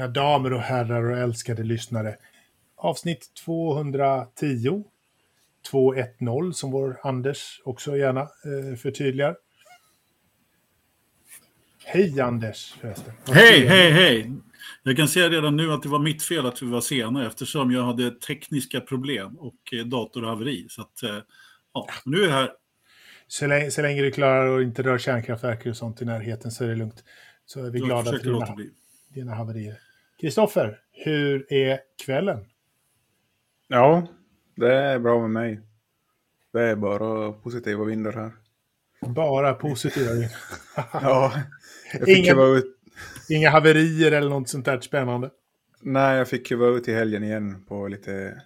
mina 0.00 0.12
damer 0.12 0.52
och 0.52 0.60
herrar 0.60 1.10
och 1.10 1.18
älskade 1.18 1.62
lyssnare. 1.62 2.16
Avsnitt 2.76 3.34
210. 3.44 4.84
210 5.70 6.52
som 6.52 6.70
vår 6.70 7.00
Anders 7.02 7.60
också 7.64 7.96
gärna 7.96 8.20
eh, 8.20 8.76
förtydligar. 8.76 9.36
Hej 11.84 12.20
Anders 12.20 12.74
förresten. 12.80 13.12
Hej, 13.26 13.66
hej, 13.66 13.90
hej! 13.90 14.32
Jag 14.82 14.96
kan 14.96 15.08
säga 15.08 15.28
redan 15.28 15.56
nu 15.56 15.72
att 15.72 15.82
det 15.82 15.88
var 15.88 15.98
mitt 15.98 16.22
fel 16.22 16.46
att 16.46 16.62
vi 16.62 16.66
var 16.66 16.80
sena 16.80 17.26
eftersom 17.26 17.70
jag 17.70 17.82
hade 17.82 18.10
tekniska 18.10 18.80
problem 18.80 19.38
och 19.38 19.72
eh, 19.72 19.86
datorhaveri. 19.86 20.66
Så 20.68 20.82
att, 20.82 21.02
eh, 21.02 21.18
ja, 21.74 21.86
nu 22.04 22.22
är 22.22 22.26
det 22.26 22.32
här. 22.32 22.50
Så 23.28 23.46
länge, 23.46 23.70
så 23.70 23.82
länge 23.82 24.02
du 24.02 24.10
klarar 24.10 24.46
och 24.46 24.62
inte 24.62 24.82
rör 24.82 24.98
kärnkraftverk 24.98 25.66
och 25.66 25.76
sånt 25.76 26.02
i 26.02 26.04
närheten 26.04 26.50
så 26.50 26.64
är 26.64 26.68
det 26.68 26.74
lugnt. 26.74 27.04
Så 27.46 27.64
är 27.64 27.70
vi 27.70 27.78
Jag 27.78 27.88
glada 27.88 28.10
låta 28.10 28.54
dina, 28.54 28.70
dina 29.08 29.34
haverier. 29.34 29.89
Kristoffer, 30.20 30.78
hur 30.92 31.52
är 31.52 31.80
kvällen? 32.04 32.44
Ja, 33.68 34.06
det 34.56 34.74
är 34.74 34.98
bra 34.98 35.20
med 35.20 35.30
mig. 35.30 35.60
Det 36.52 36.62
är 36.62 36.76
bara 36.76 37.32
positiva 37.32 37.84
vindar 37.84 38.12
här. 38.12 38.32
Bara 39.00 39.54
positiva. 39.54 40.10
Ja, 40.92 41.32
jag 41.92 42.00
fick 42.04 42.08
Ingen- 42.18 42.24
ju 42.24 42.34
vara 42.34 42.58
ut... 42.58 42.76
Inga 43.28 43.50
haverier 43.50 44.12
eller 44.12 44.28
något 44.30 44.48
sånt 44.48 44.64
där 44.64 44.80
spännande. 44.80 45.30
Nej, 45.80 46.18
jag 46.18 46.28
fick 46.28 46.50
ju 46.50 46.56
vara 46.56 46.70
ute 46.70 46.90
i 46.90 46.94
helgen 46.94 47.24
igen 47.24 47.64
på 47.68 47.88
lite 47.88 48.42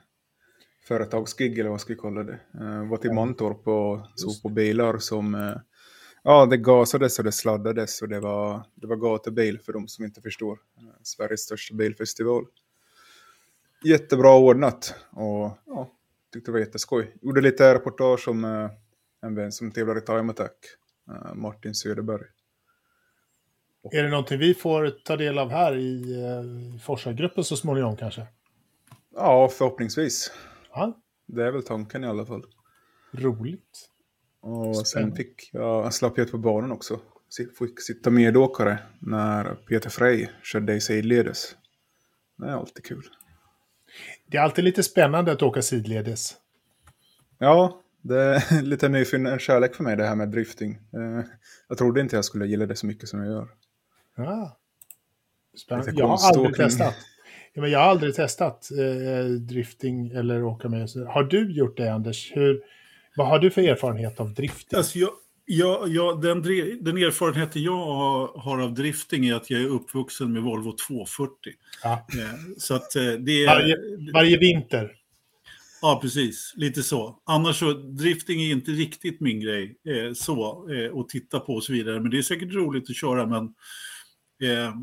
företagsgig 0.88 1.58
eller 1.58 1.70
vad 1.70 1.80
ska 1.80 1.92
vi 1.94 2.00
kalla 2.00 2.22
det. 2.22 2.38
Uh, 2.60 2.88
var 2.90 2.96
till 2.96 3.12
Mantorp 3.12 3.68
och 3.68 4.00
såg 4.14 4.42
på 4.42 4.48
bilar 4.48 4.98
som... 4.98 5.34
ja, 6.24 6.46
det 6.46 6.56
gasades 6.56 7.18
och 7.18 7.24
det 7.24 7.32
sladdades 7.32 8.02
och 8.02 8.08
det 8.08 8.20
var, 8.20 8.62
det 8.74 8.86
var 8.86 8.96
gatubil 8.96 9.60
för 9.60 9.72
de 9.72 9.88
som 9.88 10.04
inte 10.04 10.20
förstår. 10.20 10.58
Sveriges 11.02 11.40
största 11.40 11.74
bilfestival. 11.74 12.44
Jättebra 13.84 14.36
ordnat 14.36 14.94
och 15.10 15.58
ja, 15.66 15.90
tyckte 16.32 16.48
det 16.50 16.52
var 16.52 16.58
jätteskoj. 16.60 17.14
Gjorde 17.22 17.40
lite 17.40 17.74
reportage 17.74 18.28
om 18.28 18.44
eh, 18.44 18.70
en 19.22 19.34
vän 19.34 19.52
som 19.52 19.70
tävlar 19.70 19.98
i 19.98 20.00
Time 20.00 20.30
Attack, 20.32 20.56
eh, 21.10 21.34
Martin 21.34 21.74
Söderberg. 21.74 22.24
Är 23.92 24.02
det 24.02 24.08
någonting 24.10 24.38
vi 24.38 24.54
får 24.54 24.90
ta 25.04 25.16
del 25.16 25.38
av 25.38 25.50
här 25.50 25.76
i 25.76 26.20
eh, 26.22 26.80
forskargruppen 26.80 27.44
så 27.44 27.56
småningom 27.56 27.96
kanske? 27.96 28.26
Ja, 29.14 29.48
förhoppningsvis. 29.48 30.32
Ja, 30.72 31.00
Det 31.26 31.44
är 31.44 31.50
väl 31.50 31.62
tanken 31.62 32.04
i 32.04 32.06
alla 32.06 32.26
fall. 32.26 32.44
roligt. 33.12 33.90
Och 34.44 34.86
sen 34.88 35.14
fick 35.16 35.50
jag 35.52 35.94
slapp 35.94 36.18
jag 36.18 36.24
ut 36.24 36.30
på 36.30 36.38
banan 36.38 36.72
också. 36.72 37.00
Fick 37.58 37.80
sitta 37.80 38.10
medåkare 38.10 38.78
när 38.98 39.54
Peter 39.54 39.90
Frey 39.90 40.28
körde 40.42 40.74
i 40.74 40.80
sidledes. 40.80 41.56
Det 42.38 42.46
är 42.46 42.50
alltid 42.50 42.84
kul. 42.84 43.02
Det 44.26 44.36
är 44.36 44.42
alltid 44.42 44.64
lite 44.64 44.82
spännande 44.82 45.32
att 45.32 45.42
åka 45.42 45.62
sidledes. 45.62 46.34
Ja, 47.38 47.80
det 48.02 48.20
är 48.20 48.62
lite 48.62 48.88
nyfiken 48.88 49.38
kärlek 49.38 49.74
för 49.74 49.84
mig 49.84 49.96
det 49.96 50.06
här 50.06 50.16
med 50.16 50.28
drifting. 50.28 50.72
Eh, 50.72 51.24
Jag 51.68 51.78
trodde 51.78 52.00
inte 52.00 52.16
jag 52.16 52.24
skulle 52.24 52.46
gilla 52.46 52.66
det 52.66 52.76
så 52.76 52.86
mycket 52.86 53.08
som 53.08 53.20
jag 53.20 53.28
gör. 53.28 53.48
Ja. 54.16 54.56
Spännande. 55.56 55.92
Jag 55.94 56.06
har 56.08 56.28
aldrig 56.28 56.56
testat. 56.56 56.94
Ja, 57.52 57.62
men 57.62 57.70
jag 57.70 57.78
har 57.78 57.86
aldrig 57.86 58.14
testat 58.14 58.70
eh, 58.70 59.24
drifting 59.26 60.10
eller 60.10 60.42
åka 60.44 60.68
med. 60.68 60.88
Har 61.08 61.22
du 61.22 61.52
gjort 61.52 61.76
det, 61.76 61.92
Anders? 61.92 62.32
Hur, 62.36 62.62
vad 63.16 63.26
har 63.26 63.38
du 63.38 63.50
för 63.50 63.62
erfarenhet 63.62 64.20
av 64.20 64.34
drifting? 64.34 64.76
Alltså 64.76 64.98
jag, 64.98 65.10
jag, 65.46 65.88
jag, 65.88 66.22
den, 66.22 66.42
den 66.84 66.96
erfarenheten 66.96 67.62
jag 67.62 67.86
har, 68.36 68.58
av 68.60 68.74
drifting 68.74 69.26
är 69.26 69.34
att 69.34 69.50
jag 69.50 69.60
är 69.60 69.66
uppvuxen 69.66 70.32
med 70.32 70.42
Volvo 70.42 70.76
240. 70.88 71.52
Ja. 71.82 71.92
Eh, 71.92 72.38
Så 72.58 72.74
att 72.74 72.96
eh, 72.96 73.12
det 73.12 73.44
är... 73.44 73.46
Varje, 73.46 73.76
varje 74.12 74.38
vinter. 74.38 74.92
Ja, 75.82 75.98
precis. 76.02 76.52
Lite 76.56 76.82
så. 76.82 77.18
Annars 77.24 77.58
så, 77.58 77.72
drifting 77.72 78.42
är 78.42 78.52
inte 78.52 78.70
riktigt 78.70 79.20
min 79.20 79.40
grej. 79.40 79.76
Eh, 79.88 80.12
så, 80.12 80.68
eh, 80.70 80.98
att 80.98 81.08
titta 81.08 81.40
på 81.40 81.54
och 81.54 81.64
så 81.64 81.72
vidare. 81.72 82.00
Men 82.00 82.10
det 82.10 82.18
är 82.18 82.22
säkert 82.22 82.54
roligt 82.54 82.90
att 82.90 82.96
köra, 82.96 83.26
men 83.26 83.44
eh, 84.50 84.74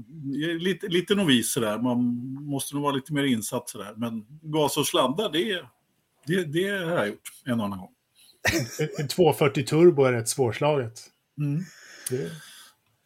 lite, 0.60 0.88
lite 0.88 1.16
novis 1.16 1.52
sådär. 1.52 1.78
Man 1.78 1.98
måste 2.46 2.76
nog 2.76 2.84
vara 2.84 2.96
lite 2.96 3.14
mer 3.14 3.24
insatt 3.24 3.70
sådär. 3.70 3.94
Men 3.98 4.26
gas 4.42 4.78
och 4.78 4.88
sladdar, 4.88 5.32
det, 5.32 5.62
det, 6.26 6.44
det 6.44 6.70
har 6.70 6.98
jag 6.98 7.08
gjort 7.08 7.32
en 7.46 7.62
annan 7.62 7.80
gång. 7.80 7.92
En, 8.80 8.90
en 8.98 9.08
240 9.08 9.66
turbo 9.66 10.04
är 10.04 10.14
rätt 10.14 10.30
svårslaget. 10.30 10.94
Mm. 11.38 11.64
Det, 12.10 12.32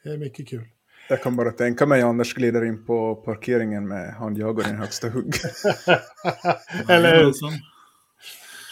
det 0.03 0.09
är 0.09 0.17
mycket 0.17 0.47
kul. 0.47 0.67
Jag 1.09 1.23
kan 1.23 1.35
bara 1.35 1.51
tänka 1.51 1.85
mig 1.85 2.01
Anders 2.01 2.33
glider 2.33 2.65
in 2.65 2.85
på 2.85 3.15
parkeringen 3.15 3.87
med 3.87 4.13
handjagaren 4.13 4.75
i 4.75 4.77
högsta 4.77 5.09
hugg. 5.09 5.35
Eller 6.89 7.13
Jajamensan. 7.13 7.51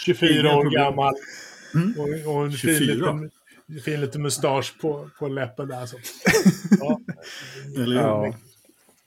24 0.05 0.39
Inga 0.39 0.55
år 0.55 0.69
gammal. 0.69 1.13
Mm. 1.73 1.93
Och, 1.99 2.35
och 2.35 2.45
en 2.45 2.51
fin 2.51 2.77
24. 2.77 2.93
liten, 2.93 3.31
fin 3.81 4.01
liten 4.01 4.21
mustasch 4.21 4.81
på, 4.81 5.09
på 5.19 5.27
läppen 5.27 5.67
där. 5.67 5.85
Så. 5.85 5.97
Ja. 6.79 6.99
Eller? 7.77 7.95
Ja. 7.95 8.35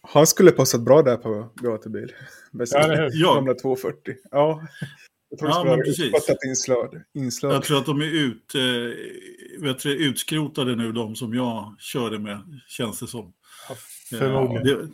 Han 0.00 0.26
skulle 0.26 0.50
passat 0.50 0.80
bra 0.80 1.02
där 1.02 1.16
på 1.16 1.50
gatubil. 1.54 2.12
Ja? 2.52 3.08
Ja. 3.12 3.34
gamla 3.34 3.54
240. 3.54 4.14
Ja. 4.30 4.62
Jag 5.30 5.38
tror 5.38 5.50
Ja, 5.50 5.54
det 5.54 5.60
skulle 5.60 5.70
men 5.70 5.78
vara 5.78 5.84
precis. 5.86 6.04
uppfattat 6.06 6.44
inslag. 6.46 7.02
inslag. 7.14 7.52
Jag 7.52 7.64
tror 7.64 7.78
att 7.78 7.86
de 7.86 8.00
är 8.00 8.04
ut, 8.04 8.54
eh, 8.54 9.62
vet 9.62 9.78
du, 9.82 9.92
utskrotade 9.96 10.76
nu, 10.76 10.92
de 10.92 11.16
som 11.16 11.34
jag 11.34 11.74
körde 11.78 12.18
med, 12.18 12.60
känns 12.68 13.00
det 13.00 13.06
som. 13.06 13.32
Förmodligen. 14.10 14.66
Ja, 14.68 14.82
det, 14.82 14.88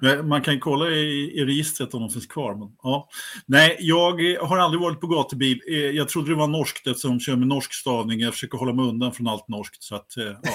men 0.00 0.28
man 0.28 0.42
kan 0.42 0.60
kolla 0.60 0.90
i, 0.90 1.32
i 1.40 1.44
registret 1.44 1.94
om 1.94 2.00
de 2.00 2.10
finns 2.10 2.26
kvar. 2.26 2.54
Men, 2.54 2.68
ja. 2.82 3.08
Nej, 3.46 3.76
jag 3.80 4.32
eh, 4.32 4.46
har 4.46 4.58
aldrig 4.58 4.80
varit 4.80 5.00
på 5.00 5.06
gatubil. 5.06 5.60
Eh, 5.68 5.74
Jag 5.76 6.08
trodde 6.08 6.30
det 6.30 6.34
var 6.36 6.46
norskt 6.48 6.86
eftersom 6.86 7.10
de 7.10 7.20
kör 7.20 7.36
med 7.36 7.48
norsk 7.48 7.74
stavning. 7.74 8.20
Jag 8.20 8.32
försöker 8.32 8.58
hålla 8.58 8.72
mig 8.72 8.84
undan 8.88 9.12
från 9.12 9.28
allt 9.28 9.48
norskt. 9.48 9.82
Så 9.82 9.94
att, 9.94 10.16
eh, 10.16 10.24
ja. 10.24 10.38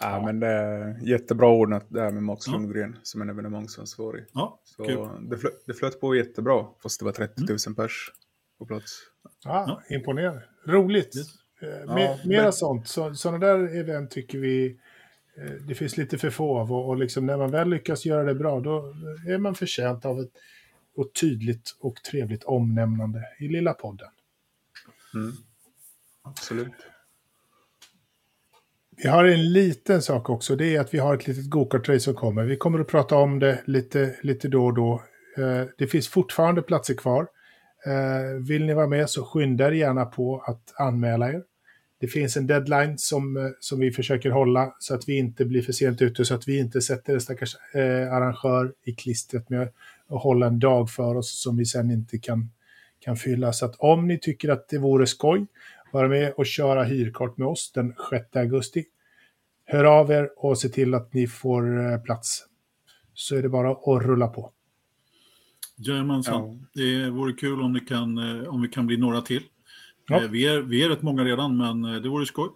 Ja, 0.00 0.22
men 0.26 0.40
det 0.40 0.46
är 0.46 0.98
jättebra 1.02 1.48
ordnat 1.48 1.86
där 1.88 2.10
med 2.10 2.22
Max 2.22 2.46
Ja. 2.46 2.52
Lundgren 2.52 2.96
som 3.02 3.22
en 3.22 3.30
evenemangsansvarig. 3.30 4.24
ja, 4.32 4.60
Så 4.64 4.84
kul. 4.84 5.08
det, 5.30 5.38
flöt, 5.38 5.62
det 5.66 5.74
flöt 5.74 6.00
på 6.00 6.14
jättebra, 6.14 6.66
fast 6.82 6.98
det 6.98 7.04
var 7.04 7.12
30 7.12 7.42
000 7.68 7.74
pers 7.76 8.10
på 8.58 8.66
plats. 8.66 8.92
Ja, 9.44 9.82
imponerande. 9.90 10.42
Roligt. 10.66 11.16
Yes. 11.16 11.26
Eh, 11.62 11.68
Ja, 11.86 11.94
mer, 11.94 12.20
mera 12.28 12.42
men- 12.42 12.52
sånt. 12.52 12.88
Så, 12.88 13.14
sådana 13.14 13.38
där 13.46 13.76
event 13.80 14.10
tycker 14.10 14.38
vi 14.38 14.78
eh, 15.36 15.50
det 15.68 15.74
finns 15.74 15.96
lite 15.96 16.18
för 16.18 16.30
få 16.30 16.58
av. 16.58 16.72
Och, 16.72 16.88
och 16.88 16.96
liksom 16.96 17.26
när 17.26 17.36
man 17.36 17.50
väl 17.50 17.68
lyckas 17.68 18.06
göra 18.06 18.24
det 18.24 18.34
bra, 18.34 18.60
då 18.60 18.94
är 19.28 19.38
man 19.38 19.54
förtjänt 19.54 20.04
av 20.04 20.20
ett 20.20 20.30
och 20.96 21.12
tydligt 21.20 21.76
och 21.80 21.96
trevligt 21.96 22.44
omnämnande 22.44 23.24
i 23.38 23.48
lilla 23.48 23.72
podden. 23.74 24.08
Mm. 25.14 25.32
Absolut. 26.22 26.72
Vi 29.02 29.08
har 29.08 29.24
en 29.24 29.52
liten 29.52 30.02
sak 30.02 30.30
också, 30.30 30.56
det 30.56 30.76
är 30.76 30.80
att 30.80 30.94
vi 30.94 30.98
har 30.98 31.14
ett 31.14 31.26
litet 31.26 31.50
gokartrace 31.50 32.00
som 32.00 32.14
kommer. 32.14 32.44
Vi 32.44 32.56
kommer 32.56 32.78
att 32.78 32.88
prata 32.88 33.16
om 33.16 33.38
det 33.38 33.62
lite, 33.64 34.14
lite 34.22 34.48
då 34.48 34.66
och 34.66 34.74
då. 34.74 35.02
Eh, 35.36 35.64
det 35.78 35.86
finns 35.86 36.08
fortfarande 36.08 36.62
platser 36.62 36.94
kvar. 36.94 37.26
Eh, 37.86 38.46
vill 38.48 38.66
ni 38.66 38.74
vara 38.74 38.86
med 38.86 39.10
så 39.10 39.24
skynda 39.24 39.66
er 39.66 39.72
gärna 39.72 40.04
på 40.04 40.40
att 40.46 40.80
anmäla 40.80 41.28
er. 41.28 41.42
Det 42.00 42.06
finns 42.06 42.36
en 42.36 42.46
deadline 42.46 42.98
som, 42.98 43.36
eh, 43.36 43.42
som 43.60 43.80
vi 43.80 43.90
försöker 43.90 44.30
hålla 44.30 44.74
så 44.78 44.94
att 44.94 45.08
vi 45.08 45.18
inte 45.18 45.44
blir 45.44 45.62
för 45.62 45.72
sent 45.72 46.02
ute, 46.02 46.24
så 46.24 46.34
att 46.34 46.48
vi 46.48 46.58
inte 46.58 46.80
sätter 46.80 47.14
en 47.14 47.20
stackars 47.20 47.56
eh, 47.74 48.12
arrangör 48.12 48.72
i 48.84 48.92
klistret 48.92 49.50
med 49.50 49.62
att 50.08 50.22
hålla 50.22 50.46
en 50.46 50.58
dag 50.58 50.90
för 50.90 51.14
oss 51.14 51.42
som 51.42 51.56
vi 51.56 51.64
sen 51.64 51.90
inte 51.90 52.18
kan, 52.18 52.50
kan 53.00 53.16
fylla. 53.16 53.52
Så 53.52 53.66
att 53.66 53.74
om 53.78 54.06
ni 54.06 54.18
tycker 54.18 54.48
att 54.48 54.68
det 54.68 54.78
vore 54.78 55.06
skoj, 55.06 55.46
vara 55.92 56.08
med 56.08 56.32
och 56.32 56.46
köra 56.46 56.84
hyrkort 56.84 57.36
med 57.38 57.48
oss 57.48 57.72
den 57.72 57.94
6 58.10 58.36
augusti. 58.36 58.84
Hör 59.64 59.84
av 59.84 60.10
er 60.10 60.30
och 60.36 60.58
se 60.58 60.68
till 60.68 60.94
att 60.94 61.12
ni 61.14 61.26
får 61.26 61.92
eh, 61.92 62.00
plats. 62.02 62.46
Så 63.14 63.36
är 63.36 63.42
det 63.42 63.48
bara 63.48 63.70
att 63.70 64.02
rulla 64.06 64.28
på. 64.28 64.52
Jajamensan. 65.76 66.66
Det 66.74 67.10
vore 67.10 67.32
kul 67.32 67.60
om, 67.62 67.72
det 67.72 67.80
kan, 67.80 68.18
eh, 68.18 68.48
om 68.48 68.62
vi 68.62 68.68
kan 68.68 68.86
bli 68.86 68.96
några 68.96 69.20
till. 69.20 69.42
Ja. 70.08 70.22
Eh, 70.24 70.30
Vi, 70.30 70.46
är, 70.46 70.60
vi 70.60 70.84
är 70.84 70.88
rätt 70.88 71.02
många 71.02 71.24
redan, 71.24 71.56
men 71.56 71.82
det 72.02 72.08
vore 72.08 72.26
skoj. 72.26 72.48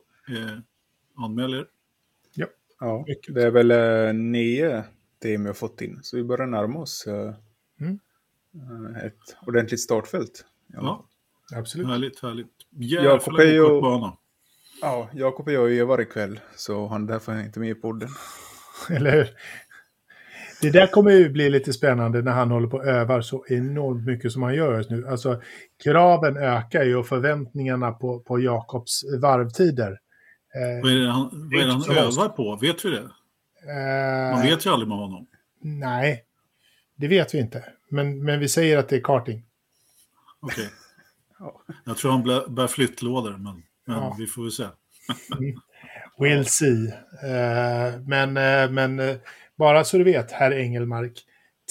Anmäl 1.17 1.55
er. 1.55 1.67
Ja, 2.81 3.05
Mycket. 3.09 3.35
det 3.35 3.43
är 3.43 3.51
väl 3.51 4.17
nio 4.17 4.85
team 5.23 5.43
vi 5.43 5.47
har 5.47 5.55
fått 5.55 5.81
in, 5.81 5.99
så 6.03 6.17
vi 6.17 6.25
börjar 6.25 6.47
närma 6.47 6.79
oss 6.79 7.07
Mm. 7.81 7.99
ett 8.97 9.37
ordentligt 9.47 9.81
startfält. 9.81 10.45
Ja. 10.67 11.07
Ja, 11.51 11.59
Absolut. 11.59 11.87
härligt, 11.87 12.21
härligt. 12.23 12.53
Jakob 13.05 13.35
är 13.41 13.45
ju-. 13.53 13.81
Ja, 14.83 15.09
Jakob 15.13 15.47
och 15.47 15.53
jag 15.53 15.73
övar 15.73 16.01
ikväll, 16.01 16.41
så 16.57 16.87
han 16.87 17.03
är 17.09 17.13
därför 17.13 17.41
inte 17.41 17.61
med 17.61 17.71
i 17.71 17.75
podden. 17.75 18.09
Eller 18.91 19.13
hur? 19.13 19.29
Det 20.63 20.71
där 20.71 20.87
kommer 20.87 21.11
ju 21.11 21.29
bli 21.29 21.51
lite 21.51 21.73
spännande 21.73 22.23
när 22.23 22.33
han 22.33 22.51
håller 22.51 22.69
på 22.69 22.77
och 22.77 22.85
övar 22.87 23.21
så 23.21 23.45
enormt 23.49 24.07
mycket 24.07 24.33
som 24.33 24.43
han 24.43 24.55
gör 24.55 24.77
just 24.77 24.91
nu. 24.91 25.09
Alltså, 25.09 25.43
kraven 25.85 26.37
ökar 26.37 26.85
ju 26.85 26.97
och 26.97 27.07
förväntningarna 27.07 27.93
på, 27.93 28.21
på 28.21 28.41
Jakobs 28.41 29.05
varvtider. 29.21 29.91
Eh, 30.55 30.83
Vad 30.83 30.93
är 30.93 30.97
det 30.97 31.11
han, 31.11 31.31
vad 31.53 31.63
är 31.63 31.67
det 31.67 31.73
han 31.73 31.97
övar 31.97 32.29
på? 32.29 32.57
Vet 32.57 32.85
vi 32.85 32.91
det? 32.91 33.11
Man 34.33 34.43
vet 34.43 34.67
ju 34.67 34.71
aldrig 34.71 34.89
med 34.89 34.99
honom. 34.99 35.27
Nej, 35.63 36.25
det 36.97 37.09
vet 37.09 37.35
vi 37.35 37.39
inte. 37.39 37.65
Men, 37.89 38.25
men 38.25 38.41
vi 38.41 38.49
säger 38.49 38.79
att 38.79 38.89
det 38.89 38.97
är 38.97 39.01
karting. 39.01 39.43
Okej. 40.41 40.69
Jag 41.85 41.97
tror 41.97 42.11
han 42.11 42.55
bär 42.55 42.67
flyttlådor, 42.67 43.31
men, 43.31 43.63
men 43.87 43.97
Ja. 43.97 44.17
vi 44.19 44.27
får 44.27 44.43
väl 44.43 44.53
se. 44.53 44.65
We'll 46.19 46.45
see. 46.45 46.87
Eh, 47.23 48.01
men 48.07 48.37
eh, 48.37 48.71
men 48.71 49.01
eh, 49.01 49.17
bara 49.57 49.85
så 49.85 49.99
du 49.99 50.05
vet, 50.05 50.33
herr 50.33 50.51
Engelmark, 50.53 51.13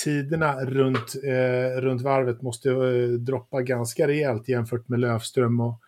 tiderna 0.04 0.56
runt, 0.66 1.16
runt 1.82 2.02
varvet 2.02 2.42
måste 2.42 2.70
droppa 3.18 3.62
ganska 3.62 4.08
rejält 4.08 4.50
jämfört 4.50 4.88
med 4.90 5.00
Lövström 5.00 5.60
och 5.60 5.80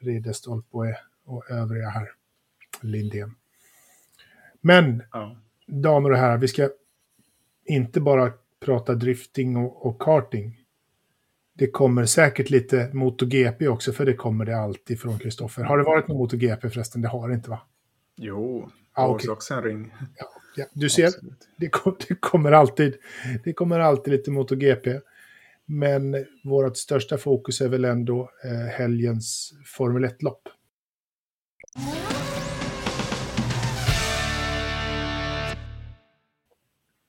Ridderstolpe 0.00 0.76
och, 0.76 0.86
och 1.24 1.50
övriga 1.50 1.88
här. 1.88 2.08
Lindén. 2.80 3.34
Men, 4.60 5.02
Ja. 5.12 5.36
damer 5.66 6.10
och 6.10 6.16
herrar, 6.18 6.38
vi 6.38 6.48
ska 6.48 6.68
inte 7.64 8.00
bara 8.00 8.32
prata 8.60 8.94
drifting 8.94 9.56
och, 9.56 9.86
och 9.86 9.98
karting. 10.02 10.61
Det 11.54 11.66
kommer 11.70 12.04
säkert 12.04 12.50
lite 12.50 12.90
MotoGP 12.92 13.68
också, 13.68 13.92
för 13.92 14.06
det 14.06 14.14
kommer 14.14 14.44
det 14.44 14.56
alltid 14.56 15.00
från 15.00 15.18
Kristoffer. 15.18 15.62
Har 15.62 15.78
det 15.78 15.84
varit 15.84 16.08
någon 16.08 16.16
MotoGP 16.18 16.70
förresten? 16.70 17.02
Det 17.02 17.08
har 17.08 17.28
det 17.28 17.34
inte 17.34 17.50
va? 17.50 17.60
Jo, 18.16 18.70
Ah, 18.94 19.08
okej. 19.08 19.30
också 19.30 19.54
en 19.54 19.62
ring. 19.62 19.94
Ja, 20.56 20.64
du 20.72 20.90
ser, 20.90 21.10
det, 21.56 21.68
kom, 21.68 21.96
det, 22.08 22.14
kommer 22.14 22.52
alltid, 22.52 22.96
det 23.44 23.52
kommer 23.52 23.80
alltid 23.80 24.12
lite 24.12 24.30
MotoGP. 24.30 25.00
Men 25.64 26.26
vårt 26.44 26.76
största 26.76 27.18
fokus 27.18 27.60
är 27.60 27.68
väl 27.68 27.84
ändå 27.84 28.30
eh, 28.44 28.50
helgens 28.78 29.52
Formel 29.76 30.04
1-lopp. 30.04 30.48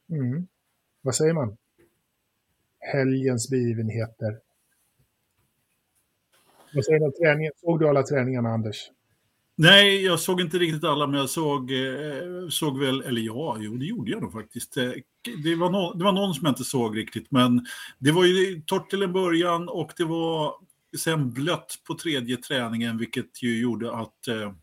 Mm. 0.09 0.47
Vad 1.01 1.15
säger 1.15 1.33
man? 1.33 1.57
Helgens 2.91 3.49
begivenheter. 3.49 4.39
Vad 6.73 6.85
säger 6.85 6.99
du 6.99 7.05
om 7.05 7.11
träningen? 7.11 7.51
Såg 7.55 7.79
du 7.79 7.89
alla 7.89 8.03
träningarna, 8.03 8.49
Anders? 8.49 8.89
Nej, 9.55 10.05
jag 10.05 10.19
såg 10.19 10.41
inte 10.41 10.57
riktigt 10.57 10.83
alla, 10.83 11.07
men 11.07 11.19
jag 11.19 11.29
såg, 11.29 11.71
eh, 11.71 12.49
såg 12.49 12.79
väl, 12.79 13.01
eller 13.01 13.21
ja, 13.21 13.57
jo, 13.59 13.77
det 13.77 13.85
gjorde 13.85 14.11
jag 14.11 14.21
nog 14.21 14.31
faktiskt. 14.31 14.77
Eh, 14.77 14.91
det 15.43 15.55
var, 15.55 15.69
no, 15.69 15.97
det 15.97 16.03
var 16.03 16.11
någon 16.11 16.33
som 16.33 16.45
jag 16.45 16.51
inte 16.51 16.63
såg 16.63 16.97
riktigt, 16.97 17.31
men 17.31 17.65
det 17.99 18.11
var 18.11 18.25
ju 18.25 18.61
torrt 18.61 18.89
till 18.89 19.03
en 19.03 19.13
början 19.13 19.69
och 19.69 19.91
det 19.97 20.03
var 20.03 20.53
sen 20.97 21.33
blött 21.33 21.75
på 21.87 21.95
tredje 21.95 22.37
träningen, 22.37 22.97
vilket 22.97 23.43
ju 23.43 23.61
gjorde 23.61 23.95
att 23.95 24.27
eh, 24.27 24.53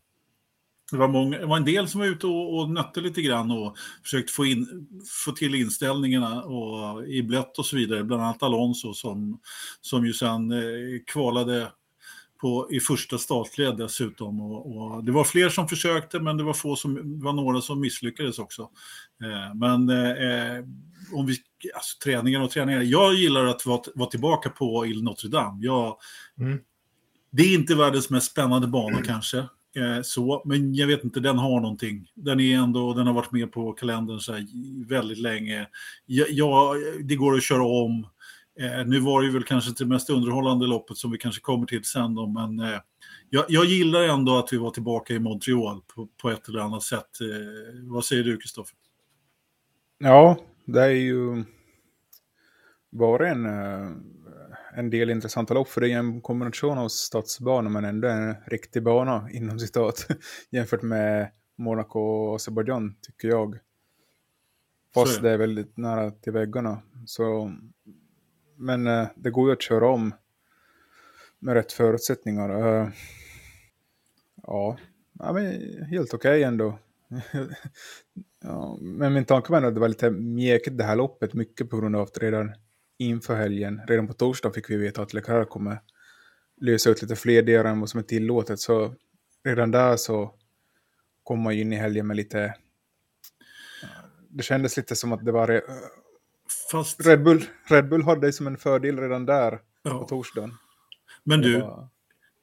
det 0.91 0.97
var, 0.97 1.07
många, 1.07 1.37
det 1.39 1.45
var 1.45 1.57
en 1.57 1.65
del 1.65 1.87
som 1.87 1.99
var 1.99 2.07
ute 2.07 2.27
och, 2.27 2.59
och 2.59 2.69
nötte 2.69 3.01
lite 3.01 3.21
grann 3.21 3.51
och 3.51 3.77
försökt 4.03 4.31
få, 4.31 4.45
in, 4.45 4.87
få 5.25 5.31
till 5.31 5.55
inställningarna 5.55 6.43
och, 6.43 7.07
i 7.07 7.23
blött 7.23 7.59
och 7.59 7.65
så 7.65 7.75
vidare. 7.75 8.03
Bland 8.03 8.23
annat 8.23 8.43
Alonso 8.43 8.93
som, 8.93 9.39
som 9.81 10.05
ju 10.05 10.13
sen 10.13 10.51
eh, 10.51 10.59
kvalade 11.07 11.71
på, 12.41 12.67
i 12.71 12.79
första 12.79 13.17
startled 13.17 13.77
dessutom. 13.77 14.41
Och, 14.41 14.77
och 14.77 15.03
det 15.03 15.11
var 15.11 15.23
fler 15.23 15.49
som 15.49 15.67
försökte 15.67 16.19
men 16.19 16.37
det 16.37 16.43
var 16.43 16.53
få 16.53 16.75
som, 16.75 17.19
var 17.19 17.33
några 17.33 17.61
som 17.61 17.79
misslyckades 17.79 18.39
också. 18.39 18.61
Eh, 19.23 19.55
men 19.55 19.89
eh, 19.89 20.65
om 21.13 21.25
vi, 21.25 21.35
alltså, 21.75 21.97
träningar 22.03 22.41
och 22.41 22.51
träningar. 22.51 22.81
Jag 22.81 23.13
gillar 23.13 23.45
att 23.45 23.65
vara, 23.65 23.81
vara 23.95 24.09
tillbaka 24.09 24.49
på 24.49 24.85
Il 24.85 25.03
Notre 25.03 25.29
Dame. 25.29 25.65
Jag, 25.65 25.97
Mm. 26.39 26.59
det 27.31 27.43
är 27.43 27.53
inte 27.53 27.75
världens 27.75 28.09
mest 28.09 28.31
spännande 28.31 28.67
bana 28.67 29.01
kanske. 29.03 29.45
Eh, 29.75 30.01
så, 30.01 30.41
men 30.45 30.75
jag 30.75 30.87
vet 30.87 31.03
inte, 31.03 31.19
den 31.19 31.37
har 31.37 31.61
någonting. 31.61 32.11
Den 32.15 32.39
är 32.39 32.57
ändå, 32.57 32.93
den 32.93 33.07
har 33.07 33.13
varit 33.13 33.31
med 33.31 33.51
på 33.51 33.73
kalendern 33.73 34.19
så 34.19 34.33
här 34.33 34.45
väldigt 34.87 35.17
länge. 35.17 35.67
Ja, 36.05 36.25
ja, 36.29 36.75
det 37.03 37.15
går 37.15 37.35
att 37.35 37.43
köra 37.43 37.63
om. 37.63 38.07
Eh, 38.59 38.85
nu 38.85 38.99
var 38.99 39.21
det 39.21 39.27
ju 39.27 39.33
väl 39.33 39.43
kanske 39.43 39.69
inte 39.69 39.83
det 39.83 39.87
mest 39.87 40.09
underhållande 40.09 40.67
loppet 40.67 40.97
som 40.97 41.11
vi 41.11 41.17
kanske 41.17 41.41
kommer 41.41 41.65
till 41.65 41.83
sen 41.83 42.15
då, 42.15 42.27
men 42.27 42.59
eh, 42.59 42.79
jag, 43.29 43.45
jag 43.47 43.65
gillar 43.65 44.01
ändå 44.03 44.37
att 44.37 44.53
vi 44.53 44.57
var 44.57 44.71
tillbaka 44.71 45.13
i 45.13 45.19
Montreal 45.19 45.81
på, 45.95 46.07
på 46.21 46.29
ett 46.29 46.47
eller 46.47 46.59
annat 46.59 46.83
sätt. 46.83 47.21
Eh, 47.21 47.91
vad 47.91 48.05
säger 48.05 48.23
du, 48.23 48.37
Kristoffer? 48.37 48.77
Ja, 49.99 50.37
det 50.65 50.81
är 50.81 50.89
ju 50.89 51.43
bara 52.91 53.29
en, 53.29 53.45
eh, 53.45 53.91
en 54.75 54.89
del 54.89 55.09
intressanta 55.09 55.53
lopp, 55.53 55.67
för 55.67 55.81
det 55.81 55.91
är 55.91 55.97
en 55.97 56.21
kombination 56.21 56.77
av 56.77 56.89
stadsbana 56.89 57.69
men 57.69 57.85
ändå 57.85 58.07
en 58.07 58.35
riktig 58.45 58.83
bana 58.83 59.29
inom 59.33 59.59
citat 59.59 60.07
jämfört 60.49 60.81
med 60.81 61.31
Monaco 61.57 61.99
och 61.99 62.35
Azerbaijan 62.35 62.95
tycker 63.01 63.27
jag. 63.27 63.59
Fast 64.93 65.21
det. 65.21 65.27
det 65.27 65.33
är 65.33 65.37
väldigt 65.37 65.77
nära 65.77 66.11
till 66.11 66.33
väggarna. 66.33 66.81
Så, 67.05 67.53
men 68.55 68.87
eh, 68.87 69.07
det 69.15 69.29
går 69.29 69.47
ju 69.47 69.53
att 69.53 69.61
köra 69.61 69.89
om 69.89 70.13
med 71.39 71.53
rätt 71.53 71.71
förutsättningar. 71.71 72.49
Eh, 72.49 72.89
ja, 74.43 74.77
ja 75.19 75.33
men 75.33 75.61
helt 75.85 76.13
okej 76.13 76.43
ändå. 76.43 76.79
ja, 78.43 78.77
men 78.81 79.13
min 79.13 79.25
tanke 79.25 79.51
var 79.51 79.61
att 79.61 79.73
det 79.73 79.79
var 79.79 79.87
lite 79.87 80.11
mjäkigt 80.11 80.77
det 80.77 80.83
här 80.83 80.95
loppet, 80.95 81.33
mycket 81.33 81.69
på 81.69 81.77
grund 81.77 81.95
av 81.95 82.01
att 82.01 82.17
redan 82.17 82.53
inför 83.01 83.35
helgen, 83.35 83.81
redan 83.87 84.07
på 84.07 84.13
torsdag 84.13 84.51
fick 84.51 84.69
vi 84.69 84.75
veta 84.77 85.01
att 85.01 85.13
Leclerc 85.13 85.49
kommer 85.49 85.79
lösa 86.61 86.89
ut 86.89 87.01
lite 87.01 87.15
fler 87.15 87.41
delar 87.43 87.65
än 87.71 87.79
vad 87.79 87.89
som 87.89 87.97
är 87.99 88.03
tillåtet. 88.03 88.59
Så 88.59 88.95
redan 89.43 89.71
där 89.71 89.97
så 89.97 90.33
kom 91.23 91.39
man 91.39 91.55
ju 91.55 91.61
in 91.61 91.73
i 91.73 91.75
helgen 91.75 92.07
med 92.07 92.17
lite... 92.17 92.55
Det 94.29 94.43
kändes 94.43 94.77
lite 94.77 94.95
som 94.95 95.11
att 95.11 95.25
det 95.25 95.31
var... 95.31 95.47
Re- 95.47 95.61
Fast, 96.71 97.05
Red 97.05 97.23
Bull, 97.23 97.43
Red 97.69 97.89
Bull 97.89 98.03
hade 98.03 98.27
det 98.27 98.33
som 98.33 98.47
en 98.47 98.57
fördel 98.57 98.99
redan 98.99 99.25
där 99.25 99.51
på 99.51 99.59
ja. 99.83 100.05
torsdagen. 100.09 100.53
Men 101.23 101.41
Det 101.41 101.47
du, 101.47 101.59
var- 101.61 101.89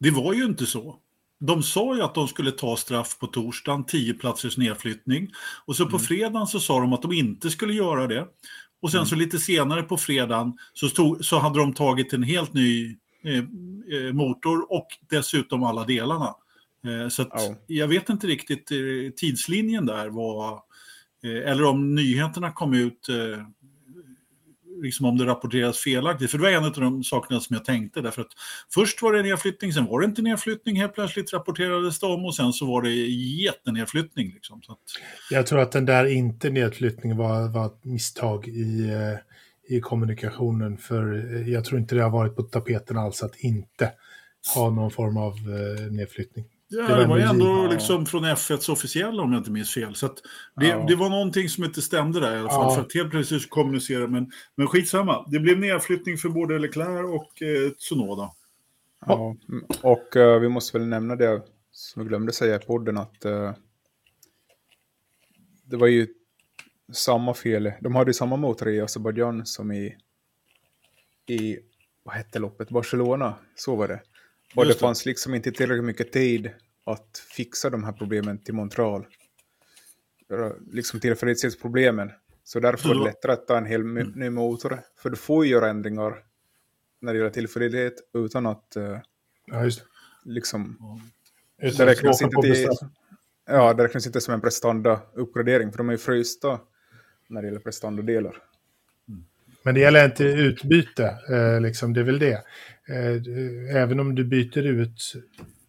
Det 0.01 0.11
var 0.11 0.35
ju 0.35 0.45
inte 0.45 0.67
så. 0.67 0.99
De 1.41 1.63
sa 1.63 1.97
ju 1.97 2.03
att 2.03 2.15
de 2.15 2.29
skulle 2.29 2.53
ta 2.53 2.77
straff 2.77 3.19
på 3.19 3.27
torsdagen, 3.27 3.85
10 3.87 4.15
platsers 4.15 4.57
nedflyttning. 4.59 5.31
Och 5.67 5.77
så 5.77 5.85
på 5.85 5.89
Mm. 5.97 6.01
fredagen 6.01 6.47
så 6.47 6.61
sa 6.61 6.81
de 6.81 6.93
att 6.93 7.03
de 7.03 7.13
inte 7.13 7.51
skulle 7.51 7.73
göra 7.73 8.07
det. 8.07 8.29
Och 8.83 8.91
sen 8.91 8.99
Mm. 8.99 9.07
så 9.07 9.15
lite 9.17 9.39
senare 9.39 9.83
på 9.83 9.97
fredagen 9.97 10.53
så, 10.73 10.89
stod, 10.89 11.25
så 11.25 11.39
hade 11.39 11.59
de 11.59 11.75
tagit 11.75 12.13
en 12.13 12.23
helt 12.23 12.55
ny 12.55 12.97
eh, 13.25 13.39
eh, 13.39 14.13
motor 14.13 14.73
och 14.73 14.87
dessutom 15.11 15.63
alla 15.63 15.85
delarna. 15.85 16.35
Eh, 16.85 17.09
så 17.09 17.23
att 17.23 17.29
Ja. 17.35 17.57
jag 17.67 17.89
vet 17.89 18.09
inte 18.09 18.27
riktigt 18.27 18.71
eh, 18.71 18.77
tidslinjen 19.17 19.87
där 19.87 20.09
var, 20.09 20.53
eh, 21.25 21.51
eller 21.53 21.65
om 21.65 21.95
nyheterna 21.95 22.53
kom 22.53 22.75
ut 22.75 23.09
eh, 23.09 23.45
liksom 24.83 25.07
om 25.07 25.19
det 25.19 25.27
rapporteras 25.27 25.79
felaktigt. 25.79 26.31
För 26.31 26.39
det 26.39 26.45
var 26.45 26.51
en 26.51 26.65
av 26.65 26.73
de 26.73 27.05
sakerna 27.05 27.41
som 27.41 27.55
jag 27.55 27.65
tänkte. 27.65 28.01
Därför 28.01 28.23
att 28.23 28.33
först 28.75 29.03
var 29.03 29.13
det 29.13 29.23
nedflyttning, 29.23 29.73
sen 29.73 29.87
var 29.87 30.01
det 30.01 30.07
inte 30.07 30.23
nedflyttning. 30.23 30.77
Helt 30.77 30.95
plötsligt 30.95 31.33
rapporterades 31.33 31.99
det 31.99 32.07
om 32.07 32.25
och 32.25 32.37
sen 32.37 32.53
så 32.53 32.67
var 32.67 32.83
det 32.83 32.91
jättenedflyttning. 32.91 34.33
Liksom. 34.35 34.63
Så 34.63 34.73
att, 34.73 34.79
Jag 35.31 35.47
tror 35.47 35.61
att 35.61 35.73
den 35.73 35.87
där 35.87 36.05
inte 36.05 36.51
nedflyttningen 36.51 37.17
var, 37.19 37.49
var 37.49 37.67
ett 37.67 37.85
misstag 37.85 38.49
i, 38.49 38.89
eh, 38.89 39.77
i 39.77 39.81
kommunikationen. 39.81 40.79
För 40.79 41.35
eh, 41.37 41.49
jag 41.49 41.65
tror 41.65 41.81
inte 41.81 41.95
det 41.95 42.03
har 42.03 42.11
varit 42.11 42.37
på 42.37 42.43
tapeten 42.43 42.99
alls 42.99 43.23
att 43.23 43.37
inte 43.37 43.93
ha 44.55 44.71
någon 44.71 44.91
form 44.91 45.17
av 45.17 45.35
eh, 45.35 45.93
nedflyttning 45.93 46.45
ja, 46.69 46.97
Det 46.97 47.07
var 47.07 47.17
ju 47.17 47.23
ändå 47.23 47.47
ja. 47.47 47.71
liksom 47.73 48.07
från 48.07 48.25
F1s 48.25 48.71
officiella 48.71 49.23
om 49.23 49.33
jag 49.33 49.41
inte 49.41 49.51
minns 49.51 49.75
fel. 49.75 49.95
Så 49.95 50.07
att 50.07 50.23
det, 50.57 50.67
Ja. 50.67 50.85
det 50.89 50.97
var 50.97 51.09
någonting 51.11 51.49
som 51.49 51.65
inte 51.65 51.83
stämde 51.83 52.21
där 52.21 52.37
i 52.37 52.39
alla 52.39 52.49
fall. 52.49 52.65
Ja. 52.65 52.75
För 52.75 52.83
att 52.83 52.95
helt 52.95 53.11
plötsligt 53.11 53.43
så 53.43 53.49
kommunicerade 53.49 54.09
men, 54.09 54.31
men 54.55 54.67
skitsamma. 54.67 55.27
Det 55.31 55.39
blev 55.39 55.59
nedflyttning 55.59 56.17
för 56.17 56.29
både 56.29 56.59
Leclerc 56.59 57.21
och 57.21 57.43
eh, 57.43 57.71
Tsunoda. 57.71 58.31
Ja, 59.07 59.37
och 59.83 60.17
eh, 60.17 60.41
vi 60.41 60.49
måste 60.49 60.79
väl 60.79 60.87
nämna 60.89 61.17
det 61.17 61.43
som 61.73 62.03
vi 62.03 62.09
glömde 62.09 62.33
säga 62.33 62.57
i 62.57 62.59
podden 62.59 62.99
att 62.99 63.25
eh, 63.25 63.53
det 65.65 65.77
var 65.77 65.87
ju 65.87 66.07
samma 66.93 67.35
fel. 67.35 67.73
De 67.81 67.95
hade 67.95 68.11
ju 68.11 68.15
samma 68.15 68.37
motor 68.37 68.69
i 68.69 68.81
Azerbaijan 68.81 69.47
som 69.47 69.73
i, 69.73 69.97
i 71.27 71.59
vad 72.03 72.15
hette 72.15 72.39
loppet? 72.39 72.71
Barcelona. 72.71 73.35
Så 73.55 73.77
var 73.77 73.89
det. 73.89 74.01
Och 74.55 74.65
det 74.65 74.73
det. 74.73 74.79
fanns 74.79 75.07
liksom 75.07 75.35
inte 75.35 75.53
tillräckligt 75.53 75.85
mycket 75.85 76.13
tid 76.13 76.51
att 76.85 77.23
fixa 77.37 77.71
de 77.71 77.85
här 77.85 77.93
problemen 77.93 78.39
till 78.39 78.55
Montreal. 78.55 79.07
Liksom 80.73 81.01
tillförlitlighetsproblemen. 81.01 82.11
Så 82.45 82.61
därför 82.61 82.89
var 82.89 82.95
det 82.95 83.05
lättare 83.05 83.33
att 83.33 83.47
ta 83.47 83.59
en 83.59 83.67
hel 83.67 83.81
Mm. 83.81 84.09
ny 84.11 84.31
motor. 84.31 84.81
För 84.99 85.11
du 85.11 85.17
får 85.17 85.45
ju 85.45 85.51
göra 85.51 85.69
ändringar 85.71 86.25
när 87.01 87.13
det 87.13 87.19
gäller 87.19 87.31
tillförlitlighet 87.31 87.95
utan 88.15 88.47
att 88.47 88.77
eh, 88.77 88.99
Ja, 89.47 89.65
just 89.65 89.85
liksom 90.25 90.77
det. 91.61 91.79
det 91.79 91.87
räknas 91.87 92.23
inte 92.23 92.43
till... 92.43 92.69
Ja, 93.47 93.75
det 93.75 93.85
räknas 93.85 94.07
inte 94.07 94.21
som 94.21 94.35
en 94.35 94.41
prestanda-uppgradering, 94.41 95.71
för 95.71 95.79
de 95.79 95.89
är 95.89 95.93
ju 95.93 95.99
frysta 95.99 96.61
när 97.29 97.43
det 97.43 97.49
gäller 97.49 97.61
prestandadelar. 97.61 98.43
Men 99.63 99.75
det 99.75 99.81
gäller 99.81 100.05
inte 100.05 100.25
utbyte, 100.25 101.19
eh, 101.31 101.61
liksom, 101.61 101.93
det 101.93 102.01
är 102.01 102.05
väl 102.05 102.19
det. 102.19 102.43
Eh, 102.89 103.77
även 103.77 104.01
om 104.01 104.15
du 104.15 104.25
byter 104.25 104.67
ut 104.67 105.15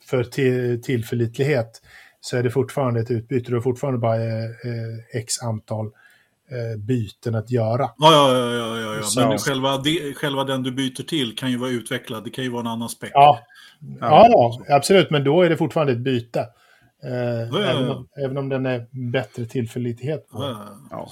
för 0.10 0.24
ti- 0.24 0.82
tillförlitlighet, 0.82 1.82
så 2.22 2.38
är 2.38 2.44
det 2.44 2.52
fortfarande 2.52 3.00
ett 3.00 3.12
utbyte. 3.12 3.50
Du 3.50 3.56
har 3.56 3.62
fortfarande 3.62 4.00
bara 4.00 4.16
eh, 4.16 4.44
eh 4.44 5.22
x 5.22 5.42
antal 5.42 5.86
eh, 6.52 6.80
byten 6.80 7.36
att 7.36 7.52
göra. 7.52 7.90
Ja, 7.98 8.34
ja, 8.38 8.56
ja, 8.56 8.80
ja, 8.80 8.96
ja. 8.96 9.04
Så. 9.04 9.28
men 9.28 9.38
själva, 9.38 9.78
de, 9.78 10.14
själva 10.14 10.44
den 10.44 10.64
du 10.64 10.72
byter 10.72 11.04
till 11.04 11.36
kan 11.36 11.52
ju 11.52 11.58
vara 11.58 11.70
utvecklad. 11.70 12.24
Det 12.24 12.30
kan 12.30 12.44
ju 12.44 12.50
vara 12.50 12.62
en 12.62 12.68
annan 12.68 12.90
spec. 12.90 13.12
Ja, 13.14 13.40
ja, 14.00 14.28
ja 14.68 14.76
absolut, 14.76 15.10
men 15.10 15.24
då 15.24 15.42
är 15.42 15.50
det 15.50 15.58
fortfarande 15.58 15.94
ett 15.94 16.00
byte. 16.00 16.48
Eh, 17.04 17.12
ja, 17.52 17.64
även, 17.64 17.90
om, 17.90 18.08
även, 18.26 18.38
om, 18.38 18.50
den 18.50 18.66
är 18.66 19.12
bättre 19.12 19.46
tillförlitlighet. 19.46 20.30
På, 20.30 20.58
ja, 20.90 21.12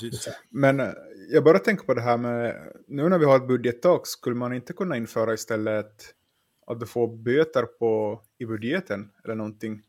Men 0.49 0.79
eh, 0.79 0.87
jag 1.29 1.43
bara 1.43 1.59
tänker 1.59 1.85
på 1.85 1.93
det 1.93 2.01
här 2.01 2.17
med, 2.17 2.73
nu 2.87 3.09
när 3.09 3.17
vi 3.17 3.25
har 3.25 3.35
ett 3.35 3.47
budgettak, 3.47 4.07
skulle 4.07 4.35
man 4.35 4.53
inte 4.53 4.73
kunna 4.73 4.97
införa 4.97 5.33
istället 5.33 6.13
att 6.67 6.79
du 6.79 6.85
får 6.85 7.17
böter 7.17 7.63
på, 7.63 8.21
i 8.37 8.45
budgeten 8.45 9.11
eller 9.23 9.35
någonting? 9.35 9.81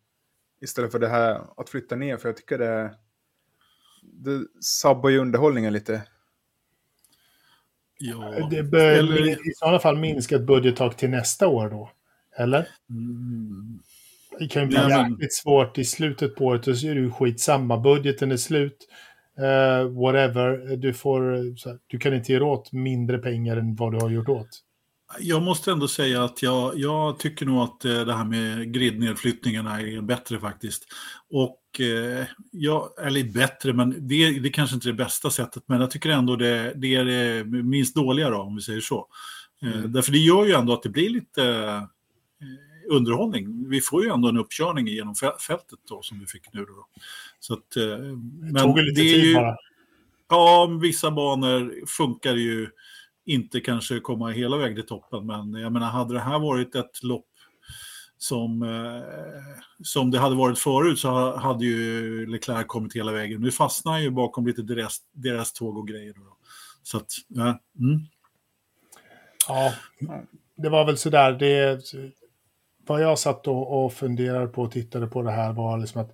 Istället 0.60 0.92
för 0.92 0.98
det 0.98 1.08
här 1.08 1.40
att 1.56 1.68
flytta 1.68 1.96
ner, 1.96 2.16
för 2.16 2.28
jag 2.28 2.36
tycker 2.36 2.58
det, 2.58 2.94
det 4.02 4.46
sabbar 4.60 5.10
ju 5.10 5.18
underhållningen 5.18 5.72
lite. 5.72 6.02
Ja, 7.98 8.48
det 8.50 8.62
bör 8.62 8.92
eller... 8.92 9.48
i 9.48 9.54
sådana 9.54 9.78
fall 9.78 9.98
minska 9.98 10.36
ett 10.36 10.46
budgettak 10.46 10.96
till 10.96 11.10
nästa 11.10 11.48
år 11.48 11.70
då, 11.70 11.90
eller? 12.36 12.68
Mm. 12.90 13.78
Det 14.38 14.48
kan 14.48 14.62
ju 14.62 14.68
bli 14.68 14.76
ja, 14.76 14.88
men... 14.88 15.10
jäkligt 15.12 15.34
svårt 15.34 15.78
i 15.78 15.84
slutet 15.84 16.36
på 16.36 16.44
året, 16.44 16.66
och 16.66 16.78
så 16.78 16.86
är 16.86 16.94
det 16.94 17.00
ju 17.00 17.10
skitsamma, 17.10 17.80
budgeten 17.80 18.32
är 18.32 18.36
slut, 18.36 18.88
uh, 19.38 19.88
whatever, 19.88 20.76
du 20.76 20.94
får, 20.94 21.22
du 21.86 21.98
kan 21.98 22.14
inte 22.14 22.32
ge 22.32 22.40
åt 22.40 22.72
mindre 22.72 23.18
pengar 23.18 23.56
än 23.56 23.74
vad 23.74 23.92
du 23.92 23.98
har 23.98 24.10
gjort 24.10 24.28
åt. 24.28 24.64
Jag 25.20 25.42
måste 25.42 25.72
ändå 25.72 25.88
säga 25.88 26.24
att 26.24 26.42
jag, 26.42 26.78
jag 26.78 27.18
tycker 27.18 27.46
nog 27.46 27.62
att 27.62 27.84
eh, 27.84 28.00
det 28.00 28.14
här 28.14 28.24
med 28.24 28.72
gridnedflyttningarna 28.74 29.80
är 29.80 30.00
bättre 30.00 30.40
faktiskt. 30.40 30.86
Och, 31.30 31.80
eh, 31.80 32.26
ja, 32.50 32.94
eller 33.06 33.24
bättre, 33.24 33.72
men 33.72 34.08
det, 34.08 34.38
det 34.38 34.50
kanske 34.50 34.74
inte 34.74 34.88
är 34.88 34.92
det 34.92 35.04
bästa 35.04 35.30
sättet, 35.30 35.62
men 35.66 35.80
jag 35.80 35.90
tycker 35.90 36.10
ändå 36.10 36.36
det, 36.36 36.72
det 36.76 36.94
är 36.94 37.04
det 37.04 37.44
minst 37.44 37.94
dåliga 37.94 38.30
då, 38.30 38.38
om 38.38 38.56
vi 38.56 38.62
säger 38.62 38.80
så. 38.80 39.06
Eh, 39.62 39.78
mm. 39.78 39.92
Därför 39.92 40.12
det 40.12 40.18
gör 40.18 40.44
ju 40.44 40.52
ändå 40.52 40.72
att 40.72 40.82
det 40.82 40.88
blir 40.88 41.10
lite 41.10 41.42
underhållning. 42.88 43.68
Vi 43.68 43.80
får 43.80 44.04
ju 44.04 44.10
ändå 44.10 44.28
en 44.28 44.38
uppkörning 44.38 44.86
genom 44.86 45.14
fältet 45.46 45.78
då, 45.88 46.02
som 46.02 46.20
vi 46.20 46.26
fick 46.26 46.52
nu. 46.52 46.60
Då. 46.64 46.86
Så 47.40 47.54
att, 47.54 47.76
eh, 47.76 47.98
men 48.40 48.52
det 48.54 48.60
tog 48.60 48.78
lite 48.78 49.00
det 49.00 49.08
tid 49.08 49.24
ju, 49.24 49.34
bara. 49.34 49.56
Ja, 50.28 50.78
vissa 50.82 51.10
banor 51.10 51.86
funkar 51.86 52.34
ju 52.34 52.68
inte 53.24 53.60
kanske 53.60 54.00
komma 54.00 54.28
hela 54.28 54.56
vägen 54.56 54.76
till 54.76 54.86
toppen. 54.86 55.26
Men 55.26 55.54
jag 55.54 55.72
menar, 55.72 55.86
hade 55.86 56.14
det 56.14 56.20
här 56.20 56.38
varit 56.38 56.74
ett 56.74 57.02
lopp 57.02 57.26
som, 58.18 58.62
eh, 58.62 59.62
som 59.82 60.10
det 60.10 60.18
hade 60.18 60.36
varit 60.36 60.58
förut 60.58 60.98
så 60.98 61.36
hade 61.36 61.64
ju 61.64 62.26
Leclerc 62.26 62.66
kommit 62.66 62.96
hela 62.96 63.12
vägen. 63.12 63.40
Nu 63.40 63.50
fastnar 63.50 63.98
ju 63.98 64.10
bakom 64.10 64.46
lite 64.46 64.62
deras, 64.62 64.98
deras 65.12 65.52
tåg 65.52 65.78
och 65.78 65.88
grejer. 65.88 66.14
Då. 66.16 66.36
Så 66.82 66.96
att, 66.96 67.10
ja. 67.28 67.60
Mm. 67.78 68.00
Ja, 69.48 69.72
det 70.56 70.68
var 70.68 70.84
väl 70.84 70.98
sådär. 70.98 71.32
Det, 71.32 71.80
vad 72.88 73.02
jag 73.02 73.18
satt 73.18 73.46
och, 73.46 73.84
och 73.84 73.92
funderade 73.92 74.46
på 74.46 74.62
och 74.62 74.72
tittade 74.72 75.06
på 75.06 75.22
det 75.22 75.30
här 75.30 75.52
var 75.52 75.78
liksom 75.78 76.00
att 76.00 76.10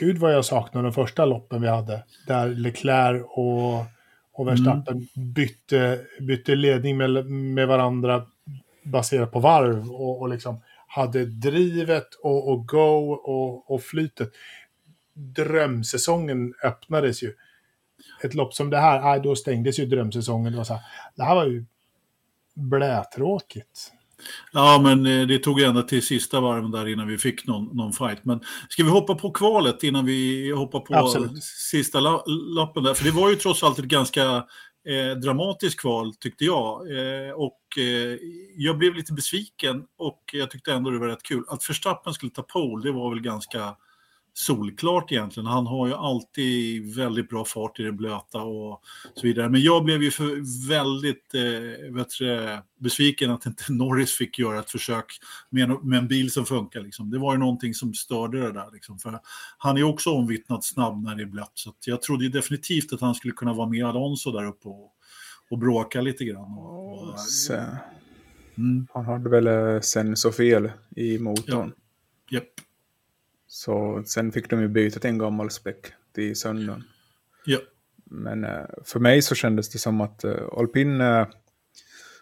Gud 0.00 0.18
vad 0.18 0.34
jag 0.34 0.44
saknar 0.44 0.82
de 0.82 0.92
första 0.92 1.24
loppen 1.24 1.62
vi 1.62 1.68
hade. 1.68 2.04
Där 2.26 2.48
Leclerc 2.48 3.22
och 3.28 3.84
och 4.36 4.46
Verstappen 4.48 4.94
mm. 4.94 5.32
bytte, 5.32 6.00
bytte 6.20 6.54
ledning 6.54 6.96
med, 6.96 7.26
med 7.30 7.68
varandra 7.68 8.26
baserat 8.82 9.32
på 9.32 9.40
varv 9.40 9.90
och, 9.90 10.20
och 10.20 10.28
liksom 10.28 10.60
hade 10.86 11.26
drivet 11.26 12.14
och, 12.14 12.48
och 12.48 12.68
go 12.68 13.12
och, 13.12 13.70
och 13.70 13.82
flytet. 13.82 14.30
Drömsäsongen 15.14 16.54
öppnades 16.64 17.22
ju. 17.22 17.34
Ett 18.22 18.34
lopp 18.34 18.54
som 18.54 18.70
det 18.70 18.78
här, 18.78 19.20
då 19.20 19.36
stängdes 19.36 19.78
ju 19.78 19.86
drömsäsongen. 19.86 20.52
Det, 20.52 20.58
var 20.58 20.64
så 20.64 20.74
här, 20.74 20.82
det 21.14 21.22
här 21.22 21.34
var 21.34 21.46
ju 21.46 21.64
blätråkigt. 22.54 23.92
Ja, 24.52 24.80
men 24.82 25.06
eh, 25.06 25.26
det 25.26 25.38
tog 25.38 25.60
ända 25.60 25.82
till 25.82 26.06
sista 26.06 26.40
varven 26.40 26.70
där 26.70 26.88
innan 26.88 27.06
vi 27.06 27.18
fick 27.18 27.46
någon, 27.46 27.76
någon 27.76 27.92
fight. 27.92 28.24
Men 28.24 28.40
ska 28.68 28.84
vi 28.84 28.90
hoppa 28.90 29.14
på 29.14 29.30
kvalet 29.30 29.82
innan 29.82 30.04
vi 30.04 30.50
hoppar 30.50 30.80
på 30.80 30.94
Absolut. 30.94 31.44
sista 31.44 32.00
lappen 32.56 32.82
där? 32.82 32.94
För 32.94 33.04
det 33.04 33.10
var 33.10 33.30
ju 33.30 33.36
trots 33.36 33.62
allt 33.62 33.78
ett 33.78 33.84
ganska 33.84 34.22
eh, 34.88 35.16
dramatiskt 35.22 35.80
kval 35.80 36.14
tyckte 36.14 36.44
jag. 36.44 36.90
Eh, 36.98 37.32
och 37.32 37.78
eh, 37.78 38.18
jag 38.56 38.78
blev 38.78 38.94
lite 38.94 39.12
besviken 39.12 39.84
och 39.98 40.22
jag 40.32 40.50
tyckte 40.50 40.72
ändå 40.72 40.90
det 40.90 40.98
var 40.98 41.06
rätt 41.06 41.22
kul. 41.22 41.44
Att 41.48 41.70
Verstappen 41.70 42.14
skulle 42.14 42.32
ta 42.32 42.42
pole, 42.42 42.88
det 42.88 42.92
var 42.92 43.10
väl 43.10 43.20
ganska 43.20 43.76
solklart 44.38 45.12
egentligen. 45.12 45.46
Han 45.46 45.66
har 45.66 45.86
ju 45.86 45.94
alltid 45.94 46.94
väldigt 46.94 47.28
bra 47.28 47.44
fart 47.44 47.80
i 47.80 47.82
det 47.82 47.92
blöta 47.92 48.42
och 48.42 48.82
så 49.14 49.26
vidare. 49.26 49.48
Men 49.48 49.62
jag 49.62 49.84
blev 49.84 50.02
ju 50.02 50.10
för 50.10 50.68
väldigt 50.68 51.34
eh, 51.34 51.94
vet 51.94 52.08
du, 52.18 52.58
besviken 52.78 53.30
att 53.30 53.46
inte 53.46 53.64
Norris 53.72 54.12
fick 54.12 54.38
göra 54.38 54.58
ett 54.58 54.70
försök 54.70 55.04
med, 55.50 55.84
med 55.84 55.98
en 55.98 56.08
bil 56.08 56.30
som 56.30 56.44
funkar. 56.44 56.80
Liksom. 56.80 57.10
Det 57.10 57.18
var 57.18 57.32
ju 57.32 57.38
någonting 57.38 57.74
som 57.74 57.94
störde 57.94 58.40
det 58.40 58.52
där. 58.52 58.70
Liksom. 58.72 58.98
För 58.98 59.20
han 59.58 59.76
är 59.76 59.82
också 59.82 60.10
omvittnat 60.10 60.64
snabb 60.64 61.02
när 61.02 61.14
det 61.14 61.22
är 61.22 61.26
blött. 61.26 61.52
Så 61.54 61.72
jag 61.86 62.02
trodde 62.02 62.28
definitivt 62.28 62.92
att 62.92 63.00
han 63.00 63.14
skulle 63.14 63.34
kunna 63.34 63.52
vara 63.52 63.68
med 63.68 63.84
Alonso 63.84 64.30
där 64.32 64.46
uppe 64.46 64.68
och, 64.68 64.92
och 65.50 65.58
bråka 65.58 66.00
lite 66.00 66.24
grann. 66.24 66.58
Och, 66.58 66.92
och, 66.92 67.14
mm. 68.58 68.86
Han 68.94 69.04
hade 69.04 69.30
väl 69.30 69.46
eh, 69.46 69.80
sen 69.80 70.16
så 70.16 70.32
fel 70.32 70.70
i 70.96 71.18
motorn. 71.18 71.72
Ja. 72.28 72.36
Yep. 72.38 72.65
Så 73.56 74.02
sen 74.06 74.32
fick 74.32 74.50
de 74.50 74.60
ju 74.60 74.68
byta 74.68 75.00
till 75.00 75.10
en 75.10 75.18
gammal 75.18 75.50
späck 75.50 75.92
till 76.12 76.36
söndagen. 76.36 76.84
Ja. 77.46 77.58
Men 78.04 78.44
uh, 78.44 78.66
för 78.84 79.00
mig 79.00 79.22
så 79.22 79.34
kändes 79.34 79.68
det 79.68 79.78
som 79.78 80.00
att 80.00 80.24
uh, 80.24 80.48
alpin, 80.52 81.00
uh, 81.00 81.26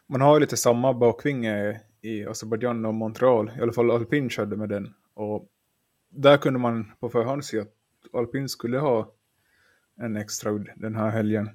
man 0.07 0.21
har 0.21 0.35
ju 0.35 0.41
lite 0.41 0.57
samma 0.57 0.95
bakvinge 0.95 1.81
i 2.01 2.27
Azerbajdzjan 2.27 2.85
och 2.85 2.95
Montreal. 2.95 3.53
I 3.59 3.63
alla 3.63 3.73
fall 3.73 3.91
alpin 3.91 4.31
körde 4.31 4.57
med 4.57 4.69
den. 4.69 4.95
Och 5.15 5.49
där 6.11 6.37
kunde 6.37 6.59
man 6.59 6.93
på 7.01 7.09
förhand 7.09 7.45
se 7.45 7.61
att 7.61 7.75
alpin 8.13 8.49
skulle 8.49 8.79
ha 8.79 9.15
en 10.01 10.17
extra 10.17 10.51
udd 10.51 10.69
den 10.77 10.95
här 10.95 11.11
helgen. 11.11 11.51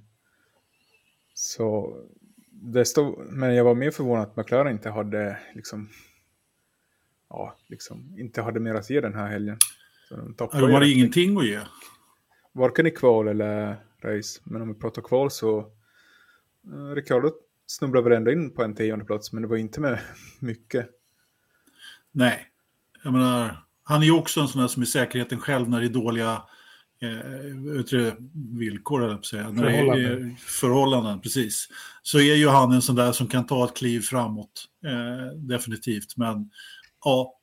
Så 1.33 1.97
det 2.51 2.85
stod, 2.85 3.19
men 3.31 3.55
jag 3.55 3.63
var 3.63 3.75
mer 3.75 3.91
förvånad 3.91 4.27
att 4.27 4.37
McLaren 4.37 4.71
inte 4.73 4.89
hade 4.89 5.39
liksom 5.53 5.89
ja, 7.29 7.57
liksom 7.67 8.15
inte 8.17 8.41
hade 8.41 8.59
mer 8.59 8.75
att 8.75 8.89
ge 8.89 9.01
den 9.01 9.13
här 9.13 9.27
helgen. 9.27 9.57
Så 10.09 10.15
de, 10.15 10.49
de 10.51 10.73
hade 10.73 10.89
ingenting 10.89 11.37
att 11.37 11.45
ge. 11.45 11.59
Varken 12.51 12.87
i 12.87 12.91
kval 12.91 13.27
eller 13.27 13.77
race. 14.03 14.39
Men 14.43 14.61
om 14.61 14.67
vi 14.67 14.73
pratar 14.73 15.01
kval 15.01 15.31
så 15.31 15.59
eh, 16.73 16.95
Ricardo 16.95 17.31
snubblade 17.67 18.09
väl 18.09 18.17
ändå 18.17 18.31
in 18.31 18.51
på 18.51 18.63
en 18.63 18.75
tionde 18.75 19.05
plats 19.05 19.33
men 19.33 19.41
det 19.41 19.47
var 19.47 19.57
inte 19.57 19.81
med 19.81 19.99
mycket. 20.39 20.89
Nej, 22.11 22.45
jag 23.03 23.13
menar, 23.13 23.65
han 23.83 24.01
är 24.01 24.05
ju 24.05 24.11
också 24.11 24.39
en 24.41 24.47
sån 24.47 24.61
här 24.61 24.67
som 24.67 24.81
är 24.81 24.85
säkerheten 24.85 25.39
själv 25.39 25.69
när 25.69 25.79
det 25.79 25.85
är 25.85 25.89
dåliga 25.89 26.41
eh, 27.01 28.15
villkor, 28.33 29.03
eller 29.03 29.21
säga. 29.21 29.49
När 29.49 29.63
förhållanden. 29.63 30.21
Det 30.21 30.33
är, 30.33 30.35
förhållanden, 30.37 31.21
precis. 31.21 31.67
Så 32.01 32.19
är 32.19 32.35
ju 32.35 32.47
han 32.47 32.71
en 32.71 32.81
sån 32.81 32.95
där 32.95 33.11
som 33.11 33.27
kan 33.27 33.45
ta 33.45 33.65
ett 33.65 33.77
kliv 33.77 34.01
framåt, 34.01 34.65
eh, 34.85 35.37
definitivt. 35.37 36.17
Men 36.17 36.49
ja, 37.03 37.35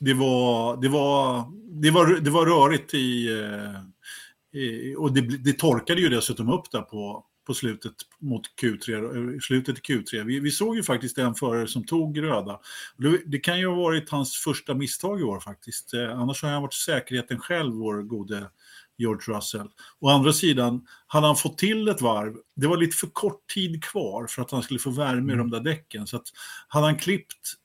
det 0.00 0.14
var, 0.14 0.76
det 0.82 0.88
var, 0.88 1.44
det 1.82 1.90
var, 1.90 2.06
det 2.06 2.30
var 2.30 2.46
rörigt 2.46 2.94
i, 2.94 3.40
eh, 3.40 4.60
i 4.60 4.94
och 4.98 5.12
det, 5.12 5.20
det 5.20 5.58
torkade 5.58 6.00
ju 6.00 6.08
dessutom 6.08 6.48
upp 6.48 6.70
där 6.70 6.82
på, 6.82 7.24
på 7.46 7.54
slutet 7.54 7.92
mot 8.18 8.42
Q3, 8.62 9.40
slutet 9.40 9.78
i 9.78 9.92
Q3. 9.92 10.24
Vi, 10.24 10.40
vi 10.40 10.50
såg 10.50 10.76
ju 10.76 10.82
faktiskt 10.82 11.18
en 11.18 11.34
förare 11.34 11.68
som 11.68 11.84
tog 11.84 12.22
röda. 12.22 12.60
Det, 12.96 13.20
det, 13.26 13.38
kan 13.38 13.58
ju 13.58 13.68
ha 13.68 13.74
varit 13.74 14.10
hans 14.10 14.36
första 14.36 14.74
misstag 14.74 15.20
i 15.20 15.24
år 15.24 15.40
faktiskt. 15.40 15.94
Eh, 15.94 16.20
annars 16.20 16.42
har 16.42 16.50
han 16.50 16.62
varit 16.62 16.74
säkerheten 16.74 17.38
själv, 17.38 17.74
vår 17.74 18.02
gode 18.02 18.50
George 18.96 19.36
Russell. 19.36 19.68
Å 20.00 20.08
andra 20.08 20.32
sidan, 20.32 20.86
hade 21.06 21.26
han 21.26 21.36
fått 21.36 21.58
till 21.58 21.88
ett 21.88 22.00
varv, 22.00 22.36
det 22.56 22.66
var 22.66 22.76
lite 22.76 22.96
för 22.96 23.06
kort 23.06 23.46
tid 23.54 23.84
kvar 23.84 24.26
för 24.26 24.42
att 24.42 24.50
han 24.50 24.62
skulle 24.62 24.80
få 24.80 24.90
värme 24.90 25.32
i 25.32 25.34
mm. 25.34 25.38
de 25.38 25.50
där 25.50 25.70
däcken. 25.70 26.06
Så 26.06 26.16
att 26.16 26.26
hade 26.68 26.86
han 26.86 26.98
klippt 26.98 27.34
eh, 27.34 27.63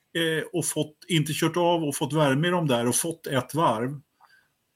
och 0.54 0.66
fått, 0.66 0.96
inte 1.08 1.34
kört 1.34 1.58
av 1.58 1.84
och 1.84 1.96
fått 1.96 2.14
värme 2.14 2.48
i 2.48 2.52
de 2.52 2.68
där 2.68 2.88
och 2.88 2.96
fått 2.96 3.28
ett 3.28 3.54
varv, 3.56 4.00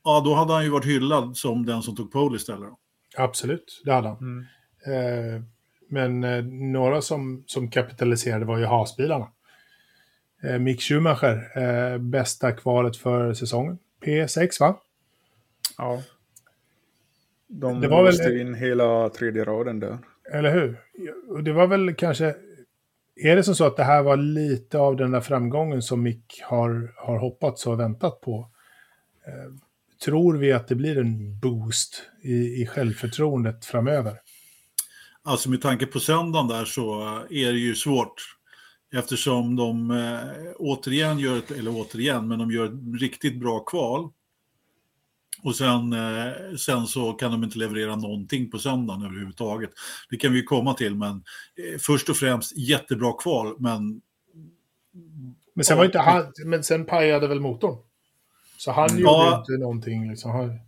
ja 0.04 0.22
då 0.26 0.34
hade 0.34 0.54
han 0.54 0.64
ju 0.64 0.70
varit 0.70 0.86
hyllad 0.86 1.38
som 1.38 1.66
den 1.66 1.82
som 1.82 1.96
tog 1.96 2.12
pole 2.12 2.36
istället. 2.36 2.70
Absolut, 3.18 3.82
det 3.86 3.94
hade 3.94 4.08
han. 4.08 4.18
Mm. 4.18 4.46
Eh, 4.86 5.42
men 5.90 6.24
eh, 6.24 6.44
några 6.46 7.02
som, 7.02 7.44
som 7.48 7.70
kapitaliserade 7.70 8.46
var 8.46 8.58
ju 8.58 8.66
hasbilarna. 8.66 9.28
Eh, 10.44 10.60
Mick 10.60 10.82
Schumacher, 10.82 11.58
eh, 11.58 11.98
bästa 11.98 12.52
kvalet 12.52 12.98
för 12.98 13.34
säsongen. 13.34 13.78
P6 14.06 14.60
va? 14.60 14.80
Ja. 15.78 16.02
De 17.48 17.82
det 17.82 17.88
var 17.88 18.04
väl... 18.04 18.42
in 18.42 18.54
hela 18.54 19.10
tredje 19.10 19.44
raden 19.44 19.80
där. 19.80 19.98
Eller 20.34 20.54
hur? 20.54 20.78
Det 21.42 21.54
var 21.54 21.68
väl 21.68 21.94
kanske 21.96 22.36
är 23.16 23.36
det 23.36 23.44
som 23.44 23.56
så 23.56 23.66
att 23.66 23.78
det 23.78 23.84
här 23.84 24.04
var 24.04 24.18
lite 24.18 24.78
av 24.78 24.96
den 24.96 25.12
där 25.12 25.22
framgången 25.22 25.82
som 25.82 26.04
Mick 26.04 26.42
har, 26.44 26.94
har 26.98 27.18
hoppats 27.18 27.68
och 27.68 27.80
väntat 27.80 28.22
på? 28.22 28.50
Eh, 29.28 29.54
tror 30.06 30.38
vi 30.38 30.52
att 30.52 30.68
det 30.68 30.76
blir 30.76 30.98
en 30.98 31.40
boost 31.40 32.02
i, 32.24 32.62
i 32.62 32.68
självförtroendet 32.68 33.66
framöver? 33.66 34.20
Alltså 35.24 35.50
med 35.50 35.62
tanke 35.62 35.86
på 35.86 36.00
söndagen 36.00 36.48
där 36.48 36.66
så 36.66 37.02
är 37.30 37.52
det 37.52 37.60
ju 37.60 37.76
svårt. 37.76 38.14
Eftersom 38.96 39.56
de 39.56 39.92
eh, 39.92 40.52
återigen 40.56 41.20
gör 41.20 41.38
ett, 41.38 41.52
eller 41.52 41.72
återigen, 41.76 42.28
men 42.28 42.40
de 42.40 42.52
gör 42.52 42.66
ett 42.66 43.02
riktigt 43.02 43.40
bra 43.40 43.60
kval. 43.60 44.10
Och 45.44 45.56
sen, 45.56 45.94
eh, 45.94 46.56
sen 46.58 46.88
så 46.88 47.14
kan 47.14 47.32
de 47.32 47.44
inte 47.44 47.58
leverera 47.58 47.96
någonting 47.96 48.50
på 48.50 48.60
söndagen 48.60 49.06
överhuvudtaget. 49.06 49.70
Det 50.10 50.18
kan 50.18 50.34
vi 50.34 50.44
komma 50.44 50.74
till, 50.74 50.96
men 50.96 51.24
eh, 51.56 51.80
först 51.80 52.10
och 52.10 52.18
främst 52.18 52.58
jättebra 52.58 53.14
kval, 53.14 53.56
men... 53.60 54.02
Men 55.56 55.66
sen, 55.66 55.78
var 55.78 55.86
inte 55.86 56.00
han, 56.00 56.26
men 56.46 56.64
sen 56.64 56.86
pajade 56.86 57.28
väl 57.28 57.40
motorn? 57.40 57.78
Så 58.58 58.72
han 58.72 58.90
ja, 58.92 58.98
gjorde 58.98 59.38
inte 59.38 59.64
någonting. 59.64 60.10
Liksom. 60.10 60.32
Han... 60.32 60.60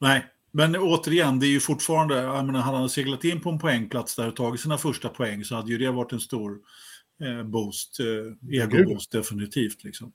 Nej, 0.00 0.26
men 0.50 0.76
återigen, 0.76 1.38
det 1.40 1.46
är 1.46 1.50
ju 1.50 1.60
fortfarande, 1.60 2.22
jag 2.22 2.46
menar, 2.46 2.60
hade 2.60 2.78
han 2.78 2.88
seglat 2.88 3.24
in 3.24 3.40
på 3.40 3.50
en 3.50 3.58
poängplats 3.58 4.16
där 4.16 4.28
och 4.28 4.36
tagit 4.36 4.60
sina 4.60 4.78
första 4.78 5.08
poäng 5.08 5.44
så 5.44 5.54
hade 5.54 5.70
ju 5.70 5.78
det 5.78 5.90
varit 5.90 6.12
en 6.12 6.20
stor 6.20 6.58
boost, 7.44 8.00
eh, 8.00 8.60
ego-boost 8.62 9.12
definitivt. 9.12 9.84
Liksom. 9.84 10.12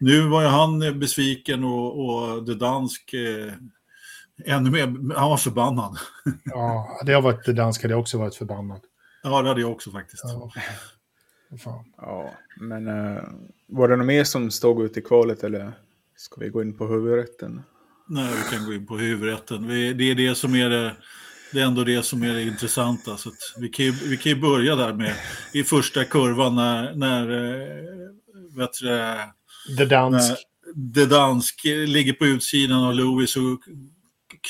Nu 0.00 0.28
var 0.28 0.42
ju 0.42 0.48
han 0.48 0.98
besviken 0.98 1.64
och, 1.64 2.06
och 2.06 2.44
det 2.44 2.54
dansk 2.54 3.14
eh, 3.14 3.52
ännu 4.44 4.70
mer, 4.70 5.14
han 5.14 5.30
var 5.30 5.36
förbannad. 5.36 5.98
Ja, 6.44 7.00
det 7.06 7.12
har 7.12 7.22
varit 7.22 7.44
det 7.44 7.52
danska, 7.52 7.84
hade 7.84 7.94
jag 7.94 8.00
också 8.00 8.18
varit 8.18 8.34
förbannad. 8.34 8.80
Ja, 9.22 9.42
det 9.42 9.48
hade 9.48 9.60
jag 9.60 9.72
också 9.72 9.90
faktiskt. 9.90 10.22
Ja, 10.24 10.52
Fan. 11.58 11.92
ja 11.96 12.34
men 12.60 12.88
uh, 12.88 13.22
var 13.66 13.88
det 13.88 13.96
något 13.96 14.06
mer 14.06 14.24
som 14.24 14.50
stod 14.50 14.82
ut 14.82 14.96
i 14.96 15.02
kvalet 15.02 15.44
eller 15.44 15.72
ska 16.16 16.40
vi 16.40 16.48
gå 16.48 16.62
in 16.62 16.76
på 16.76 16.86
huvudrätten? 16.86 17.62
Nej, 18.06 18.34
vi 18.36 18.56
kan 18.56 18.66
gå 18.66 18.74
in 18.74 18.86
på 18.86 18.96
huvudrätten. 18.96 19.68
det 19.68 20.04
är 20.10 20.14
det 20.14 20.34
som 20.34 20.54
är 20.54 20.70
det, 20.70 20.96
det 21.52 21.60
är 21.60 21.64
ändå 21.64 21.84
det 21.84 22.02
som 22.02 22.22
är 22.22 22.34
det 22.34 22.42
intressanta. 22.42 23.16
Så 23.16 23.30
vi, 23.58 23.68
kan 23.68 23.84
ju, 23.84 23.92
vi 23.92 24.16
kan 24.16 24.32
ju 24.32 24.40
börja 24.40 24.76
där 24.76 24.92
med 24.92 25.14
i 25.52 25.64
första 25.64 26.04
kurvan 26.04 26.54
när, 26.54 26.94
när 26.94 27.30
eh, 27.30 28.56
vet 28.56 28.70
du, 28.80 29.76
The 29.76 29.84
Dansk. 29.84 30.34
The 30.94 31.04
Dansk 31.04 31.64
ligger 31.64 32.12
på 32.12 32.26
utsidan 32.26 32.84
av 32.84 32.94
Lewis 32.94 33.36
och 33.36 33.60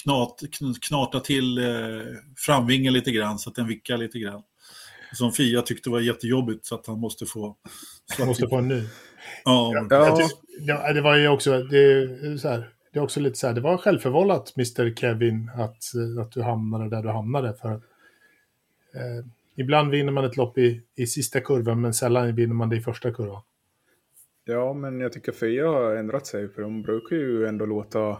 knat, 0.02 0.40
knatar 0.88 1.21
till 1.21 1.59
eh, 1.59 2.00
framvingen 2.37 2.93
lite 2.93 3.11
grann 3.11 3.38
så 3.38 3.50
att 3.50 3.57
den 3.57 3.67
vickar 3.67 3.97
lite 3.97 4.19
grann. 4.19 4.43
Som 5.12 5.33
Fia 5.33 5.62
tyckte 5.62 5.90
var 5.90 6.00
jättejobbigt 6.00 6.67
så 6.67 6.75
att 6.75 6.87
han 6.87 7.00
måste 7.00 7.26
få... 7.26 7.57
Han 8.19 8.26
måste 8.26 8.49
få 8.49 8.57
en 8.57 8.69
ny. 8.69 8.83
Ja, 9.45 9.87
ja. 9.90 10.28
ja. 10.61 10.93
det 10.93 11.00
var 11.00 11.17
ju 11.17 11.28
också, 11.28 11.62
det, 11.62 12.38
så 12.38 12.49
här, 12.49 12.69
det 12.99 13.02
är 13.02 13.05
också 13.05 13.21
lite 13.21 13.38
så 13.38 13.47
här, 13.47 13.55
det 13.55 13.61
var 13.61 13.76
självförvållat 13.76 14.57
Mr 14.57 14.95
Kevin 14.95 15.50
att, 15.55 15.76
att 16.21 16.33
du 16.33 16.43
hamnade 16.43 16.90
där 16.90 17.02
du 17.02 17.09
hamnade. 17.09 17.55
För 17.55 17.73
eh, 18.95 19.25
ibland 19.57 19.90
vinner 19.90 20.12
man 20.12 20.25
ett 20.25 20.37
lopp 20.37 20.59
i, 20.59 20.83
i 20.95 21.07
sista 21.07 21.40
kurvan 21.40 21.81
men 21.81 21.95
sällan 21.95 22.35
vinner 22.35 22.55
man 22.55 22.69
det 22.69 22.76
i 22.76 22.81
första 22.81 23.12
kurvan. 23.12 23.43
Ja, 24.45 24.73
men 24.73 25.00
jag 25.00 25.12
tycker 25.12 25.33
Fia 25.33 25.67
har 25.67 25.97
ändrat 25.97 26.26
sig 26.26 26.49
för 26.49 26.62
de 26.62 26.83
brukar 26.83 27.17
ju 27.17 27.47
ändå 27.47 27.67
låta... 27.67 28.11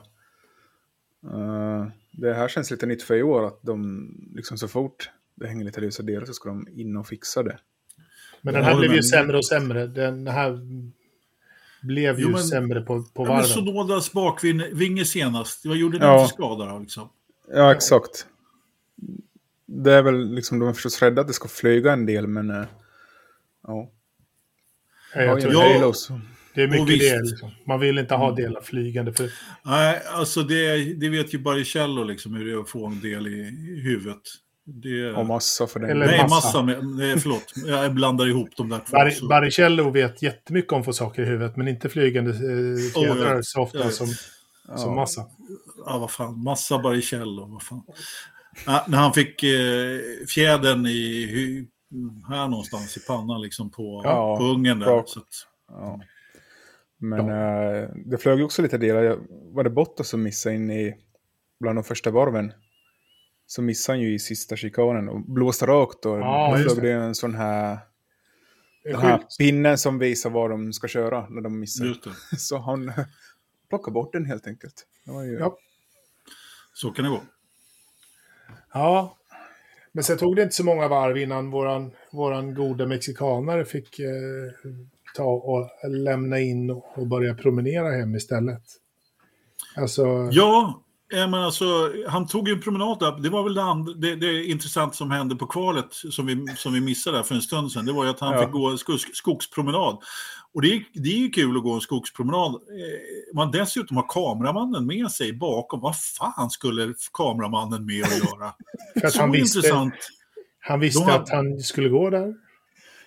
Uh, 1.25 1.87
det 2.11 2.35
här 2.35 2.49
känns 2.49 2.71
lite 2.71 2.87
nytt 2.87 3.03
för 3.03 3.17
i 3.17 3.23
år 3.23 3.47
att 3.47 3.59
de 3.63 4.11
liksom 4.35 4.59
så 4.59 4.69
fort 4.69 5.11
det 5.35 5.47
hänger 5.47 5.65
lite 5.65 5.81
lösa 5.81 6.03
delar 6.03 6.27
så 6.27 6.33
ska 6.33 6.49
de 6.49 6.69
in 6.69 6.97
och 6.97 7.07
fixa 7.07 7.43
det. 7.43 7.59
Men 8.43 8.55
den 8.55 8.65
här 8.65 8.79
blev 8.79 8.93
ju 8.93 9.03
sämre 9.03 9.37
och 9.37 9.47
sämre. 9.47 9.87
Den 9.87 10.27
här 10.27 10.61
blev 11.83 12.19
ju 12.19 12.25
jo, 12.25 12.31
men, 12.31 12.43
sämre 12.43 12.81
på, 12.81 13.03
på 13.03 13.25
varven. 13.25 13.37
Ja, 13.37 13.41
men 13.41 13.49
Sonodas 13.49 14.13
bakvinge 14.13 15.05
senast, 15.05 15.67
vad 15.67 15.77
gjorde 15.77 15.99
den 15.99 16.09
ja. 16.09 16.19
för 16.19 16.35
skada 16.35 16.67
då? 16.67 16.79
Liksom? 16.79 17.09
Ja, 17.53 17.73
exakt. 17.73 18.27
Det 19.67 19.93
är 19.93 20.03
väl 20.03 20.35
liksom, 20.35 20.59
de 20.59 20.69
är 20.69 20.73
förstås 20.73 21.03
rädda 21.03 21.21
att 21.21 21.27
det 21.27 21.33
ska 21.33 21.49
flyga 21.49 21.93
en 21.93 22.07
del, 22.07 22.27
men... 22.27 22.51
Äh, 22.51 22.67
ja. 23.67 23.91
Ja, 25.15 25.23
jag 25.23 25.41
tror 25.41 25.53
ja, 25.53 25.93
det 26.55 26.63
är 26.63 26.69
mycket 26.69 27.01
det. 27.01 27.23
Liksom. 27.23 27.51
Man 27.67 27.81
vill 27.81 27.99
inte 27.99 28.15
ha 28.15 28.29
mm. 28.29 28.37
delar 28.43 28.61
flygande. 28.61 29.13
För... 29.13 29.31
Nej, 29.63 30.03
alltså 30.13 30.43
det, 30.43 30.95
det 30.95 31.09
vet 31.09 31.35
ju 31.35 31.39
Baricello 31.39 32.05
liksom 32.05 32.35
hur 32.35 32.45
det 32.45 32.53
är 32.53 32.61
att 32.61 32.69
få 32.69 32.87
en 32.87 33.01
del 33.01 33.27
i 33.27 33.43
huvudet. 33.85 34.23
Det... 34.71 35.13
Och 35.13 35.27
massa 35.27 35.67
för 35.67 35.81
den. 35.81 35.91
Eller 35.91 36.07
Nej, 36.07 36.19
massa. 36.19 36.35
massa 36.35 36.63
med, 36.63 36.87
nej, 36.87 37.19
förlåt. 37.21 37.53
Jag 37.67 37.95
blandar 37.95 38.29
ihop 38.29 38.49
de 38.57 38.69
där 38.69 38.79
två. 38.79 38.97
Bar 38.97 39.29
Baricello 39.29 39.91
vet 39.91 40.23
jättemycket 40.23 40.73
om 40.73 40.81
att 40.81 40.85
få 40.85 40.93
saker 40.93 41.23
i 41.23 41.25
huvudet, 41.25 41.57
men 41.57 41.69
inte 41.69 41.89
flygande 41.89 42.31
eh, 42.31 42.93
fjädrar 42.95 43.37
oh, 43.37 43.41
så 43.43 43.61
ofta 43.61 43.91
som, 43.91 44.07
ja. 44.69 44.77
som 44.77 44.95
massa. 44.95 45.27
Ja, 45.87 45.99
vad 45.99 46.11
fan. 46.11 46.43
Massa 46.43 46.79
Baricello, 46.79 47.47
vad 47.47 47.63
fan. 47.63 47.83
Ja, 48.67 48.85
när 48.89 48.99
han 48.99 49.13
fick 49.13 49.43
eh, 49.43 49.99
fjädern 50.35 50.87
i, 50.87 51.67
här 52.29 52.49
någonstans 52.49 52.97
i 52.97 53.01
pannan, 53.01 53.43
liksom 53.43 53.71
på, 53.71 54.01
ja, 54.05 54.37
på 54.37 54.45
ungen 54.45 54.79
där. 54.79 55.03
Så 55.07 55.19
att, 55.19 55.27
ja. 55.69 56.01
Men 56.99 57.27
ja. 57.27 57.75
äh, 57.75 57.89
det 58.07 58.19
flög 58.19 58.45
också 58.45 58.63
lite 58.63 58.79
delar. 58.79 59.19
Var 59.55 59.65
det 59.65 59.71
Bottas 59.71 60.09
som 60.09 60.23
missade 60.23 60.55
in 60.55 60.71
i 60.71 60.95
bland 61.61 61.79
de 61.79 61.85
första 61.85 62.11
varven? 62.11 62.53
Så 63.51 63.63
missade 63.63 63.99
han 63.99 64.05
ju 64.05 64.15
i 64.15 64.19
sista 64.19 64.57
chikanen 64.57 65.09
och 65.09 65.21
blåste 65.21 65.67
rakt 65.67 66.07
och 66.07 66.23
ah, 66.23 66.57
då 66.57 66.57
flög 66.57 66.83
det 66.83 66.93
en 66.93 67.15
sån 67.15 67.35
här... 67.35 67.79
Den 68.85 69.01
här 69.01 69.21
pinnen 69.39 69.79
som 69.79 69.99
visar 69.99 70.31
var 70.31 70.49
de 70.49 70.73
ska 70.73 70.89
köra 70.89 71.29
när 71.29 71.43
de 71.43 71.61
missar. 71.61 71.97
Så 72.37 72.59
han 72.59 72.93
plockade 73.69 73.95
bort 73.95 74.13
den 74.13 74.25
helt 74.25 74.47
enkelt. 74.47 74.87
Ju... 75.07 75.39
Ja. 75.39 75.59
Så 76.73 76.91
kan 76.91 77.05
det 77.05 77.11
gå. 77.11 77.23
Ja, 78.73 79.17
men 79.93 80.05
sen 80.05 80.19
tog 80.19 80.37
det 80.37 80.43
inte 80.43 80.55
så 80.55 80.65
många 80.65 80.89
varv 80.89 81.17
innan 81.17 81.51
våran, 81.51 81.91
våran 82.11 82.55
goda 82.55 82.87
mexikanare 82.87 83.65
fick 83.65 83.99
eh, 83.99 84.09
ta 85.17 85.25
och 85.25 85.71
lämna 85.91 86.41
in 86.41 86.71
och 86.71 87.07
börja 87.07 87.35
promenera 87.35 87.91
hem 87.91 88.15
istället. 88.15 88.63
Alltså... 89.77 90.29
Ja, 90.33 90.83
men 91.13 91.35
alltså, 91.35 91.93
han 92.09 92.27
tog 92.27 92.49
ju 92.49 92.55
en 92.55 92.61
promenad 92.61 92.99
där. 92.99 93.23
Det 93.23 93.29
var 93.29 93.43
väl 93.43 93.55
det, 93.55 93.95
det, 93.95 94.17
det 94.17 94.45
intressant 94.45 94.95
som 94.95 95.11
hände 95.11 95.37
på 95.37 95.47
kvalet 95.47 95.89
som 95.91 96.27
vi, 96.27 96.47
som 96.57 96.73
vi 96.73 96.81
missade 96.81 97.25
för 97.25 97.35
en 97.35 97.43
stund 97.43 97.73
sedan. 97.73 97.87
Det 97.87 97.93
var 97.93 98.05
ju 98.05 98.11
att 98.11 98.21
han 98.21 98.33
ja. 98.33 98.41
fick 98.41 98.51
gå 98.51 98.71
en 98.71 98.79
skogspromenad. 99.13 99.99
Och 100.55 100.63
det 100.63 100.75
är, 100.75 100.85
det 100.95 101.09
är 101.09 101.19
ju 101.19 101.29
kul 101.29 101.57
att 101.57 101.63
gå 101.63 101.73
en 101.73 101.81
skogspromenad. 101.81 102.55
Eh, 102.55 103.35
man 103.35 103.51
dessutom 103.51 103.97
har 103.97 104.07
kameramannen 104.09 104.87
med 104.87 105.11
sig 105.11 105.33
bakom. 105.33 105.81
Vad 105.81 106.01
fan 106.01 106.51
skulle 106.51 106.95
kameramannen 107.13 107.87
med 107.87 108.05
att 108.05 108.19
göra? 108.19 108.53
Så 109.11 109.21
han 109.21 109.33
visste, 109.33 109.59
intressant. 109.59 109.95
Han 110.61 110.81
visste 110.81 111.05
hade, 111.05 111.17
att 111.17 111.31
han 111.31 111.61
skulle 111.61 111.89
gå 111.89 112.11
där? 112.11 112.35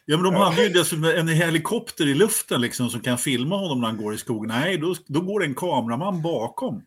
Ja, 0.06 0.18
men 0.18 0.24
de 0.24 0.34
ja. 0.34 0.44
hade 0.44 0.64
ju 0.64 0.70
dessutom 0.70 1.04
en 1.04 1.28
helikopter 1.28 2.08
i 2.08 2.14
luften 2.14 2.62
liksom, 2.62 2.90
som 2.90 3.02
kan 3.02 3.18
filma 3.18 3.58
honom 3.58 3.82
när 3.82 3.88
han 3.88 3.98
går 3.98 4.14
i 4.14 4.18
skogen. 4.18 4.48
Nej, 4.48 4.78
då, 4.78 4.96
då 5.08 5.22
går 5.22 5.40
det 5.40 5.46
en 5.46 5.56
kameraman 5.56 6.22
bakom. 6.22 6.84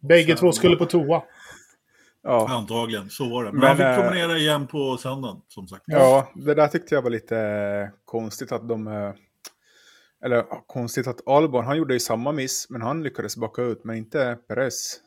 Bägge 0.00 0.36
två 0.36 0.52
skulle 0.52 0.76
på 0.76 0.86
toa. 0.86 1.22
Ja. 2.22 2.48
Antagligen, 2.48 3.10
så 3.10 3.28
var 3.28 3.44
det. 3.44 3.52
Men, 3.52 3.60
Men 3.60 3.68
han 3.68 3.76
fick 3.76 3.86
eh, 3.86 3.94
promenera 3.94 4.38
igen 4.38 4.66
på 4.66 4.96
söndagen, 4.96 5.40
som 5.48 5.68
sagt. 5.68 5.82
Ja, 5.86 6.32
det 6.34 6.54
där 6.54 6.68
tyckte 6.68 6.94
jag 6.94 7.02
var 7.02 7.10
lite 7.10 7.38
eh, 7.38 7.88
konstigt 8.04 8.52
att 8.52 8.68
de... 8.68 8.86
Eh, 8.86 9.12
eller 10.24 10.44
konstigt 10.66 11.06
att 11.06 11.28
Albon, 11.28 11.64
han 11.64 11.76
gjorde 11.76 11.94
ju 11.94 12.00
samma 12.00 12.32
miss, 12.32 12.66
men 12.70 12.82
han 12.82 13.02
lyckades 13.02 13.36
backa 13.36 13.62
ut, 13.62 13.84
men 13.84 13.96
inte 13.96 14.38
Perez. 14.48 15.00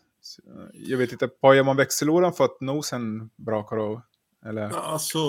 Jag 0.73 0.97
vet 0.97 1.11
inte, 1.11 1.27
pajar 1.27 1.63
man 1.63 1.77
växellådan 1.77 2.33
för 2.33 2.45
att 2.45 2.61
nosen 2.61 3.29
brakar 3.35 3.77
av? 3.77 4.01
Eller? 4.45 4.69
Alltså, 4.69 5.19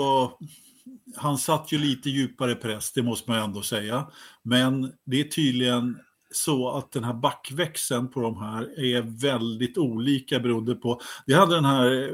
han 1.15 1.37
satt 1.37 1.71
ju 1.71 1.77
lite 1.77 2.09
djupare 2.09 2.55
press, 2.55 2.93
det 2.93 3.03
måste 3.03 3.31
man 3.31 3.39
ändå 3.39 3.61
säga. 3.61 4.11
Men 4.43 4.93
det 5.05 5.19
är 5.19 5.23
tydligen 5.23 5.99
så 6.33 6.69
att 6.69 6.91
den 6.91 7.03
här 7.03 7.13
backväxeln 7.13 8.07
på 8.07 8.21
de 8.21 8.37
här 8.37 8.79
är 8.79 9.01
väldigt 9.01 9.77
olika 9.77 10.39
beroende 10.39 10.75
på... 10.75 11.01
Vi 11.25 11.33
hade 11.33 11.55
den 11.55 11.65
här, 11.65 12.11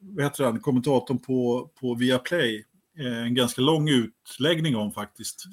vad 0.00 0.24
heter 0.24 0.44
den, 0.44 0.60
kommentatorn 0.60 1.18
på, 1.18 1.70
på 1.80 1.94
Viaplay, 1.94 2.64
eh, 2.98 3.22
en 3.22 3.34
ganska 3.34 3.60
lång 3.60 3.88
utläggning 3.88 4.76
om 4.76 4.92
faktiskt. 4.92 5.44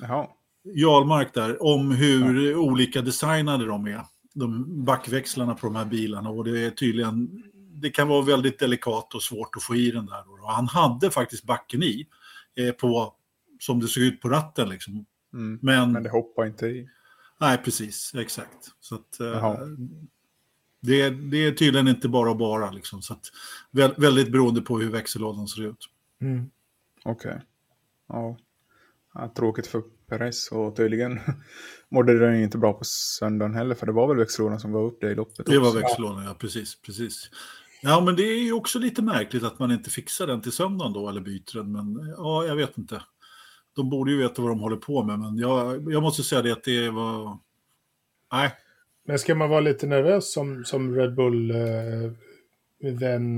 Jaha. 0.00 0.26
Jarlmark 0.74 1.34
där, 1.34 1.62
om 1.62 1.90
hur 1.90 2.50
ja. 2.50 2.56
olika 2.56 3.02
designade 3.02 3.66
de 3.66 3.86
är. 3.86 4.02
De 4.34 4.84
backväxlarna 4.84 5.54
på 5.54 5.66
de 5.66 5.76
här 5.76 5.84
bilarna 5.84 6.30
och 6.30 6.44
det 6.44 6.66
är 6.66 6.70
tydligen, 6.70 7.42
det 7.54 7.90
kan 7.90 8.08
vara 8.08 8.22
väldigt 8.22 8.58
delikat 8.58 9.14
och 9.14 9.22
svårt 9.22 9.56
att 9.56 9.62
få 9.62 9.76
i 9.76 9.90
den 9.90 10.06
där. 10.06 10.32
Och 10.32 10.52
han 10.52 10.68
hade 10.68 11.10
faktiskt 11.10 11.44
backen 11.44 11.82
i, 11.82 12.06
eh, 12.56 12.72
på, 12.72 13.14
som 13.60 13.80
det 13.80 13.88
såg 13.88 14.02
ut 14.02 14.20
på 14.20 14.28
ratten 14.28 14.68
liksom. 14.68 15.06
Mm. 15.32 15.58
Men, 15.62 15.92
men 15.92 16.02
det 16.02 16.10
hoppar 16.10 16.46
inte 16.46 16.66
i. 16.66 16.88
Nej, 17.40 17.58
precis. 17.58 18.14
Exakt. 18.14 18.70
Så 18.80 18.94
att, 18.94 19.20
uh, 19.20 19.58
det, 20.80 21.10
det, 21.10 21.46
är 21.46 21.52
tydligen 21.52 21.88
inte 21.88 22.08
bara 22.08 22.30
och 22.30 22.36
bara. 22.36 22.70
Liksom, 22.70 23.02
så 23.02 23.12
att, 23.12 23.26
väldigt 23.96 24.32
beroende 24.32 24.60
på 24.60 24.78
hur 24.78 24.90
växellådan 24.90 25.48
ser 25.48 25.62
ut. 25.62 25.88
Mm. 26.20 26.50
Okej. 27.04 27.30
Okay. 27.30 27.42
Ja. 28.08 28.36
ja. 29.14 29.32
Tråkigt 29.36 29.66
för 29.66 29.82
Perez 30.08 30.52
och 30.52 30.76
tydligen 30.76 31.20
mådde 31.88 32.18
den 32.18 32.42
inte 32.42 32.58
bra 32.58 32.72
på 32.72 32.84
söndagen 32.84 33.54
heller 33.54 33.74
för 33.74 33.86
det 33.86 33.92
var 33.92 34.08
väl 34.08 34.16
växellådan 34.16 34.60
som 34.60 34.72
gav 34.72 34.84
upp 34.84 35.00
det 35.00 35.10
i 35.10 35.14
loppet. 35.14 35.46
Det 35.46 35.58
var 35.58 35.72
växellådan, 35.72 36.24
ja 36.24 36.34
precis, 36.34 36.82
precis. 36.82 37.30
Ja, 37.82 38.00
men 38.00 38.16
det 38.16 38.22
är 38.22 38.42
ju 38.42 38.52
också 38.52 38.78
lite 38.78 39.02
märkligt 39.02 39.42
att 39.42 39.58
man 39.58 39.70
inte 39.70 39.90
fixar 39.90 40.26
den 40.26 40.40
till 40.40 40.52
söndagen 40.52 40.92
då, 40.92 41.08
eller 41.08 41.20
byter 41.20 41.54
den. 41.54 41.72
Men 41.72 42.14
ja, 42.16 42.44
jag 42.46 42.56
vet 42.56 42.78
inte. 42.78 43.02
De 43.76 43.90
borde 43.90 44.10
ju 44.10 44.18
veta 44.18 44.42
vad 44.42 44.50
de 44.50 44.60
håller 44.60 44.76
på 44.76 45.04
med, 45.04 45.18
men 45.18 45.38
jag, 45.38 45.92
jag 45.92 46.02
måste 46.02 46.22
säga 46.22 46.42
det 46.42 46.52
att 46.52 46.64
det 46.64 46.90
var... 46.90 47.38
Nej, 48.32 48.50
Men 49.04 49.18
ska 49.18 49.34
man 49.34 49.50
vara 49.50 49.60
lite 49.60 49.86
nervös 49.86 50.32
som, 50.32 50.64
som 50.64 50.94
Red 50.94 51.14
Bull-vän 51.14 52.12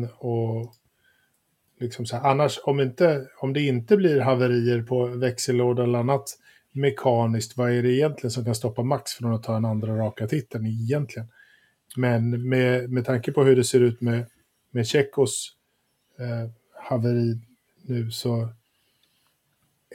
eh, 0.04 0.10
och 0.18 0.74
liksom 1.80 2.06
så 2.06 2.16
här, 2.16 2.30
annars 2.30 2.58
om, 2.64 2.80
inte, 2.80 3.28
om 3.40 3.52
det 3.52 3.60
inte 3.60 3.96
blir 3.96 4.20
haverier 4.20 4.82
på 4.82 5.06
växellåda 5.06 5.82
eller 5.82 5.98
annat 5.98 6.38
mekaniskt, 6.72 7.56
vad 7.56 7.72
är 7.72 7.82
det 7.82 7.92
egentligen 7.92 8.30
som 8.30 8.44
kan 8.44 8.54
stoppa 8.54 8.82
Max 8.82 9.12
från 9.12 9.34
att 9.34 9.42
ta 9.42 9.56
en 9.56 9.64
andra 9.64 9.96
raka 9.96 10.26
titeln 10.26 10.66
egentligen? 10.66 11.28
Men 11.96 12.48
med, 12.48 12.90
med 12.90 13.04
tanke 13.04 13.32
på 13.32 13.44
hur 13.44 13.56
det 13.56 13.64
ser 13.64 13.80
ut 13.80 14.00
med, 14.00 14.26
med 14.70 14.86
Tjeckos 14.86 15.52
eh, 16.18 16.50
haveri 16.74 17.40
nu 17.82 18.10
så 18.10 18.48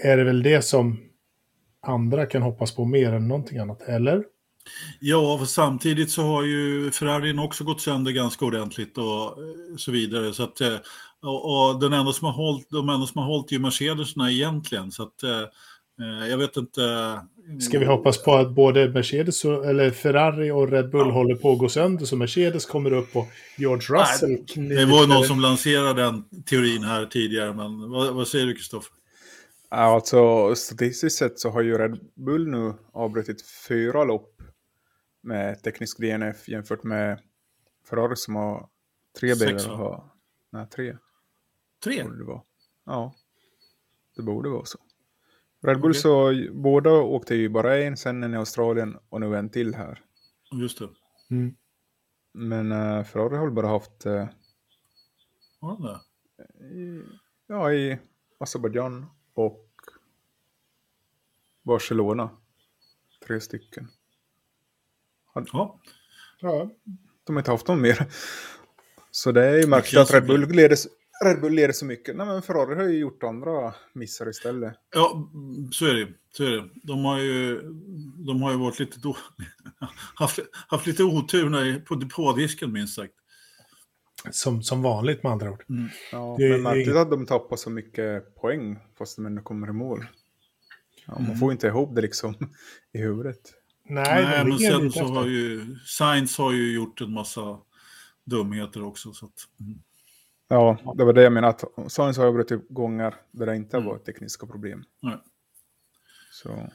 är 0.01 0.17
det 0.17 0.23
väl 0.23 0.43
det 0.43 0.61
som 0.61 0.99
andra 1.87 2.25
kan 2.25 2.41
hoppas 2.41 2.75
på 2.75 2.85
mer 2.85 3.13
än 3.13 3.27
någonting 3.27 3.57
annat, 3.57 3.81
eller? 3.81 4.23
Ja, 4.99 5.37
för 5.37 5.45
samtidigt 5.45 6.11
så 6.11 6.21
har 6.21 6.43
ju 6.43 6.91
Ferrarin 6.91 7.39
också 7.39 7.63
gått 7.63 7.81
sönder 7.81 8.11
ganska 8.11 8.45
ordentligt 8.45 8.97
och 8.97 9.03
eh, 9.05 9.75
så 9.77 9.91
vidare. 9.91 10.33
Så 10.33 10.43
att, 10.43 10.61
eh, 10.61 10.75
och, 11.21 11.69
och 11.69 11.79
den 11.79 11.93
enda 11.93 12.13
som 12.13 12.25
har 12.25 12.33
hållit, 12.33 12.69
de 12.69 12.89
enda 12.89 13.07
som 13.07 13.21
har 13.21 13.27
hållit 13.27 13.51
är 13.51 13.53
ju 13.53 13.59
Mercedesna 13.59 14.31
egentligen. 14.31 14.91
Så 14.91 15.03
att, 15.03 15.23
eh, 15.23 15.41
eh, 16.01 16.29
jag 16.29 16.37
vet 16.37 16.57
inte. 16.57 16.81
Ska 17.61 17.79
vi 17.79 17.85
hoppas 17.85 18.23
på 18.23 18.35
att 18.35 18.51
både 18.51 18.89
Mercedes 18.89 19.45
och, 19.45 19.65
eller 19.65 19.91
Ferrari 19.91 20.51
och 20.51 20.71
Red 20.71 20.89
Bull 20.89 21.07
Ja. 21.07 21.13
håller 21.13 21.35
på 21.35 21.51
att 21.51 21.59
gå 21.59 21.69
sönder 21.69 22.05
så 22.05 22.15
Mercedes 22.15 22.65
kommer 22.65 22.93
upp 22.93 23.15
och 23.15 23.27
George 23.57 24.01
Russell 24.01 24.45
kniper... 24.47 24.75
Det 24.75 24.85
var 24.85 25.07
någon 25.07 25.23
som 25.23 25.39
lanserade 25.39 26.01
den 26.01 26.23
teorin 26.45 26.83
här 26.83 27.05
tidigare, 27.05 27.53
men 27.53 27.91
vad, 27.91 28.13
vad 28.13 28.27
säger 28.27 28.45
du 28.45 28.53
Kristoffer? 28.53 28.91
Ja, 29.75 29.79
alltså 29.95 30.55
statistiskt 30.55 31.17
sett 31.17 31.39
så 31.39 31.49
har 31.49 31.61
ju 31.61 31.77
Red 31.77 31.99
Bull 32.15 32.47
nu 32.47 32.73
avbrutit 32.91 33.41
fyra 33.67 34.03
lopp 34.03 34.41
med 35.21 35.63
teknisk 35.63 35.97
DNF 35.99 36.47
jämfört 36.49 36.83
med 36.83 37.19
Ferrari 37.89 38.15
som 38.15 38.35
har 38.35 38.69
tre 39.19 39.35
Sex, 39.35 39.63
bilar. 39.65 39.73
och 39.73 39.79
va? 39.79 39.85
har- 39.85 40.09
Nej, 40.49 40.67
tre 40.69 40.97
Tre? 41.83 42.03
borde 42.03 42.17
det 42.17 42.23
vara. 42.23 42.41
Ja, 42.85 43.13
det 44.15 44.21
borde 44.23 44.49
vara 44.49 44.65
så. 44.65 44.79
Red 45.61 45.81
Bull 45.81 45.91
Okej. 45.91 46.01
så, 46.01 46.33
båda 46.53 46.91
åkte 46.91 47.35
ju 47.35 47.49
bara 47.49 47.77
en, 47.77 47.97
sen 47.97 48.23
en 48.23 48.33
i 48.33 48.37
Australien 48.37 48.97
och 49.09 49.21
nu 49.21 49.35
en 49.37 49.49
till 49.49 49.75
här. 49.75 50.01
Just 50.61 50.79
det. 50.79 50.89
Mm. 51.31 51.55
Men 52.33 52.71
uh, 52.71 53.03
Ferrari 53.03 53.37
har 53.37 53.49
bara 53.49 53.67
haft, 53.67 54.05
eh, 54.05 54.27
Var 55.59 55.73
den 55.77 55.81
där? 55.85 55.99
i, 56.77 57.03
ja 57.47 57.73
i 57.73 57.99
Azerbaijan 58.39 59.05
och 59.33 59.62
Barcelona. 61.63 62.29
Tre 63.27 63.39
stycken. 63.41 63.87
Ja, 65.53 65.79
Ja, 66.41 66.69
De 67.23 67.35
har 67.35 67.41
inte 67.41 67.51
haft 67.51 67.67
någon 67.67 67.81
mer. 67.81 68.07
Så 69.11 69.31
det 69.31 69.45
är 69.45 69.57
ju 69.61 69.67
märkligt 69.67 70.01
att 70.01 70.13
Red 70.13 70.27
Bull, 70.27 70.49
leder, 70.49 70.75
så- 70.75 70.89
Red 71.25 71.41
Bull 71.41 71.53
leder 71.53 71.73
så 71.73 71.85
mycket. 71.85 72.15
Nej 72.15 72.25
men 72.27 72.41
Ferrari 72.41 72.75
har 72.75 72.83
ju 72.83 72.97
gjort 72.99 73.23
andra 73.23 73.73
missar 73.93 74.29
istället. 74.29 74.73
ja 74.95 75.29
så 75.71 75.85
är 75.85 75.93
det. 75.93 76.07
Så 76.31 76.43
är 76.43 76.51
det. 76.51 76.69
De 76.83 77.05
har 77.05 77.19
ju, 77.19 77.61
de 78.27 78.41
har 78.41 78.51
ju 78.51 78.57
varit 78.57 78.79
lite 78.79 78.99
då, 78.99 79.17
haft, 80.15 80.39
haft 80.67 80.85
lite 80.87 81.03
otur 81.03 81.49
när, 81.49 81.79
på 81.79 81.95
depådisken 81.95 82.71
minst 82.71 82.95
sagt. 82.95 83.13
som, 84.31 84.63
som 84.63 84.81
vanligt 84.81 85.23
med 85.23 85.31
andra 85.31 85.51
ord. 85.51 85.63
Ja, 86.11 86.35
Det 86.39 86.49
men 86.49 86.61
märkligt 86.61 86.95
att 86.95 87.09
de 87.11 87.25
tappar 87.25 87.55
så 87.55 87.69
mycket 87.69 88.35
poäng 88.35 88.79
fast 88.97 89.15
de 89.15 89.25
ändå 89.25 89.41
kommer 89.41 89.67
i 89.69 89.73
mål. 89.73 90.05
Ja. 91.05 91.19
Man 91.19 91.37
får 91.37 91.51
inte 91.51 91.67
ihop 91.67 91.95
det 91.95 92.01
liksom 92.01 92.35
i 92.93 92.97
huvudet. 92.97 93.53
Nej, 93.85 94.25
Nej, 94.25 94.45
men 94.45 94.59
sen 94.59 94.91
så 94.91 95.05
har 95.05 95.27
ju 95.27 95.75
Sainz 95.85 96.37
har 96.37 96.53
ju 96.53 96.73
gjort 96.75 97.01
en 97.01 97.13
massa 97.13 97.59
dumheter 98.23 98.83
också. 98.83 99.13
Så 99.13 99.25
att, 99.25 99.59
mm. 99.59 99.79
Ja, 100.47 100.93
det 100.97 101.05
var 101.05 101.13
det 101.13 101.21
jag 101.23 101.33
menade. 101.33 101.57
Att 101.77 101.91
Sainz 101.91 102.17
har 102.17 102.25
avbrutit 102.25 102.69
gånger 102.69 103.15
där 103.31 103.45
det 103.45 103.55
inte 103.55 103.77
har 103.77 103.81
Mm. 103.81 103.91
varit 103.93 104.05
tekniska 104.05 104.47
problem. 104.47 104.83
Nej. 105.01 105.17
Så, 106.31 106.69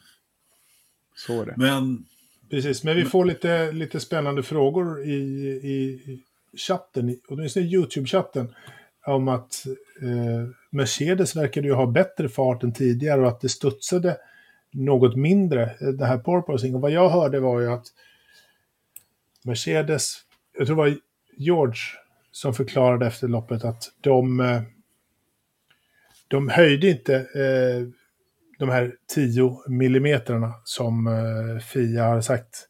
så 1.14 1.42
är 1.42 1.46
det. 1.46 1.54
Men 1.56 2.06
Precis, 2.50 2.84
men 2.84 2.96
vi 2.96 3.04
får 3.04 3.24
lite, 3.24 3.72
lite 3.72 4.00
spännande 4.00 4.42
frågor 4.42 5.04
i, 5.04 5.14
i 5.62 6.00
chatten, 6.56 7.16
åtminstone 7.28 7.66
i 7.66 7.76
YouTube-chatten, 7.76 8.54
om 9.14 9.28
att 9.28 9.66
eh, 10.02 10.48
Mercedes 10.70 11.36
verkade 11.36 11.66
ju 11.66 11.72
ha 11.72 11.86
bättre 11.86 12.28
fart 12.28 12.62
än 12.62 12.72
tidigare 12.72 13.20
och 13.20 13.28
att 13.28 13.40
det 13.40 13.48
studsade 13.48 14.16
något 14.72 15.16
mindre, 15.16 15.62
eh, 15.62 15.88
det 15.88 16.06
här 16.06 16.18
porpoising. 16.18 16.74
Och 16.74 16.80
vad 16.80 16.90
jag 16.90 17.08
hörde 17.08 17.40
var 17.40 17.60
ju 17.60 17.72
att 17.72 17.86
Mercedes, 19.44 20.16
jag 20.58 20.66
tror 20.66 20.76
det 20.76 20.82
var 20.82 20.98
George 21.36 21.80
som 22.30 22.54
förklarade 22.54 23.06
efter 23.06 23.28
loppet 23.28 23.64
att 23.64 23.84
de, 24.00 24.40
eh, 24.40 24.62
de 26.28 26.48
höjde 26.48 26.90
inte 26.90 27.14
eh, 27.16 27.88
de 28.58 28.68
här 28.68 28.94
10 29.14 29.62
millimeterna 29.68 30.54
som 30.64 31.06
eh, 31.06 31.58
Fia 31.58 32.04
har 32.04 32.20
sagt 32.20 32.68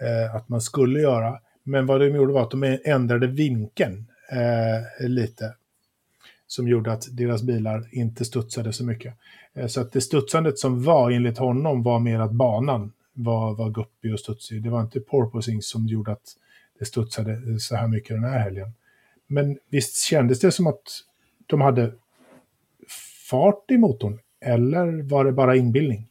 eh, 0.00 0.34
att 0.34 0.48
man 0.48 0.60
skulle 0.60 1.00
göra. 1.00 1.38
Men 1.62 1.86
vad 1.86 2.00
de 2.00 2.06
gjorde 2.06 2.32
var 2.32 2.42
att 2.42 2.50
de 2.50 2.78
ändrade 2.84 3.26
vinkeln 3.26 4.06
eh, 4.32 5.08
lite. 5.08 5.54
Som 6.50 6.68
gjorde 6.68 6.92
att 6.92 7.16
deras 7.16 7.42
bilar 7.42 7.88
inte 7.92 8.24
studsade 8.24 8.72
så 8.72 8.84
mycket. 8.84 9.14
Eh, 9.54 9.66
så 9.66 9.80
att 9.80 9.92
det 9.92 10.00
studsandet 10.00 10.58
som 10.58 10.82
var 10.82 11.10
enligt 11.10 11.38
honom 11.38 11.82
var 11.82 11.98
mer 11.98 12.20
att 12.20 12.32
banan 12.32 12.92
var, 13.12 13.54
var 13.54 13.70
guppig 13.70 14.12
och 14.12 14.20
studsig. 14.20 14.62
Det 14.62 14.70
var 14.70 14.80
inte 14.80 15.00
porpoising 15.00 15.62
som 15.62 15.86
gjorde 15.86 16.12
att 16.12 16.36
det 16.78 16.84
studsade 16.84 17.32
eh, 17.32 17.56
så 17.58 17.76
här 17.76 17.88
mycket 17.88 18.16
den 18.16 18.24
här 18.24 18.38
helgen. 18.38 18.72
Men 19.26 19.58
visst 19.70 20.04
kändes 20.04 20.40
det 20.40 20.52
som 20.52 20.66
att 20.66 20.82
de 21.46 21.60
hade 21.60 21.92
fart 23.30 23.70
i 23.70 23.78
motorn? 23.78 24.18
Eller 24.40 25.02
var 25.02 25.24
det 25.24 25.32
bara 25.32 25.56
inbildning? 25.56 26.08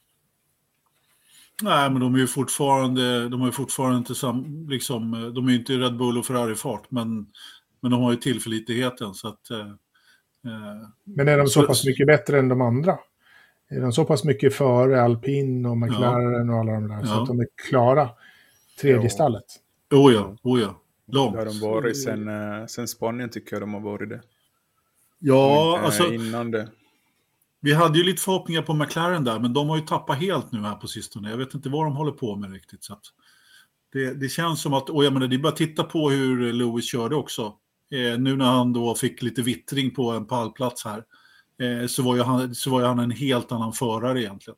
Nej, 1.62 1.90
men 1.90 2.00
de 2.00 2.16
är 2.16 2.20
ju 2.20 2.28
fortfarande, 2.28 3.30
de 3.30 3.40
har 3.42 3.48
ju 3.48 3.52
fortfarande 3.52 3.98
inte 3.98 4.16
sam, 4.16 4.68
liksom, 4.70 5.14
eh, 5.14 5.28
de 5.28 5.48
är 5.48 5.52
ju 5.52 5.58
inte 5.58 5.74
i 5.74 5.78
Red 5.78 5.98
Bull 5.98 6.18
och 6.18 6.26
Ferrari-fart, 6.26 6.92
men, 6.92 7.28
men 7.82 7.92
de 7.92 8.02
har 8.02 8.12
ju 8.12 8.18
tillförlitligheten 8.18 9.14
så 9.14 9.28
att... 9.28 9.50
Eh, 9.50 9.74
Eh, 10.48 10.88
Men 11.04 11.28
är 11.28 11.38
de 11.38 11.48
så 11.48 11.62
Så- 11.62 11.68
pass 11.68 11.86
mycket 11.86 12.08
bättre 12.08 12.40
än 12.40 12.48
de 12.50 12.62
andra? 12.62 13.00
Är 13.70 13.82
de 13.82 13.92
så 13.92 14.06
pass 14.06 14.24
mycket 14.24 14.54
före 14.56 15.02
alpin 15.02 15.66
och 15.66 15.78
McLaren 15.78 16.50
och 16.50 16.60
alla 16.60 16.72
de 16.74 16.88
där 16.88 17.04
så 17.04 17.08
Ja. 17.14 17.22
att 17.22 17.28
de 17.28 17.40
är 17.40 17.48
klara 17.70 18.10
tredje 18.82 19.04
Ja. 19.04 19.10
stallet? 19.10 19.44
oh 19.92 20.14
ja, 20.14 20.38
oh 20.44 20.62
ja. 20.62 20.82
Långt. 21.12 21.34
Det 21.34 21.40
har 21.40 21.46
de 21.46 21.60
varit 21.60 22.04
sen, 22.04 22.28
eh, 22.28 22.66
sen 22.66 22.88
Spanien 22.88 23.30
tycker 23.30 23.54
jag 23.56 23.62
de 23.62 23.74
har 23.74 23.82
varit 23.82 24.10
det. 24.10 24.22
Ja, 25.20 25.74
Inte 25.74 25.86
alltså 25.86 26.14
Innan 26.14 26.52
det. 26.52 26.70
vi 27.60 27.74
hade 27.74 27.98
ju 27.98 28.04
lite 28.04 28.22
förhoppningar 28.22 28.62
på 28.62 28.74
McLaren 28.74 29.24
där, 29.24 29.40
men 29.40 29.54
de 29.54 29.70
har 29.70 29.78
ju 29.78 29.82
tappat 29.84 30.18
helt 30.18 30.52
nu 30.52 30.60
här 30.62 30.76
på 30.76 30.88
sistone. 30.88 31.30
Jag 31.30 31.38
vet 31.38 31.54
inte 31.54 31.70
vad 31.70 31.86
de 31.86 31.96
håller 31.96 32.12
på 32.12 32.36
med 32.36 32.52
riktigt. 32.54 32.84
Så 32.84 32.94
att 32.94 33.02
det, 33.94 34.14
det 34.14 34.30
känns 34.30 34.62
som 34.62 34.74
att, 34.74 34.90
och 34.90 35.06
jag 35.06 35.14
menar, 35.14 35.28
det 35.28 35.36
är 35.36 35.40
bara 35.40 35.50
att 35.50 35.56
titta 35.56 35.84
på 35.84 36.10
hur 36.10 36.54
Lewis 36.54 36.86
körde 36.86 37.16
också. 37.16 37.54
Eh, 37.92 38.20
nu 38.20 38.36
när 38.36 38.46
han 38.46 38.74
då 38.74 38.96
fick 38.96 39.22
lite 39.22 39.42
vittring 39.42 39.92
på 39.94 40.12
en 40.12 40.26
pallplats 40.28 40.86
här, 40.86 41.04
eh, 41.62 41.88
så, 41.88 42.04
var 42.04 42.16
ju 42.16 42.22
han, 42.22 42.56
så 42.56 42.70
var 42.70 42.80
ju 42.82 42.86
han 42.88 43.00
en 43.00 43.12
helt 43.12 43.52
annan 43.52 43.74
förare 43.74 44.22
egentligen. 44.22 44.58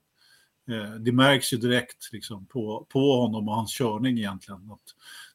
Eh, 0.72 0.92
det 0.92 1.12
märks 1.12 1.54
ju 1.54 1.58
direkt 1.58 2.10
liksom, 2.12 2.46
på, 2.46 2.88
på 2.90 3.22
honom 3.22 3.50
och 3.50 3.56
hans 3.56 3.78
körning 3.78 4.18
egentligen. 4.18 4.72
Att 4.72 4.80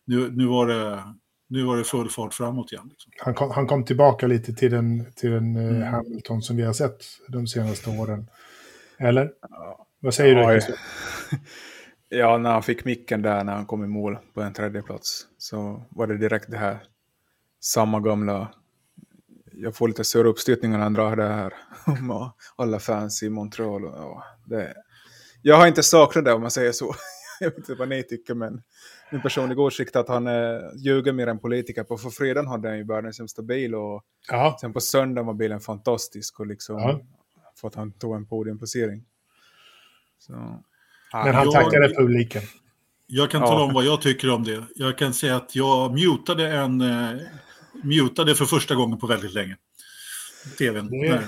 nu, 0.04 0.30
nu, 0.30 0.46
var 0.46 0.66
det, 0.66 1.02
nu 1.48 1.62
var 1.62 1.76
det 1.76 1.84
full 1.84 2.08
fart 2.10 2.34
framåt 2.34 2.72
igen. 2.72 2.86
Liksom. 2.90 3.12
Han 3.18 3.34
kom, 3.34 3.50
han 3.50 3.66
kom 3.66 3.84
tillbaka 3.84 4.26
lite 4.26 4.52
till 4.54 4.70
den, 4.70 5.12
till 5.14 5.30
den 5.30 5.56
eh, 5.56 5.62
Mm. 5.76 5.82
Hamilton 5.92 6.42
som 6.42 6.56
vi 6.56 6.62
har 6.62 6.72
sett 6.72 7.04
de 7.28 7.46
senaste 7.46 7.90
åren. 7.90 8.26
Eller? 8.98 9.30
Vad 10.00 10.14
säger 10.14 10.36
Ja, 10.36 10.50
du? 10.50 10.56
ja. 10.56 11.38
Ja, 12.08 12.38
när 12.38 12.50
han 12.52 12.62
fick 12.62 12.84
micken 12.84 13.22
där 13.22 13.44
när 13.44 13.52
han 13.52 13.66
kom 13.66 13.84
i 13.84 13.86
mål 13.86 14.18
på 14.34 14.42
en 14.42 14.52
tredje 14.52 14.82
plats 14.82 15.26
så 15.38 15.82
var 15.90 16.06
det 16.06 16.18
direkt 16.18 16.50
det 16.50 16.56
här 16.56 16.78
samma 17.64 18.00
gamla... 18.00 18.54
Jag 19.52 19.76
får 19.76 19.88
lite 19.88 20.04
sura 20.04 20.28
uppstötningar 20.28 20.76
när 20.78 20.84
han 20.84 20.94
drar 20.94 21.16
det 21.16 21.28
här 21.28 21.54
om 21.86 22.30
alla 22.56 22.78
fans 22.78 23.22
i 23.22 23.28
Montreal. 23.30 23.84
Och, 23.84 23.94
ja, 23.96 24.24
det, 24.46 24.74
jag 25.42 25.56
har 25.56 25.66
inte 25.66 25.82
saknat 25.82 26.24
det 26.24 26.32
om 26.32 26.40
man 26.40 26.50
säger 26.50 26.72
så. 26.72 26.94
Jag 27.40 27.50
vet 27.50 27.58
inte 27.58 27.74
vad 27.74 27.88
ni 27.88 28.02
tycker, 28.02 28.34
men 28.34 28.62
min 29.12 29.22
personliga 29.22 29.60
åsikt 29.60 29.96
är 29.96 30.00
att 30.00 30.08
han 30.08 30.26
eh, 30.26 30.60
ljuger 30.76 31.12
mer 31.12 31.26
än 31.26 31.38
politiker. 31.38 31.84
På 31.84 31.98
för 31.98 32.10
fredagen 32.10 32.46
hade 32.48 32.68
han 32.68 32.78
ju 32.78 32.84
världens 32.84 33.16
sämsta 33.16 33.42
bil 33.42 33.74
och 33.74 34.02
Ja, 34.28 34.56
sen 34.60 34.72
på 34.72 34.80
söndagen 34.80 35.26
var 35.26 35.34
bilen 35.34 35.60
fantastisk 35.60 36.40
och 36.40 36.46
liksom 36.46 36.76
Ja. 36.78 37.00
för 37.60 37.68
att 37.68 37.74
han 37.74 37.92
tog 37.92 38.14
en 38.16 38.26
podiumplacering. 38.26 39.04
Så, 40.18 40.32
Men 40.32 40.60
han 41.12 41.44
jag- 41.44 41.52
tackade 41.52 41.94
publiken. 41.94 42.42
Jag 43.06 43.30
kan 43.30 43.40
Ja. 43.40 43.46
tala 43.46 43.64
om 43.64 43.74
vad 43.74 43.84
jag 43.84 44.02
tycker 44.02 44.30
om 44.30 44.44
det. 44.44 44.64
Jag 44.76 44.98
kan 44.98 45.14
säga 45.14 45.36
att 45.36 45.56
jag 45.56 45.92
mutade 45.92 46.48
en... 46.48 46.80
Eh, 46.80 47.10
mutade 47.84 48.34
för 48.34 48.44
första 48.44 48.74
gången 48.74 48.98
på 48.98 49.06
väldigt 49.06 49.34
länge. 49.34 49.56
TVn. 50.58 50.90
Det- 50.90 50.96
Nej. 51.14 51.24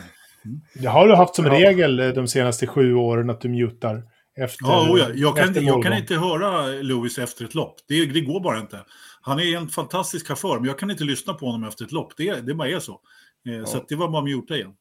Det 0.74 0.86
har 0.86 1.08
du 1.08 1.14
haft 1.14 1.34
som 1.34 1.44
Ja. 1.44 1.52
regel 1.52 2.00
eh, 2.00 2.08
de 2.08 2.28
senaste 2.28 2.66
sju 2.66 2.94
åren 2.94 3.30
att 3.30 3.40
du 3.40 3.48
mutar 3.48 4.02
efter 4.36 4.64
Ja, 4.66 4.90
oh 4.90 4.98
ja. 5.00 5.08
Jag, 5.14 5.36
kan, 5.36 5.64
jag 5.64 5.82
kan 5.82 5.92
inte 5.92 6.14
höra 6.14 6.66
Lewis 6.66 7.18
efter 7.18 7.44
ett 7.44 7.54
lopp. 7.54 7.76
Det, 7.88 8.06
det 8.06 8.20
går 8.20 8.40
bara 8.40 8.58
inte. 8.60 8.80
Han 9.20 9.40
är 9.40 9.56
en 9.56 9.68
fantastisk 9.68 10.26
chaufför, 10.26 10.56
men 10.56 10.64
jag 10.64 10.78
kan 10.78 10.90
inte 10.90 11.04
lyssna 11.04 11.34
på 11.34 11.46
honom 11.46 11.68
efter 11.68 11.84
ett 11.84 11.92
lopp. 11.92 12.12
Det, 12.16 12.34
det 12.46 12.54
bara 12.54 12.68
är 12.68 12.78
så. 12.80 13.00
Eh, 13.48 13.64
Så 13.64 13.76
att 13.76 13.88
det 13.88 13.96
var 13.96 14.08
bara 14.08 14.18
att 14.22 14.28
muta 14.28 14.54
igen. 14.56 14.72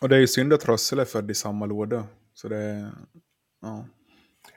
och 0.00 0.08
det 0.08 0.16
är 0.16 0.20
ju 0.20 0.26
synd 0.28 0.52
att 0.52 0.68
Russell 0.68 0.98
är 0.98 1.04
född 1.04 1.30
i 1.30 1.34
samma 1.34 1.66
låda. 1.66 2.04
Så 2.34 2.48
det 2.48 2.56
är... 2.56 2.90
Ja. 3.62 3.86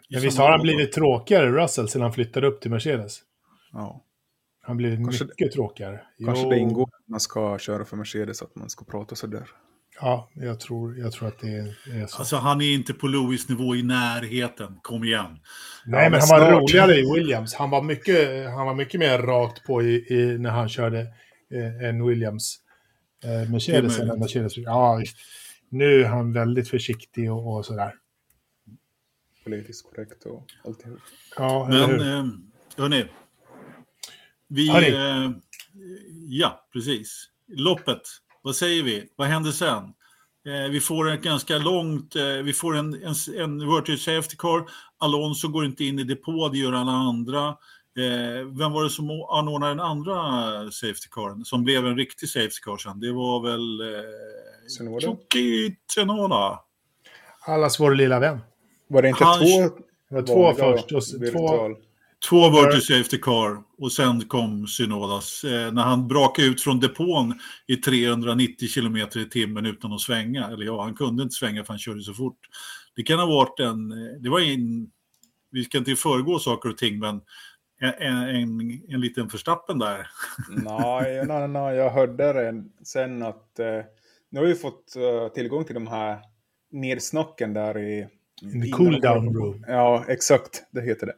Men 0.10 0.21
visst 0.21 0.38
har 0.38 0.52
han 0.52 0.62
blivit 0.62 0.91
tråkigare, 0.91 1.52
Russell, 1.52 1.89
sedan 1.89 2.02
han 2.02 2.13
flyttade 2.13 2.47
upp 2.47 2.62
till 2.62 2.71
Mercedes? 2.71 3.19
ja. 3.73 4.02
Han 4.65 4.78
blev 4.78 4.95
Kanske- 4.95 5.26
mycket 5.26 5.52
tråkigare. 5.52 6.02
Kanske 6.26 6.43
Jo. 6.43 6.49
det 6.49 6.58
ingår 6.58 6.84
att 6.84 7.08
man 7.08 7.19
ska 7.19 7.60
köra 7.60 7.86
för 7.86 7.97
Mercedes, 7.97 8.41
att 8.41 8.56
man 8.56 8.69
ska 8.69 8.86
prata 8.86 9.15
sådär. 9.15 9.47
Ja, 10.02 10.30
jag 10.34 10.60
tror, 10.60 10.97
jag 10.97 11.12
tror 11.12 11.28
att 11.28 11.39
det 11.39 11.47
är, 11.47 12.08
så. 12.08 12.17
Alltså 12.17 12.36
han 12.36 12.62
är 12.62 12.73
inte 12.73 12.93
på 12.93 13.08
Lewis 13.08 13.49
nivå 13.49 13.76
i 13.76 13.84
närheten. 13.84 14.80
Kom 14.82 15.04
igen. 15.04 15.26
Nej, 15.86 16.10
men 16.10 16.12
men 16.12 16.21
han 16.21 16.30
var 16.30 16.52
roligare 16.62 16.95
i 16.95 17.13
Williams. 17.13 17.54
Han 17.56 17.69
var 17.69 17.82
mycket, 17.82 18.49
han 18.49 18.65
var 18.67 18.73
mycket 18.76 18.99
mer 18.99 19.19
rakt 19.19 19.63
på 19.65 19.82
i, 19.84 19.95
i, 20.13 20.38
när 20.38 20.49
han 20.49 20.69
körde 20.69 20.99
eh, 21.54 21.88
en 21.89 22.08
Williams. 22.08 22.60
Eh, 23.23 23.52
Mercedes 23.52 23.97
Det 23.97 24.04
än 24.04 24.10
en 24.10 24.19
Mercedes. 24.19 24.58
Ja. 24.58 25.02
Nu 25.69 26.02
är 26.02 26.08
han 26.08 26.34
väldigt 26.34 26.69
försiktig 26.69 27.32
och, 27.32 27.56
och 27.58 27.65
sådär. 27.65 27.93
Politiskt 29.43 29.89
korrekt 29.89 30.26
och 30.26 30.45
alltihop. 30.65 30.99
Ja, 31.38 31.67
Men, 31.69 31.99
eh, 32.02 32.26
hörni. 32.78 33.06
Vi... 34.53 34.69
Eh, 34.69 35.31
ja, 36.29 36.67
precis. 36.73 37.25
Loppet. 37.47 38.01
Vad 38.41 38.55
säger 38.55 38.83
vi? 38.83 39.09
Vad 39.15 39.27
händer 39.27 39.51
sen? 39.51 39.83
Eh, 40.47 40.71
vi 40.71 40.79
får 40.79 41.11
ett 41.11 41.21
ganska 41.21 41.57
långt... 41.57 42.15
Eh, 42.15 42.23
vi 42.23 42.53
får 42.53 42.75
en, 42.77 42.93
en, 42.93 43.15
en 43.37 43.75
virtual 43.75 43.97
safety 43.97 44.35
car. 44.37 44.65
Alonso 44.97 45.47
går 45.47 45.65
inte 45.65 45.83
in 45.83 45.99
i 45.99 46.03
depå, 46.03 46.49
det 46.49 46.57
gör 46.57 46.73
alla 46.73 46.91
andra. 46.91 47.47
Eh, 47.97 48.45
vem 48.59 48.71
var 48.71 48.83
det 48.83 48.89
som 48.89 49.09
anordnade 49.09 49.71
den 49.71 49.79
andra 49.79 50.13
safety 50.71 51.07
caren? 51.11 51.45
Som 51.45 51.63
blev 51.63 51.87
en 51.87 51.97
riktig 51.97 52.29
safety 52.29 52.59
car 52.63 52.77
sen? 52.77 52.99
Det 52.99 53.11
var 53.11 53.41
väl... 53.41 53.81
Eh? 53.81 55.09
Yuki 55.09 55.75
Tsunoda. 55.87 56.59
Allas 57.45 57.79
vår 57.79 57.95
lilla 57.95 58.19
vän. 58.19 58.39
Var 58.87 59.01
det 59.01 59.09
inte 59.09 59.23
Han- 59.23 59.39
två 59.39 59.77
Det 60.09 60.15
var 60.15 60.21
två 60.21 60.53
först 60.53 60.91
och 60.91 61.31
två... 61.31 61.75
Två 62.29 62.49
virtual 62.49 62.81
safety 62.81 63.17
car 63.17 63.63
och 63.77 63.91
sen 63.91 64.21
kom 64.21 64.67
Synodas. 64.67 65.43
Eh, 65.43 65.73
när 65.73 65.81
han 65.81 66.07
brakade 66.07 66.47
ut 66.47 66.62
från 66.62 66.79
depån 66.79 67.39
i 67.67 67.75
390 67.75 68.67
km 68.73 68.95
i 68.95 69.29
timmen 69.31 69.65
utan 69.65 69.93
att 69.93 70.01
svänga. 70.01 70.47
Eller 70.47 70.65
ja, 70.65 70.83
han 70.83 70.93
kunde 70.93 71.23
inte 71.23 71.36
svänga 71.36 71.63
för 71.63 71.73
han 71.73 71.79
körde 71.79 72.01
så 72.01 72.13
fort. 72.13 72.39
Det 72.95 73.03
kan 73.03 73.19
ha 73.19 73.25
varit 73.25 73.59
en... 73.59 73.91
eh, 73.91 74.13
Det 74.19 74.29
var 74.29 74.39
en... 74.39 74.91
Vi 75.51 75.63
ska 75.63 75.77
inte 75.77 75.95
föregå 75.95 76.39
saker 76.39 76.69
och 76.69 76.77
ting, 76.77 76.99
men 76.99 77.21
en, 77.79 78.13
en, 78.13 78.81
en 78.89 79.01
liten 79.01 79.29
förstappen 79.29 79.79
där. 79.79 80.07
nej, 80.49 81.25
nej, 81.25 81.47
nej, 81.47 81.75
jag 81.75 81.89
hörde 81.89 82.33
det 82.33 82.63
sen 82.83 83.23
att 83.23 83.59
eh, 83.59 83.81
nu 84.29 84.39
har 84.39 84.47
vi 84.47 84.55
fått 84.55 84.95
eh, 84.95 85.33
tillgång 85.33 85.63
till 85.65 85.73
de 85.73 85.88
här 85.88 86.19
nedsnacken 86.71 87.53
där 87.53 87.77
i... 87.77 88.07
In 88.41 88.62
the 88.62 88.69
cool 88.71 89.01
down 89.01 89.36
room. 89.36 89.65
Ja, 89.67 90.05
exakt, 90.07 90.63
det 90.71 90.81
heter 90.81 91.05
det. 91.07 91.13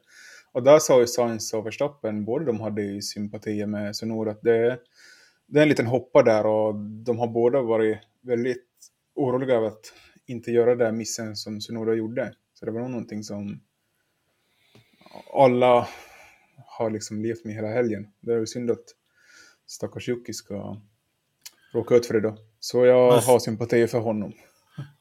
Och 0.56 0.64
där 0.64 0.80
sa 0.80 1.00
ju 1.00 1.08
Sainz 1.08 1.54
och 1.54 1.66
Verstappen, 1.66 2.26
båda 2.26 2.46
de 2.46 2.60
hade 2.62 2.82
ju 2.82 3.02
sympatier 3.02 3.66
med 3.66 3.96
Sonora. 3.96 4.32
Att 4.32 4.42
det, 4.42 4.80
det 5.46 5.60
är 5.60 5.64
en 5.64 5.70
liten 5.70 5.86
hoppa 5.86 6.24
där 6.24 6.46
och 6.46 6.76
de 6.76 7.20
har 7.20 7.28
båda 7.28 7.62
varit 7.62 7.98
väldigt 8.22 8.68
oroliga 9.16 9.56
över 9.56 9.68
att 9.68 9.94
inte 10.26 10.52
göra 10.52 10.76
den 10.76 10.98
missen 10.98 11.36
som 11.36 11.62
Sonora 11.62 11.94
gjorde. 11.94 12.36
Så 12.54 12.66
det 12.66 12.72
var 12.72 12.80
nog 12.80 12.90
någonting 12.90 13.24
som 13.24 13.62
alla 15.34 15.88
har 16.66 16.90
liksom 16.90 17.22
levt 17.22 17.46
med 17.46 17.56
hela 17.56 17.68
helgen. 17.68 18.08
Det 18.20 18.34
är 18.34 18.38
ju 18.38 18.48
synd 18.48 18.72
att 18.72 18.86
stackars 19.66 20.08
Jocke 20.08 20.34
ska 20.34 20.82
råka 21.74 21.96
ut 21.96 22.06
för 22.06 22.14
det 22.14 22.22
då. 22.22 22.38
Så 22.60 22.86
jag 22.86 23.12
har 23.12 23.40
sympatier 23.40 23.88
för 23.88 24.00
honom. 24.00 24.34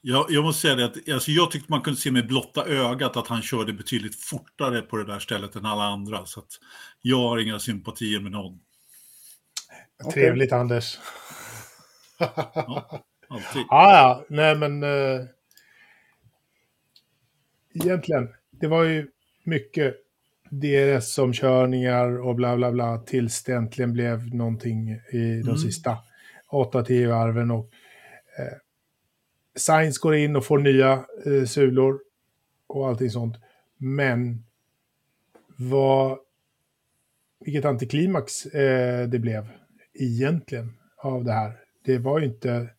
Jag, 0.01 0.25
jag 0.29 0.43
måste 0.43 0.61
säga 0.61 0.75
det 0.75 0.85
att 0.85 1.09
alltså 1.09 1.31
jag 1.31 1.51
tyckte 1.51 1.71
man 1.71 1.81
kunde 1.81 1.99
se 1.99 2.11
med 2.11 2.27
blotta 2.27 2.65
ögat 2.65 3.17
att 3.17 3.27
han 3.27 3.41
körde 3.41 3.73
betydligt 3.73 4.15
fortare 4.15 4.81
på 4.81 4.97
det 4.97 5.05
där 5.05 5.19
stället 5.19 5.55
än 5.55 5.65
alla 5.65 5.83
andra. 5.83 6.25
Så 6.25 6.39
att 6.39 6.49
jag 7.01 7.17
har 7.17 7.37
inga 7.37 7.59
sympatier 7.59 8.19
med 8.19 8.31
någon. 8.31 8.59
Trevligt, 10.13 10.51
Anders. 10.51 10.97
Alltid. 13.29 13.63
Ja, 13.69 13.91
ja. 13.93 14.25
Nej, 14.29 14.55
men... 14.55 14.83
Uh, 14.83 15.25
egentligen, 17.73 18.29
det 18.51 18.67
var 18.67 18.83
ju 18.83 19.07
mycket 19.43 19.95
DRS-omkörningar 20.49 22.19
och 22.19 22.35
bla 22.35 22.55
bla 22.55 22.71
bla 22.71 22.97
tills 22.97 23.43
det 23.43 23.53
äntligen 23.53 23.93
blev 23.93 24.35
någonting 24.35 24.89
i 24.91 25.41
de 25.41 25.49
Mm. 25.49 25.57
sista 25.57 25.97
8-10 26.51 27.07
varven. 27.09 27.51
Och, 27.51 27.69
eh, 28.39 28.57
Sainz 29.55 29.97
går 29.97 30.15
in 30.15 30.35
och 30.35 30.45
får 30.45 30.59
nya 30.59 31.05
eh, 31.25 31.45
sulor 31.45 31.99
och 32.67 32.87
allting 32.87 33.09
sånt. 33.09 33.35
Men 33.77 34.45
vad... 35.57 36.17
Vilket 37.39 37.65
antiklimax 37.65 38.45
eh, 38.45 39.07
det 39.07 39.19
blev 39.19 39.49
egentligen 39.93 40.77
av 40.97 41.23
det 41.23 41.31
här. 41.31 41.53
Det 41.85 41.97
var 41.97 42.19
ju 42.19 42.25
inte... 42.25 42.69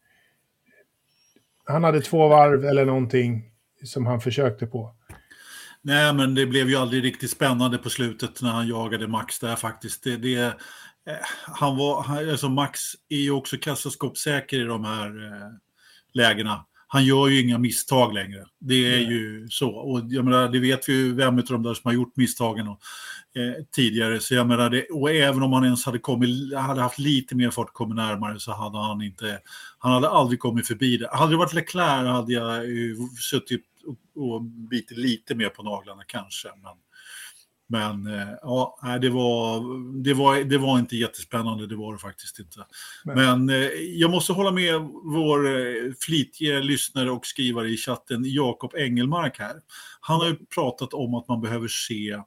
Han 1.64 1.84
hade 1.84 2.00
två 2.00 2.28
varv 2.28 2.64
eller 2.64 2.84
någonting 2.84 3.50
som 3.84 4.06
han 4.06 4.20
försökte 4.20 4.66
på. 4.66 4.94
Nej, 5.82 6.14
men 6.14 6.34
det 6.34 6.46
blev 6.46 6.68
ju 6.68 6.76
aldrig 6.76 7.04
riktigt 7.04 7.30
spännande 7.30 7.78
på 7.78 7.90
slutet 7.90 8.42
när 8.42 8.50
han 8.50 8.68
jagade 8.68 9.08
Max 9.08 9.38
där 9.38 9.56
faktiskt. 9.56 10.04
Det, 10.04 10.16
det, 10.16 10.34
eh, 10.34 10.52
han 11.46 11.76
var, 11.76 12.04
alltså 12.30 12.48
Max 12.48 12.80
är 13.08 13.20
ju 13.20 13.30
också 13.30 13.56
kassaskåpssäker 13.56 14.60
i 14.60 14.64
de 14.64 14.84
här 14.84 15.26
eh, 15.26 15.48
lägena. 16.16 16.66
Han 16.88 17.04
gör 17.04 17.28
ju 17.28 17.40
inga 17.40 17.58
misstag 17.58 18.14
längre. 18.14 18.44
Det 18.60 18.74
är 18.74 18.96
Nej. 18.96 19.12
ju 19.12 19.48
så. 19.50 19.70
Och 19.70 20.00
jag 20.08 20.24
menar, 20.24 20.48
det 20.48 20.58
vet 20.58 20.88
vi 20.88 20.92
ju 20.92 21.14
vem 21.14 21.38
av 21.38 21.44
de 21.44 21.62
där 21.62 21.74
som 21.74 21.82
har 21.84 21.92
gjort 21.92 22.16
misstagen 22.16 22.68
och, 22.68 22.80
eh, 23.40 23.64
tidigare. 23.72 24.20
Så 24.20 24.34
jag 24.34 24.46
menar, 24.46 24.70
det, 24.70 24.86
och 24.90 25.10
även 25.10 25.42
om 25.42 25.52
han 25.52 25.64
ens 25.64 25.86
hade, 25.86 25.98
kommit, 25.98 26.56
hade 26.56 26.80
haft 26.80 26.98
lite 26.98 27.34
mer 27.34 27.50
fart 27.50 27.68
och 27.68 27.74
kommit 27.74 27.96
närmare 27.96 28.40
så 28.40 28.52
hade 28.52 28.78
han 28.78 29.02
inte... 29.02 29.38
Han 29.78 29.92
hade 29.92 30.08
aldrig 30.08 30.40
kommit 30.40 30.66
förbi 30.66 30.96
det. 30.96 31.08
Hade 31.12 31.32
det 31.32 31.36
varit 31.36 31.54
Leclerc 31.54 32.08
hade 32.08 32.32
jag 32.32 32.66
ju 32.66 32.96
suttit 33.30 33.64
och, 33.86 34.22
och 34.32 34.42
bitit 34.42 34.98
lite 34.98 35.34
mer 35.34 35.48
på 35.48 35.62
naglarna 35.62 36.02
kanske. 36.06 36.48
Men, 36.62 36.72
men 37.68 38.06
eh, 38.06 38.28
ja, 38.42 38.78
det 39.00 39.08
var, 39.10 39.60
det, 40.02 40.14
var, 40.14 40.44
det 40.44 40.58
var 40.58 40.78
inte 40.78 40.96
jättespännande, 40.96 41.66
det 41.66 41.76
var 41.76 41.92
det 41.92 41.98
faktiskt 41.98 42.38
inte. 42.38 42.66
Nej. 43.04 43.16
Men 43.16 43.48
eh, 43.50 43.70
jag 43.80 44.10
måste 44.10 44.32
hålla 44.32 44.50
med 44.52 44.80
vår 45.04 45.46
eh, 45.46 45.92
flitige 46.00 46.60
lyssnare 46.60 47.10
och 47.10 47.26
skrivare 47.26 47.68
i 47.68 47.76
chatten, 47.76 48.22
Jakob 48.24 48.74
Engelmark 48.74 49.38
här. 49.38 49.56
Han 50.00 50.20
har 50.20 50.26
ju 50.26 50.36
pratat 50.54 50.94
om 50.94 51.14
att 51.14 51.28
man 51.28 51.40
behöver 51.40 51.68
se 51.68 52.20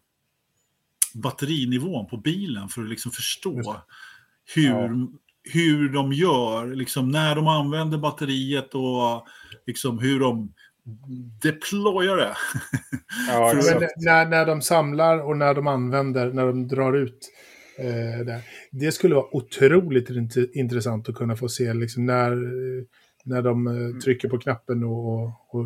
batterinivån 1.14 2.08
på 2.08 2.18
bilen 2.18 2.70
för 2.70 2.82
att 2.82 2.90
liksom 2.90 3.12
förstå 3.12 3.76
hur, 4.56 4.70
Ja. 4.70 4.90
hur 5.44 5.90
de 5.90 6.14
gör, 6.14 6.76
liksom 6.76 7.10
när 7.10 7.36
de 7.36 7.48
använder 7.48 7.98
batteriet 7.98 8.76
och 8.76 9.28
liksom 9.68 10.00
hur 10.00 10.20
de 10.20 10.54
deployar 11.42 12.18
det. 12.18 12.36
Ja, 13.28 13.54
när, 13.98 14.26
när 14.30 14.46
de 14.46 14.62
samlar 14.62 15.20
och 15.20 15.38
när 15.38 15.54
de 15.54 15.68
använder, 15.68 16.32
när 16.34 16.46
de 16.46 16.68
drar 16.68 16.94
ut 16.94 17.32
eh, 17.78 18.26
det. 18.26 18.42
Det 18.72 18.92
skulle 18.92 19.16
vara 19.16 19.36
otroligt 19.36 20.10
int- 20.10 20.50
intressant 20.54 21.10
att 21.10 21.16
kunna 21.16 21.36
få 21.36 21.50
se 21.50 21.74
liksom, 21.74 22.06
när, 22.06 22.30
när 23.24 23.42
de 23.42 23.68
eh, 23.68 24.00
trycker 24.04 24.30
på 24.30 24.38
knappen 24.38 24.84
och, 24.84 25.16
och, 25.16 25.24
och 25.50 25.66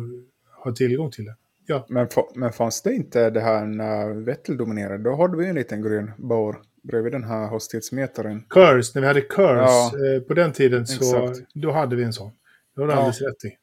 har 0.50 0.72
tillgång 0.72 1.10
till 1.10 1.24
det. 1.24 1.34
Ja, 1.66 1.86
Men, 1.88 2.08
men 2.34 2.52
fanns 2.52 2.82
det 2.82 2.92
inte 2.94 3.30
det 3.30 3.40
här 3.40 3.66
när 3.66 4.24
Vettel 4.24 4.56
dominerade? 4.56 5.02
Då 5.02 5.16
hade 5.16 5.36
vi 5.36 5.46
en 5.46 5.54
liten 5.54 5.82
grön 5.82 6.10
bar 6.18 6.56
bredvid 6.82 7.12
den 7.12 7.24
här 7.24 7.46
hastighetsmätaren. 7.48 8.44
Curse, 8.50 8.90
när 8.94 9.00
vi 9.00 9.06
hade 9.06 9.20
Curse 9.20 9.54
Ja. 9.54 9.92
eh, 10.16 10.20
på 10.22 10.34
den 10.34 10.52
tiden 10.52 10.86
så 10.86 11.24
Exakt. 11.26 11.48
då 11.54 11.70
hade 11.72 11.96
vi 11.96 12.04
en 12.04 12.12
sån. 12.12 12.32
Det 12.74 12.80
har 12.80 12.88
du 12.88 12.92
Ja. 12.94 12.98
alldeles 12.98 13.20
rätt 13.20 13.44
i. 13.44 13.56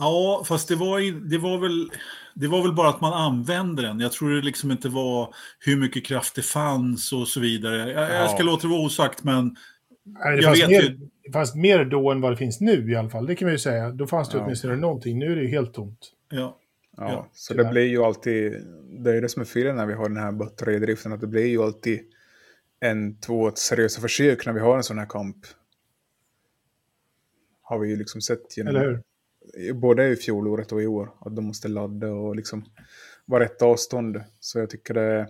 Ja, 0.00 0.42
fast 0.46 0.68
det 0.68 0.74
var, 0.76 1.28
det, 1.30 1.38
var 1.38 1.58
väl, 1.58 1.90
det 2.34 2.48
var 2.48 2.62
väl 2.62 2.72
bara 2.72 2.88
att 2.88 3.00
man 3.00 3.12
använde 3.12 3.82
den. 3.82 4.00
Jag 4.00 4.12
tror 4.12 4.30
det 4.30 4.42
liksom 4.42 4.70
inte 4.70 4.88
var 4.88 5.34
hur 5.58 5.76
mycket 5.76 6.04
kraft 6.04 6.34
det 6.34 6.42
fanns 6.42 7.12
och 7.12 7.28
så 7.28 7.40
vidare. 7.40 7.76
Jag, 7.92 8.10
jag 8.14 8.30
ska 8.30 8.38
Ja. 8.38 8.44
låta 8.44 8.66
det 8.66 8.72
vara 8.72 8.82
osagt, 8.86 9.24
men 9.24 9.56
Nej, 10.04 10.36
det, 10.36 10.42
Jag 10.42 10.44
fanns 10.44 10.60
vet 10.62 10.68
mer, 10.68 10.82
ju- 10.82 11.08
det 11.24 11.32
fanns 11.32 11.54
mer 11.54 11.84
då 11.84 12.10
än 12.10 12.20
vad 12.20 12.32
det 12.32 12.36
finns 12.36 12.60
nu 12.60 12.92
i 12.92 12.96
alla 12.96 13.10
fall. 13.10 13.26
Det 13.26 13.34
kan 13.34 13.46
man 13.46 13.52
ju 13.52 13.58
säga. 13.58 13.90
Då 13.90 14.06
fanns 14.06 14.28
det 14.28 14.38
Ja. 14.38 14.44
åtminstone 14.44 14.76
någonting. 14.76 15.18
Nu 15.18 15.32
är 15.32 15.36
det 15.36 15.42
ju 15.42 15.48
helt 15.48 15.74
tomt. 15.74 16.12
ja. 16.30 16.56
Ja, 16.96 17.10
Ja, 17.12 17.28
så 17.32 17.54
det 17.54 17.64
blir 17.64 17.86
ju 17.86 18.02
alltid, 18.04 18.52
det 19.04 19.10
är 19.10 19.14
ju 19.14 19.20
det 19.20 19.28
som 19.28 19.40
är 19.42 19.46
filen 19.46 19.76
när 19.76 19.86
vi 19.86 19.92
har 19.94 20.08
den 20.08 20.16
här 20.18 20.32
batteridriften, 20.32 21.12
att 21.12 21.20
det 21.20 21.26
blir 21.26 21.46
ju 21.46 21.62
alltid 21.62 22.00
en, 22.80 23.20
två 23.20 23.50
seriösa 23.54 24.00
försök 24.00 24.46
när 24.46 24.52
vi 24.52 24.60
har 24.60 24.76
en 24.76 24.82
sån 24.82 24.98
här 24.98 25.06
kamp. 25.06 25.36
Har 27.62 27.78
vi 27.78 27.88
ju 27.88 27.96
liksom 27.96 28.20
sett 28.20 28.56
genom, 28.56 28.76
Eller 28.76 28.86
hur? 28.86 29.02
Både 29.74 30.08
i 30.08 30.16
fjolåret 30.16 30.72
och 30.72 30.82
i 30.82 30.86
år, 30.86 31.12
att 31.20 31.36
de 31.36 31.44
måste 31.44 31.68
ladda 31.68 32.12
och 32.12 32.36
liksom 32.36 32.64
vara 33.24 33.44
rätt 33.44 33.62
avstånd. 33.62 34.20
Så 34.40 34.58
jag 34.58 34.70
tycker 34.70 34.94
det, 34.94 35.28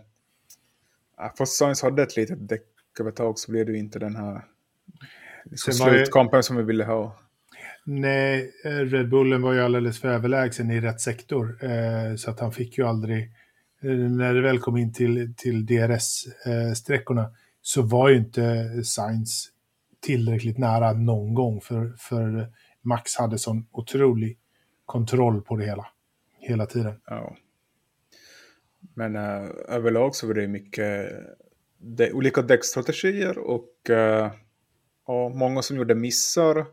fast 1.39 1.57
Science 1.57 1.87
hade 1.87 2.03
ett 2.03 2.17
litet 2.17 2.49
däck 2.49 2.67
över 3.01 3.11
ett 3.11 3.17
tag 3.17 3.39
så 3.39 3.51
blev 3.51 3.67
det 3.67 3.73
ju 3.73 3.79
inte 3.79 3.99
den 3.99 4.17
här 4.17 4.45
liksom, 5.45 5.73
slutkampen 5.73 6.43
som 6.43 6.57
vi 6.57 6.63
ville 6.63 6.85
ha. 6.85 7.21
Nej, 7.85 8.53
eh, 8.65 8.71
Red 8.71 9.09
Bullen 9.09 9.43
var 9.43 9.53
ju 9.53 9.61
alldeles 9.61 10.01
för 10.01 10.09
överlägsen 10.09 10.71
i 10.71 10.81
rätt 10.81 11.01
sektor. 11.01 11.65
Eh, 11.65 12.17
så 12.17 12.31
att 12.31 12.41
han 12.41 12.53
fick 12.53 12.79
ju 12.79 12.87
aldrig, 12.87 13.23
eh, 13.83 13.91
när 13.91 14.35
det 14.35 14.41
väl 14.41 14.59
kom 14.59 14.77
in 14.77 14.93
till, 14.93 15.35
till 15.37 15.67
DRS-sträckorna 15.67 17.31
så 17.63 17.83
var 17.83 18.09
ju 18.09 18.17
inte 18.17 18.69
Sainz 18.85 19.49
tillräckligt 20.01 20.59
nära 20.59 20.93
någon 20.93 21.35
gång 21.35 21.61
för, 21.61 21.93
för 21.99 22.53
Max 22.83 23.17
hade 23.17 23.39
sån 23.39 23.67
otrolig 23.71 24.39
kontroll 24.87 25.43
på 25.43 25.57
det 25.57 25.65
hela, 25.65 25.87
hela 26.39 26.67
tiden. 26.67 26.95
Ja. 27.07 27.37
Men 28.95 29.17
äh, 29.17 29.51
överlag 29.69 30.15
så 30.15 30.27
var 30.27 30.35
det 30.35 30.49
mycket 30.49 31.13
de, 31.79 32.13
olika 32.13 32.43
däckstrategier 32.43 33.39
och 33.39 33.91
äh, 33.91 34.33
ja, 35.07 35.29
många 35.29 35.63
som 35.63 35.77
gjorde 35.77 35.95
missar. 35.95 36.67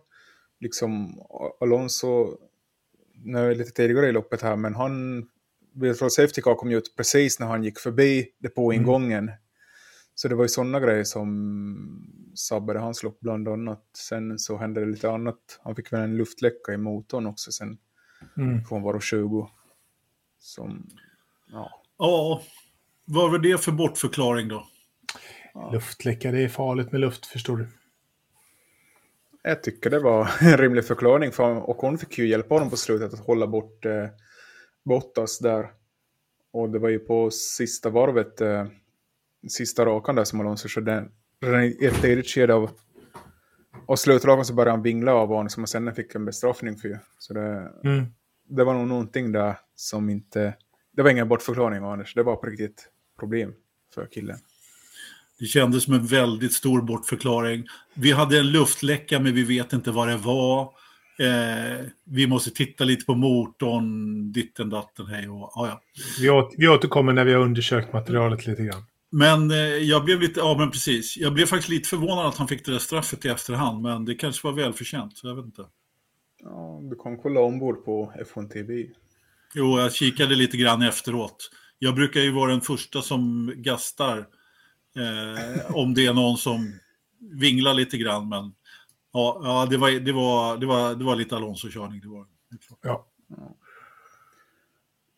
Liksom 0.59 1.21
Alonso, 1.59 2.37
nu 3.13 3.55
lite 3.55 3.71
tidigare 3.71 4.07
i 4.07 4.11
loppet 4.11 4.41
här, 4.41 4.55
men 4.55 4.75
han, 4.75 5.25
Virtual 5.73 6.11
Safety 6.11 6.41
Car 6.41 6.55
kom 6.55 6.71
ju 6.71 6.77
ut 6.77 6.95
precis 6.95 7.39
när 7.39 7.47
han 7.47 7.63
gick 7.63 7.79
förbi 7.79 8.27
depåingången. 8.39 9.31
Så 10.15 10.27
det 10.27 10.35
var 10.35 10.43
ju 10.43 10.49
sådana 10.49 10.79
grejer 10.79 11.03
som 11.03 12.16
sabbade 12.37 12.79
hans 12.79 13.03
lopp 13.03 13.19
bland 13.19 13.47
annat. 13.47 13.83
Sen 13.97 14.39
så 14.39 14.57
hände 14.57 14.79
det 14.79 14.85
lite 14.91 15.11
annat. 15.11 15.59
Han 15.63 15.75
fick 15.75 15.93
väl 15.93 16.01
en 16.01 16.17
luftläcka 16.17 16.73
i 16.73 16.77
motorn 16.77 17.25
också 17.25 17.51
sen 17.51 17.77
Mm. 18.37 18.63
från 18.65 18.81
var 18.81 18.99
20. 18.99 19.49
Som, 20.39 20.89
ja. 21.51 21.81
Ja, 21.97 22.41
vad 23.05 23.31
var 23.31 23.39
det 23.39 23.57
för 23.63 23.71
bortförklaring 23.71 24.47
då? 24.47 24.67
Luftläcka, 25.71 26.31
det 26.31 26.43
är 26.43 26.49
farligt 26.49 26.91
med 26.91 27.01
luft, 27.01 27.25
förstår 27.25 27.57
du. 27.57 27.67
Jag 29.43 29.63
tycker 29.63 29.89
det 29.89 29.99
var 29.99 30.29
en 30.41 30.57
rimlig 30.57 30.85
förklaring. 30.85 31.31
För 31.31 31.69
Ocon 31.69 31.97
fick 31.97 32.17
ju 32.17 32.27
hjälpa 32.27 32.55
honom 32.55 32.69
på 32.69 32.77
slutet 32.77 33.13
att 33.13 33.25
hålla 33.25 33.47
bort 33.47 33.85
eh, 33.85 34.07
Bottas 34.85 35.39
där. 35.39 35.71
Och 36.51 36.69
det 36.69 36.79
var 36.79 36.89
ju 36.89 36.99
på 36.99 37.31
sista 37.31 37.89
varvet, 37.89 38.41
eh, 38.41 38.67
sista 39.49 39.85
rakan 39.85 40.15
där 40.15 40.23
som 40.23 40.39
Alonso 40.41 40.67
körde. 40.67 41.09
Redan 41.41 41.63
i 41.63 41.77
ett 41.85 42.01
tidigt 42.01 42.27
skede 42.27 42.53
av, 42.53 42.69
av 43.85 43.95
slutrakan 43.95 44.45
så 44.45 44.53
började 44.53 44.71
han 44.71 44.81
vingla 44.81 45.13
av 45.13 45.27
honom 45.27 45.49
som 45.49 45.61
han 45.61 45.67
sen 45.67 45.95
fick 45.95 46.15
en 46.15 46.25
bestraffning 46.25 46.77
för. 46.77 46.99
Så 47.19 47.33
det, 47.33 47.71
Mm. 47.83 48.05
det 48.49 48.63
var 48.63 48.73
nog 48.73 48.87
någonting 48.87 49.31
där 49.31 49.55
som 49.75 50.09
inte... 50.09 50.53
Det 50.95 51.01
var 51.03 51.09
ingen 51.09 51.27
bortförklaring 51.27 51.83
Anders, 51.83 52.13
det 52.13 52.23
var 52.23 52.35
på 52.35 52.47
riktigt 52.47 52.89
problem 53.19 53.53
för 53.93 54.05
killen. 54.11 54.37
Det 55.39 55.45
kändes 55.45 55.83
som 55.83 55.93
en 55.93 56.05
väldigt 56.05 56.53
stor 56.53 56.81
bortförklaring. 56.81 57.67
Vi 57.93 58.11
hade 58.11 58.39
en 58.39 58.51
luftläcka 58.51 59.19
men 59.19 59.33
vi 59.33 59.43
vet 59.43 59.73
inte 59.73 59.91
vad 59.91 60.07
det 60.07 60.17
var. 60.17 60.61
Eh, 61.19 61.85
vi 62.03 62.27
måste 62.27 62.51
titta 62.51 62.83
lite 62.83 63.05
på 63.05 63.15
motorn, 63.15 64.31
ditten 64.31 64.69
datten, 64.69 65.05
hej 65.07 65.29
och 65.29 65.51
ja, 65.55 65.67
ja. 65.67 65.81
Vi, 66.19 66.29
åt, 66.29 66.53
vi 66.57 66.67
återkommer 66.67 67.13
när 67.13 67.25
vi 67.25 67.33
har 67.33 67.41
undersökt 67.41 67.93
materialet 67.93 68.47
lite 68.47 68.63
grann. 68.63 68.83
Men 69.09 69.51
eh, 69.51 69.57
jag 69.57 70.05
blev 70.05 70.21
lite, 70.21 70.39
ja 70.39 70.55
men 70.57 70.71
precis. 70.71 71.17
Jag 71.17 71.33
blev 71.33 71.45
faktiskt 71.45 71.69
lite 71.69 71.89
förvånad 71.89 72.25
att 72.25 72.37
han 72.37 72.47
fick 72.47 72.65
det 72.65 72.71
där 72.71 72.79
straffet 72.79 73.25
i 73.25 73.27
efterhand, 73.27 73.81
men 73.81 74.05
det 74.05 74.15
kanske 74.15 74.47
var 74.47 74.53
välförtjänt, 74.53 75.19
jag 75.23 75.35
vet 75.35 75.45
inte. 75.45 75.65
Ja, 76.43 76.79
du 76.83 76.95
kan 76.95 77.17
kolla 77.17 77.39
ombord 77.39 77.85
på 77.85 78.13
F1 78.19 78.49
TV. 78.49 78.87
Jo, 79.53 79.79
jag 79.79 79.93
kikade 79.93 80.35
lite 80.35 80.57
grann 80.57 80.81
efteråt. 80.81 81.51
Jag 81.79 81.95
brukar 81.95 82.21
ju 82.21 82.31
vara 82.31 82.51
den 82.51 82.61
första 82.61 83.01
som 83.01 83.53
gastar 83.55 84.17
eh, 84.95 85.75
om 85.75 85.93
det 85.93 86.05
är 86.05 86.13
någon 86.13 86.37
som 86.37 86.79
vinglar 87.19 87.73
lite 87.73 87.97
grann, 87.97 88.29
men 88.29 88.53
ja, 89.13 89.41
ja 89.43 89.67
det, 89.69 89.77
var, 89.77 89.91
det, 89.91 90.11
var, 90.11 90.57
det, 90.57 90.65
var, 90.65 90.95
det 90.95 91.03
var 91.03 91.15
lite 91.15 91.35
Alonso-körning. 91.35 92.01
Det 92.01 92.07
var, 92.07 92.25
det. 92.49 92.57
Ja. 92.81 93.07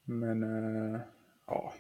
Men, 0.06 0.43
eh, 0.43 1.02
ja. 1.47 1.73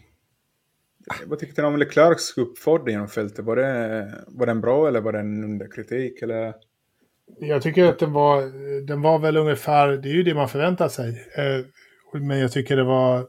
Vad 1.25 1.39
tyckte 1.39 1.61
ni 1.61 1.67
om 1.67 1.77
Leclercs 1.77 2.37
uppfart 2.37 2.89
genom 2.89 3.07
fältet? 3.07 3.45
Var, 3.45 3.55
det, 3.55 4.13
var 4.27 4.45
den 4.45 4.61
bra 4.61 4.87
eller 4.87 5.01
var 5.01 5.13
den 5.13 5.43
under 5.43 5.71
kritik? 5.71 6.21
Eller? 6.21 6.53
Jag 7.39 7.61
tycker 7.61 7.85
att 7.85 7.99
den 7.99 8.13
var, 8.13 8.41
den 8.87 9.01
var 9.01 9.19
väl 9.19 9.37
ungefär, 9.37 9.87
det 9.87 10.09
är 10.09 10.13
ju 10.13 10.23
det 10.23 10.33
man 10.33 10.49
förväntar 10.49 10.87
sig. 10.87 11.09
Eh, 11.09 11.65
men 12.21 12.39
jag 12.39 12.51
tycker 12.51 12.75
det 12.75 12.83
var 12.83 13.27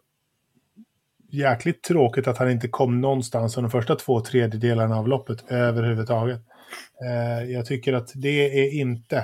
jäkligt 1.31 1.83
tråkigt 1.83 2.29
att 2.29 2.39
han 2.39 2.51
inte 2.51 2.69
kom 2.69 3.01
någonstans 3.01 3.57
under 3.57 3.71
de 3.71 3.73
första 3.73 3.95
två 3.95 4.21
tredjedelarna 4.21 4.97
av 4.97 5.09
loppet 5.09 5.45
överhuvudtaget. 5.49 6.41
Eh, 7.05 7.51
jag 7.51 7.67
tycker 7.67 7.93
att 7.93 8.13
det 8.15 8.61
är 8.61 8.81
inte 8.81 9.17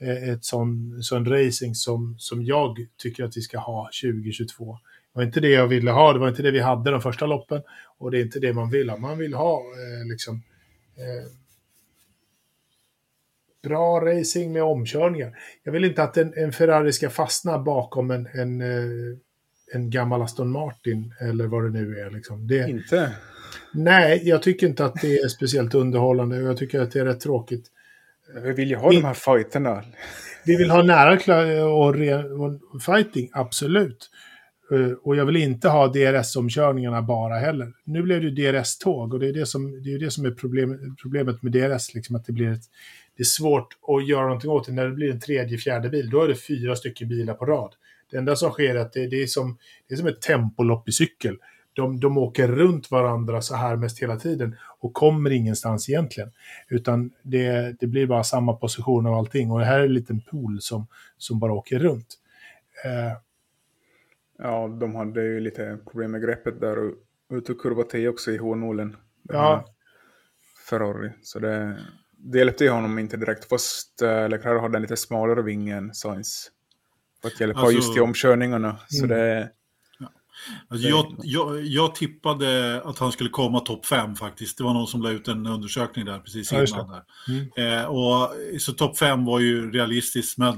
eh, 0.00 0.28
ett 0.28 0.44
sån, 0.44 1.02
sån 1.02 1.24
racing 1.24 1.74
som, 1.74 2.16
som 2.18 2.44
jag 2.44 2.76
tycker 3.02 3.24
att 3.24 3.36
vi 3.36 3.40
ska 3.40 3.58
ha 3.58 3.90
2022. 4.02 4.78
Det 5.12 5.18
var 5.18 5.24
inte 5.24 5.40
det 5.40 5.48
jag 5.50 5.66
ville 5.66 5.90
ha, 5.90 6.12
det 6.12 6.18
var 6.18 6.28
inte 6.28 6.42
det 6.42 6.50
vi 6.50 6.60
hade 6.60 6.90
de 6.90 7.00
första 7.00 7.26
loppen 7.26 7.62
och 7.98 8.10
det 8.10 8.18
är 8.18 8.22
inte 8.22 8.40
det 8.40 8.52
man 8.52 8.70
vill 8.70 8.90
ha. 8.90 8.96
Man 8.96 9.18
vill 9.18 9.34
ha 9.34 9.60
eh, 9.60 10.08
liksom 10.10 10.42
eh, 10.96 11.30
bra 13.62 14.00
racing 14.00 14.52
med 14.52 14.62
omkörningar. 14.62 15.38
Jag 15.62 15.72
vill 15.72 15.84
inte 15.84 16.02
att 16.02 16.16
en, 16.16 16.32
en 16.36 16.52
Ferrari 16.52 16.92
ska 16.92 17.10
fastna 17.10 17.58
bakom 17.58 18.10
en, 18.10 18.26
en, 18.26 18.60
eh, 18.60 19.18
en 19.72 19.90
gammal 19.90 20.22
Aston 20.22 20.50
Martin 20.50 21.14
eller 21.20 21.46
vad 21.46 21.64
det 21.64 21.70
nu 21.70 21.98
är. 21.98 22.10
Liksom. 22.10 22.46
Det, 22.46 22.68
Inte? 22.68 23.12
nej, 23.72 24.20
jag 24.24 24.42
tycker 24.42 24.66
inte 24.66 24.84
att 24.84 25.00
det 25.00 25.18
är 25.18 25.28
speciellt 25.28 25.74
underhållande 25.74 26.42
och 26.42 26.48
jag 26.48 26.56
tycker 26.56 26.80
att 26.80 26.92
det 26.92 27.00
är 27.00 27.04
rätt 27.04 27.20
tråkigt. 27.20 27.66
Vi 28.42 28.52
vill 28.52 28.70
ju 28.70 28.76
ha 28.76 28.90
de 28.90 29.04
här 29.04 29.14
fighterna. 29.14 29.84
Vi 30.44 30.56
vill 30.56 30.70
ha 30.70 30.82
nära 30.82 31.12
och, 31.64 31.94
re- 31.94 32.58
och 32.74 32.82
fighting, 32.82 33.30
absolut. 33.32 34.10
Eh, 34.70 34.92
och 35.02 35.16
jag 35.16 35.26
vill 35.26 35.36
inte 35.36 35.68
ha 35.68 35.86
DRS-omkörningarna 35.86 37.02
bara 37.02 37.34
heller. 37.34 37.72
Nu 37.84 38.02
blev 38.02 38.20
det 38.20 38.28
ju 38.28 38.52
DRS-tåg 38.52 39.14
och 39.14 39.20
det 39.20 39.28
är 39.28 39.32
det 39.32 39.46
som, 39.46 39.82
det 39.82 39.88
är 39.88 39.92
ju 39.92 39.98
det 39.98 40.10
som 40.10 40.24
är 40.24 40.30
problem, 40.30 40.96
problemet 41.02 41.42
med 41.42 41.52
DRS. 41.52 41.94
Liksom 41.94 42.16
att 42.16 42.24
det, 42.24 42.32
blir 42.32 42.52
ett, 42.52 42.64
det 43.16 43.22
är 43.22 43.24
svårt 43.24 43.68
att 43.88 44.08
göra 44.08 44.22
någonting 44.22 44.50
åt 44.50 44.66
det. 44.66 44.72
När 44.72 44.84
det 44.84 44.94
blir 44.94 45.10
en 45.10 45.20
tredje, 45.20 45.58
fjärde 45.58 45.88
bil, 45.88 46.10
då 46.10 46.22
är 46.22 46.28
det 46.28 46.34
fyra 46.34 46.76
stycken 46.76 47.08
bilar 47.08 47.34
på 47.34 47.44
rad. 47.44 47.74
Det 48.10 48.16
enda 48.16 48.36
som 48.36 48.50
sker 48.50 48.74
är 48.74 48.80
att 48.80 48.92
det, 48.92 49.06
det, 49.06 49.22
är, 49.22 49.26
som, 49.26 49.58
det 49.88 49.94
är 49.94 49.98
som 49.98 50.06
ett 50.06 50.20
tempolopp 50.20 50.88
i 50.88 50.92
cykel. 50.92 51.36
De, 51.72 52.00
de 52.00 52.18
åker 52.18 52.48
runt 52.48 52.90
varandra 52.90 53.42
så 53.42 53.54
här 53.54 53.76
mest 53.76 54.02
hela 54.02 54.16
tiden 54.16 54.56
och 54.80 54.94
kommer 54.94 55.30
ingenstans 55.30 55.88
egentligen. 55.88 56.30
Utan 56.68 57.10
det, 57.22 57.76
det 57.80 57.86
blir 57.86 58.06
bara 58.06 58.24
samma 58.24 58.52
position 58.52 59.06
och 59.06 59.16
allting. 59.16 59.50
Och 59.50 59.58
det 59.58 59.64
här 59.64 59.80
är 59.80 59.84
en 59.84 59.94
liten 59.94 60.20
pool 60.20 60.58
som, 60.60 60.86
som 61.18 61.38
bara 61.38 61.52
åker 61.52 61.78
runt. 61.78 62.18
Eh, 62.84 63.12
Ja, 64.38 64.68
de 64.80 64.94
hade 64.94 65.22
ju 65.24 65.40
lite 65.40 65.78
problem 65.90 66.10
med 66.10 66.22
greppet 66.22 66.60
där 66.60 66.78
och 66.78 66.94
ute 67.32 67.52
ur 67.52 67.58
kurva 67.58 67.82
10 67.82 68.08
också 68.08 68.30
i 68.30 68.38
H0. 68.38 68.96
Ja. 69.22 69.64
Ferrari. 70.70 71.12
Så 71.22 71.38
det, 71.38 71.78
det 72.18 72.38
hjälpte 72.38 72.64
ju 72.64 72.70
honom 72.70 72.98
inte 72.98 73.16
direkt. 73.16 73.48
Fast 73.48 74.02
uh, 74.02 74.28
Leclerc 74.28 74.60
hade 74.60 74.78
en 74.78 74.82
lite 74.82 74.96
smalare 74.96 75.42
vinge 75.42 75.76
än 75.76 75.94
Sainz. 75.94 76.50
För 77.22 77.28
att 77.28 77.40
hjälpa 77.40 77.60
Alltså- 77.60 77.74
just 77.76 77.96
i 77.96 78.00
omkörningarna. 78.00 78.76
Så 78.88 79.04
Mm. 79.04 79.18
det, 79.18 79.50
Alltså 80.68 80.88
jag, 80.88 81.14
jag, 81.22 81.62
jag 81.64 81.94
tippade 81.94 82.82
att 82.84 82.98
han 82.98 83.12
skulle 83.12 83.30
komma 83.30 83.60
topp 83.60 83.86
5 83.86 84.16
faktiskt. 84.16 84.58
Det 84.58 84.64
var 84.64 84.74
någon 84.74 84.86
som 84.86 85.02
la 85.02 85.10
ut 85.10 85.28
en 85.28 85.46
undersökning 85.46 86.04
där 86.04 86.18
precis 86.18 86.52
Ja, 86.52 86.64
innan. 86.66 86.90
Där. 86.90 87.04
Mm. 87.28 87.78
Eh, 87.78 87.84
och, 87.84 88.30
så 88.58 88.72
topp 88.72 88.98
5 88.98 89.24
var 89.24 89.40
ju 89.40 89.70
realistiskt, 89.70 90.38
men 90.38 90.52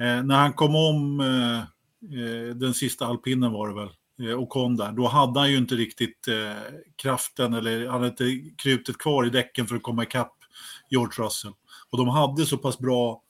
eh, 0.00 0.22
när 0.24 0.36
han 0.36 0.52
kom 0.52 0.76
om 0.76 1.20
eh, 1.20 1.58
eh, 1.58 1.64
den 2.54 2.74
sista 2.74 3.06
alpinen 3.06 3.52
var 3.52 3.68
det 3.68 3.74
väl, 3.74 3.90
eh, 4.28 4.36
och 4.36 4.48
kom 4.48 4.76
där, 4.76 4.92
då 4.92 5.06
hade 5.06 5.40
han 5.40 5.50
ju 5.50 5.56
inte 5.56 5.74
riktigt 5.74 6.28
eh, 6.28 6.74
kraften 6.96 7.54
eller 7.54 7.86
han 7.86 8.02
hade 8.02 8.06
inte 8.06 8.54
krutet 8.62 8.98
kvar 8.98 9.26
i 9.26 9.30
däcken 9.30 9.66
för 9.66 9.76
att 9.76 9.82
komma 9.82 10.02
ikapp 10.02 10.34
George 10.90 11.24
Russell. 11.24 11.52
Och 11.90 11.98
de 11.98 12.08
hade 12.08 12.46
så 12.46 12.58
pass 12.58 12.78
bra 12.78 13.22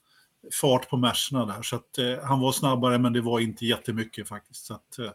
fart 0.60 0.88
på 0.88 0.96
Mercerna 0.96 1.46
där, 1.46 1.62
så 1.62 1.76
att 1.76 1.98
eh, 1.98 2.24
han 2.24 2.40
var 2.40 2.52
snabbare 2.52 2.98
men 2.98 3.12
det 3.12 3.20
var 3.20 3.40
inte 3.40 3.66
jättemycket 3.66 4.28
faktiskt. 4.28 4.66
Så 4.66 4.74
att, 4.74 4.98
eh, 4.98 5.10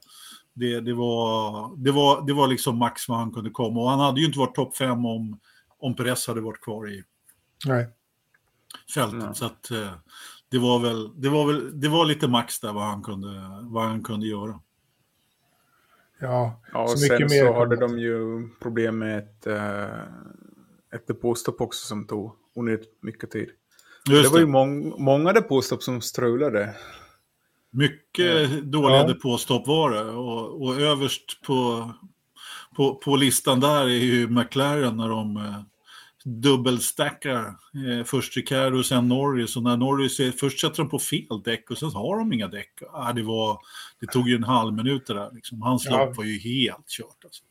det, 0.54 0.80
det, 0.80 0.94
var, 0.94 1.78
det, 1.78 1.92
var, 1.92 2.28
det 2.28 2.34
var 2.34 2.48
liksom 2.48 2.78
max 2.78 3.10
vad 3.10 3.18
han 3.18 3.32
kunde 3.32 3.50
komma. 3.50 3.82
Och 3.82 3.90
han 3.90 4.00
hade 4.00 4.20
ju 4.20 4.26
inte 4.26 4.40
varit 4.40 4.56
topp 4.56 4.78
5 4.78 5.06
om, 5.06 5.40
om 5.78 5.96
Perez 5.96 6.28
hade 6.28 6.42
varit 6.42 6.62
kvar 6.62 6.90
i 6.90 7.04
Nej. 7.66 7.88
fältet. 8.94 9.20
Nej. 9.20 9.36
Så 9.36 9.46
att, 9.46 9.72
eh, 9.72 9.94
det, 10.54 10.60
var 10.60 10.80
väl, 10.80 11.22
det, 11.22 11.30
var 11.30 11.48
väl, 11.48 11.80
det 11.82 11.88
var 11.90 12.06
lite 12.06 12.28
max 12.28 12.60
där 12.60 12.74
vad 12.74 12.84
han 12.84 13.04
kunde, 13.04 13.28
vad 13.62 13.84
han 13.84 14.04
kunde 14.04 14.28
göra. 14.28 14.60
Ja, 16.20 16.62
Ja, 16.74 16.88
så 16.88 16.94
och 16.94 17.00
mycket 17.02 17.32
sen 17.32 17.38
mer 17.40 17.54
så 17.54 17.60
hade 17.60 17.76
de 17.76 18.00
ju 18.00 18.50
problem 18.62 18.98
med 18.98 19.18
ett, 19.18 19.48
uh, 19.48 20.00
ett 20.96 21.08
depåstopp 21.08 21.62
också 21.62 21.88
som 21.88 22.08
tog 22.08 22.36
onödigt 22.56 22.98
mycket 23.02 23.32
tid. 23.32 23.50
Just 24.10 24.24
det 24.24 24.34
var 24.34 24.40
ju 24.40 24.46
mång, 24.46 25.04
många 25.04 25.34
depåstopp 25.34 25.84
som 25.84 26.02
strulade. 26.02 26.76
Mycket 27.72 28.64
dåliga 28.64 28.98
Ja. 28.98 29.08
depåstopp 29.08 29.68
var 29.68 29.92
det. 29.92 30.04
Och, 30.12 30.62
och 30.62 30.82
överst 30.82 31.42
på, 31.46 31.90
på, 32.76 32.96
på 32.96 33.16
listan 33.16 33.60
där 33.60 33.84
är 33.84 33.88
ju 33.88 34.28
McLaren 34.30 34.98
när 34.98 35.10
de 35.10 35.38
dubbelstackar. 36.26 37.46
Eh, 37.46 38.04
först 38.06 38.38
Ricciardo 38.38 38.78
och 38.78 38.86
sen 38.86 39.08
Norris. 39.08 39.56
Och 39.58 39.64
när 39.64 39.78
Norris 39.78 40.20
är, 40.20 40.32
först 40.32 40.60
sätter 40.60 40.78
de 40.78 40.90
på 40.90 41.00
fel 41.00 41.42
däck 41.46 41.72
och 41.72 41.78
sen 41.78 41.90
har 41.92 42.18
de 42.20 42.34
inga 42.34 42.48
däck. 42.48 42.72
Ah, 42.94 43.14
det, 43.14 43.24
var, 43.24 43.58
det 44.02 44.08
tog 44.08 44.30
ju 44.30 44.36
en 44.36 44.44
halv 44.44 44.74
minut 44.74 45.08
det 45.08 45.14
där. 45.14 45.30
Liksom. 45.34 45.62
Hans 45.62 45.86
Ja. 45.86 46.06
lopp 46.06 46.18
var 46.18 46.24
ju 46.24 46.40
helt 46.40 46.88
kört. 46.88 47.18
Alltså. 47.24 47.44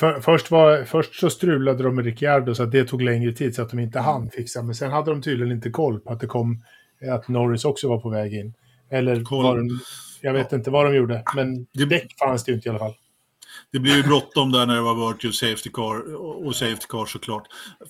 För, 0.00 0.20
först, 0.20 0.50
var, 0.50 0.84
först 0.84 1.14
så 1.14 1.30
strulade 1.30 1.82
de 1.82 1.94
med 1.94 2.04
Ricciardo 2.04 2.54
så 2.54 2.62
att 2.62 2.72
det 2.72 2.84
tog 2.84 3.02
längre 3.02 3.32
tid 3.32 3.54
så 3.54 3.62
att 3.62 3.70
de 3.70 3.78
inte 3.78 4.00
hann 4.00 4.30
fixa. 4.30 4.62
Men 4.62 4.74
sen 4.74 4.90
hade 4.90 5.10
de 5.10 5.22
tydligen 5.22 5.52
inte 5.52 5.70
koll 5.70 6.00
på 6.00 6.12
att 6.12 6.20
det 6.20 6.26
kom 6.26 6.62
att 7.12 7.28
Norris 7.28 7.64
också 7.64 7.88
var 7.88 8.00
på 8.00 8.08
väg 8.10 8.34
in. 8.34 8.54
Eller 8.90 9.24
var 9.30 9.56
de, 9.56 9.80
jag 10.20 10.32
vet 10.32 10.52
inte 10.52 10.70
vad 10.70 10.86
de 10.86 10.94
gjorde, 10.96 11.22
men 11.36 11.66
Det- 11.74 11.84
däck 11.84 12.14
fanns 12.18 12.44
det 12.44 12.50
ju 12.52 12.56
inte 12.56 12.68
i 12.68 12.70
alla 12.70 12.78
fall. 12.78 12.94
Det 13.72 13.78
blev 13.78 13.96
ju 13.96 14.02
bråttom 14.02 14.52
där 14.52 14.66
när 14.66 14.74
det 14.74 14.80
var 14.80 15.08
virtual 15.12 15.32
safety 15.32 15.70
car 15.70 16.14
och 16.46 16.56
safety 16.56 16.86
car 16.88 17.06
såklart. 17.06 17.42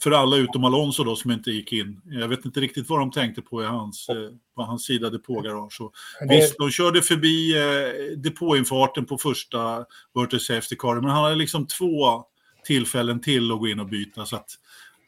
För 0.02 0.10
alla 0.10 0.36
utom 0.36 0.64
Alonso 0.64 1.04
då 1.04 1.16
som 1.16 1.30
inte 1.30 1.50
gick 1.50 1.72
in. 1.72 2.00
Jag 2.04 2.28
vet 2.28 2.44
inte 2.44 2.60
riktigt 2.60 2.88
vad 2.88 2.98
de 3.00 3.10
tänkte 3.10 3.42
på 3.42 3.62
i 3.62 3.66
hans, 3.66 4.08
eh, 4.08 4.16
på 4.56 4.62
hans 4.62 4.84
sida 4.84 5.10
depågarage. 5.10 5.78
Det- 6.20 6.34
Visst, 6.36 6.58
de 6.58 6.70
körde 6.70 7.02
förbi 7.02 7.56
eh, 7.56 8.18
depåinfarten 8.18 9.06
på 9.06 9.18
första 9.18 9.84
virtual 10.14 10.40
safety 10.40 10.76
car, 10.76 10.94
men 10.94 11.10
han 11.10 11.24
hade 11.24 11.36
liksom 11.36 11.66
två 11.66 12.24
tillfällen 12.64 13.20
till 13.20 13.52
att 13.52 13.58
gå 13.58 13.68
in 13.68 13.80
och 13.80 13.88
byta. 13.88 14.26
Så 14.26 14.36
att, 14.36 14.50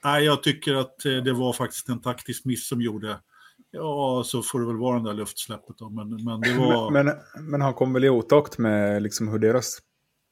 nej, 0.04 0.24
jag 0.24 0.42
tycker 0.42 0.74
att 0.74 1.04
eh, 1.04 1.12
det 1.16 1.32
var 1.32 1.52
faktiskt 1.52 1.88
en 1.88 2.00
taktisk 2.00 2.44
miss 2.44 2.68
som 2.68 2.82
gjorde. 2.82 3.18
Ja, 3.72 4.22
så 4.26 4.42
får 4.42 4.60
det 4.60 4.66
väl 4.66 4.76
vara 4.76 4.94
den 4.96 5.04
där 5.04 5.14
luftsläppet 5.14 5.78
då, 5.78 5.88
men, 5.90 6.24
men 6.24 6.40
det 6.40 6.54
var... 6.54 6.90
Men, 6.90 7.06
men, 7.06 7.16
men 7.50 7.60
han 7.60 7.74
kom 7.74 7.92
väl 7.92 8.04
i 8.04 8.08
otakt 8.08 8.58
med 8.58 9.02
liksom 9.02 9.28
hur 9.28 9.38
deras 9.38 9.78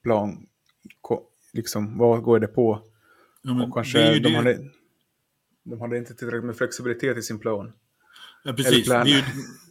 plan, 0.09 0.47
liksom, 1.53 1.99
vad 1.99 2.23
går 2.23 2.41
det 2.41 2.47
på? 2.47 2.83
ja, 3.43 3.63
Och 3.65 3.75
kanske 3.75 3.99
det 3.99 4.15
de, 4.15 4.21
det- 4.21 4.37
hade, 4.37 4.59
de 5.65 5.81
hade 5.81 5.99
inte 5.99 6.15
tillräckligt 6.15 6.45
med 6.45 6.57
flexibilitet 6.57 7.19
i 7.19 7.23
sin 7.23 7.39
plan. 7.39 7.73
Ja, 8.45 8.53
precis. 8.53 8.73
Det 8.73 8.79
L-plan. 8.79 9.07
är 9.07 9.11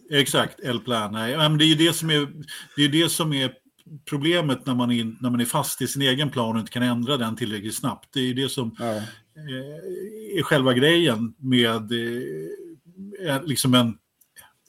ju, 0.10 0.20
exakt, 0.20 0.60
L-plan. 0.60 1.12
Nej, 1.12 1.38
men 1.38 1.58
det 1.58 1.64
är 1.66 1.68
ju 1.68 1.76
det 1.88 1.94
som 1.94 2.10
är, 2.10 2.28
det 2.76 2.84
är, 2.84 2.90
det 2.90 3.10
som 3.10 3.34
är 3.34 3.54
problemet 4.10 4.66
när 4.66 4.76
man, 4.76 4.92
är, 4.92 5.16
när 5.22 5.30
man 5.30 5.42
är 5.42 5.46
fast 5.46 5.82
i 5.82 5.88
sin 5.88 6.02
egen 6.02 6.30
plan 6.30 6.56
och 6.56 6.60
inte 6.60 6.72
kan 6.72 6.84
ändra 6.84 7.18
den 7.18 7.36
tillräckligt 7.36 7.76
snabbt. 7.76 8.10
Det 8.14 8.20
är 8.20 8.24
ju 8.24 8.34
det 8.34 8.50
som 8.50 8.76
Ja. 8.80 8.96
eh, 8.96 10.38
är 10.40 10.44
själva 10.44 10.74
grejen 10.74 11.34
med 11.38 11.92
eh, 13.28 13.44
liksom 13.44 13.74
en, 13.74 13.98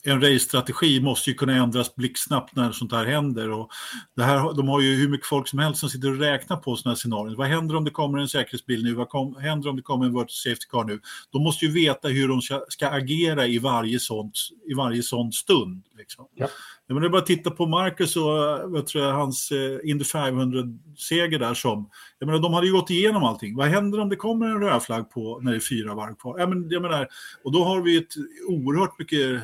en 0.03 0.21
race-strategi 0.21 1.01
måste 1.01 1.31
ju 1.31 1.37
kunna 1.37 1.57
ändras 1.57 1.95
blixtsnabbt 1.95 2.57
när 2.57 2.73
sånt 2.73 2.93
här 2.93 3.05
händer. 3.05 3.51
Och 3.51 3.71
det 4.17 4.23
här, 4.23 4.55
de 4.55 4.69
har 4.69 4.81
ju 4.81 4.95
hur 4.95 5.09
mycket 5.09 5.27
folk 5.27 5.49
som 5.49 5.59
helst 5.59 5.81
som 5.81 5.89
sitter 5.89 6.11
och 6.11 6.19
räknar 6.19 6.57
på 6.57 6.77
sådana 6.77 6.93
här 6.93 6.99
scenarier. 6.99 7.37
Vad 7.37 7.47
händer 7.47 7.77
om 7.77 7.85
det 7.85 7.91
kommer 7.91 8.19
en 8.19 8.29
säkerhetsbil 8.29 8.85
nu? 8.85 8.95
Vad 8.95 9.09
kom, 9.09 9.37
händer 9.37 9.71
om 9.71 9.77
det 9.77 9.83
kommer 9.83 10.05
en 10.05 10.13
virtual 10.13 10.29
safety 10.29 10.67
car 10.71 10.85
nu? 10.85 11.01
De 11.31 11.43
måste 11.43 11.65
ju 11.65 11.73
veta 11.73 12.09
hur 12.09 12.29
de 12.29 12.43
ska, 12.43 12.65
ska 12.69 12.89
agera 12.89 13.47
i 13.47 13.59
varje 13.59 14.01
sånt, 14.01 14.39
i 14.71 14.75
varje 14.75 15.03
sån 15.03 15.33
stund. 15.33 15.85
Liksom. 15.99 16.27
Ja. 16.35 16.49
Ja, 16.87 16.95
men 16.95 17.03
det 17.03 17.09
är 17.09 17.11
bara 17.11 17.21
att 17.21 17.27
titta 17.27 17.51
på 17.51 17.67
Marcus 17.67 18.17
och 18.17 18.23
vad 18.65 18.87
tror 18.87 19.05
jag, 19.05 19.13
hans 19.13 19.51
eh, 19.51 19.91
Indy 19.91 20.05
500-seger 20.05 21.39
där 21.39 21.55
som... 21.55 21.91
Jag 22.19 22.27
menar, 22.27 22.39
de 22.41 22.55
hade 22.55 22.67
ju 22.67 22.73
gått 22.73 22.91
igenom 22.91 23.25
allting. 23.25 23.57
Vad 23.57 23.67
händer 23.67 24.01
om 24.01 24.09
det 24.09 24.17
kommer 24.17 24.47
en 24.47 24.61
röd 24.61 24.83
flagg 24.83 25.11
på 25.11 25.39
när 25.43 25.51
det 25.51 25.59
är 25.59 25.61
fyra 25.61 25.95
varv 25.95 26.15
kvar? 26.15 26.39
Ja, 26.39 26.47
men, 26.47 26.71
jag 26.71 26.83
menar, 26.83 27.09
och 27.45 27.53
då 27.53 27.65
har 27.65 27.81
vi 27.81 27.97
ett 27.97 28.15
oerhört 28.49 28.99
mycket 28.99 29.43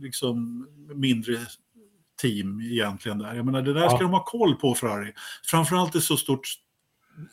liksom, 0.00 0.66
mindre 0.94 1.36
team 2.22 2.60
egentligen 2.60 3.18
där. 3.18 3.34
Jag 3.34 3.46
menar, 3.46 3.62
det 3.62 3.72
där 3.74 3.80
Ja. 3.80 3.88
ska 3.90 3.98
de 3.98 4.10
ha 4.10 4.24
koll 4.24 4.54
på, 4.54 4.74
Ferrari. 4.74 5.12
Framförallt 5.44 5.94
ett 5.94 6.02
så 6.02 6.16
stort 6.16 6.46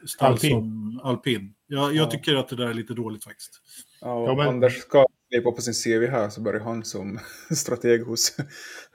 stall 0.07 0.31
Alpin. 0.31 0.51
som 0.51 0.99
alpin. 1.03 1.53
Jag, 1.67 1.95
jag 1.95 2.05
Ja. 2.05 2.11
tycker 2.11 2.35
att 2.35 2.47
det 2.49 2.55
där 2.55 2.67
är 2.67 2.73
lite 2.73 2.93
dåligt 2.93 3.23
faktiskt. 3.23 3.61
Ja, 4.01 4.13
och 4.13 4.29
Ja, 4.29 4.35
men- 4.35 4.47
Anders 4.47 4.77
ska 4.77 5.05
släppa 5.31 5.51
på 5.51 5.61
sin 5.61 5.73
CV 5.73 6.11
här 6.11 6.29
så 6.29 6.41
börjar 6.41 6.61
han 6.61 6.83
som 6.85 7.19
strateg 7.55 8.03
hos 8.05 8.37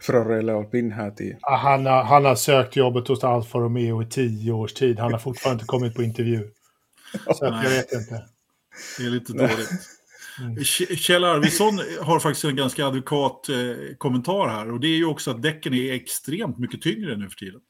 Ferrari 0.06 0.38
eller 0.38 0.52
Alpin 0.54 0.92
här 0.92 1.10
till. 1.10 1.36
Ah, 1.42 1.56
Han 1.56 1.86
har, 1.86 2.04
han 2.04 2.24
har 2.24 2.34
sökt 2.34 2.76
jobbet 2.76 3.08
hos 3.08 3.24
Alfa 3.24 3.58
Romeo 3.58 4.02
i 4.02 4.06
tio 4.06 4.52
års 4.52 4.72
tid. 4.74 4.98
Han 4.98 5.12
har 5.12 5.18
fortfarande 5.18 5.54
inte 5.62 5.66
kommit 5.70 5.94
på 5.94 6.02
intervju. 6.02 6.50
Så 7.34 7.44
jag 7.44 7.62
vet 7.70 7.92
inte. 7.92 8.26
Det 8.98 9.04
är 9.06 9.10
lite 9.10 9.32
Nej. 9.34 9.48
dåligt. 9.48 9.70
Mm. 10.42 10.64
Kjell 10.64 11.24
Arvidsson 11.24 11.80
har 12.00 12.20
faktiskt 12.20 12.44
en 12.44 12.56
ganska 12.56 12.86
advokat 12.86 13.48
eh, 13.48 13.56
kommentar 13.98 14.48
här 14.48 14.70
och 14.72 14.80
det 14.80 14.86
är 14.86 14.96
ju 14.96 15.04
också 15.04 15.30
att 15.30 15.42
däcken 15.42 15.74
är 15.74 15.92
extremt 15.92 16.58
mycket 16.58 16.82
tyngre 16.82 17.16
nu 17.16 17.28
för 17.28 17.36
tiden. 17.36 17.60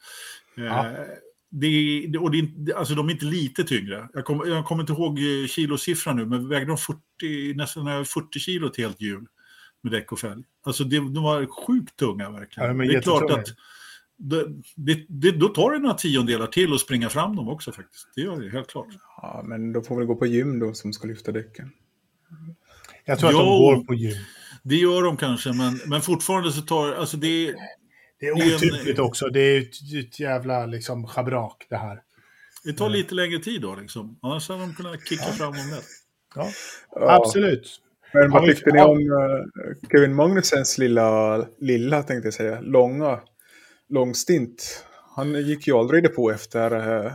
Eh, 0.59 0.65
Ja. 0.65 0.95
det 1.51 2.19
och 2.19 2.31
det 2.31 2.75
alltså 2.75 2.95
de 2.95 3.09
är 3.09 3.13
inte 3.13 3.25
lite 3.25 3.65
tyngre. 3.65 4.09
Jag, 4.13 4.25
kom, 4.25 4.43
jag 4.47 4.65
kommer 4.65 4.83
inte 4.83 4.93
ihåg 4.93 5.19
eh, 5.19 5.47
kilosiffran 5.49 6.17
nu, 6.17 6.27
men 6.27 6.49
vägde 6.49 6.67
de 6.67 6.79
40, 6.79 7.55
nästan 7.55 7.89
över 7.89 8.05
40 8.05 8.39
kilo 8.39 8.67
ett 8.67 8.77
helt 8.77 9.01
hjul 9.01 9.27
med 9.83 9.93
däck 9.93 10.13
och 10.13 10.19
fälg. 10.19 10.45
Alltså 10.65 10.85
det, 10.85 10.97
de 10.97 11.23
var 11.23 11.47
sjukt 11.47 11.97
tunga 11.97 12.31
verkligen. 12.31 12.67
Ja, 12.67 12.75
de 12.75 12.81
är 12.81 12.89
det 12.89 12.97
är 12.97 13.03
klart 13.03 13.31
att 13.31 13.47
det, 14.17 14.47
det, 14.77 15.05
det, 15.09 15.31
då 15.31 15.49
tar 15.49 15.73
det 15.73 15.79
några 15.79 15.95
tiondelar 15.95 16.47
till 16.47 16.73
att 16.73 16.81
springa 16.81 17.09
fram 17.09 17.37
dem 17.37 17.49
också 17.49 17.73
faktiskt. 17.73 18.09
Det 18.15 18.21
gör 18.21 18.41
det 18.41 18.51
helt 18.51 18.71
klart. 18.71 18.87
Ja, 19.17 19.43
men 19.45 19.73
då 19.73 19.83
får 19.83 20.01
vi 20.01 20.07
gå 20.07 20.17
på 20.17 20.27
gym 20.27 20.59
då 20.59 20.75
som 20.75 20.93
ska 20.93 21.09
lyfta 21.09 21.33
däcken. 21.33 21.73
Jag 23.05 23.19
tror 23.19 23.29
att 23.31 23.35
de 23.37 23.43
Jo. 23.47 23.59
går 23.59 23.85
på 23.85 23.95
gym. 23.95 24.17
Det 24.63 24.77
gör 24.77 25.03
de 25.03 25.17
kanske, 25.17 25.53
men, 25.53 25.81
men 25.87 26.03
fortfarande 26.03 26.53
så 26.53 26.61
tar... 26.63 26.93
Alltså 26.93 27.17
det 27.17 27.27
är, 27.49 27.55
Det 28.21 28.27
är 28.27 28.35
Det 28.35 28.41
är 28.43 28.49
en- 28.51 28.57
otympligt 28.57 28.99
också. 28.99 29.29
Det 29.29 29.41
är 29.41 29.61
ett, 29.61 30.05
ett 30.07 30.21
jävla 30.21 30.67
liksom, 30.67 31.07
schabrak 31.07 31.67
det 31.71 31.77
här. 31.77 32.01
Det 32.65 32.73
tar 32.73 32.89
lite 32.89 33.15
längre 33.15 33.39
tid 33.39 33.63
då 33.63 33.75
liksom. 33.77 34.19
Annars 34.23 34.49
hade 34.49 34.61
de 34.61 34.75
kunnat 34.75 35.09
kicka 35.09 35.25
fram 35.25 35.53
dem 35.53 35.71
lätt. 35.71 35.85
Ja, 36.35 36.51
Ja, 36.95 37.17
absolut. 37.17 37.81
Men 38.15 38.31
vad 38.31 38.43
vi- 38.47 38.55
tyckte 38.55 38.71
ni 38.71 38.79
ja. 38.79 38.87
om 38.87 38.99
eh, 38.99 39.89
Kevin 39.93 40.15
Magnusens 40.15 40.79
lilla, 40.79 41.37
lilla 41.61 42.03
tänkte 42.03 42.27
jag 42.27 42.35
säga, 42.35 42.61
långa 42.61 43.21
långstint? 43.89 44.85
Han 45.17 45.35
gick 45.47 45.67
ju 45.67 45.75
aldrig 45.75 46.15
på 46.15 46.31
efter 46.31 46.71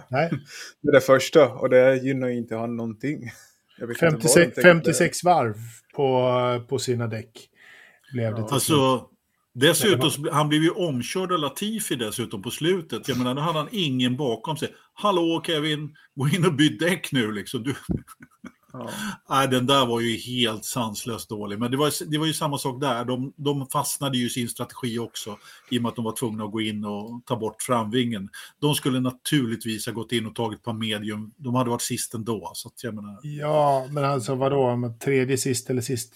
Nej. 0.09 0.29
det 0.81 0.91
där 0.91 0.99
första 0.99 1.47
och 1.49 1.69
det 1.69 1.95
gynnar 1.95 2.27
ju 2.27 2.37
inte 2.37 2.55
han 2.55 2.75
någonting. 2.75 3.31
Jag 3.77 3.87
vet 3.87 4.01
inte 4.01 4.05
vad 4.05 4.11
de 4.11 4.27
56, 4.27 4.55
tänkte. 4.55 4.61
56 4.61 5.23
varv 5.23 5.55
på, 5.95 6.65
på 6.69 6.79
sina 6.79 7.07
däck. 7.07 7.49
Blev 8.13 8.31
det 8.31 8.37
slut. 8.37 8.51
Alltså, 8.51 9.09
dessutom, 9.53 10.29
han 10.31 10.49
blev 10.49 10.63
ju 10.63 10.69
omkörd 10.69 11.31
av 11.31 11.39
Latifi 11.39 11.95
dessutom 11.95 12.41
på 12.41 12.51
slutet. 12.51 13.07
Jag 13.07 13.17
menar, 13.17 13.33
nu 13.33 13.41
hade 13.41 13.59
han 13.59 13.69
ingen 13.71 14.17
bakom 14.17 14.57
sig. 14.57 14.73
Hallå 14.93 15.43
Kevin, 15.45 15.95
gå 16.15 16.27
in 16.27 16.45
och 16.45 16.53
byt 16.53 16.79
däck 16.79 17.11
nu 17.11 17.31
liksom. 17.31 17.63
Du... 17.63 17.75
Ja. 18.79 18.89
Nej, 19.29 19.47
den 19.47 19.65
där 19.65 19.85
var 19.85 19.99
ju 19.99 20.17
helt 20.17 20.65
sanslöst 20.65 21.29
dålig. 21.29 21.59
Men 21.59 21.71
det 21.71 21.77
var, 21.77 22.11
det 22.11 22.17
var 22.17 22.25
ju 22.25 22.33
samma 22.33 22.57
sak 22.57 22.81
där. 22.81 23.05
De, 23.05 23.33
de 23.35 23.67
fastnade 23.67 24.17
ju 24.17 24.25
i 24.25 24.29
sin 24.29 24.49
strategi 24.49 24.99
också. 24.99 25.37
I 25.69 25.77
och 25.77 25.81
med 25.81 25.89
att 25.89 25.95
de 25.95 26.05
var 26.05 26.15
tvungna 26.15 26.43
att 26.43 26.51
gå 26.51 26.61
in 26.61 26.85
och 26.85 27.21
ta 27.25 27.35
bort 27.35 27.61
framvingen. 27.61 28.29
De 28.59 28.75
skulle 28.75 28.99
naturligtvis 28.99 29.85
ha 29.85 29.93
gått 29.93 30.11
in 30.11 30.25
och 30.25 30.35
tagit 30.35 30.63
på 30.63 30.73
medium. 30.73 31.31
De 31.37 31.55
hade 31.55 31.69
varit 31.69 31.81
sist 31.81 32.13
ändå. 32.13 32.51
Så 32.53 32.67
att 32.67 32.83
jag 32.83 32.95
menar, 32.95 33.19
Ja, 33.23 33.87
men 33.91 34.05
alltså 34.05 34.35
vadå? 34.35 34.93
Tredje 34.99 35.37
sist 35.37 35.69
eller 35.69 35.81
sist 35.81 36.13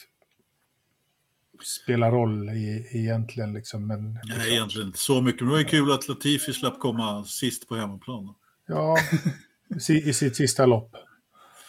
spelar 1.64 2.12
roll 2.12 2.50
i, 2.50 2.88
egentligen. 2.92 3.54
Liksom, 3.54 3.88
men, 3.88 4.14
nej, 4.14 4.52
egentligen 4.52 4.88
inte 4.88 5.00
så 5.00 5.22
mycket. 5.22 5.42
Men 5.42 5.48
det 5.48 5.54
var 5.54 5.60
ju 5.60 5.66
kul 5.66 5.92
att 5.92 6.08
Latifi 6.08 6.54
slapp 6.54 6.80
komma 6.80 7.24
sist 7.24 7.68
på 7.68 7.76
hemmaplan. 7.76 8.34
Ja, 8.68 8.98
i 9.90 10.14
sitt 10.14 10.36
sista 10.36 10.66
lopp. 10.66 10.96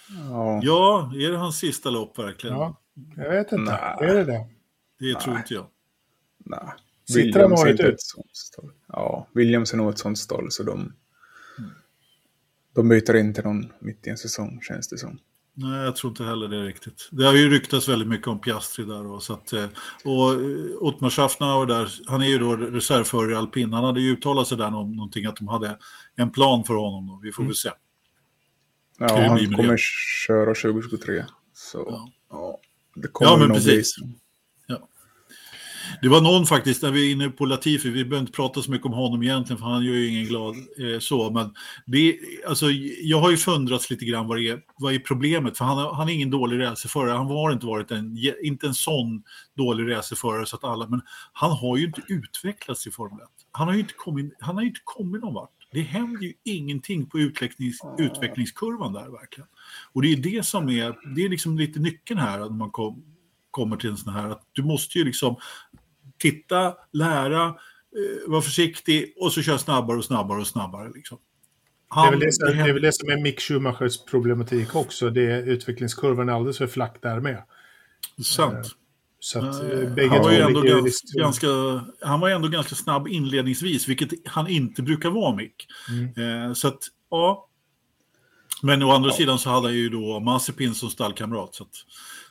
Ja. 0.08 0.60
Ja, 0.62 1.12
är 1.14 1.30
det 1.30 1.36
hans 1.36 1.58
sista 1.58 1.90
lopp 1.90 2.18
verkligen? 2.18 2.56
Ja, 2.56 2.80
jag 3.16 3.30
vet 3.30 3.52
inte. 3.52 3.72
Nej. 3.72 4.10
Är 4.10 4.14
det 4.14 4.24
det? 4.24 4.46
Det 4.98 5.20
tror 5.20 5.36
inte 5.36 5.54
jag. 5.54 5.66
Nej. 6.38 6.68
Sitter 7.08 7.40
är 7.40 7.52
året 7.52 7.70
inte 7.70 7.82
ut? 7.82 7.94
ett 7.94 8.00
sånt 8.00 8.36
stall. 8.36 8.70
Ja, 8.88 9.28
Williams 9.32 9.72
är 9.72 9.76
nog 9.76 9.90
ett 9.90 9.98
sånt 9.98 10.18
stall 10.18 10.46
så 10.50 10.62
de, 10.62 10.92
de 12.74 12.88
byter 12.88 13.16
inte 13.16 13.42
någon 13.42 13.72
mitt 13.80 14.06
i 14.06 14.10
en 14.10 14.18
säsong 14.18 14.60
känns 14.62 14.88
det 14.88 14.98
som. 14.98 15.18
Nej, 15.54 15.84
jag 15.84 15.96
tror 15.96 16.10
inte 16.10 16.24
heller 16.24 16.48
det 16.48 16.56
är 16.56 16.64
riktigt. 16.64 17.08
Det 17.10 17.24
har 17.24 17.34
ju 17.34 17.50
ryktats 17.50 17.88
väldigt 17.88 18.08
mycket 18.08 18.26
om 18.26 18.40
Piastri 18.40 18.84
där. 18.84 19.06
Och, 19.06 19.22
så 19.22 19.32
att, 19.32 19.52
eh, 19.52 19.64
och 20.04 20.32
eh, 20.32 20.76
Ottmar 20.80 21.10
Schaffnauer 21.10 21.66
där, 21.66 21.92
han 22.06 22.22
är 22.22 22.26
ju 22.26 22.38
då 22.38 22.56
reservförare 22.56 23.32
i 23.32 23.34
alpin. 23.34 23.72
Han 23.72 23.84
hade 23.84 24.00
ju 24.00 24.12
uttalat 24.12 24.48
sig 24.48 24.58
där 24.58 24.74
om 24.74 24.96
någonting, 24.96 25.26
att 25.26 25.36
de 25.36 25.48
hade 25.48 25.78
en 26.16 26.30
plan 26.30 26.64
för 26.64 26.74
honom. 26.74 27.06
Då. 27.06 27.20
Vi 27.22 27.32
får 27.32 27.44
väl 27.44 27.54
se. 27.54 27.70
Ja, 28.98 29.26
han 29.28 29.52
kommer 29.52 29.72
det. 29.72 29.78
köra 30.26 30.54
2023. 30.54 31.24
Så 31.54 31.86
Ja. 31.90 32.08
ja, 32.30 32.58
det 32.94 33.08
kommer 33.08 33.30
Ja, 33.30 33.36
men 33.36 33.48
nog 33.48 33.56
precis. 33.56 33.96
bli. 33.96 34.12
Det 36.02 36.08
var 36.08 36.20
någon 36.20 36.46
faktiskt, 36.46 36.82
när 36.82 36.90
vi 36.90 37.08
är 37.08 37.12
inne 37.12 37.28
på 37.28 37.46
Latifi, 37.46 37.90
vi 37.90 38.04
behöver 38.04 38.20
inte 38.20 38.32
prata 38.32 38.62
så 38.62 38.70
mycket 38.70 38.86
om 38.86 38.92
honom 38.92 39.22
egentligen 39.22 39.58
för 39.58 39.66
han 39.66 39.84
gör 39.84 39.94
ju 39.94 40.08
ingen 40.08 40.24
glad 40.24 40.54
eh, 40.56 40.98
så, 41.00 41.30
men 41.30 41.54
det, 41.86 42.18
alltså, 42.48 42.70
jag 43.02 43.20
har 43.20 43.30
ju 43.30 43.36
fundrats 43.36 43.90
lite 43.90 44.04
grann 44.04 44.26
vad, 44.26 44.38
är, 44.38 44.60
vad 44.78 44.94
är 44.94 44.98
problemet, 44.98 45.58
för 45.58 45.64
han, 45.64 45.94
han 45.96 46.08
är 46.08 46.12
ingen 46.12 46.30
dålig 46.30 46.60
racerförare, 46.60 47.16
han 47.16 47.26
har 47.26 47.52
inte 47.52 47.66
varit 47.66 47.90
en, 47.90 48.16
inte 48.42 48.66
en 48.66 48.74
sån 48.74 49.22
dålig 49.56 49.94
racerförare 49.94 50.46
så 50.46 50.56
att 50.56 50.64
alla, 50.64 50.88
men 50.88 51.00
han 51.32 51.50
har 51.50 51.76
ju 51.76 51.86
inte 51.86 52.02
utvecklats 52.08 52.86
i 52.86 52.90
Formel 52.90 53.20
1. 53.22 53.28
Han 53.52 53.66
har 53.68 53.74
ju 53.74 53.80
inte 53.80 53.94
kommit, 53.94 54.32
han 54.40 54.54
har 54.54 54.62
inte 54.62 54.80
kommit 54.84 55.22
någon 55.22 55.34
vart. 55.34 55.50
Det 55.72 55.80
händer 55.80 56.22
ju 56.22 56.32
ingenting 56.44 57.06
på 57.06 57.18
utvecklings, 57.18 57.78
utvecklingskurvan 57.98 58.92
där 58.92 59.08
verkligen. 59.08 59.48
Och 59.92 60.02
det 60.02 60.12
är 60.12 60.16
det 60.16 60.46
som 60.46 60.68
är, 60.68 61.14
det 61.14 61.24
är 61.24 61.28
liksom 61.28 61.58
lite 61.58 61.80
nyckeln 61.80 62.20
här 62.20 62.38
när 62.38 62.48
man 62.48 62.70
kom, 62.70 63.04
kommer 63.50 63.76
till 63.76 63.90
en 63.90 63.96
sån 63.96 64.12
här, 64.12 64.30
att 64.30 64.42
du 64.52 64.62
måste 64.62 64.98
ju 64.98 65.04
liksom 65.04 65.36
titta, 66.18 66.74
lära, 66.92 67.46
eh, 67.46 68.30
vara 68.30 68.42
försiktig 68.42 69.14
och 69.16 69.32
så 69.32 69.42
köra 69.42 69.58
snabbare 69.58 69.98
och 69.98 70.04
snabbare 70.04 70.40
och 70.40 70.46
snabbare. 70.46 70.90
Liksom. 70.94 71.18
Han, 71.88 72.04
det, 72.04 72.08
är 72.08 72.18
väl 72.18 72.20
det, 72.20 72.32
som, 72.32 72.46
det, 72.48 72.62
är 72.62 72.72
väl 72.72 72.82
det 72.82 72.92
som 72.92 73.08
är 73.08 73.22
Mick 73.22 73.40
Schumachers 73.40 74.04
problematik 74.04 74.74
också. 74.74 75.10
Det 75.10 75.32
är 75.32 75.42
utvecklingskurvan 75.42 76.28
är 76.28 76.32
alldeles 76.32 76.58
för 76.58 76.66
flack 76.66 77.02
där 77.02 77.20
med. 77.20 77.42
Sant. 78.24 78.76
Så 79.24 79.38
att, 79.38 79.62
uh, 79.62 79.94
bägge 79.94 80.08
han, 80.08 80.22
var 80.22 80.30
ju 80.30 80.40
ändå 80.40 80.60
ganska, 80.60 81.18
ganska, 81.18 81.46
han 82.00 82.20
var 82.20 82.30
ändå 82.30 82.48
ganska 82.48 82.74
snabb 82.74 83.08
inledningsvis, 83.08 83.88
vilket 83.88 84.10
han 84.24 84.48
inte 84.48 84.82
brukar 84.82 85.10
vara, 85.10 85.36
Mick. 85.36 85.66
Mm. 85.88 86.46
Uh, 86.48 86.52
så 86.52 86.68
att, 86.68 86.78
ja. 87.10 87.48
Men 88.62 88.82
å 88.82 88.90
andra 88.90 89.10
ja. 89.10 89.16
sidan 89.16 89.38
så 89.38 89.50
hade 89.50 89.66
han 89.66 89.76
ju 89.76 89.88
då 89.88 90.20
Mazepin 90.20 90.74
som 90.74 90.90
stallkamrat. 90.90 91.54
Så 91.54 91.62
att, 91.64 91.70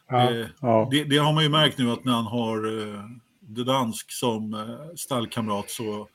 ja. 0.09 0.31
Uh, 0.31 0.47
ja. 0.61 0.87
Det, 0.91 1.03
det, 1.03 1.17
har 1.17 1.33
man 1.33 1.43
ju 1.43 1.49
märkt 1.49 1.77
nu 1.77 1.91
att 1.91 2.05
när 2.05 2.13
han 2.13 2.25
har 2.25 2.61
det 3.39 3.63
dansk 3.63 4.11
som 4.11 4.77
stallkamrat 4.95 5.69
så, 5.69 6.07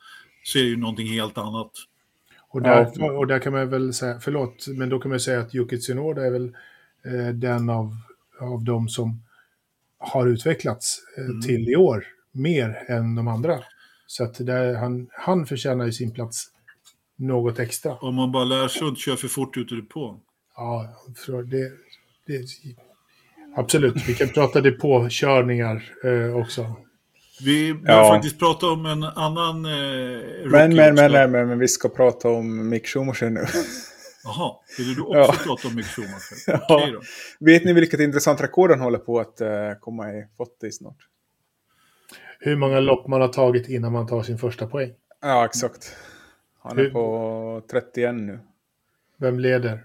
så 0.43 0.59
är 0.59 0.63
det 0.63 0.69
ju 0.69 0.77
någonting 0.77 1.07
helt 1.07 1.39
annat. 1.39 1.71
Och 2.49 2.63
där, 2.63 3.17
och 3.19 3.27
där 3.27 3.39
kan 3.39 3.53
man 3.53 3.71
väl 3.71 3.95
säga, 3.95 4.21
förlåt, 4.21 4.67
men 4.69 4.89
då 4.89 4.99
kan 4.99 5.11
man 5.11 5.21
säga 5.21 5.41
att 5.41 5.55
Jukit 5.55 5.83
Tsunoda 5.83 6.27
är 6.27 6.31
väl 6.31 6.57
den 7.35 7.71
av, 7.71 7.97
av 8.41 8.65
de 8.65 8.89
som 8.89 9.26
har 9.99 10.27
utvecklats 10.27 10.99
eh, 11.19 11.25
mm. 11.25 11.43
till 11.43 11.69
i 11.69 11.77
år 11.77 12.05
mer 12.33 12.85
än 12.89 13.15
de 13.15 13.29
andra. 13.29 13.59
Så 14.07 14.25
att 14.25 14.39
han, 14.81 15.09
han 15.13 15.47
förtjänar 15.47 15.87
ju 15.87 15.93
sin 15.93 16.11
plats 16.11 16.51
något 17.19 17.59
extra. 17.59 17.97
Om 17.97 18.15
man 18.15 18.33
bara 18.33 18.45
lär 18.45 18.69
sig 18.69 18.83
att 18.83 18.89
inte 18.89 19.01
köra 19.01 19.17
för 19.17 19.29
fort 19.29 19.57
ute 19.57 19.75
på. 19.75 20.21
Ja, 20.57 20.89
för 21.17 21.43
det, 21.43 21.71
det, 22.27 22.47
absolut. 23.57 24.09
Vi 24.09 24.15
kan 24.15 24.29
prata 24.29 24.61
depåkörningar 24.61 25.93
eh, 26.05 26.37
också. 26.37 26.77
Vi 27.41 27.75
bör 27.75 27.93
ja. 27.93 28.15
faktiskt 28.15 28.39
prata 28.39 28.67
om 28.67 28.87
en 28.87 29.05
annan 29.05 29.65
eh, 29.65 30.21
men, 30.45 30.75
men, 30.75 30.95
men, 30.95 31.13
men, 31.13 31.49
men, 31.49 31.59
vi 31.59 31.69
ska 31.69 31.89
prata 31.89 32.29
om 32.29 32.69
Mick 32.69 32.87
Schumacher 32.87 33.31
nu. 33.31 33.41
Jaha, 34.27 34.57
vill 34.79 34.95
du 34.95 35.03
också 35.03 35.19
ja. 35.19 35.35
prata 35.45 35.69
om 35.69 35.75
Mick 35.75 35.87
Schumacher? 35.87 36.37
ja. 36.69 36.77
Okay, 36.77 36.95
Vet 37.41 37.65
ni 37.65 37.73
vilket 37.73 38.01
intressant 38.01 38.41
rekord 38.41 38.71
han 38.71 38.81
håller 38.81 38.99
på 38.99 39.21
att 39.21 39.41
uh, 39.41 39.49
komma 39.81 40.13
i 40.13 40.27
fått 40.37 40.65
i 40.65 40.73
snart? 40.73 40.97
Hur 42.41 42.57
många 42.57 42.81
lopp 42.81 43.09
man 43.09 43.21
har 43.21 43.29
tagit 43.29 43.69
innan 43.69 43.93
man 43.93 44.07
tar 44.07 44.23
sin 44.23 44.39
första 44.39 44.67
poäng? 44.67 44.93
Ja, 45.21 45.45
exakt. 45.45 45.97
Han 46.63 46.77
Hur... 46.77 46.87
är 46.87 46.91
på 46.91 47.63
31 47.71 48.15
nu. 48.15 48.39
Vem 49.19 49.39
leder? 49.39 49.85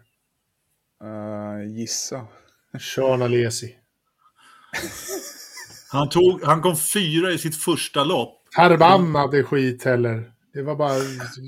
Uh, 1.03 1.77
gissa. 1.77 2.27
Sean 2.79 3.21
Alesi. 3.21 3.75
han, 5.91 6.09
tog, 6.09 6.43
han 6.43 6.61
kom 6.61 6.75
fyra 6.77 7.31
i 7.31 7.37
sitt 7.37 7.55
första 7.55 8.03
lopp. 8.03 8.37
Förbannade 8.55 9.43
skit 9.43 9.83
heller. 9.83 10.31
Det 10.53 10.61
var 10.61 10.75
bara 10.75 10.97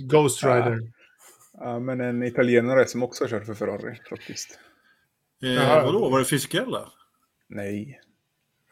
Ghost 0.09 0.43
Rider. 0.43 0.79
Ja. 1.57 1.79
Men 1.79 2.01
en 2.01 2.23
italienare 2.23 2.85
som 2.85 3.03
också 3.03 3.23
har 3.23 3.29
kört 3.29 3.45
för 3.45 3.53
Ferrari 3.53 3.99
faktiskt. 4.09 4.59
Eh, 5.43 5.83
vadå, 5.83 6.09
var 6.09 6.19
det 6.19 6.25
Fisichella? 6.25 6.91
Nej. 7.47 8.01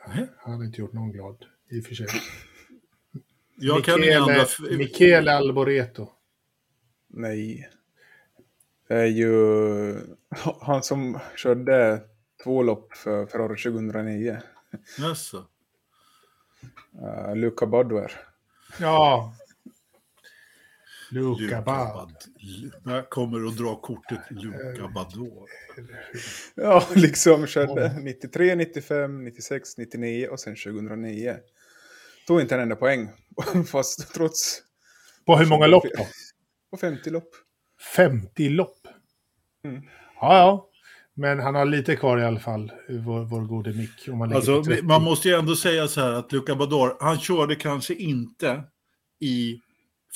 Nej. 0.07 0.27
Han 0.37 0.53
har 0.53 0.63
inte 0.63 0.81
gjort 0.81 0.93
någon 0.93 1.11
glad, 1.11 1.45
i 1.69 1.81
och 1.81 1.85
för 1.85 1.95
sig. 1.95 2.07
Jag 3.55 3.77
Michele, 3.77 4.13
kan 4.13 4.23
andra... 4.23 4.45
Michele 4.77 5.31
Alboreto. 5.31 6.09
Nej. 7.07 7.69
Det 8.87 8.93
är 8.93 9.05
ju 9.05 9.31
han 10.61 10.83
som 10.83 11.19
körde 11.35 12.01
två 12.43 12.63
lopp 12.63 12.93
för 12.93 13.25
Ferrari 13.25 13.57
2009. 13.57 14.37
Jaså? 14.97 15.45
Uh, 17.01 17.35
Luca 17.35 17.65
Badwer. 17.65 18.11
Ja, 18.79 19.33
Luca 21.11 21.61
Bad. 21.61 22.11
Jag 22.85 23.09
kommer 23.09 23.47
att 23.47 23.57
dra 23.57 23.75
kortet 23.75 24.19
Luca 24.29 24.87
Bador. 24.87 25.49
Ja, 26.55 26.87
liksom 26.95 27.47
körde 27.47 27.93
93, 27.99 28.55
95, 28.55 29.23
96, 29.23 29.77
99 29.77 30.27
och 30.27 30.39
sen 30.39 30.55
2009. 30.55 31.35
Tog 32.27 32.41
inte 32.41 32.55
en 32.55 32.61
enda 32.61 32.75
poäng. 32.75 33.09
Fast 33.67 34.13
trots... 34.13 34.61
På 35.25 35.37
hur 35.37 35.45
många 35.45 35.67
lopp 35.67 35.83
då? 35.97 36.05
På 36.71 36.77
50 36.77 37.09
lopp. 37.09 37.29
50 37.95 38.49
lopp? 38.49 38.87
Mm. 39.65 39.81
Ja, 40.21 40.37
ja. 40.37 40.67
Men 41.13 41.39
han 41.39 41.55
har 41.55 41.65
lite 41.65 41.95
kvar 41.95 42.17
i 42.17 42.23
alla 42.23 42.39
fall, 42.39 42.71
vår, 42.89 43.23
vår 43.25 43.41
gode 43.41 43.73
Mick. 43.73 44.07
Om 44.07 44.17
man, 44.17 44.33
alltså, 44.33 44.63
man 44.83 45.03
måste 45.03 45.27
ju 45.27 45.35
ändå 45.35 45.55
säga 45.55 45.87
så 45.87 46.01
här 46.01 46.11
att 46.11 46.31
Luca 46.31 46.55
Bador, 46.55 46.97
han 46.99 47.19
körde 47.19 47.55
kanske 47.55 47.93
inte 47.93 48.63
i 49.19 49.61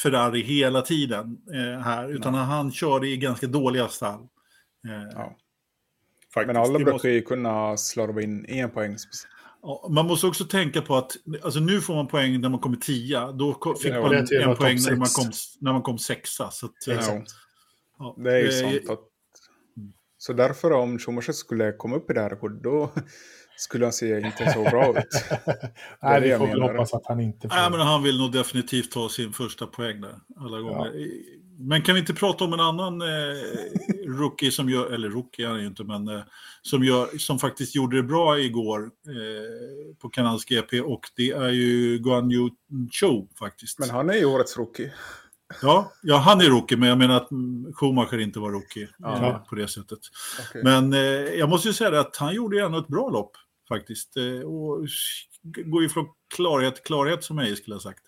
Ferrari 0.01 0.41
hela 0.41 0.81
tiden 0.81 1.37
eh, 1.53 1.79
här, 1.79 2.09
utan 2.09 2.33
Nej. 2.33 2.43
han 2.43 2.71
körde 2.71 3.07
i 3.07 3.17
ganska 3.17 3.47
dåliga 3.47 3.87
stall. 3.87 4.21
Eh, 4.87 5.09
ja. 5.13 5.37
Men 6.35 6.57
alla 6.57 6.73
brukar 6.73 6.91
måste... 6.91 7.09
ju 7.09 7.21
kunna 7.21 7.77
slarva 7.77 8.21
in 8.21 8.45
en 8.45 8.71
poäng. 8.71 8.97
Ja, 9.61 9.87
man 9.89 10.05
måste 10.05 10.27
också 10.27 10.45
tänka 10.45 10.81
på 10.81 10.95
att 10.95 11.11
alltså 11.43 11.59
nu 11.59 11.81
får 11.81 11.95
man 11.95 12.07
poäng 12.07 12.41
när 12.41 12.49
man 12.49 12.59
kommer 12.59 12.77
tia. 12.77 13.31
Då 13.31 13.75
fick 13.81 13.91
ja, 13.91 14.01
man 14.01 14.15
en 14.15 14.55
poäng 14.55 14.77
när 14.89 14.95
man, 14.95 15.07
kom, 15.07 15.31
när 15.59 15.73
man 15.73 15.81
kom 15.81 15.97
sexa. 15.97 16.51
Så 16.51 16.65
att, 16.65 16.87
ja. 16.87 17.23
ja. 17.99 18.15
Det 18.17 18.31
är 18.31 18.39
ju 18.39 18.51
sant. 18.51 18.89
Att... 18.89 18.99
Så 20.17 20.33
därför 20.33 20.71
om 20.71 20.99
Schumacher 20.99 21.31
skulle 21.31 21.71
komma 21.71 21.95
upp 21.95 22.11
i 22.11 22.13
det 22.13 22.21
här 22.21 22.29
rekordet, 22.29 22.63
då 22.63 22.91
skulle 23.57 23.85
han 23.85 23.93
se 23.93 24.17
inte 24.19 24.53
så 24.53 24.63
bra 24.63 24.99
ut. 24.99 25.05
Nej, 26.01 26.21
vi 26.21 26.37
får 26.37 26.47
väl 26.47 26.61
hoppas 26.61 26.93
att 26.93 27.05
han 27.05 27.19
inte 27.19 27.49
får. 27.49 27.55
Nej, 27.55 27.71
men 27.71 27.79
han 27.79 28.03
vill 28.03 28.17
nog 28.17 28.31
definitivt 28.31 28.91
ta 28.91 29.09
sin 29.09 29.33
första 29.33 29.67
poäng 29.67 30.01
där 30.01 30.15
alla 30.39 30.59
gånger. 30.59 30.91
Ja. 30.95 31.07
Men 31.59 31.81
kan 31.81 31.95
vi 31.95 32.01
inte 32.01 32.13
prata 32.13 32.43
om 32.43 32.53
en 32.53 32.59
annan 32.59 33.01
eh, 33.01 33.07
rookie 34.07 34.51
som 34.51 34.69
gör, 34.69 34.91
eller 34.91 35.09
rookie 35.09 35.45
är 35.45 35.49
han 35.49 35.59
ju 35.59 35.67
inte, 35.67 35.83
men 35.83 36.07
eh, 36.07 36.21
som, 36.61 36.83
gör, 36.83 37.17
som 37.17 37.39
faktiskt 37.39 37.75
gjorde 37.75 37.97
det 37.97 38.03
bra 38.03 38.39
igår 38.39 38.81
eh, 39.07 39.95
på 40.01 40.09
Kanals 40.09 40.45
GP 40.45 40.81
och 40.81 41.01
det 41.15 41.31
är 41.31 41.49
ju 41.49 41.97
Guan 41.97 42.31
Yu 42.31 42.49
Cho 42.91 43.27
faktiskt. 43.39 43.79
Men 43.79 43.89
han 43.89 44.09
är 44.09 44.13
ju 44.13 44.25
årets 44.25 44.57
rookie. 44.57 44.93
Ja, 45.61 45.91
ja, 46.01 46.17
han 46.17 46.41
är 46.41 46.45
rookie, 46.45 46.77
men 46.77 46.89
jag 46.89 46.97
menar 46.97 47.17
att 47.17 47.29
Schumacher 47.73 48.19
inte 48.19 48.39
var 48.39 48.51
rookie 48.51 48.89
ja. 48.97 49.27
eh, 49.27 49.37
på 49.37 49.55
det 49.55 49.67
sättet. 49.67 49.99
Okay. 50.49 50.63
Men 50.63 50.93
eh, 50.93 50.99
jag 51.39 51.49
måste 51.49 51.67
ju 51.67 51.73
säga 51.73 51.99
att 51.99 52.17
han 52.17 52.33
gjorde 52.33 52.57
ju 52.57 52.65
ändå 52.65 52.77
ett 52.77 52.87
bra 52.87 53.09
lopp 53.09 53.31
faktiskt. 53.69 54.17
Eh, 54.17 54.39
och 54.39 54.87
går 55.65 55.83
ju 55.83 55.89
från 55.89 56.07
klarhet 56.35 56.75
till 56.75 56.83
klarhet 56.83 57.23
som 57.23 57.37
jag 57.37 57.57
skulle 57.57 57.75
ha 57.75 57.81
sagt. 57.81 58.03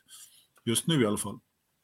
Just 0.65 0.87
nu 0.87 1.01
i 1.03 1.05
alla 1.05 1.17
fall. 1.17 1.39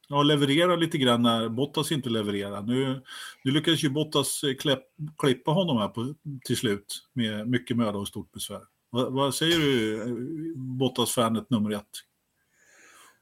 Ja, 0.07 0.24
leverera 0.24 0.76
lite 0.76 0.97
grann 0.97 1.21
när 1.21 1.49
Bottas 1.49 1.91
inte 1.91 2.09
levererar. 2.09 2.61
Nu, 2.61 3.01
nu 3.43 3.51
lyckades 3.51 3.84
ju 3.84 3.89
Bottas 3.89 4.43
eh, 4.43 4.55
kläpp, 4.55 4.84
klippa 5.17 5.51
honom 5.51 5.78
här 5.78 5.88
på, 5.88 6.13
till 6.45 6.57
slut 6.57 7.07
med 7.13 7.47
mycket 7.47 7.78
möda 7.78 7.97
och 7.97 8.07
stort 8.07 8.32
besvär. 8.32 8.61
Vad, 8.89 9.13
vad 9.13 9.36
säger 9.36 9.59
du, 9.59 10.01
eh, 10.01 10.07
Bottas-fanet 10.55 11.49
nummer 11.49 11.71
ett? 11.71 11.89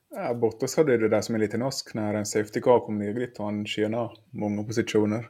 Ja, 0.09 0.33
Bottas 0.33 0.77
hade 0.77 0.97
det 0.97 1.09
där 1.09 1.21
som 1.21 1.35
en 1.35 1.41
liten 1.41 1.61
osk 1.61 1.93
när 1.93 2.13
en 2.13 2.25
safety 2.25 2.61
car 2.61 2.79
kom 2.79 2.99
ner 2.99 3.31
och 3.39 3.45
han 3.45 3.65
tjänade 3.65 4.09
många 4.29 4.63
positioner. 4.63 5.29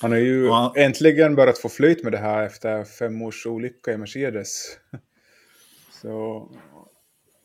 Han 0.00 0.12
har 0.12 0.18
ju 0.18 0.44
ja. 0.44 0.74
äntligen 0.76 1.34
börjat 1.34 1.58
få 1.58 1.68
flyt 1.68 2.02
med 2.04 2.12
det 2.12 2.18
här 2.18 2.42
efter 2.46 2.84
fem 2.84 3.22
års 3.22 3.46
olycka 3.46 3.92
i 3.92 3.96
Mercedes. 3.96 4.78
Så 5.90 6.48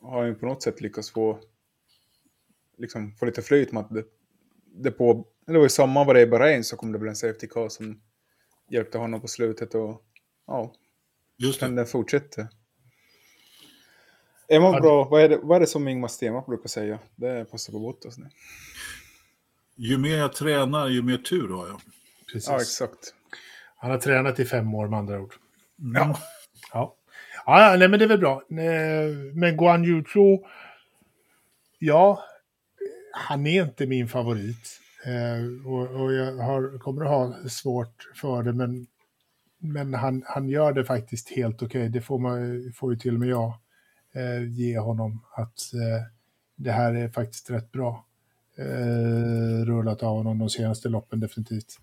har 0.01 0.19
han 0.19 0.27
ju 0.27 0.35
på 0.35 0.45
något 0.45 0.63
sätt 0.63 0.81
lyckats 0.81 1.11
få, 1.11 1.39
liksom, 2.77 3.15
få 3.19 3.25
lite 3.25 3.41
flyt 3.41 3.71
med 3.71 3.81
att 3.83 3.93
det, 3.93 4.03
det, 4.65 4.91
på, 4.91 5.27
det 5.45 5.53
var 5.53 5.63
ju 5.63 5.69
samma 5.69 6.03
vad 6.03 6.15
det 6.15 6.21
i 6.21 6.27
Bahrain 6.27 6.63
så 6.63 6.77
kom 6.77 6.91
det 6.91 6.99
väl 6.99 7.07
en 7.07 7.15
safety 7.15 7.47
car 7.47 7.69
som 7.69 8.01
hjälpte 8.69 8.97
honom 8.97 9.21
på 9.21 9.27
slutet 9.27 9.75
och 9.75 10.01
ja, 10.47 10.73
Just 11.37 11.59
det. 11.59 11.67
den 11.67 11.85
fortsätter. 11.85 12.47
Är 14.47 14.59
man 14.59 14.73
ja, 14.73 14.81
bra, 14.81 15.03
vad 15.03 15.21
är, 15.21 15.29
det, 15.29 15.37
vad 15.37 15.55
är 15.55 15.59
det 15.59 15.67
som 15.67 15.87
Ingmar 15.87 16.07
Stenmark 16.07 16.45
brukar 16.45 16.67
säga? 16.67 16.99
Det 17.15 17.45
passar 17.51 17.73
på 17.73 17.79
Bottas 17.79 18.17
nu. 18.17 18.29
Ju 19.75 19.97
mer 19.97 20.17
jag 20.17 20.33
tränar, 20.33 20.89
ju 20.89 21.01
mer 21.01 21.17
tur 21.17 21.49
har 21.49 21.67
jag. 21.67 21.81
Precis. 22.31 22.49
Ja, 22.49 22.55
exakt. 22.55 23.13
Han 23.77 23.91
har 23.91 23.97
tränat 23.97 24.39
i 24.39 24.45
fem 24.45 24.75
år 24.75 24.87
med 24.87 24.99
andra 24.99 25.19
ord. 25.19 25.33
Mm. 25.79 25.93
Ja. 25.93 26.19
ja. 26.73 26.95
Ja, 27.45 27.75
nej, 27.79 27.87
men 27.87 27.99
det 27.99 28.05
är 28.05 28.09
väl 28.09 28.19
bra. 28.19 28.43
Eh, 28.49 29.09
men 29.33 29.57
Guan 29.57 29.85
Yu 29.85 30.03
Zhou, 30.03 30.45
ja, 31.79 32.23
han 33.13 33.47
är 33.47 33.63
inte 33.63 33.85
min 33.85 34.07
favorit. 34.07 34.79
Eh, 35.05 35.67
och, 35.67 36.01
och, 36.01 36.13
jag 36.13 36.35
har, 36.35 36.79
kommer 36.79 37.01
att 37.01 37.09
ha 37.09 37.49
svårt 37.49 38.09
för 38.15 38.43
det, 38.43 38.53
men, 38.53 38.87
men 39.57 39.93
han, 39.93 40.23
han 40.25 40.49
gör 40.49 40.73
det 40.73 40.85
faktiskt 40.85 41.29
helt 41.29 41.55
okej. 41.55 41.65
Okay. 41.65 41.87
Det 41.87 42.01
får, 42.01 42.19
man, 42.19 42.73
får 42.75 42.93
ju 42.93 42.99
till 42.99 43.13
och 43.13 43.19
med 43.19 43.29
jag 43.29 43.53
eh, 44.15 44.49
ge 44.49 44.79
honom. 44.79 45.25
Att 45.35 45.59
det 46.55 46.71
här 46.71 46.93
är 46.93 47.09
faktiskt 47.09 47.49
rätt 47.49 47.71
bra. 47.71 48.05
Rullat 49.65 50.03
av 50.03 50.17
honom 50.17 50.39
de 50.39 50.49
senaste 50.49 50.89
loppen 50.89 51.19
definitivt. 51.19 51.79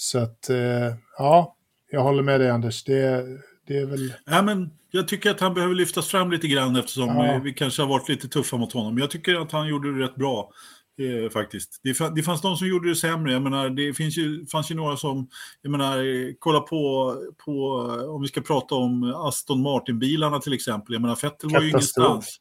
Så 0.00 0.18
att, 0.18 0.50
eh, 0.50 0.94
ja, 1.18 1.56
jag 1.90 2.02
håller 2.02 2.22
med 2.22 2.40
dig 2.40 2.50
Anders. 2.50 2.84
Det, 2.84 3.26
det 3.66 3.78
är 3.78 3.86
väl... 3.86 4.12
Ja, 4.26 4.42
men 4.42 4.70
jag 4.90 5.08
tycker 5.08 5.30
att 5.30 5.40
han 5.40 5.54
behöver 5.54 5.74
lyftas 5.74 6.08
fram 6.08 6.30
lite 6.30 6.48
grann 6.48 6.76
eftersom 6.76 7.08
ja. 7.08 7.26
Eh, 7.26 7.42
vi 7.42 7.52
kanske 7.52 7.82
har 7.82 7.88
varit 7.88 8.08
lite 8.08 8.28
tuffa 8.28 8.56
mot 8.56 8.72
honom. 8.72 8.98
Jag 8.98 9.10
tycker 9.10 9.34
att 9.34 9.52
han 9.52 9.68
gjorde 9.68 9.94
det 9.94 10.04
rätt 10.04 10.14
bra. 10.16 10.50
Eh, 10.98 11.30
faktiskt. 11.30 11.80
Det, 11.82 12.14
det 12.14 12.22
fanns 12.22 12.40
de 12.40 12.56
som 12.56 12.68
gjorde 12.68 12.88
det 12.88 12.96
sämre. 12.96 13.32
Jag 13.32 13.42
menar, 13.42 13.70
det 13.70 13.94
finns 13.94 14.18
ju, 14.18 14.46
fanns 14.46 14.70
ju 14.70 14.74
några 14.74 14.96
som, 14.96 15.28
jag 15.62 15.70
menar, 15.70 16.04
kolla 16.38 16.60
på, 16.60 17.14
på, 17.44 17.72
om 18.08 18.22
vi 18.22 18.28
ska 18.28 18.40
prata 18.40 18.74
om 18.74 19.14
Aston 19.16 19.62
Martin-bilarna 19.62 20.40
till 20.40 20.52
exempel. 20.52 20.92
Jag 20.92 21.02
menar, 21.02 21.18
Vettel 21.22 21.50
var 21.50 21.60
ju 21.60 21.68
ingenstans. 21.68 22.40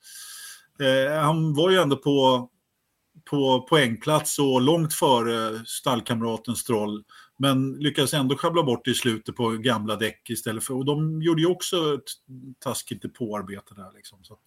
Eh, 0.80 1.22
han 1.22 1.54
var 1.54 1.70
ju 1.70 1.78
ändå 1.78 1.96
på, 1.96 2.50
på 3.30 3.62
poängplats 3.70 4.40
och 4.40 4.62
långt 4.62 4.94
före 4.94 5.66
stallkamraten 5.66 6.56
Stroll. 6.56 7.04
Men 7.42 7.74
lyckades 7.74 8.14
ändå 8.14 8.38
sjabbla 8.38 8.64
bort 8.64 8.86
det 8.86 8.92
i 8.92 8.94
slutet 8.94 9.36
på 9.36 9.50
gamla 9.50 9.96
däck 9.96 10.30
istället 10.30 10.64
för... 10.64 10.74
Och 10.74 10.86
de 10.86 11.22
gjorde 11.22 11.42
ju 11.42 11.48
också 11.48 11.94
ett 11.94 12.12
taskigt 12.60 13.02
depåarbete 13.02 13.74
där 13.76 13.92
liksom. 13.96 14.24
Så 14.24 14.34
att, 14.34 14.40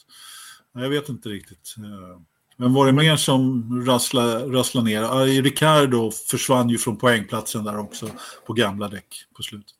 jag 0.73 0.91
vet 0.91 1.09
inte 1.09 1.29
riktigt. 1.29 1.75
Eh, 1.79 1.83
vem 1.83 2.25
men 2.57 2.75
var 2.75 2.87
det 2.87 2.93
mer 2.93 3.17
som 3.17 3.65
rasslade, 3.87 4.59
rasslade 4.59 4.87
ner? 4.87 5.43
Ricardo 5.43 6.11
försvann 6.11 6.69
ju 6.69 6.79
från 6.79 6.97
poängplatsen 6.97 7.65
där 7.65 7.79
också 7.79 8.09
på 8.47 8.53
gamla 8.53 8.89
däck 8.89 9.27
på 9.37 9.43
slutet. 9.43 9.77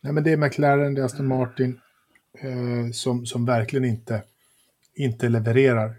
Nej, 0.00 0.12
men 0.12 0.24
det 0.24 0.32
är 0.32 0.36
McLaren, 0.36 0.94
det 0.94 1.00
är 1.00 1.04
Aston 1.04 1.28
Martin 1.28 1.80
eh, 2.38 2.92
som, 2.92 3.26
som 3.26 3.46
verkligen 3.46 3.84
inte, 3.84 4.22
inte 4.94 5.28
levererar 5.28 5.94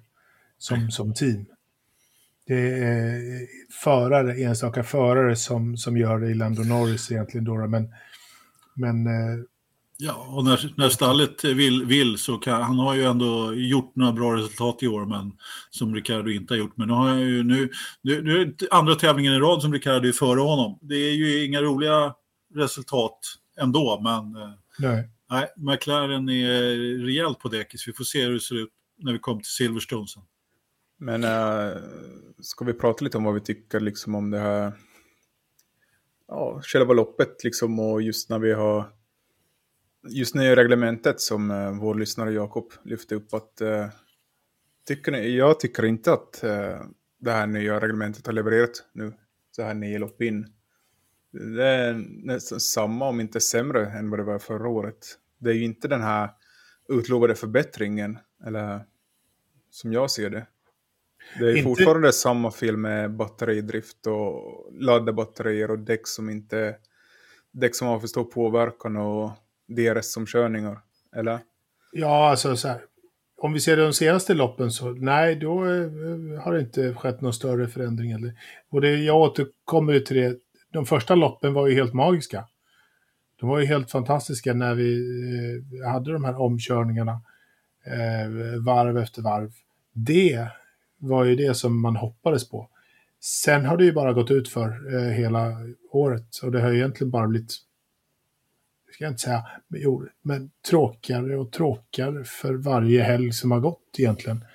som, 0.58 0.92
som 0.92 1.14
team. 1.14 1.46
Det 2.48 2.84
är 2.84 3.48
förare, 3.84 4.34
enstaka 4.34 4.84
förare 4.84 5.36
som, 5.36 5.78
som 5.78 5.98
gör 5.98 6.20
det 6.20 6.28
i 6.28 6.34
Lando 6.34 6.64
Norris 6.64 7.12
egentligen 7.12 7.46
då, 7.46 7.68
men, 7.68 7.94
men 8.76 9.08
eh, 9.08 9.44
Ja, 10.00 10.28
och 10.30 10.46
när, 10.46 10.74
när 10.78 10.90
stallet 10.90 11.44
vill, 11.44 11.86
vill 11.86 12.18
så 12.18 12.38
kan 12.38 12.62
han 12.62 12.80
har 12.80 12.96
ju 12.96 13.04
ändå 13.04 13.54
gjort 13.54 13.96
några 13.96 14.12
bra 14.12 14.36
resultat 14.36 14.84
i 14.84 14.88
år, 14.88 15.06
men 15.06 15.32
som 15.70 15.96
Ricardo 15.96 16.30
inte 16.30 16.54
har 16.54 16.60
gjort. 16.60 16.78
Men 16.78 16.88
nu 16.88 16.94
har 16.94 17.10
han 17.10 17.20
ju 17.20 17.44
nu, 17.44 17.70
nu, 18.02 18.22
nu 18.22 18.42
är 18.42 18.46
det 18.46 18.68
andra 18.72 18.96
tävlingen 18.96 19.34
i 19.34 19.40
rad 19.40 19.62
som 19.62 19.74
Ricardo 19.74 20.08
är 20.08 20.12
före 20.12 20.40
honom. 20.40 20.80
Det 20.82 20.96
är 20.96 21.14
ju 21.14 21.46
inga 21.46 21.62
roliga 21.62 22.14
resultat 22.56 23.20
ändå, 23.62 24.00
men 24.04 24.42
eh, 24.42 24.50
nej, 24.80 25.10
nej 25.30 25.48
McLaren 25.58 26.30
är 26.30 27.06
rejält 27.06 27.40
på 27.40 27.48
dekis. 27.48 27.88
Vi 27.88 27.94
får 27.94 28.04
se 28.04 28.26
hur 28.26 28.34
det 28.34 28.40
ser 28.40 28.56
ut 28.56 28.70
när 29.00 29.14
vi 29.14 29.20
kommer 29.20 29.42
till 29.42 29.52
Silverstone 29.52 30.08
sen. 30.08 30.24
Men 30.98 31.24
äh, 31.24 31.78
ska 32.40 32.66
vi 32.66 32.74
prata 32.74 33.04
lite 33.04 33.18
om 33.18 33.24
vad 33.24 33.34
vi 33.34 33.42
tycker 33.42 33.80
liksom 33.80 34.16
om 34.16 34.32
det 34.32 34.40
här, 34.40 34.72
ja, 36.28 36.62
själva 36.64 36.94
loppet 36.94 37.44
liksom 37.44 37.80
och 37.80 38.02
just 38.02 38.30
när 38.30 38.40
vi 38.40 38.54
har 38.54 38.98
just 40.10 40.36
när 40.36 40.56
reglementet 40.56 41.22
som 41.22 41.52
äh, 41.52 41.72
vår 41.72 41.96
lyssnare 41.96 42.32
Jakob 42.32 42.74
lyfte 42.84 43.16
upp 43.16 43.34
att 43.34 43.62
äh, 43.62 43.88
tycker 44.88 45.12
ni, 45.12 45.38
jag 45.38 45.60
tycker 45.60 45.86
inte 45.86 46.14
att 46.14 46.44
äh, 46.44 46.82
det 47.20 47.32
här 47.32 47.48
nya 47.48 47.80
reglementet 47.80 48.26
har 48.26 48.34
levererat 48.34 48.84
nu 48.94 49.14
så 49.52 49.64
här 49.64 49.74
nio 49.74 50.00
lopp 50.00 50.22
in. 50.22 50.54
Det 51.32 51.66
är 51.66 51.94
nästan 52.26 52.60
samma 52.60 53.08
om 53.08 53.20
inte 53.20 53.40
sämre 53.40 53.90
än 53.90 54.10
vad 54.10 54.20
det 54.20 54.24
var 54.24 54.40
förra 54.40 54.70
året. 54.70 55.18
Det 55.38 55.50
är 55.50 55.54
ju 55.54 55.64
inte 55.64 55.88
den 55.88 56.02
här 56.02 56.30
utlovade 56.90 57.36
förbättringen 57.36 58.20
eller 58.46 58.86
som 59.70 59.94
jag 59.94 60.12
ser 60.12 60.30
det. 60.30 60.48
Det 61.40 61.46
är 61.46 61.50
inte... 61.50 61.64
fortfarande 61.64 62.14
samma 62.14 62.52
fel 62.52 62.78
med 62.78 63.12
batteridrift 63.12 64.08
och 64.08 64.68
ladda 64.74 65.14
batterier 65.14 65.72
och 65.72 65.80
däck 65.80 66.08
som 66.08 66.30
inte 66.30 66.76
däck 67.52 67.76
som 67.76 67.88
har 67.88 68.00
för 68.00 68.08
stor 68.08 68.24
påverkan 68.24 68.98
och 68.98 69.32
DRS-omkörningar, 69.68 70.80
eller? 71.16 71.40
Ja, 71.92 72.30
alltså 72.30 72.56
så 72.56 72.68
här. 72.68 72.82
Om 73.42 73.54
vi 73.54 73.60
ser 73.60 73.78
de 73.78 73.94
senaste 73.94 74.34
loppen 74.34 74.72
så 74.72 74.92
nej, 74.92 75.36
då 75.36 75.66
eh, 75.66 76.42
har 76.44 76.54
det 76.54 76.60
inte 76.60 76.94
skett 76.94 77.22
någon 77.22 77.34
större 77.34 77.68
förändring. 77.68 78.34
Och 78.70 78.82
det, 78.82 78.98
jag 78.98 79.16
återkommer 79.16 80.00
till 80.00 80.18
det, 80.18 80.38
de 80.74 80.86
första 80.86 81.16
loppen 81.16 81.54
var 81.54 81.68
ju 81.68 81.76
helt 81.76 81.94
magiska. 81.94 82.48
De 83.40 83.50
var 83.50 83.60
ju 83.60 83.66
helt 83.66 83.92
fantastiska 83.92 84.54
när 84.54 84.76
vi 84.76 85.00
eh, 85.82 85.92
hade 85.92 86.14
de 86.14 86.24
här 86.24 86.42
omkörningarna 86.42 87.22
eh, 87.86 88.62
varv 88.66 88.98
efter 88.98 89.22
varv. 89.22 89.52
Det 89.94 90.48
var 90.98 91.24
ju 91.24 91.36
det 91.36 91.56
som 91.56 91.82
man 91.82 91.96
hoppades 91.96 92.50
på. 92.50 92.70
Sen 93.20 93.66
har 93.66 93.78
det 93.78 93.86
ju 93.86 93.94
bara 93.94 94.14
gått 94.14 94.32
ut 94.32 94.50
för 94.50 94.96
eh, 94.96 95.12
hela 95.12 95.58
året 95.92 96.40
och 96.44 96.52
det 96.52 96.62
har 96.62 96.74
egentligen 96.74 97.12
bara 97.12 97.28
blivit 97.28 97.52
ska 98.98 99.04
jag 99.04 99.12
inte 99.12 99.22
säga, 99.22 99.46
jo, 99.70 100.08
men 100.22 100.52
tråkigare 100.70 101.38
och 101.38 101.52
tråkigare 101.52 102.24
för 102.24 102.54
varje 102.54 103.04
helg 103.04 103.32
som 103.32 103.52
har 103.52 103.60
gått 103.60 103.96
egentligen. 103.98 104.46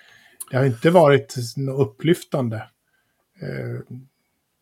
Det 0.51 0.57
har 0.57 0.64
inte 0.64 0.90
varit 0.90 1.36
något 1.57 1.88
upplyftande 1.88 2.57
eh, 3.43 3.97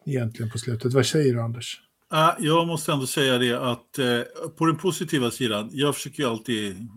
egentligen 0.07 0.51
på 0.51 0.59
slutet. 0.59 0.93
Vad 0.93 1.07
säger 1.07 1.35
du 1.35 1.41
Anders? 1.41 1.81
Jag 2.39 2.67
måste 2.67 2.93
ändå 2.93 3.07
säga 3.07 3.39
det 3.39 3.53
att 3.53 3.99
eh, 3.99 4.21
på 4.59 4.67
den 4.67 4.77
positiva 4.77 5.31
sidan, 5.31 5.71
jag 5.73 5.95
försöker 5.95 6.23
ju 6.23 6.29
alltid 6.29 6.89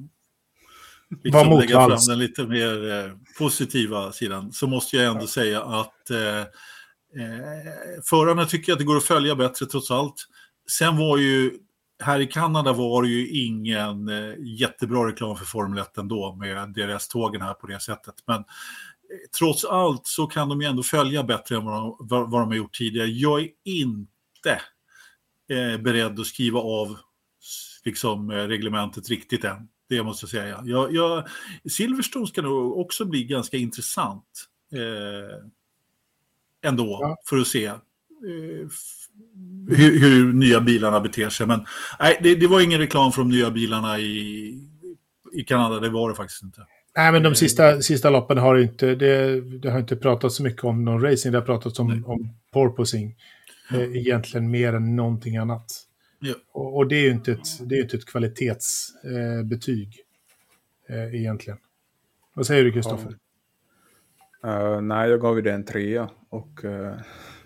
liksom 1.24 1.60
lägga 1.60 1.88
fram 1.88 2.00
den 2.08 2.20
lite 2.20 2.44
mer 2.44 2.92
eh, 2.92 3.12
positiva 3.38 4.12
sidan, 4.12 4.52
så 4.52 4.68
måste 4.68 4.98
jag 4.98 5.06
ändå 5.14 5.28
säga 5.28 5.64
att 5.64 6.10
eh, 6.10 6.40
eh, 6.40 6.46
förarna 8.10 8.46
tycker 8.46 8.74
att 8.74 8.80
det 8.80 8.86
går 8.86 8.98
att 8.98 9.04
följa 9.04 9.36
bättre 9.36 9.66
trots 9.66 9.92
allt. 9.92 10.28
Sen 10.70 10.98
var 10.98 11.18
ju 11.18 11.52
här 12.04 12.20
i 12.20 12.28
Kanada 12.28 12.74
var 12.74 13.04
det 13.04 13.10
ju 13.10 13.30
ingen 13.30 14.10
eh, 14.10 14.34
jättebra 14.40 15.08
reklam 15.08 15.36
för 15.36 15.46
Formel 15.46 15.80
1 15.80 15.98
ändå 15.98 16.36
med 16.36 16.74
DRS-tågen 16.74 17.42
här 17.42 17.54
på 17.54 17.68
det 17.68 17.80
sättet. 17.80 18.16
Men 18.28 18.40
eh, 18.40 18.44
trots 19.40 19.66
allt 19.66 20.08
så 20.08 20.28
kan 20.28 20.50
de 20.50 20.62
ju 20.62 20.68
ändå 20.68 20.84
följa 20.84 21.24
bättre 21.24 21.56
än 21.56 21.66
vad 21.66 21.74
de, 21.74 21.96
vad, 22.00 22.32
vad 22.32 22.42
de 22.42 22.48
har 22.48 22.56
gjort 22.56 22.78
tidigare. 22.78 23.08
Jag 23.08 23.42
är 23.42 23.50
inte 23.64 24.62
eh, 25.50 25.82
beredd 25.82 26.20
att 26.20 26.28
skriva 26.28 26.60
av 26.60 26.98
liksom, 27.86 28.32
reglementet 28.32 29.10
riktigt 29.10 29.44
än. 29.44 29.68
Det 29.90 30.04
måste 30.04 30.24
jag 30.24 30.30
säga. 30.30 30.62
Jag, 30.66 30.94
jag, 30.94 31.28
Silverstone 31.70 32.28
ska 32.28 32.42
nog 32.42 32.80
också 32.80 33.06
bli 33.06 33.24
ganska 33.24 33.58
intressant 33.58 34.26
eh, 34.74 35.50
ändå 36.70 37.00
ja. 37.02 37.18
för 37.26 37.38
att 37.38 37.48
se. 37.48 37.66
Eh, 37.66 37.80
hur, 39.70 40.00
hur, 40.00 40.34
nya 40.34 40.62
bilarna 40.62 41.00
beter 41.00 41.30
sig. 41.30 41.48
Men 41.48 41.66
nej, 42.00 42.20
det, 42.24 42.36
det, 42.36 42.48
var 42.48 42.62
ingen 42.62 42.80
reklam 42.80 43.12
för 43.12 43.22
de 43.22 43.30
nya 43.30 43.52
bilarna 43.52 44.00
i, 44.00 44.60
i 45.34 45.44
Kanada, 45.44 45.80
det 45.80 45.90
var 45.90 46.10
det 46.10 46.16
faktiskt 46.16 46.44
inte. 46.44 46.62
Nej, 46.98 47.12
men 47.12 47.24
de 47.24 47.36
sista, 47.36 47.82
sista 47.82 48.10
loppen 48.10 48.38
har 48.38 48.58
inte, 48.58 48.96
det, 48.96 49.42
det 49.42 49.72
har 49.72 49.80
inte 49.80 49.96
pratats 49.96 50.36
så 50.36 50.44
mycket 50.44 50.64
om 50.64 50.86
någon 50.86 51.02
racing, 51.02 51.32
det 51.32 51.38
har 51.38 51.46
pratats 51.46 51.80
om, 51.80 52.04
om 52.08 52.30
porpoising. 52.52 53.16
Eh, 53.72 53.98
egentligen 53.98 54.52
mer 54.52 54.74
än 54.74 54.96
någonting 54.96 55.38
annat. 55.38 55.66
Ja. 56.26 56.36
Och, 56.52 56.78
och, 56.78 56.88
det 56.88 56.96
är 56.96 57.02
ju 57.02 57.12
inte 57.12 57.32
ett, 57.32 57.70
det 57.70 57.76
är 57.76 57.82
inte 57.82 57.98
ett 57.98 58.06
kvalitetsbetyg 58.06 60.00
eh, 60.90 60.96
eh, 60.96 61.16
egentligen. 61.16 61.60
Vad 62.34 62.48
säger 62.48 62.64
du, 62.64 62.72
Kristoffer? 62.72 63.18
Uh, 64.46 64.82
nej, 64.82 65.10
jag 65.10 65.22
gav 65.22 65.36
ju 65.36 65.42
det 65.42 65.52
en 65.52 65.66
trea. 65.66 66.10
Och 66.30 66.64
uh, 66.64 66.96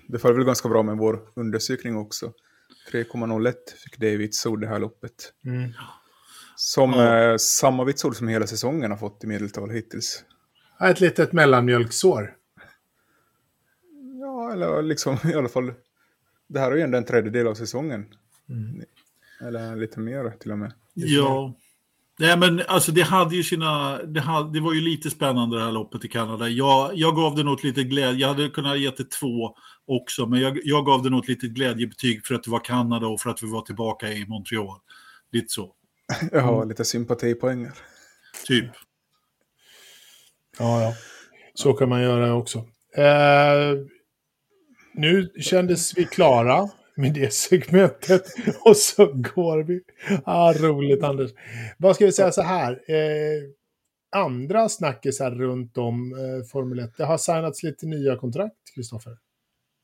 det 0.07 0.19
föll 0.19 0.33
väl 0.33 0.43
ganska 0.43 0.69
bra 0.69 0.83
med 0.83 0.97
vår 0.97 1.19
undersökning 1.33 1.97
också. 1.97 2.33
3,01 2.91 3.53
fick 3.83 3.99
det 3.99 4.17
vitsord 4.17 4.61
det 4.61 4.67
här 4.67 4.79
loppet. 4.79 5.33
Mm. 5.45 5.71
Som 6.55 6.91
ja. 6.91 7.31
eh, 7.31 7.37
samma 7.37 7.83
vitsord 7.83 8.15
som 8.15 8.27
hela 8.27 8.47
säsongen 8.47 8.91
har 8.91 8.97
fått 8.97 9.23
i 9.23 9.27
medeltal 9.27 9.69
hittills. 9.69 10.23
Ett 10.81 10.99
litet 10.99 11.33
mellanmjölksår. 11.33 12.35
Ja, 14.21 14.53
eller 14.53 14.81
liksom 14.81 15.17
i 15.31 15.33
alla 15.33 15.49
fall. 15.49 15.73
Det 16.47 16.59
här 16.59 16.71
är 16.71 16.75
ju 16.75 16.81
ändå 16.81 16.97
en 16.97 17.05
tredjedel 17.05 17.47
av 17.47 17.53
säsongen. 17.53 18.05
Mm. 18.49 18.85
Eller 19.41 19.75
lite 19.75 19.99
mer 19.99 20.29
till 20.39 20.51
och 20.51 20.57
med. 20.57 20.73
Ja, 20.93 21.53
Nej, 22.19 22.37
men 22.37 22.61
alltså 22.67 22.91
det 22.91 23.01
hade 23.01 23.35
ju 23.35 23.43
sina, 23.43 24.03
det, 24.03 24.19
hade, 24.19 24.53
det 24.53 24.59
var 24.59 24.73
ju 24.73 24.81
lite 24.81 25.09
spännande 25.09 25.57
det 25.57 25.63
här 25.63 25.71
loppet 25.71 26.05
i 26.05 26.07
Kanada. 26.07 26.49
Jag, 26.49 26.91
jag 26.95 27.15
gav 27.15 27.35
det 27.35 27.43
något 27.43 27.63
lite 27.63 27.83
glädje, 27.83 28.21
jag 28.21 28.27
hade 28.27 28.49
kunnat 28.49 28.79
ge 28.79 28.91
det 28.97 29.11
två 29.11 29.55
också, 29.85 30.25
men 30.25 30.41
jag, 30.41 30.59
jag 30.63 30.85
gav 30.85 31.03
det 31.03 31.09
något 31.09 31.27
litet 31.27 31.49
glädjebetyg 31.49 32.25
för 32.25 32.35
att 32.35 32.43
det 32.43 32.51
var 32.51 32.59
Kanada 32.59 33.07
och 33.07 33.21
för 33.21 33.29
att 33.29 33.43
vi 33.43 33.51
var 33.51 33.61
tillbaka 33.61 34.13
i 34.13 34.25
Montreal. 34.25 34.79
Lite 35.31 35.47
så. 35.49 35.73
Jag 36.31 36.41
har 36.41 36.65
lite 36.65 36.85
sympatipoänger. 36.85 37.73
Typ. 38.45 38.71
Ja, 40.59 40.81
ja. 40.81 40.93
Så 41.53 41.73
kan 41.73 41.89
man 41.89 42.01
göra 42.01 42.33
också. 42.33 42.57
Eh, 42.97 43.73
nu 44.93 45.29
kändes 45.41 45.97
vi 45.97 46.05
klara 46.05 46.69
med 46.97 47.13
det 47.13 47.33
segmentet. 47.33 48.25
Och 48.65 48.77
så 48.77 49.05
går 49.05 49.63
vi. 49.63 49.81
Ah, 50.23 50.53
roligt, 50.53 51.03
Anders. 51.03 51.31
Vad 51.77 51.95
ska 51.95 52.05
vi 52.05 52.11
säga 52.11 52.31
så 52.31 52.41
här? 52.41 52.71
Eh, 52.71 53.43
andra 54.15 54.69
snackisar 54.69 55.31
runt 55.31 55.77
om 55.77 56.13
eh, 56.13 56.47
Formel 56.51 56.79
1. 56.79 56.97
Det 56.97 57.05
har 57.05 57.17
signats 57.17 57.63
lite 57.63 57.85
nya 57.85 58.15
kontrakt, 58.15 58.55
Kristoffer. 58.75 59.17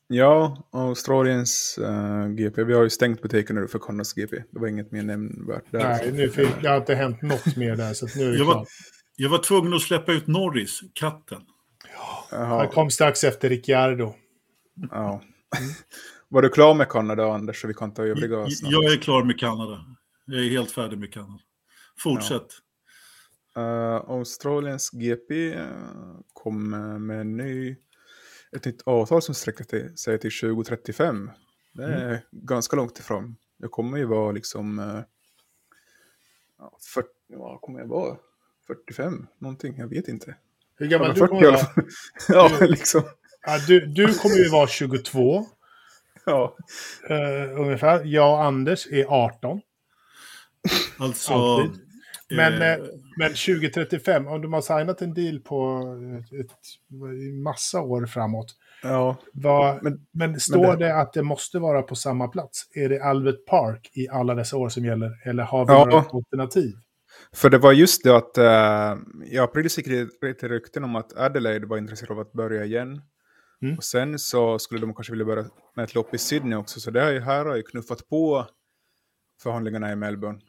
Ja, 0.08 0.68
Australiens 0.72 1.80
uh, 1.82 2.28
GP. 2.28 2.64
Vi 2.64 2.74
har 2.74 2.84
ju 2.84 2.90
stängt 2.90 3.22
butiken 3.22 3.56
nu 3.56 3.68
för 3.68 3.80
Connors 3.80 4.14
GP. 4.14 4.36
Det 4.52 4.60
var 4.60 4.68
inget 4.68 4.92
mer 4.92 5.04
nämnvärt 5.04 5.72
där. 5.72 5.80
Nej, 5.80 6.12
nu 6.12 6.30
fick, 6.30 6.62
det 6.62 6.70
har 6.70 6.78
inte 6.78 6.96
hänt 6.96 7.22
något 7.22 7.56
mer 7.56 7.76
där, 7.76 7.94
så 7.94 8.08
nu 8.20 8.26
är 8.26 8.32
det 8.32 8.38
Jag 8.38 8.46
var, 8.46 8.68
jag 9.16 9.30
var 9.30 9.38
tvungen 9.38 9.74
att 9.74 9.82
släppa 9.82 10.12
ut 10.12 10.28
Norris, 10.28 10.80
katten. 10.94 11.42
Han 12.30 12.50
Jaha, 12.50 12.68
kom 12.68 12.90
strax 12.90 13.24
efter 13.24 13.50
Ricciardo. 13.50 14.14
ja. 14.92 15.22
Var 16.34 16.42
du 16.42 16.50
klar 16.50 16.74
med 16.74 16.90
Kanada, 16.90 17.34
Anders? 17.34 17.62
Så 17.62 17.68
vi 17.68 17.74
kan 17.74 17.94
ta 17.94 18.04
övriga. 18.04 18.48
Jag 18.62 18.84
är 18.84 18.98
klar 18.98 19.24
med 19.24 19.40
Kanada. 19.40 19.86
Jag 20.26 20.46
är 20.46 20.50
helt 20.50 20.72
färdig 20.72 21.00
med 21.00 21.14
Kanada. 21.14 21.40
Fortsätt. 22.00 22.48
Uh, 23.58 23.64
Australiens 24.08 24.90
GP 24.92 25.56
uh, 25.56 26.20
kom 26.34 26.70
med 27.08 27.22
en 27.22 27.38
ny, 27.38 27.76
ett 28.56 28.66
nytt 28.66 28.82
avtal 28.82 29.22
som 29.22 29.36
sträcker 29.36 29.64
till, 29.64 29.98
sig 29.98 30.20
till 30.20 30.32
2035. 30.32 31.32
Det 31.74 31.84
är 31.84 32.22
ganska 32.32 32.76
långt 32.76 33.00
ifrån. 33.00 33.36
Det 33.60 33.68
kommer 33.68 33.98
ju 33.98 34.06
vara 34.06 34.32
liksom... 34.32 34.80
Uh, 34.80 35.02
ja, 36.58 36.78
40, 36.94 37.08
vad 37.28 37.62
kommer 37.62 37.80
jag 37.80 37.88
vara? 37.88 38.18
45? 38.68 39.28
Någonting, 39.38 39.78
jag 39.78 39.88
vet 39.88 40.08
inte. 40.08 40.36
Hur 40.76 40.86
Ja, 40.86 40.92
gammal 40.92 41.14
du 41.14 41.20
40 41.20 41.30
kommer 41.30 41.52
vara? 41.52 41.68
ja, 42.60 42.66
liksom. 42.66 43.04
Ja, 43.42 43.60
du, 43.68 43.86
du 43.86 44.14
kommer 44.14 44.36
ju 44.36 44.50
vara 44.50 44.68
22 44.68 45.46
Ja. 46.26 46.56
eh, 47.10 47.60
ungefär. 47.60 48.02
Jag 48.06 48.32
och 48.34 48.44
Anders 48.44 48.88
är 48.92 49.06
18. 49.06 49.62
Alltså... 51.00 51.34
Alltid. 51.34 51.80
Men, 52.36 52.62
eh, 52.62 52.72
eh, 52.72 52.78
men 53.18 53.30
2035, 53.30 54.28
om 54.28 54.42
de 54.42 54.54
har 54.54 54.62
signat 54.62 55.02
en 55.02 55.14
deal 55.14 55.40
på 55.40 55.82
ett, 56.32 56.40
ett, 56.46 56.58
massa 57.44 57.82
år 57.82 58.06
framåt. 58.06 58.56
ja. 58.84 59.18
Vad, 59.34 59.84
men, 59.84 60.06
Men- 60.12 60.40
står 60.40 60.76
det- 60.78 60.86
det... 60.86 60.96
att 60.96 61.14
det 61.14 61.22
måste 61.24 61.60
vara 61.60 61.82
på 61.82 61.96
samma 61.96 62.28
plats? 62.28 62.64
Är 62.76 62.90
det 62.90 63.04
Albert 63.04 63.46
Park 63.46 63.90
i 63.94 64.10
alla 64.10 64.36
dessa 64.36 64.58
år 64.58 64.70
som 64.70 64.86
gäller? 64.86 65.30
Eller 65.30 65.44
har 65.44 65.66
vi 65.66 65.74
Ja. 65.74 65.86
några 65.86 66.00
alternativ? 66.14 66.74
För 67.36 67.50
det 67.50 67.58
var 67.58 67.72
just 67.72 68.04
det 68.04 68.16
att 68.18 68.38
uh, 68.38 69.04
i 69.34 69.38
april 69.38 69.68
gick 69.78 69.86
det 69.88 70.28
lite 70.28 70.48
rykten 70.48 70.84
om 70.84 70.96
att 70.96 71.18
Adelaide 71.18 71.66
var 71.66 71.78
intresserad 71.78 72.12
av 72.12 72.20
att 72.20 72.34
börja 72.34 72.66
igen. 72.66 73.02
Mm. 73.64 73.78
Och 73.78 73.84
sen 73.84 74.20
så 74.20 74.60
skulle 74.60 74.82
de 74.82 74.96
kanske 74.96 75.14
vilja 75.14 75.26
börja 75.26 75.46
med 75.76 75.84
ett 75.84 75.96
lopp 75.96 76.14
i 76.14 76.18
Sydney 76.18 76.56
också. 76.56 76.80
Så 76.80 76.92
det 76.92 77.02
här, 77.02 77.20
här 77.20 77.46
har 77.46 77.56
ju 77.56 77.64
knuffat 77.64 78.10
på 78.10 78.48
förhandlingarna 79.42 79.92
i 79.92 79.96
Melbourne. 79.96 80.42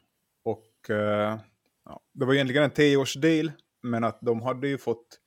Och 0.43 0.89
eh, 0.89 1.39
ja, 1.85 2.01
det 2.13 2.25
var 2.25 2.33
egentligen 2.33 2.63
en 2.63 2.71
tioårsdeal. 2.71 3.51
Men 3.83 4.03
att 4.03 4.19
de 4.21 4.41
hade 4.41 4.67
ju 4.67 4.77
fått 4.77 5.19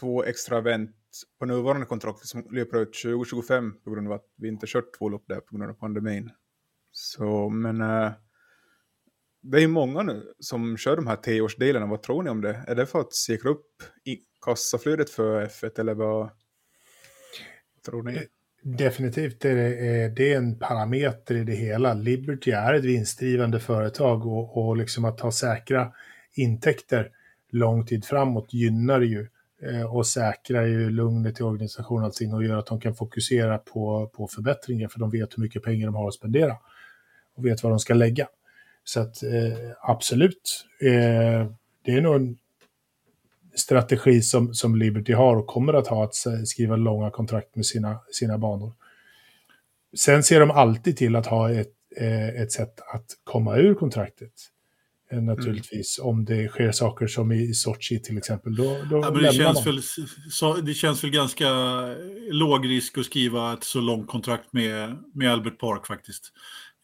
två 0.00 0.24
extra 0.24 0.58
event 0.58 0.96
på 1.38 1.46
nuvarande 1.46 1.86
kontrakt 1.86 2.26
som 2.26 2.46
löper 2.50 2.78
ut 2.78 3.02
2025 3.02 3.74
på 3.84 3.90
grund 3.90 4.06
av 4.06 4.12
att 4.12 4.26
vi 4.36 4.48
inte 4.48 4.66
kört 4.66 4.98
två 4.98 5.08
lopp 5.08 5.24
där 5.28 5.40
på 5.40 5.56
grund 5.56 5.70
av 5.70 5.74
pandemin. 5.74 6.30
Så, 6.92 7.48
men 7.48 7.80
eh, 7.80 8.12
det 9.42 9.56
är 9.58 9.60
ju 9.60 9.68
många 9.68 10.02
nu 10.02 10.32
som 10.38 10.76
kör 10.76 10.96
de 10.96 11.06
här 11.06 11.16
tioårsdelarna. 11.16 11.86
Vad 11.86 12.02
tror 12.02 12.22
ni 12.22 12.30
om 12.30 12.40
det? 12.40 12.64
Är 12.66 12.74
det 12.74 12.86
för 12.86 13.00
att 13.00 13.14
säkra 13.14 13.50
upp 13.50 13.82
i 14.04 14.18
kassaflödet 14.44 15.10
för 15.10 15.46
F1 15.46 15.80
eller 15.80 15.94
vad 15.94 16.30
tror 17.84 18.02
ni? 18.02 18.26
Definitivt 18.62 19.44
är 19.44 19.54
det, 19.54 19.88
är 19.88 20.08
det 20.08 20.34
en 20.34 20.58
parameter 20.58 21.34
i 21.34 21.44
det 21.44 21.54
hela. 21.54 21.94
Liberty 21.94 22.50
är 22.50 22.74
ett 22.74 22.84
vinstdrivande 22.84 23.60
företag 23.60 24.26
och, 24.26 24.58
och 24.58 24.76
liksom 24.76 25.04
att 25.04 25.20
ha 25.20 25.32
säkra 25.32 25.92
intäkter 26.34 27.10
lång 27.50 27.86
tid 27.86 28.04
framåt 28.04 28.54
gynnar 28.54 29.00
ju 29.00 29.28
eh, 29.62 29.94
och 29.94 30.06
säkrar 30.06 30.66
ju 30.66 30.90
lugnet 30.90 31.40
i 31.40 31.42
organisationen 31.42 32.02
och 32.02 32.06
allting 32.06 32.34
och 32.34 32.44
gör 32.44 32.56
att 32.56 32.66
de 32.66 32.80
kan 32.80 32.94
fokusera 32.94 33.58
på, 33.58 34.10
på 34.14 34.28
förbättringar 34.28 34.88
för 34.88 35.00
de 35.00 35.10
vet 35.10 35.38
hur 35.38 35.42
mycket 35.42 35.62
pengar 35.62 35.86
de 35.86 35.94
har 35.94 36.08
att 36.08 36.14
spendera 36.14 36.56
och 37.36 37.46
vet 37.46 37.62
vad 37.62 37.72
de 37.72 37.78
ska 37.78 37.94
lägga. 37.94 38.28
Så 38.84 39.00
att 39.00 39.22
eh, 39.22 39.70
absolut, 39.80 40.66
eh, 40.80 41.50
det 41.84 41.92
är 41.92 42.00
nog 42.00 42.16
en 42.16 42.38
strategi 43.56 44.22
som, 44.22 44.54
som 44.54 44.76
Liberty 44.76 45.12
har 45.12 45.36
och 45.36 45.46
kommer 45.46 45.72
att 45.72 45.86
ha 45.86 46.04
att 46.04 46.14
skriva 46.46 46.76
långa 46.76 47.10
kontrakt 47.10 47.56
med 47.56 47.66
sina, 47.66 47.98
sina 48.12 48.38
banor. 48.38 48.72
Sen 49.96 50.22
ser 50.22 50.40
de 50.40 50.50
alltid 50.50 50.96
till 50.96 51.16
att 51.16 51.26
ha 51.26 51.50
ett, 51.50 51.72
eh, 51.96 52.28
ett 52.28 52.52
sätt 52.52 52.80
att 52.94 53.06
komma 53.24 53.56
ur 53.56 53.74
kontraktet. 53.74 54.32
Eh, 55.12 55.22
Naturligtvis, 55.22 55.98
om 55.98 56.24
det 56.24 56.48
sker 56.48 56.72
saker 56.72 57.06
som 57.06 57.32
i 57.32 57.54
Sochi 57.54 58.02
till 58.02 58.18
exempel. 58.18 58.56
Då, 58.56 58.76
då 58.90 59.00
Ja, 59.02 59.10
det, 59.10 59.32
känns 59.32 59.66
väl, 59.66 59.80
så, 60.30 60.54
det 60.54 60.74
känns 60.74 61.04
väl 61.04 61.10
ganska 61.10 61.48
låg 62.30 62.68
risk 62.68 62.98
att 62.98 63.04
skriva 63.06 63.52
ett 63.52 63.64
så 63.64 63.80
långt 63.80 64.08
kontrakt 64.08 64.52
med, 64.52 64.96
med 65.14 65.32
Albert 65.32 65.58
Park 65.58 65.86
faktiskt. 65.86 66.32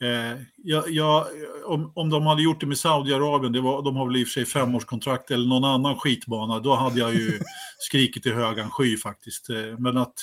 Eh, 0.02 0.38
ja, 0.56 0.84
ja, 0.88 1.28
om, 1.64 1.92
om 1.94 2.10
de 2.10 2.26
hade 2.26 2.42
gjort 2.42 2.60
det 2.60 2.66
med 2.66 2.78
Saudiarabien, 2.78 3.52
det 3.52 3.60
var, 3.60 3.82
de 3.82 3.96
har 3.96 4.06
väl 4.06 4.16
i 4.16 4.22
och 4.24 4.26
för 4.28 4.32
sig 4.32 4.44
femårskontrakt 4.46 5.30
eller 5.30 5.48
någon 5.48 5.64
annan 5.64 5.96
skitbana, 5.96 6.58
då 6.60 6.74
hade 6.74 6.98
jag 7.00 7.14
ju 7.14 7.40
skrikit 7.78 8.26
i 8.26 8.30
högan 8.30 8.70
sky 8.70 8.96
faktiskt. 8.96 9.50
Eh, 9.50 9.78
men 9.78 9.96
att, 9.96 10.14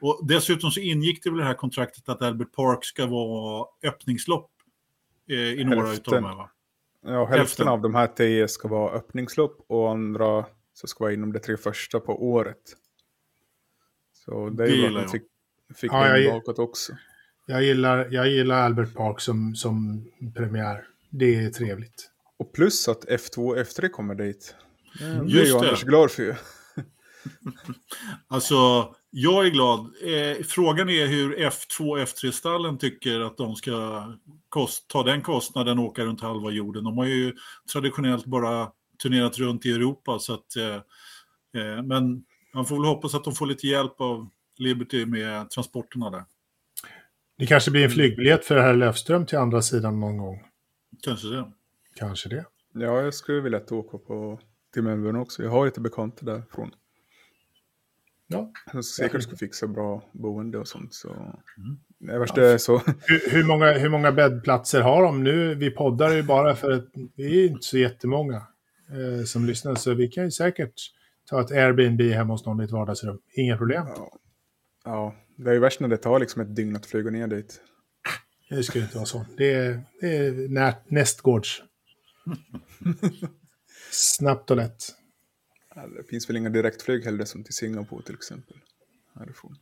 och 0.00 0.20
dessutom 0.26 0.70
så 0.70 0.80
ingick 0.80 1.22
det 1.24 1.30
väl 1.30 1.38
i 1.38 1.42
det 1.42 1.48
här 1.48 1.54
kontraktet 1.54 2.08
att 2.08 2.22
Albert 2.22 2.52
Park 2.52 2.84
ska 2.84 3.06
vara 3.06 3.66
öppningslopp 3.84 4.50
eh, 5.30 5.36
i 5.36 5.64
några 5.64 5.86
Hälften. 5.86 6.00
utav 6.00 6.14
de 6.22 6.24
här 6.28 6.36
va? 6.36 6.50
Ja, 7.06 7.10
hälften 7.18 7.38
Hälften. 7.38 7.68
av 7.68 7.80
de 7.80 7.94
här 7.94 8.06
tio 8.06 8.48
ska 8.48 8.68
vara 8.68 8.92
öppningslopp 8.92 9.64
och 9.68 9.90
andra 9.90 10.44
så 10.74 10.86
ska 10.86 11.04
vara 11.04 11.12
inom 11.14 11.32
de 11.32 11.38
tre 11.40 11.56
första 11.56 12.00
på 12.00 12.24
året. 12.32 12.62
Så 14.24 14.48
det 14.50 14.64
är 14.64 14.68
ju 14.68 14.86
att 14.86 15.02
de 15.04 15.08
fick, 15.08 15.22
fick 15.76 15.92
Ja, 15.92 16.18
jag- 16.18 16.34
bakåt 16.34 16.58
också. 16.58 16.92
Jag 17.46 17.62
gillar, 17.62 18.08
jag 18.10 18.28
gillar 18.28 18.58
Albert 18.58 18.94
Park 18.94 19.20
som, 19.20 19.54
som 19.54 20.04
premiär. 20.34 20.84
Det 21.10 21.36
är 21.36 21.50
trevligt. 21.50 22.10
Och 22.36 22.52
plus 22.52 22.88
att 22.88 23.04
F2 23.04 23.38
och 23.38 23.56
F3 23.56 23.88
kommer 23.88 24.14
dit. 24.14 24.54
Det 24.98 25.24
blir 25.24 25.36
Just 25.36 25.48
ju 25.48 25.52
det. 25.52 25.58
Anders 25.58 25.82
glad 25.82 26.10
för 26.10 26.22
ju. 26.22 26.34
Alltså, 28.28 28.54
jag 29.10 29.46
är 29.46 29.50
glad. 29.50 29.80
Eh, 29.80 30.44
frågan 30.44 30.88
är 30.88 31.06
hur 31.06 31.36
F2 31.36 31.90
och 31.90 31.98
F3-stallen 31.98 32.78
tycker 32.78 33.20
att 33.20 33.36
de 33.36 33.56
ska 33.56 34.04
kost, 34.48 34.88
ta 34.88 35.02
den 35.02 35.22
kostnaden 35.22 35.78
och 35.78 35.84
åka 35.84 36.04
runt 36.04 36.20
halva 36.20 36.50
jorden. 36.50 36.84
De 36.84 36.98
har 36.98 37.04
ju 37.04 37.32
traditionellt 37.72 38.24
bara 38.24 38.68
turnerat 39.02 39.38
runt 39.38 39.66
i 39.66 39.72
Europa. 39.72 40.18
Så 40.18 40.34
att, 40.34 40.56
eh, 40.56 40.74
eh, 41.62 41.82
men 41.82 42.24
man 42.54 42.66
får 42.66 42.76
väl 42.76 42.84
hoppas 42.84 43.14
att 43.14 43.24
de 43.24 43.34
får 43.34 43.46
lite 43.46 43.66
hjälp 43.66 44.00
av 44.00 44.28
Liberty 44.58 45.06
med 45.06 45.50
transporterna 45.50 46.10
där. 46.10 46.24
Det 47.38 47.46
kanske 47.46 47.70
blir 47.70 47.84
en 47.84 47.90
flygbiljett 47.90 48.44
för 48.44 48.56
herr 48.56 48.74
Löfström 48.74 49.26
till 49.26 49.38
andra 49.38 49.62
sidan 49.62 50.00
någon 50.00 50.16
gång. 50.16 50.42
Kanske 51.02 51.28
det. 51.28 51.52
Kanske 51.94 52.28
det. 52.28 52.44
Ja, 52.74 53.00
jag 53.00 53.14
skulle 53.14 53.40
vilja 53.40 53.58
att 53.58 53.72
åka 53.72 53.98
på 53.98 54.40
till 54.72 54.82
Melbourne 54.82 55.18
också. 55.18 55.42
Jag 55.42 55.50
har 55.50 55.64
lite 55.64 55.80
bekanta 55.80 56.26
därifrån. 56.26 56.70
Ja. 58.26 58.52
Som 58.70 58.82
säkert 58.82 59.22
skulle 59.22 59.36
fixa 59.36 59.66
bra 59.66 60.02
boende 60.12 60.58
och 60.58 60.68
sånt. 60.68 60.94
Så... 60.94 61.08
Mm. 61.08 61.78
Det 61.98 62.18
värsta 62.18 62.42
är 62.42 62.58
så. 62.58 62.82
Hur, 63.06 63.30
hur, 63.30 63.44
många, 63.44 63.72
hur 63.72 63.88
många 63.88 64.12
bäddplatser 64.12 64.80
har 64.80 65.02
de 65.02 65.24
nu? 65.24 65.54
Vi 65.54 65.70
poddar 65.70 66.10
ju 66.10 66.22
bara 66.22 66.54
för 66.54 66.70
att 66.70 66.88
vi 67.16 67.44
är 67.44 67.48
inte 67.48 67.64
så 67.66 67.78
jättemånga 67.78 68.36
eh, 68.90 69.24
som 69.24 69.44
lyssnar. 69.44 69.74
Så 69.74 69.94
vi 69.94 70.08
kan 70.08 70.24
ju 70.24 70.30
säkert 70.30 70.74
ta 71.30 71.40
ett 71.40 71.50
Airbnb 71.50 72.00
hemma 72.00 72.32
hos 72.32 72.46
någon 72.46 72.60
i 72.60 72.64
ett 72.64 72.70
vardagsrum. 72.70 73.18
Inga 73.34 73.56
problem. 73.56 73.86
Ja, 73.96 74.18
ja, 74.84 75.14
det 75.36 75.50
är 75.50 75.54
ju 75.54 75.60
värst 75.60 75.80
när 75.80 75.88
det 75.88 75.96
tar 75.96 76.18
liksom 76.18 76.42
ett 76.42 76.56
dygn 76.56 76.76
att 76.76 76.86
flyga 76.86 77.10
ner 77.10 77.26
dit. 77.26 77.60
Det 78.48 78.62
skulle 78.62 78.84
inte 78.84 78.96
vara 78.96 79.06
så. 79.06 79.26
Det 79.36 79.52
är, 79.52 79.82
det 80.00 80.16
är 80.16 80.48
nä, 80.48 80.76
nästgårds. 80.86 81.62
Snabbt 83.90 84.50
och 84.50 84.56
lätt. 84.56 84.94
Det 85.74 86.08
finns 86.08 86.30
väl 86.30 86.36
inga 86.36 86.50
direktflyg 86.50 87.04
heller 87.04 87.24
som 87.24 87.44
till 87.44 87.54
Singapore 87.54 88.02
till 88.04 88.14
exempel. 88.14 88.56
Härifrån. 89.14 89.56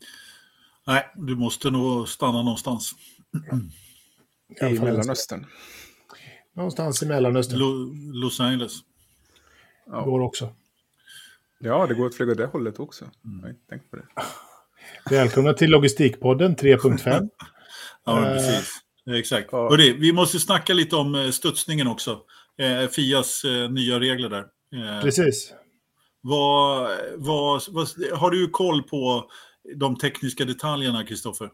Nej, 0.87 1.13
du 1.15 1.37
måste 1.37 1.71
nog 1.71 2.09
stanna 2.09 2.43
någonstans. 2.43 2.93
I 4.63 4.65
I 4.65 4.81
Mellanöstern. 4.81 5.47
Någonstans 6.53 7.03
i 7.03 7.07
Mellanöstern 7.07 7.59
Lo, 7.59 7.95
Los 8.13 8.41
Angeles. 8.41 8.73
Ja. 9.87 10.05
går 10.05 10.21
också. 10.21 10.55
ja, 11.59 11.87
det 11.87 11.95
går 11.95 12.07
att 12.07 12.15
flyga 12.15 12.35
det 12.35 12.47
hållet 12.47 12.79
också. 12.79 13.11
Nej, 13.23 13.55
tänk 13.69 13.91
på 13.91 13.97
det. 13.97 14.07
Välkomna 15.11 15.53
till 15.53 15.71
Logistikpodden 15.71 16.57
3.5. 16.57 17.29
Ja, 18.05 18.27
Eh, 18.27 18.33
precis. 18.33 18.71
Exakt. 19.11 19.49
ja. 19.53 19.71
Hörrni, 19.71 19.93
vi 19.93 20.13
måste 20.13 20.39
snacka 20.39 20.75
lite 20.75 20.97
om 20.97 21.15
eh, 21.15 21.31
studsningen 21.31 21.87
också. 21.87 22.21
Eh, 22.59 22.89
Fias 22.89 23.45
eh, 23.45 23.71
nya 23.71 24.01
regler 24.01 24.29
där. 24.29 24.47
Precis. 25.03 25.53
vad, 26.21 26.91
vad, 27.17 27.63
vad, 27.71 27.89
har 28.13 28.31
du 28.31 28.49
koll 28.49 28.83
på 28.83 29.31
de 29.77 29.97
tekniska 29.97 30.45
detaljerna, 30.45 31.05
Kristoffer? 31.05 31.51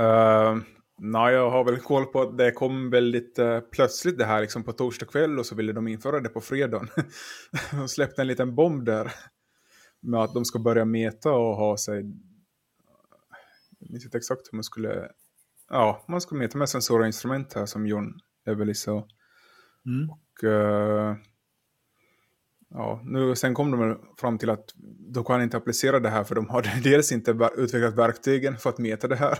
Uh, 0.00 0.56
nej, 0.98 1.34
jag 1.34 1.50
har 1.50 1.64
väl 1.64 1.78
koll 1.78 2.06
på 2.06 2.20
att 2.20 2.38
det 2.38 2.52
kom 2.52 2.90
väldigt 2.90 3.38
uh, 3.38 3.60
plötsligt 3.60 4.18
det 4.18 4.24
här 4.24 4.40
liksom 4.40 4.64
på 4.64 4.72
torsdag 4.72 5.06
kväll 5.06 5.38
och 5.38 5.46
så 5.46 5.54
ville 5.54 5.72
de 5.72 5.88
införa 5.88 6.20
det 6.20 6.28
på 6.28 6.40
fredagen. 6.40 6.88
de 7.70 7.88
släppte 7.88 8.22
en 8.22 8.28
liten 8.28 8.54
bomb 8.54 8.84
där 8.84 9.12
med 10.00 10.20
att 10.20 10.34
de 10.34 10.44
ska 10.44 10.58
börja 10.58 10.84
meta 10.84 11.32
och 11.32 11.56
ha 11.56 11.76
sig... 11.76 11.96
Jag 13.78 13.90
minns 13.90 14.04
inte 14.04 14.18
exakt 14.18 14.52
hur 14.52 14.56
man 14.56 14.64
skulle... 14.64 15.10
Ja, 15.68 16.04
man 16.08 16.20
ska 16.20 16.34
meta 16.34 16.58
med 16.58 16.68
sensorer 16.68 17.00
och 17.00 17.06
instrument 17.06 17.52
här 17.54 17.66
som 17.66 17.86
John 17.86 18.20
Evely 18.46 18.74
sa. 18.74 19.08
Mm. 19.86 20.10
Och, 20.10 20.44
uh, 20.44 21.16
ja, 22.70 23.00
nu, 23.04 23.36
sen 23.36 23.54
kom 23.54 23.70
de 23.70 23.98
fram 24.18 24.38
till 24.38 24.50
att 24.50 24.74
de 25.14 25.24
kan 25.24 25.42
inte 25.42 25.56
applicera 25.56 26.00
det 26.00 26.08
här 26.08 26.24
för 26.24 26.34
de 26.34 26.48
har 26.48 26.62
dels 26.82 27.12
inte 27.12 27.50
utvecklat 27.56 27.94
verktygen 27.94 28.56
för 28.56 28.70
att 28.70 28.78
mäta 28.78 29.08
det 29.08 29.16
här. 29.16 29.38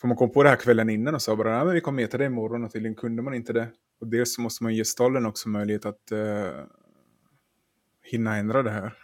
För 0.00 0.08
man 0.08 0.16
kom 0.16 0.32
på 0.32 0.42
det 0.42 0.48
här 0.48 0.56
kvällen 0.56 0.90
innan 0.90 1.14
och 1.14 1.22
sa 1.22 1.36
bara 1.36 1.60
att 1.60 1.74
vi 1.74 1.80
kommer 1.80 2.02
mäta 2.02 2.18
det 2.18 2.24
imorgon 2.24 2.64
och 2.64 2.72
tydligen 2.72 2.94
kunde 2.94 3.22
man 3.22 3.34
inte 3.34 3.52
det. 3.52 3.68
Och 4.00 4.06
dels 4.06 4.34
så 4.34 4.40
måste 4.40 4.64
man 4.64 4.74
ge 4.74 4.84
stallen 4.84 5.26
också 5.26 5.48
möjlighet 5.48 5.86
att 5.86 6.12
uh, 6.12 6.64
hinna 8.04 8.36
ändra 8.36 8.62
det 8.62 8.70
här. 8.70 8.94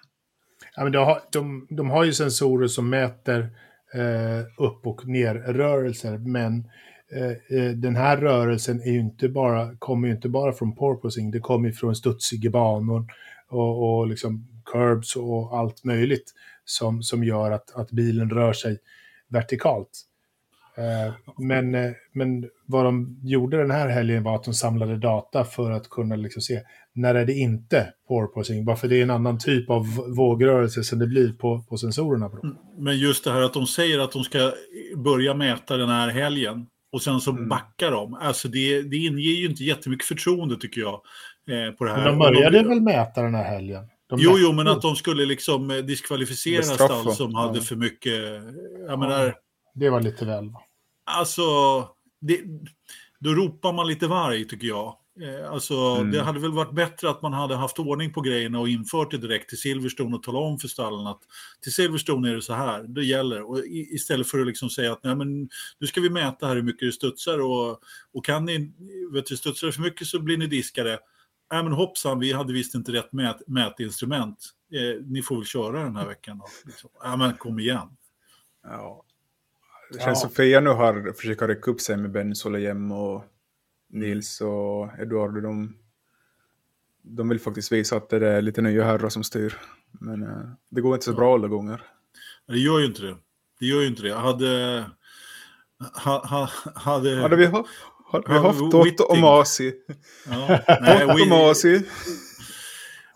Ja, 0.77 0.83
men 0.83 0.93
de, 0.93 1.05
har, 1.05 1.23
de, 1.33 1.67
de 1.71 1.91
har 1.91 2.05
ju 2.05 2.13
sensorer 2.13 2.67
som 2.67 2.91
mäter 2.91 3.51
eh, 3.95 4.65
upp 4.65 4.87
och 4.87 5.07
ner-rörelser, 5.07 6.19
men 6.19 6.71
eh, 7.13 7.59
eh, 7.59 7.71
den 7.71 7.97
här 7.97 8.17
rörelsen 8.17 8.81
är 8.81 8.93
ju 8.93 9.01
inte 9.01 9.29
bara, 9.29 9.77
kommer 9.79 10.09
ju 10.09 10.15
inte 10.15 10.29
bara 10.29 10.53
från 10.53 10.77
porpoising, 10.77 11.31
det 11.31 11.41
kommer 11.41 11.69
ju 11.69 11.75
från 11.75 11.97
studsiga 11.97 12.51
banor 12.51 13.07
och, 13.49 13.99
och 13.99 14.07
liksom 14.07 14.63
curbs 14.65 15.17
och 15.17 15.59
allt 15.59 15.85
möjligt 15.85 16.35
som, 16.65 17.03
som 17.03 17.25
gör 17.25 17.51
att, 17.51 17.75
att 17.75 17.91
bilen 17.91 18.31
rör 18.31 18.53
sig 18.53 18.79
vertikalt. 19.29 20.07
Eh, 20.77 21.15
men, 21.39 21.75
eh, 21.75 21.91
men 22.13 22.49
vad 22.67 22.85
de 22.85 23.21
gjorde 23.23 23.57
den 23.57 23.71
här 23.71 23.89
helgen 23.89 24.23
var 24.23 24.35
att 24.35 24.45
de 24.45 24.55
samlade 24.55 24.97
data 24.97 25.45
för 25.45 25.71
att 25.71 25.91
kunna 25.91 26.17
liksom 26.17 26.43
se 26.43 26.63
när 26.95 27.15
är 27.15 27.25
det 27.25 27.33
inte 27.33 27.93
porpoising, 28.09 28.65
bara 28.65 28.77
för 28.77 28.89
det 28.89 28.99
är 28.99 29.03
en 29.03 29.11
annan 29.11 29.39
typ 29.39 29.71
av 29.71 29.87
vågrörelse 30.17 30.85
som 30.85 30.99
det 30.99 31.07
blir 31.07 31.33
på, 31.33 31.63
på 31.69 31.77
sensorerna. 31.77 32.31
Men 32.79 32.99
just 32.99 33.25
det 33.25 33.33
här 33.33 33.43
att 33.43 33.55
de 33.55 33.67
säger 33.67 33.99
att 33.99 34.13
de 34.13 34.25
ska 34.25 34.53
börja 34.97 35.35
mäta 35.35 35.77
den 35.77 35.89
här 35.89 36.09
helgen 36.09 36.67
och 36.93 37.03
sen 37.03 37.21
så 37.21 37.31
mm. 37.31 37.49
backar 37.49 37.91
de. 37.91 38.15
Alltså 38.15 38.49
det, 38.49 38.83
det 38.83 38.97
inger 38.97 39.19
ju 39.19 39.47
inte 39.49 39.65
jättemycket 39.65 40.07
förtroende 40.07 40.57
tycker 40.57 40.81
jag. 40.81 41.01
Eh, 41.51 41.73
på 41.73 41.85
det 41.85 41.91
här. 41.91 41.99
Men 41.99 42.07
de 42.07 42.19
började 42.19 42.63
de, 42.63 42.69
väl 42.69 42.81
mäta 42.81 43.23
den 43.23 43.35
här 43.35 43.45
helgen? 43.45 43.85
De 44.09 44.19
jo, 44.23 44.39
jo, 44.39 44.53
men 44.53 44.69
att 44.69 44.83
de 44.83 44.97
skulle 44.97 45.25
liksom 45.25 45.69
diskvalificera 45.87 46.63
stall 46.63 47.13
som 47.13 47.35
hade 47.35 47.59
ja. 47.59 47.65
för 47.65 47.77
mycket... 47.77 48.13
Jag 48.89 48.99
menar, 48.99 49.35
det 49.75 49.91
var 49.91 50.01
lite 50.01 50.25
väl. 50.25 50.53
Alltså, 51.05 51.43
det, 52.21 52.41
då 53.21 53.31
ropar 53.31 53.73
man 53.73 53.87
lite 53.87 54.07
varg 54.07 54.49
tycker 54.49 54.67
jag. 54.67 54.97
Eh, 55.23 55.51
alltså, 55.51 55.75
mm. 55.75 56.11
Det 56.11 56.23
hade 56.23 56.41
väl 56.41 56.53
varit 56.53 56.75
bättre 56.75 57.11
att 57.11 57.23
man 57.23 57.33
hade 57.33 57.57
haft 57.57 57.79
ordning 57.79 58.13
på 58.13 58.21
grejerna 58.21 58.61
och 58.61 58.69
infört 58.69 59.11
det 59.11 59.19
direkt 59.19 59.49
till 59.49 59.59
Silverstone 59.59 60.17
och 60.17 60.23
talat 60.23 60.43
om 60.43 60.59
för 60.59 60.69
stallen 60.69 61.07
att 61.07 61.21
till 61.63 61.73
Silverstone 61.73 62.31
är 62.31 62.35
det 62.35 62.43
så 62.43 62.53
här, 62.53 62.83
det 62.83 63.05
gäller. 63.05 63.51
Och 63.51 63.59
istället 63.67 64.29
för 64.29 64.41
att 64.41 64.47
liksom 64.47 64.71
säga 64.71 64.93
att 64.93 65.05
Nej, 65.05 65.15
men, 65.15 65.49
nu 65.79 65.87
ska 65.87 66.01
vi 66.01 66.11
mäta 66.11 66.47
här 66.47 66.55
hur 66.55 66.63
mycket 66.63 66.89
det 66.89 66.93
studsar 66.93 67.39
och, 67.39 67.81
och 68.13 68.25
kan 68.25 68.45
ni, 68.45 68.73
vet 69.13 69.27
du, 69.27 69.37
studsar 69.37 69.67
det 69.67 69.73
för 69.73 69.83
mycket 69.83 70.07
så 70.07 70.21
blir 70.21 70.39
ni 70.39 70.47
diskade. 70.47 70.99
Nej 71.53 71.63
men 71.63 71.73
hoppsan, 71.73 72.19
vi 72.19 72.33
hade 72.33 72.53
visst 72.53 72.75
inte 72.75 72.93
rätt 72.93 73.13
mät, 73.13 73.47
mätinstrument. 73.47 74.39
Eh, 74.73 75.03
ni 75.05 75.23
får 75.23 75.37
väl 75.37 75.45
köra 75.45 75.85
den 75.85 75.97
här 75.97 76.07
veckan 76.07 76.39
då. 76.39 76.47
Liksom. 76.65 76.91
Ja 77.03 77.17
men 77.17 77.35
kom 77.35 77.59
igen. 77.59 77.89
Ja. 78.63 79.05
Det 79.93 79.99
känns 79.99 80.23
ja. 80.23 80.29
som 80.29 80.31
Fia 80.31 80.61
nu 80.61 80.71
har 80.71 81.13
försökt 81.13 81.43
rycka 81.43 81.71
upp 81.71 81.81
sig 81.81 81.97
med 81.97 82.11
Ben 82.11 82.35
Solheim 82.35 82.93
och 82.93 83.25
Nils 83.91 84.41
och 84.41 84.99
Eduardo. 84.99 85.41
De, 85.41 85.77
de 87.03 87.29
vill 87.29 87.41
faktiskt 87.41 87.73
visa 87.73 87.97
att 87.97 88.09
det 88.09 88.29
är 88.29 88.43
lite 88.43 88.63
nya 88.63 88.85
herrar 88.85 89.09
som 89.09 89.25
styr. 89.25 89.59
Men 89.93 90.23
uh, 90.23 90.51
det 90.69 90.81
går 90.81 90.95
inte 90.95 91.05
så 91.05 91.13
bra 91.13 91.35
alla 91.35 91.49
gånger. 91.49 91.83
Det 92.47 92.59
gör 92.59 92.79
ju 92.79 92.87
inte 92.87 93.03
det. 93.03 93.17
Det 93.61 93.67
gör 93.67 93.81
ju 93.81 93.87
inte 93.87 94.03
det. 94.03 94.15
Hade... 94.15 94.85
Ha, 96.05 96.27
ha, 96.27 96.51
hade... 96.75 97.17
hade 97.17 97.37
vi, 97.37 97.47
ha, 97.47 97.67
hade 98.13 98.33
vi 98.33 98.39
haft 98.39 98.59
Dotto 98.59 99.05
och 99.05 99.19
Masi? 99.19 99.75
Ja, 100.31 100.61
nej, 100.81 101.07
Dotto 101.07 101.23
och 101.23 101.29
Masi. 101.29 101.83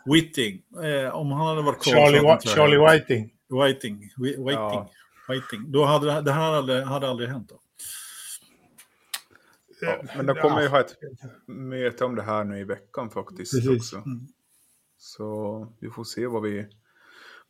Whitting. 0.04 0.62
Eh, 0.82 1.14
om 1.14 1.32
han 1.32 1.46
hade 1.46 1.62
varit 1.62 1.82
kvar. 1.82 1.92
Charlie, 1.94 2.38
Charlie 2.54 2.78
Whiting. 2.78 3.30
Whiting. 3.62 4.10
Whiting. 4.16 4.50
Ja. 4.50 4.90
Whiting. 5.28 5.72
Då 5.72 5.84
hade 5.84 6.20
det 6.20 6.32
här 6.32 6.52
aldrig, 6.52 6.82
hade 6.82 7.08
aldrig 7.08 7.28
hänt. 7.28 7.48
Då. 7.48 7.60
Ja, 9.84 10.02
men 10.16 10.26
de 10.26 10.34
kommer 10.34 10.62
ju 10.62 10.68
ha 10.68 10.80
ett 10.80 10.96
möte 11.46 12.04
om 12.04 12.14
det 12.14 12.22
här 12.22 12.44
nu 12.44 12.58
i 12.58 12.64
veckan 12.64 13.10
faktiskt 13.10 13.52
Precis. 13.52 13.76
också. 13.76 13.96
Mm. 13.96 14.26
Så 14.98 15.76
vi 15.80 15.90
får 15.90 16.04
se 16.04 16.26
vad 16.26 16.42
vi... 16.42 16.66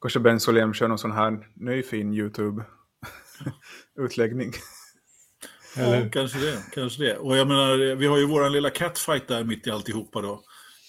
Kanske 0.01 0.21
Ben 0.21 0.41
Solem 0.41 0.75
kör 0.75 0.89
någon 0.89 0.99
sån 0.99 1.13
här 1.13 1.49
ny 1.55 1.83
fin 1.83 2.15
YouTube-utläggning. 2.15 4.53
Ja, 5.77 6.09
kanske 6.13 6.39
det. 6.39 6.65
Kanske 6.73 7.03
det. 7.03 7.17
Och 7.17 7.37
jag 7.37 7.49
menar, 7.49 7.95
vi 7.95 8.07
har 8.07 8.19
ju 8.19 8.27
våran 8.27 8.53
lilla 8.53 8.71
catfight 8.71 9.29
där 9.29 9.45
mitt 9.45 9.67
i 9.67 9.71
alltihopa 9.71 10.21
då. 10.21 10.43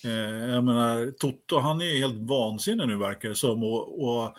Eh, 0.03 0.53
jag 0.53 0.63
menar, 0.63 1.11
Toto, 1.11 1.59
han 1.59 1.81
är 1.81 1.97
helt 1.97 2.29
vansinnig 2.29 2.87
nu 2.87 2.97
verkar 2.97 3.29
det 3.29 3.35
som. 3.35 3.63
Och, 3.63 4.03
och 4.03 4.35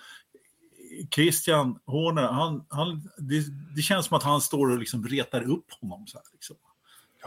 Christian 1.15 1.79
Horner, 1.87 2.23
han, 2.23 2.67
han, 2.69 3.11
det, 3.19 3.45
det, 3.77 3.83
känns 3.83 4.07
som 4.07 4.17
att 4.17 4.23
han 4.23 4.41
står 4.41 4.71
och 4.71 4.79
liksom 4.79 5.07
retar 5.07 5.51
upp 5.51 5.73
honom. 5.81 6.07
Så 6.07 6.19
här, 6.19 6.25
liksom. 6.33 6.57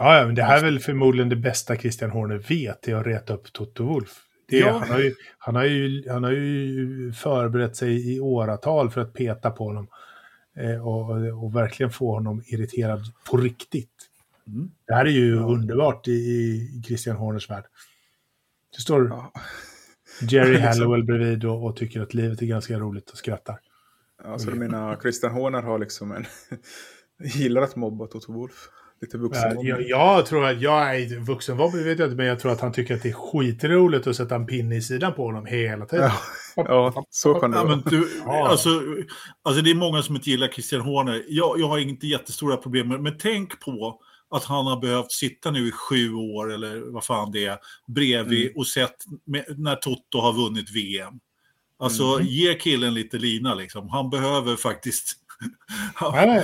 Ja, 0.02 0.26
men 0.26 0.34
det 0.34 0.42
här 0.42 0.58
är 0.58 0.64
väl 0.64 0.78
förmodligen 0.78 1.28
det 1.28 1.36
bästa 1.36 1.76
Christian 1.76 2.10
Horner 2.10 2.38
vet, 2.38 2.82
det 2.82 2.90
är 2.90 2.96
att 2.96 3.06
reta 3.06 3.34
upp 3.34 3.52
Toto 3.52 3.84
Wolf. 3.84 4.22
Det, 4.48 4.58
ja. 4.58 4.78
han, 4.78 4.90
har 4.90 4.98
ju, 4.98 5.14
han, 5.38 5.56
har 5.56 5.64
ju, 5.64 6.08
han 6.08 6.24
har 6.24 6.30
ju 6.30 7.12
förberett 7.12 7.76
sig 7.76 8.14
i 8.14 8.20
åratal 8.20 8.90
för 8.90 9.00
att 9.00 9.12
peta 9.12 9.50
på 9.50 9.64
honom. 9.64 9.88
Eh, 10.56 10.86
och, 10.86 11.10
och, 11.44 11.56
verkligen 11.56 11.92
få 11.92 12.14
honom 12.14 12.42
irriterad 12.46 13.00
på 13.30 13.36
riktigt. 13.36 14.08
Mm. 14.46 14.70
Det 14.86 14.94
här 14.94 15.04
är 15.04 15.10
ju 15.10 15.36
ja. 15.36 15.42
underbart 15.42 16.08
i, 16.08 16.10
i 16.10 16.82
Christian 16.86 17.16
Horners 17.16 17.50
värld. 17.50 17.64
Det 18.76 18.82
står 18.82 19.08
ja. 19.08 19.32
Jerry 20.28 20.58
Hallowell 20.60 21.04
bredvid 21.04 21.44
och, 21.44 21.64
och, 21.64 21.76
tycker 21.76 22.00
att 22.00 22.14
livet 22.14 22.42
är 22.42 22.46
ganska 22.46 22.78
roligt 22.78 23.10
och 23.10 23.18
skrattar. 23.18 23.60
Ja, 24.24 24.38
så 24.38 24.50
du 24.50 24.56
menar 24.56 25.00
Christian 25.02 25.32
Horner 25.32 25.62
har 25.62 25.78
liksom 25.78 26.12
en... 26.12 26.24
gillar 27.34 27.62
att 27.62 27.76
mobba 27.76 28.06
Toto 28.06 28.32
Wolf? 28.32 28.68
Lite 29.00 29.18
vuxenmobbning. 29.18 29.68
Jag, 29.68 29.88
jag 29.88 30.26
tror 30.26 30.44
att 30.44 30.60
jag 30.60 30.96
är 30.96 31.20
vuxenmobbning, 31.20 31.84
vet 31.84 31.98
jag 31.98 32.06
inte, 32.06 32.16
men 32.16 32.26
jag 32.26 32.40
tror 32.40 32.52
att 32.52 32.60
han 32.60 32.72
tycker 32.72 32.94
att 32.94 33.02
det 33.02 33.08
är 33.08 33.12
skitroligt 33.12 34.06
att 34.06 34.16
sätta 34.16 34.34
en 34.34 34.46
pinne 34.46 34.76
i 34.76 34.82
sidan 34.82 35.14
på 35.14 35.24
honom 35.24 35.46
hela 35.46 35.86
tiden. 35.86 36.10
Ja, 36.56 36.64
ja 36.94 37.04
så 37.10 37.34
kan 37.34 37.50
det 37.50 37.56
ja, 37.56 37.64
vara. 37.64 37.76
Men 37.76 37.84
du, 37.90 38.22
alltså, 38.26 38.82
alltså, 39.42 39.62
det 39.62 39.70
är 39.70 39.74
många 39.74 40.02
som 40.02 40.16
inte 40.16 40.30
gillar 40.30 40.48
Christian 40.48 40.80
Horner. 40.80 41.24
Jag, 41.28 41.60
jag 41.60 41.68
har 41.68 41.78
inte 41.78 42.06
jättestora 42.06 42.56
problem 42.56 42.88
med 42.88 43.00
men 43.00 43.18
tänk 43.18 43.60
på 43.60 44.00
att 44.30 44.44
han 44.44 44.66
har 44.66 44.80
behövt 44.80 45.12
sitta 45.12 45.50
nu 45.50 45.68
i 45.68 45.72
sju 45.72 46.14
år, 46.14 46.52
eller 46.52 46.92
vad 46.92 47.04
fan 47.04 47.32
det 47.32 47.46
är, 47.46 47.58
bredvid 47.86 48.42
mm. 48.42 48.56
och 48.56 48.66
sett 48.66 48.96
med, 49.24 49.44
när 49.58 49.76
Toto 49.76 50.20
har 50.20 50.32
vunnit 50.32 50.70
VM. 50.70 51.14
Alltså, 51.78 52.04
mm. 52.04 52.26
ge 52.26 52.54
killen 52.54 52.94
lite 52.94 53.18
lina 53.18 53.54
liksom. 53.54 53.88
Han 53.88 54.10
behöver 54.10 54.56
faktiskt 54.56 55.16
han, 55.94 56.42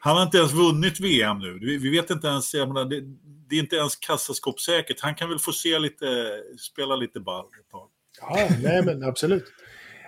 han 0.00 0.16
har 0.16 0.22
inte 0.22 0.38
ens 0.38 0.52
vunnit 0.52 1.00
VM 1.00 1.38
nu. 1.38 1.58
Vi, 1.60 1.78
vi 1.78 1.90
vet 1.90 2.10
inte 2.10 2.26
ens, 2.26 2.54
menar, 2.54 2.84
det, 2.84 3.00
det, 3.48 3.56
är 3.56 3.60
inte 3.60 3.76
ens 3.76 3.96
kassaskåpssäkert. 3.96 5.00
Han 5.00 5.14
kan 5.14 5.28
väl 5.28 5.38
få 5.38 5.52
se 5.52 5.78
lite, 5.78 6.06
spela 6.58 6.96
lite 6.96 7.20
ball 7.20 7.44
ett 7.60 7.70
tag. 7.70 7.88
Ja, 8.20 8.48
nej 8.62 8.84
men 8.84 9.02
absolut. 9.02 9.44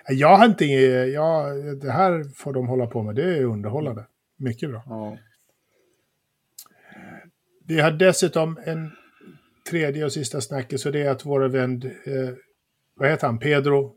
Jag 0.08 0.36
har 0.36 0.44
inte, 0.44 0.64
ja, 0.64 1.48
det 1.82 1.90
här 1.90 2.24
får 2.36 2.52
de 2.52 2.68
hålla 2.68 2.86
på 2.86 3.02
med, 3.02 3.14
det 3.14 3.38
är 3.38 3.44
underhållande. 3.44 4.06
Mycket 4.36 4.70
bra. 4.70 4.82
Ja. 4.86 5.18
Vi 7.66 7.80
har 7.80 7.90
dessutom 7.90 8.58
en 8.64 8.90
tredje 9.70 10.04
och 10.04 10.12
sista 10.12 10.40
snacket, 10.40 10.80
så 10.80 10.90
det 10.90 11.02
är 11.02 11.10
att 11.10 11.26
våra 11.26 11.48
vän, 11.48 11.82
eh, 12.04 12.34
vad 12.94 13.10
heter 13.10 13.26
han, 13.26 13.38
Pedro 13.38 13.94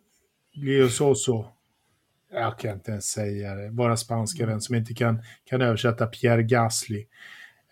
Gliososo, 0.53 1.45
jag 2.31 2.59
kan 2.59 2.73
inte 2.73 2.91
ens 2.91 3.05
säga 3.05 3.55
det, 3.55 3.69
våra 3.69 3.97
spanska 3.97 4.45
vän 4.45 4.61
som 4.61 4.75
inte 4.75 4.93
kan, 4.93 5.23
kan 5.45 5.61
översätta 5.61 6.07
Pierre 6.07 6.43
Gasly. 6.43 7.05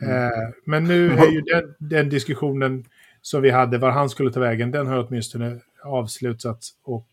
Mm. 0.02 0.16
Eh, 0.16 0.50
men 0.66 0.84
nu 0.84 1.12
är 1.18 1.32
ju 1.32 1.42
den, 1.42 1.76
den, 1.78 2.10
diskussionen 2.10 2.86
som 3.22 3.42
vi 3.42 3.50
hade, 3.50 3.78
var 3.78 3.90
han 3.90 4.10
skulle 4.10 4.32
ta 4.32 4.40
vägen, 4.40 4.72
den 4.72 4.88
har 4.88 5.08
åtminstone 5.08 5.60
avslutats 5.84 6.70
och 6.84 7.10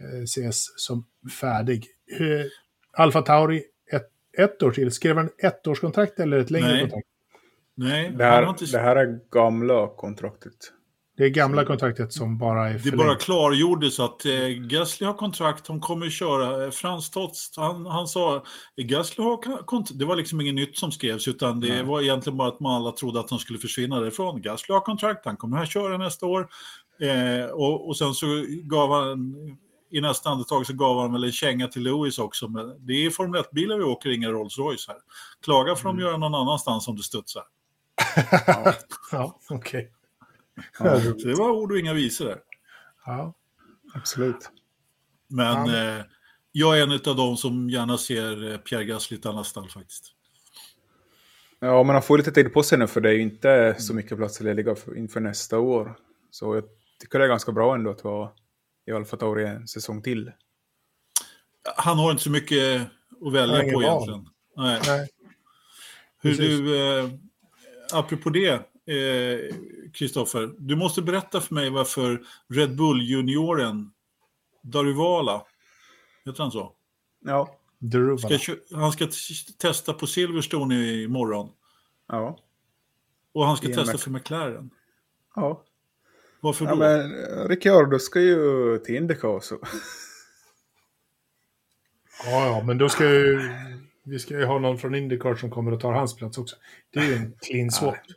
eh, 0.00 0.22
ses 0.22 0.78
som 0.78 1.06
färdig. 1.40 1.86
Eh, 2.20 2.46
Alfa 2.92 3.22
Tauri, 3.22 3.62
ett, 3.92 4.10
ett 4.38 4.62
år 4.62 4.70
till, 4.70 4.90
skrev 4.90 5.16
han 5.16 5.30
ett 5.38 5.66
ettårskontrakt 5.66 6.20
eller 6.20 6.38
ett 6.38 6.50
längre 6.50 6.68
Nej. 6.68 6.80
kontrakt? 6.80 7.08
Nej, 7.74 8.10
Det 8.10 8.24
här, 8.24 8.48
inte... 8.48 8.64
det 8.64 8.78
här 8.78 8.96
är 8.96 9.20
gamla 9.30 9.88
kontraktet. 9.96 10.72
Det 11.16 11.24
är 11.24 11.28
gamla 11.28 11.64
kontraktet 11.64 12.12
som 12.12 12.38
bara 12.38 12.68
är 12.68 12.72
Det 12.72 12.78
förlängt. 12.78 12.98
bara 12.98 13.14
klargjordes 13.16 14.00
att 14.00 14.26
eh, 14.26 14.48
Gasly 14.48 15.06
har 15.06 15.14
kontrakt, 15.14 15.66
hon 15.66 15.80
kommer 15.80 16.10
köra. 16.10 16.64
Eh, 16.64 16.70
Frans 16.70 17.10
Tots, 17.10 17.52
han, 17.56 17.86
han 17.86 18.06
sa 18.08 18.44
Gasly 18.76 19.24
har 19.24 19.62
kontrakt. 19.66 19.98
Det 19.98 20.04
var 20.04 20.16
liksom 20.16 20.40
inget 20.40 20.54
nytt 20.54 20.78
som 20.78 20.92
skrevs 20.92 21.28
utan 21.28 21.60
det 21.60 21.68
Nej. 21.68 21.84
var 21.84 22.00
egentligen 22.02 22.36
bara 22.36 22.48
att 22.48 22.60
man 22.60 22.74
alla 22.74 22.92
trodde 22.92 23.20
att 23.20 23.30
han 23.30 23.38
skulle 23.38 23.58
försvinna 23.58 24.00
därifrån. 24.00 24.42
Gasly 24.42 24.72
har 24.74 24.80
kontrakt, 24.80 25.24
han 25.26 25.36
kommer 25.36 25.56
här 25.56 25.66
köra 25.66 25.98
nästa 25.98 26.26
år. 26.26 26.48
Eh, 27.00 27.50
och, 27.50 27.88
och 27.88 27.96
sen 27.96 28.14
så 28.14 28.26
gav 28.62 28.90
han, 28.92 29.34
i 29.92 30.00
nästa 30.00 30.30
andetag 30.30 30.66
så 30.66 30.72
gav 30.72 31.00
han 31.00 31.12
väl 31.12 31.24
en 31.24 31.32
känga 31.32 31.68
till 31.68 31.82
Lewis 31.82 32.18
också. 32.18 32.48
Men 32.48 32.86
det 32.86 32.92
är 33.06 33.10
Formel 33.10 33.42
1-bilar 33.42 33.76
vi 33.78 33.84
åker, 33.84 34.10
inga 34.10 34.28
Rolls 34.28 34.58
Royce 34.58 34.88
här. 34.88 34.96
Klaga 35.44 35.76
får 35.76 35.88
de 35.88 35.98
göra 35.98 36.16
någon 36.16 36.34
annanstans 36.34 36.88
om 36.88 36.96
det 36.96 37.02
studsar. 37.02 37.42
Ja, 39.12 39.38
okej. 39.50 39.92
Ja, 40.78 41.00
Så 41.00 41.28
det 41.28 41.34
var 41.34 41.50
ord 41.50 41.72
och 41.72 41.78
inga 41.78 41.94
visor 41.94 42.24
där. 42.24 42.38
Ja. 43.06 43.34
absolut. 43.94 44.50
Men 45.28 45.66
Ja. 45.66 45.96
eh, 45.98 46.04
jag 46.52 46.78
är 46.78 46.82
en 46.82 46.92
av 46.92 47.16
de 47.16 47.36
som 47.36 47.70
gärna 47.70 47.98
ser 47.98 48.52
eh, 48.52 48.58
Pierre 48.58 48.84
Gasly 48.84 49.16
i 49.16 49.20
ett 49.20 49.26
annat 49.26 49.46
stall 49.46 49.68
faktiskt. 49.70 50.12
Ja, 51.60 51.82
men 51.82 51.94
han 51.94 52.02
får 52.02 52.18
lite 52.18 52.32
tid 52.32 52.52
på 52.52 52.62
sig 52.62 52.78
nu 52.78 52.86
för 52.86 53.00
det 53.00 53.08
är 53.08 53.12
ju 53.12 53.22
inte 53.22 53.76
så 53.78 53.94
mycket 53.94 54.18
platser 54.18 54.44
lediga 54.44 54.74
för, 54.74 54.96
inför 54.98 55.20
nästa 55.20 55.58
år. 55.58 55.98
Så 56.30 56.54
jag 56.54 56.64
tycker 57.00 57.18
det 57.18 57.24
är 57.24 57.28
ganska 57.28 57.52
bra 57.52 57.74
ändå 57.74 57.90
att 57.90 58.04
vara 58.04 58.30
i 58.86 58.92
Alfa 58.92 59.16
Tauri 59.16 59.46
en 59.46 59.68
säsong 59.68 60.02
till. 60.02 60.32
Han 61.76 61.98
har 61.98 62.10
inte 62.10 62.22
så 62.22 62.30
mycket 62.30 62.80
att 63.26 63.32
välja 63.32 63.72
på 63.72 63.80
val. 63.80 63.84
egentligen. 63.84 64.28
Nej. 64.56 64.80
Nej. 64.86 65.08
Hur 66.22 66.30
precis. 66.30 66.58
du, 66.58 66.98
eh, 66.98 67.10
apropå 67.92 68.30
det, 68.30 68.62
eh, 68.86 69.54
Kristoffer, 69.92 70.54
du 70.58 70.76
måste 70.76 71.02
berätta 71.02 71.40
för 71.40 71.54
mig 71.54 71.70
varför 71.70 72.22
Red 72.48 72.76
Bull-junioren 72.76 73.90
Daruvala, 74.62 75.42
heter 76.24 76.42
han 76.42 76.52
så? 76.52 76.72
Ja. 77.24 77.58
Ska, 78.18 78.38
kö- 78.38 78.56
han 78.76 78.92
ska 78.92 79.08
testa 79.58 79.92
på 79.92 80.06
Silverstone 80.06 80.92
imorgon. 80.92 81.50
ja, 82.08 82.38
Och 83.32 83.46
han 83.46 83.56
ska 83.56 83.66
testa 83.66 83.92
Mac- 83.92 83.98
för 83.98 84.10
McLaren. 84.10 84.70
ja. 85.34 85.62
Varför 86.40 86.64
ja 86.64 86.70
då? 86.70 86.76
men 86.76 87.00
eh, 87.24 87.48
Ricciardo 87.48 87.98
ska 87.98 88.20
ju 88.20 88.78
till 88.78 88.94
Indycar 88.96 89.40
så. 89.40 89.58
Ja, 92.24 92.46
ja, 92.46 92.62
men 92.66 92.78
då 92.78 92.88
ska 92.88 93.04
ju... 93.04 93.40
Vi 94.04 94.18
ska 94.18 94.38
ju 94.38 94.44
ha 94.44 94.58
någon 94.58 94.78
från 94.78 94.94
Indycar 94.94 95.34
som 95.34 95.50
kommer 95.50 95.72
och 95.72 95.80
tar 95.80 95.92
hans 95.92 96.16
plats 96.16 96.38
också. 96.38 96.56
Det 96.90 96.98
är 97.00 97.04
ju 97.04 97.14
en 97.14 97.32
clean 97.40 97.70
swap. 97.70 97.94
Ja, 98.06 98.14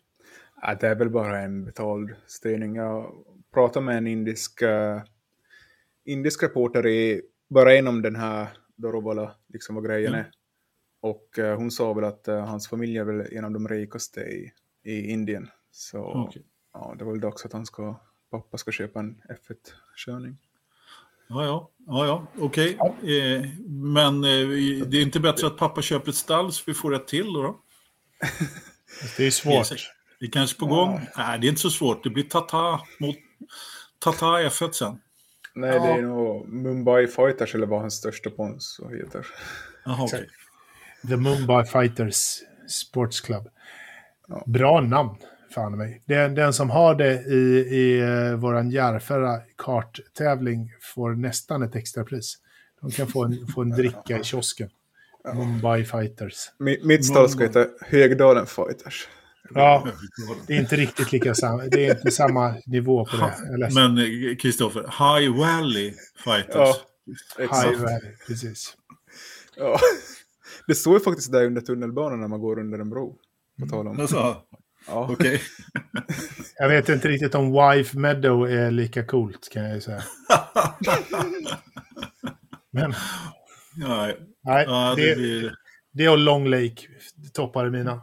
det 0.80 0.88
är 0.88 0.96
väl 0.96 1.10
bara 1.10 1.40
en 1.40 1.66
betald 1.66 2.16
styrning. 2.28 2.76
Jag 2.76 3.14
pratade 3.54 3.86
med 3.86 3.98
en 3.98 4.08
indisk, 4.08 4.62
uh, 4.62 5.02
indisk 6.06 6.44
reporter 6.44 6.88
i 6.88 7.22
bara 7.50 7.90
om 7.90 8.02
den 8.02 8.16
här 8.16 8.48
Dorovala, 8.76 9.36
liksom 9.48 9.76
vad 9.76 9.86
grejen 9.86 10.14
Mm. 10.14 10.26
är. 10.26 10.32
Och 11.02 11.40
eh, 11.40 11.58
hon 11.58 11.72
sa 11.72 11.94
väl 11.94 12.04
att 12.04 12.28
eh, 12.28 12.46
hans 12.46 12.68
familj 12.68 12.98
är 12.98 13.04
väl 13.04 13.34
en 13.34 13.46
av 13.46 13.52
de 13.52 13.68
rikaste 13.68 14.20
i, 14.22 14.52
i 14.84 15.12
Indien. 15.12 15.50
Så 15.72 16.00
Okej. 16.00 16.46
ja, 16.74 16.96
det 16.98 17.04
var 17.04 17.12
väl 17.12 17.22
dags 17.22 17.46
att 17.46 17.54
han 17.54 17.66
ska, 17.66 18.00
pappa 18.32 18.58
ska 18.58 18.72
köpa 18.72 19.00
en 19.00 19.22
F1-körning. 19.30 20.38
Ja, 21.28 21.46
ja, 21.46 21.70
ja, 21.88 22.06
ja. 22.06 22.28
okej. 22.40 22.78
Eh, 22.80 23.46
men 23.68 24.24
eh, 24.24 24.48
det 24.88 24.98
är 24.98 25.02
inte 25.02 25.20
bättre 25.20 25.48
att 25.48 25.58
pappa 25.58 25.82
köper 25.82 26.10
ett 26.10 26.16
stall 26.16 26.52
så 26.52 26.64
vi 26.68 26.74
får 26.74 26.92
rätt 26.92 27.08
till 27.08 27.34
då? 27.34 27.42
då? 27.42 27.60
Det 29.18 29.28
är 29.28 29.32
svårt. 29.32 29.92
Det 30.20 30.26
är 30.26 30.32
kanske 30.32 30.60
på 30.60 30.66
gång. 30.66 31.08
Nej, 31.18 31.40
det 31.40 31.48
är 31.48 31.50
inte 31.50 31.62
så 31.62 31.70
svårt. 31.70 32.04
Det 32.04 32.10
blir 32.10 32.24
Tata 32.24 32.80
mot 33.00 33.16
Tata 34.00 34.26
F1 34.26 34.72
sen. 34.72 35.00
Nej, 35.56 35.76
Ja. 35.76 35.84
det 35.84 35.90
är 35.92 36.02
nog 36.02 36.48
Mumbai 36.48 37.08
Fighters 37.08 37.56
eller 37.56 37.68
vad 37.68 37.82
hans 37.82 37.94
största 37.94 38.30
sponsor 38.30 38.96
heter. 38.96 39.28
Jaha, 39.86 40.04
okej. 40.04 40.30
The 41.08 41.16
Mumbai 41.18 41.66
Fighters 41.66 42.26
Sports 42.70 43.22
Club. 43.22 43.48
Ja. 44.28 44.44
Bra 44.46 44.82
namn, 44.82 45.16
fan 45.56 45.78
mig. 45.78 46.02
Den, 46.06 46.36
den 46.36 46.54
som 46.54 46.70
har 46.70 46.96
det 46.96 47.22
i, 47.28 47.36
i 47.76 48.02
uh, 48.02 48.36
våran 48.36 48.72
Järfälla 48.72 49.42
karttävling 49.58 50.74
får 50.82 51.12
nästan 51.14 51.64
ett 51.64 51.76
extra 51.76 52.04
pris. 52.04 52.38
De 52.82 52.92
kan 52.92 53.08
få 53.08 53.24
en, 53.24 53.48
få 53.56 53.62
en 53.62 53.70
dricka 53.70 54.18
i 54.20 54.24
kiosken. 54.24 54.70
Mumbai 55.34 55.86
Fighters. 55.86 56.52
Mi- 56.60 56.86
Mitt 56.86 57.06
stall 57.06 57.30
ska 57.30 57.44
heta 57.44 57.66
Högdalen 57.82 58.46
Fighters. 58.46 59.08
Ja, 59.54 59.88
det 60.48 60.54
är 60.54 60.60
inte 60.60 60.76
riktigt 60.76 61.12
lika 61.12 61.36
samma. 61.36 61.64
Det 61.64 61.86
är 61.88 61.96
inte 61.96 62.12
samma 62.12 62.56
nivå 62.66 63.06
på 63.06 63.18
det. 63.18 63.70
Men 63.74 63.98
eh, 63.98 64.36
Kristoffer, 64.36 64.82
High 64.82 65.38
Valley 65.38 65.94
Fighters. 66.24 66.54
Ja, 66.56 66.76
High. 67.38 67.82
Valley, 67.82 68.16
precis. 68.28 68.78
Ja. 69.58 69.80
Det 70.68 70.76
står 70.76 70.94
ju 70.94 71.00
faktiskt 71.00 71.32
där 71.32 71.46
under 71.46 71.62
tunnelbanan 71.62 72.20
när 72.22 72.28
man 72.28 72.40
går 72.40 72.60
under 72.60 72.80
en 72.80 72.90
bro. 72.90 73.18
På 73.60 73.66
tal 73.68 73.88
om. 73.88 74.00
Alltså, 74.00 74.38
Ja. 74.88 75.08
okej. 75.12 75.42
Jag 76.58 76.70
vet 76.70 76.90
inte 76.90 77.08
riktigt 77.08 77.36
om 77.36 77.52
Wife 77.52 77.98
Meadow 77.98 78.50
är 78.50 78.72
lika 78.72 79.06
coolt, 79.06 79.50
kan 79.54 79.64
jag 79.64 79.76
ju 79.76 79.82
säga. 79.82 80.04
Men 82.72 82.94
ja, 83.76 84.12
nej, 84.44 84.66
ja, 84.68 84.94
det 84.96 85.10
det, 85.10 85.16
blir... 85.16 85.56
det 85.92 86.10
och 86.10 86.18
Long 86.18 86.48
Lake 86.48 86.88
toppar 87.34 87.70
mina. 87.70 88.02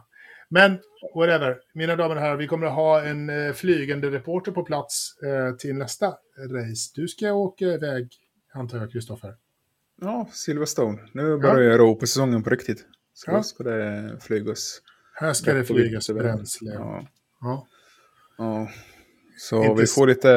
Men 0.49 0.79
whatever, 1.15 1.57
mina 1.73 1.95
damer 1.95 2.15
och 2.15 2.21
herrar, 2.21 2.35
vi 2.37 2.47
kommer 2.47 2.67
att 2.67 2.73
ha 2.75 3.01
en 3.03 3.29
eh, 3.29 3.53
flygande 3.53 4.11
reporter 4.11 4.51
på 4.51 4.63
plats 4.63 5.13
eh, 5.23 5.55
till 5.55 5.75
nästa 5.75 6.07
race. 6.49 6.91
Du 6.95 7.07
ska 7.07 7.33
åka 7.33 7.65
iväg, 7.65 8.07
antar 8.53 8.77
jag, 8.77 8.91
Kristoffer. 8.91 9.35
ja, 10.01 10.29
Silverstone. 10.31 10.99
Nu 11.13 11.37
börjar 11.37 11.69
ja. 11.69 11.73
Europa-säsongen 11.73 12.43
på 12.43 12.49
riktigt. 12.49 12.85
Så 13.13 13.31
Ja. 13.31 13.43
ska 13.43 13.63
det 13.63 14.17
flygas. 14.21 14.81
Här 15.13 15.33
ska 15.33 15.53
det 15.53 15.63
flygas 15.63 16.09
bränsle. 16.09 16.71
Ja. 16.73 17.07
Ja. 17.41 17.67
ja. 18.37 18.69
Så 19.37 19.63
Inte 19.63 19.81
vi 19.81 19.87
får 19.87 20.07
lite... 20.07 20.29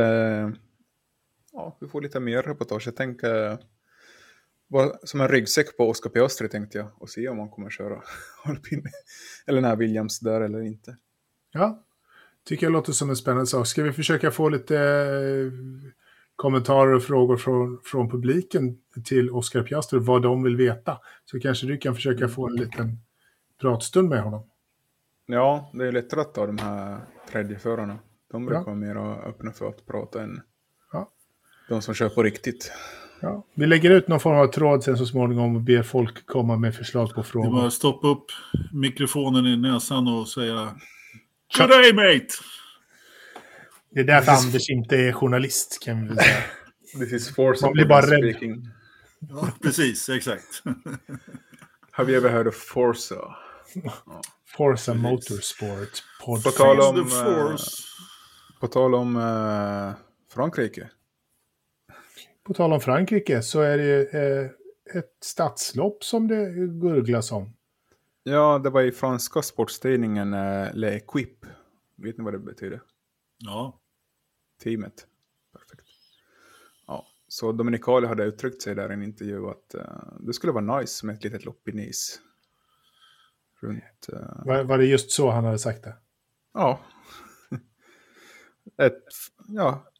Ja, 1.52 1.76
vi 1.80 1.88
får 1.88 2.00
lite 2.02 2.20
mer 2.20 2.42
reportage. 2.42 2.86
Jag 2.86 2.96
tänker... 2.96 3.58
Som 5.04 5.20
en 5.20 5.28
ryggsäck 5.28 5.76
på 5.76 5.88
Oscar 5.88 6.10
Piastri 6.10 6.48
tänkte 6.48 6.78
jag. 6.78 6.88
Och 6.98 7.10
se 7.10 7.28
om 7.28 7.38
han 7.38 7.48
kommer 7.50 7.70
köra 7.70 8.02
alpin. 8.44 8.84
Eller 9.46 9.60
när 9.60 9.76
Williams 9.76 10.20
där 10.20 10.40
eller 10.40 10.60
inte. 10.60 10.96
Ja, 11.52 11.82
tycker 12.44 12.66
jag 12.66 12.72
låter 12.72 12.92
som 12.92 13.10
en 13.10 13.16
spännande 13.16 13.46
sak. 13.46 13.66
Ska 13.66 13.82
vi 13.82 13.92
försöka 13.92 14.30
få 14.30 14.48
lite 14.48 14.78
eh, 14.78 15.52
kommentarer 16.36 16.92
och 16.94 17.02
frågor 17.02 17.36
från, 17.36 17.80
från 17.84 18.10
publiken 18.10 18.78
till 19.04 19.30
Oscar 19.30 19.62
Piastri, 19.62 19.98
vad 19.98 20.22
de 20.22 20.42
vill 20.42 20.56
veta? 20.56 20.98
Så 21.24 21.40
kanske 21.40 21.66
du 21.66 21.78
kan 21.78 21.94
försöka 21.94 22.28
få 22.28 22.46
en 22.48 22.54
liten 22.54 22.98
pratstund 23.60 24.08
med 24.08 24.22
honom. 24.22 24.46
Ja, 25.26 25.70
det 25.74 25.86
är 25.88 25.92
lättare 25.92 26.20
att 26.20 26.34
ta 26.34 26.46
de 26.46 26.58
här 26.58 27.00
tredje 27.30 27.58
förarna. 27.58 27.98
De 28.30 28.46
brukar 28.46 28.60
Ja. 28.60 28.64
vara 28.64 28.74
mer 28.76 28.96
öppna 29.28 29.52
för 29.52 29.68
att 29.68 29.86
prata 29.86 30.22
än 30.22 30.40
Ja. 30.92 31.10
de 31.68 31.82
som 31.82 31.94
kör 31.94 32.08
på 32.08 32.22
riktigt. 32.22 32.72
Ja. 33.20 33.44
Vi 33.54 33.66
lägger 33.66 33.90
ut 33.90 34.08
någon 34.08 34.20
form 34.20 34.38
av 34.38 34.46
tråd 34.46 34.84
sen 34.84 34.96
så 34.98 35.06
småningom 35.06 35.54
och 35.56 35.60
ber 35.62 35.82
folk 35.82 36.26
komma 36.26 36.56
med 36.56 36.74
förslag 36.74 37.08
på 37.08 37.14
Det 37.14 37.20
är 37.20 37.22
frågor. 37.22 37.50
bara 37.52 37.66
att 37.66 37.72
stoppa 37.72 38.08
upp 38.08 38.24
mikrofonen 38.72 39.46
i 39.46 39.56
näsan 39.56 40.08
och 40.08 40.28
säga 40.28 40.76
Good 41.58 41.68
day 41.68 41.92
mate! 41.92 42.26
Det 43.94 44.00
är 44.00 44.04
därför 44.04 44.32
Anders 44.32 44.70
inte 44.70 44.96
är 44.96 45.12
journalist, 45.12 45.78
kan 45.84 46.02
vi 46.02 46.08
väl 46.08 46.16
säga. 46.16 46.36
This 46.98 47.12
is 47.12 47.34
Forza 47.34 47.66
Man 47.66 47.72
blir 47.72 47.86
bara 47.86 48.02
rädd. 48.06 48.30
speaking. 48.36 48.68
Ja, 49.30 49.48
precis, 49.62 50.08
exakt. 50.08 50.62
Have 51.90 52.12
you 52.12 52.18
ever 52.20 52.30
heard 52.30 52.46
of 52.48 52.54
Forza? 52.54 53.36
Forza 54.56 54.94
Motorsport. 54.94 56.02
På 56.24 56.36
tal 56.36 56.80
om, 56.80 57.06
force. 57.10 57.70
På 58.60 58.66
tal 58.66 58.94
om 58.94 59.16
eh, 59.16 59.92
Frankrike. 60.34 60.88
På 62.50 62.54
tal 62.54 62.72
om 62.72 62.80
Frankrike 62.80 63.42
så 63.42 63.60
är 63.60 63.78
det 63.78 64.14
eh, 64.14 64.50
ett 64.98 65.16
stadslopp 65.20 66.04
som 66.04 66.28
det 66.28 66.50
gurglas 66.68 67.32
om. 67.32 67.52
Ja, 68.22 68.58
det 68.58 68.70
var 68.70 68.82
i 68.82 68.92
franska 68.92 69.42
sportstidningen 69.42 70.34
eh, 70.34 70.74
Le 70.74 70.88
Equipe. 70.96 71.46
Vet 71.96 72.18
ni 72.18 72.24
vad 72.24 72.34
det 72.34 72.38
betyder? 72.38 72.82
Ja, 73.38 73.80
Teamet. 74.62 75.06
Perfekt. 75.52 75.86
Ja, 76.86 77.06
så 77.28 77.52
Dominicali 77.52 78.06
hade 78.06 78.24
uttryckt 78.24 78.62
sig 78.62 78.74
där 78.74 78.90
i 78.90 78.92
en 78.94 79.02
intervju 79.02 79.46
att 79.50 79.74
eh, 79.74 80.02
det 80.20 80.32
skulle 80.32 80.52
vara 80.52 80.78
nice 80.80 81.06
med 81.06 81.14
ett 81.14 81.24
litet 81.24 81.44
lopp 81.44 81.68
i 81.68 81.72
Nice. 81.72 82.18
Runt... 83.60 84.08
eh, 84.12 84.44
Var, 84.44 84.64
var 84.64 84.78
det 84.78 84.86
just 84.86 85.10
så 85.10 85.30
han 85.30 85.44
hade 85.44 85.58
sagt 85.58 85.82
det? 85.84 85.96
Ja. 86.54 86.80
Ett, 88.76 89.02
ja. 89.48 89.92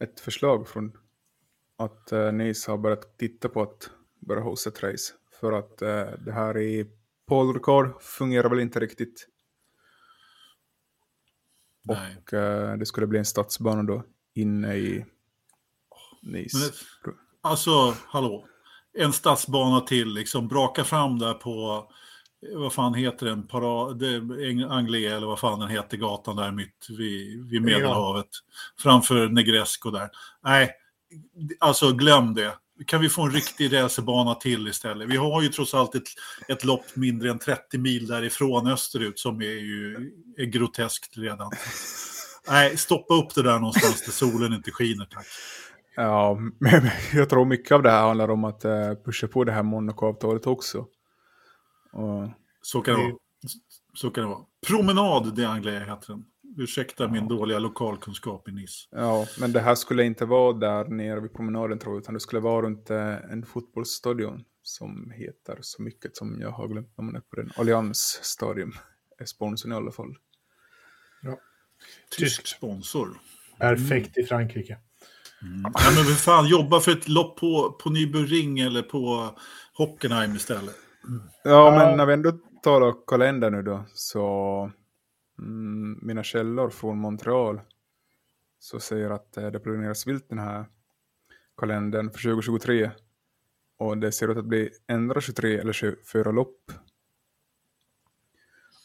Ett 0.00 0.20
förslag 0.20 0.68
från 0.68 0.92
att 1.78 2.12
uh, 2.12 2.32
Nice 2.32 2.70
har 2.70 2.78
börjat 2.78 3.18
titta 3.18 3.48
på 3.48 3.62
att 3.62 3.90
börja 4.20 4.42
hosta 4.42 4.70
ett 4.70 4.82
race. 4.82 5.12
För 5.40 5.52
att 5.52 5.82
eh, 5.82 6.06
det 6.18 6.32
här 6.32 6.58
i 6.58 6.86
Paul 7.26 7.54
Ricard 7.54 8.02
fungerar 8.02 8.48
väl 8.48 8.60
inte 8.60 8.80
riktigt. 8.80 9.28
Nej. 11.84 12.16
Och 12.16 12.32
eh, 12.32 12.76
det 12.76 12.86
skulle 12.86 13.06
bli 13.06 13.18
en 13.18 13.24
stadsbana 13.24 13.82
då 13.82 14.04
inne 14.34 14.74
i 14.74 15.04
Nice. 16.22 16.58
Men 17.04 17.14
alltså, 17.40 17.94
hallå. 18.06 18.46
En 18.98 19.12
stadsbana 19.12 19.80
till, 19.80 20.08
liksom 20.14 20.48
braka 20.48 20.84
fram 20.84 21.18
där 21.18 21.34
på, 21.34 21.86
vad 22.54 22.72
fan 22.72 22.94
heter 22.94 23.26
den, 23.26 23.46
Parad, 23.46 24.02
Anglais 24.70 25.12
eller 25.12 25.26
vad 25.26 25.38
fan 25.38 25.60
den 25.60 25.68
heter, 25.68 25.96
gatan 25.96 26.36
där 26.36 26.52
mitt 26.52 26.86
vid, 26.98 27.50
vid 27.50 27.62
Medelhavet. 27.62 28.28
Framför 28.78 29.28
Negresco 29.28 29.90
där. 29.90 30.10
Nej, 30.42 30.70
alltså 31.58 31.92
glöm 31.92 32.34
det. 32.34 32.52
Kan 32.86 33.00
vi 33.00 33.08
få 33.08 33.22
en 33.22 33.30
riktig 33.30 33.72
racerbana 33.72 34.34
till 34.34 34.68
istället? 34.68 35.08
Vi 35.08 35.16
har 35.16 35.42
ju 35.42 35.48
trots 35.48 35.74
allt 35.74 35.94
ett, 35.94 36.08
ett 36.48 36.64
lopp 36.64 36.96
mindre 36.96 37.30
än 37.30 37.38
30 37.38 37.78
mil 37.78 38.06
därifrån 38.06 38.66
österut 38.66 39.18
som 39.18 39.40
är 39.40 39.44
ju 39.44 40.10
är 40.36 40.44
groteskt 40.44 41.18
redan. 41.18 41.50
Nej, 42.48 42.76
stoppa 42.76 43.14
upp 43.14 43.34
det 43.34 43.42
där 43.42 43.58
någonstans 43.58 44.04
där 44.04 44.12
solen 44.12 44.52
inte 44.52 44.70
skiner, 44.70 45.04
tack. 45.04 45.26
Ja, 45.96 46.38
men 46.58 46.90
jag 47.12 47.28
tror 47.28 47.44
mycket 47.44 47.72
av 47.72 47.82
det 47.82 47.90
här 47.90 48.06
handlar 48.06 48.30
om 48.30 48.44
att 48.44 48.64
uh, 48.64 48.94
pusha 49.04 49.28
på 49.28 49.44
det 49.44 49.52
här 49.52 49.62
Monaco-avtalet 49.62 50.46
också. 50.46 50.86
Och... 51.92 52.28
Så 52.62 52.80
kan 52.80 52.94
det 52.94 53.02
vara. 53.02 53.14
Så 53.94 54.10
kan 54.10 54.24
det 54.24 54.30
vara. 54.30 54.44
Promenad, 54.66 55.36
det 55.36 55.44
Anglais 55.44 55.88
heter 55.88 56.06
den. 56.06 56.24
Ursäkta 56.58 57.04
ja. 57.04 57.10
min 57.10 57.28
dåliga 57.28 57.58
lokalkunskap 57.58 58.48
i 58.48 58.52
Nice. 58.52 58.88
Ja, 58.90 59.26
men 59.40 59.52
det 59.52 59.60
här 59.60 59.74
skulle 59.74 60.04
inte 60.04 60.24
vara 60.24 60.52
där 60.52 60.84
nere 60.84 61.20
vid 61.20 61.34
promenaden 61.34 61.78
tror 61.78 61.94
jag, 61.94 62.00
utan 62.02 62.14
det 62.14 62.20
skulle 62.20 62.40
vara 62.40 62.62
runt 62.62 62.90
uh, 62.90 63.32
en 63.32 63.46
fotbollsstadion 63.46 64.44
som 64.62 65.10
heter 65.10 65.58
så 65.60 65.82
mycket 65.82 66.16
som 66.16 66.40
jag 66.40 66.50
har 66.50 66.68
glömt 66.68 66.98
namnet 66.98 67.30
på 67.30 67.36
den. 67.36 67.50
Allianz 67.56 68.20
Stadium 68.22 68.72
är 69.18 69.24
sponsorn 69.24 69.72
i 69.72 69.74
alla 69.74 69.92
fall. 69.92 70.16
Ja. 71.22 71.38
Tysk 72.18 72.46
sponsor. 72.46 73.08
Perfekt 73.58 74.18
i 74.18 74.24
Frankrike. 74.24 74.78
Mm. 75.42 75.72
Ja, 75.74 75.90
men 75.96 76.04
för 76.04 76.14
fan, 76.14 76.48
jobba 76.48 76.80
för 76.80 76.92
ett 76.92 77.08
lopp 77.08 77.36
på, 77.40 77.72
på 77.72 77.90
Nybering 77.90 78.58
eller 78.58 78.82
på 78.82 79.30
Hockenheim 79.72 80.36
istället. 80.36 80.76
Mm. 81.08 81.22
Ja, 81.44 81.70
men 81.70 81.96
när 81.96 82.06
vi 82.06 82.12
ändå 82.12 82.32
talar 82.62 83.06
kalender 83.06 83.50
nu 83.50 83.62
då, 83.62 83.84
så 83.94 84.22
mm, 84.62 84.72
mina 86.02 86.22
källor 86.22 86.70
från 86.70 86.98
Montreal 86.98 87.60
så 88.58 88.80
säger 88.80 89.10
att 89.10 89.36
eh, 89.36 89.46
det 89.46 89.60
planeras 89.60 90.06
vilt 90.06 90.28
den 90.28 90.38
här 90.38 90.66
kalendern 91.56 92.10
för 92.10 92.18
2023. 92.18 92.90
Och 93.78 93.98
det 93.98 94.12
ser 94.12 94.28
ut 94.28 94.38
att 94.38 94.44
bli 94.44 94.70
ändra 94.88 95.20
23 95.20 95.58
eller 95.58 95.72
24 95.72 96.30
lopp. 96.30 96.72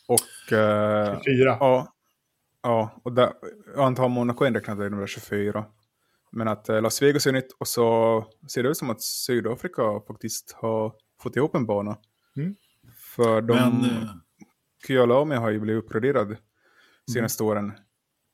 Och... 0.08 0.54
Eh, 0.54 1.22
24. 1.22 1.58
Ja, 1.60 1.94
ja, 2.62 3.02
och 3.04 3.14
där, 3.14 3.34
jag 3.76 3.86
antar 3.86 4.10
Monaco 4.10 4.46
räknat 4.46 4.78
det 4.78 5.08
24. 5.08 5.66
Men 6.32 6.48
att 6.48 6.70
eh, 6.70 6.82
Las 6.82 7.02
Vegas 7.02 7.28
är 7.28 7.32
nytt 7.32 7.52
och 7.60 7.68
så 7.68 8.26
ser 8.54 8.64
det 8.64 8.70
ut 8.70 8.78
som 8.78 8.90
att 8.90 9.02
Sydafrika 9.02 10.02
faktiskt 10.08 10.52
har 10.52 10.94
fått 11.22 11.36
ihop 11.36 11.56
en 11.56 11.66
bana. 11.66 11.98
Mm. 12.36 12.56
För 13.16 13.42
de... 13.42 13.54
Men, 13.54 13.84
Kyalami 14.88 15.36
har 15.36 15.50
ju 15.50 15.60
blivit 15.60 15.84
uppgraderad 15.84 16.38
senaste 17.12 17.44
mm. 17.44 17.52
åren 17.52 17.74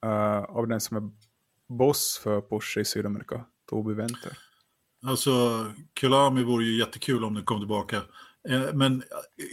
uh, 0.06 0.58
av 0.58 0.68
den 0.68 0.82
som 0.82 0.98
är 0.98 1.12
boss 1.78 2.20
för 2.24 2.42
Porsche 2.42 2.82
i 2.82 2.86
Sydamerika, 2.86 3.46
Toby 3.70 3.94
Venter. 3.94 4.38
Alltså, 5.06 5.66
Kyalami 6.00 6.44
vore 6.44 6.66
ju 6.66 6.80
jättekul 6.80 7.24
om 7.24 7.34
den 7.34 7.46
kom 7.46 7.60
tillbaka. 7.60 8.02
Men 8.74 9.04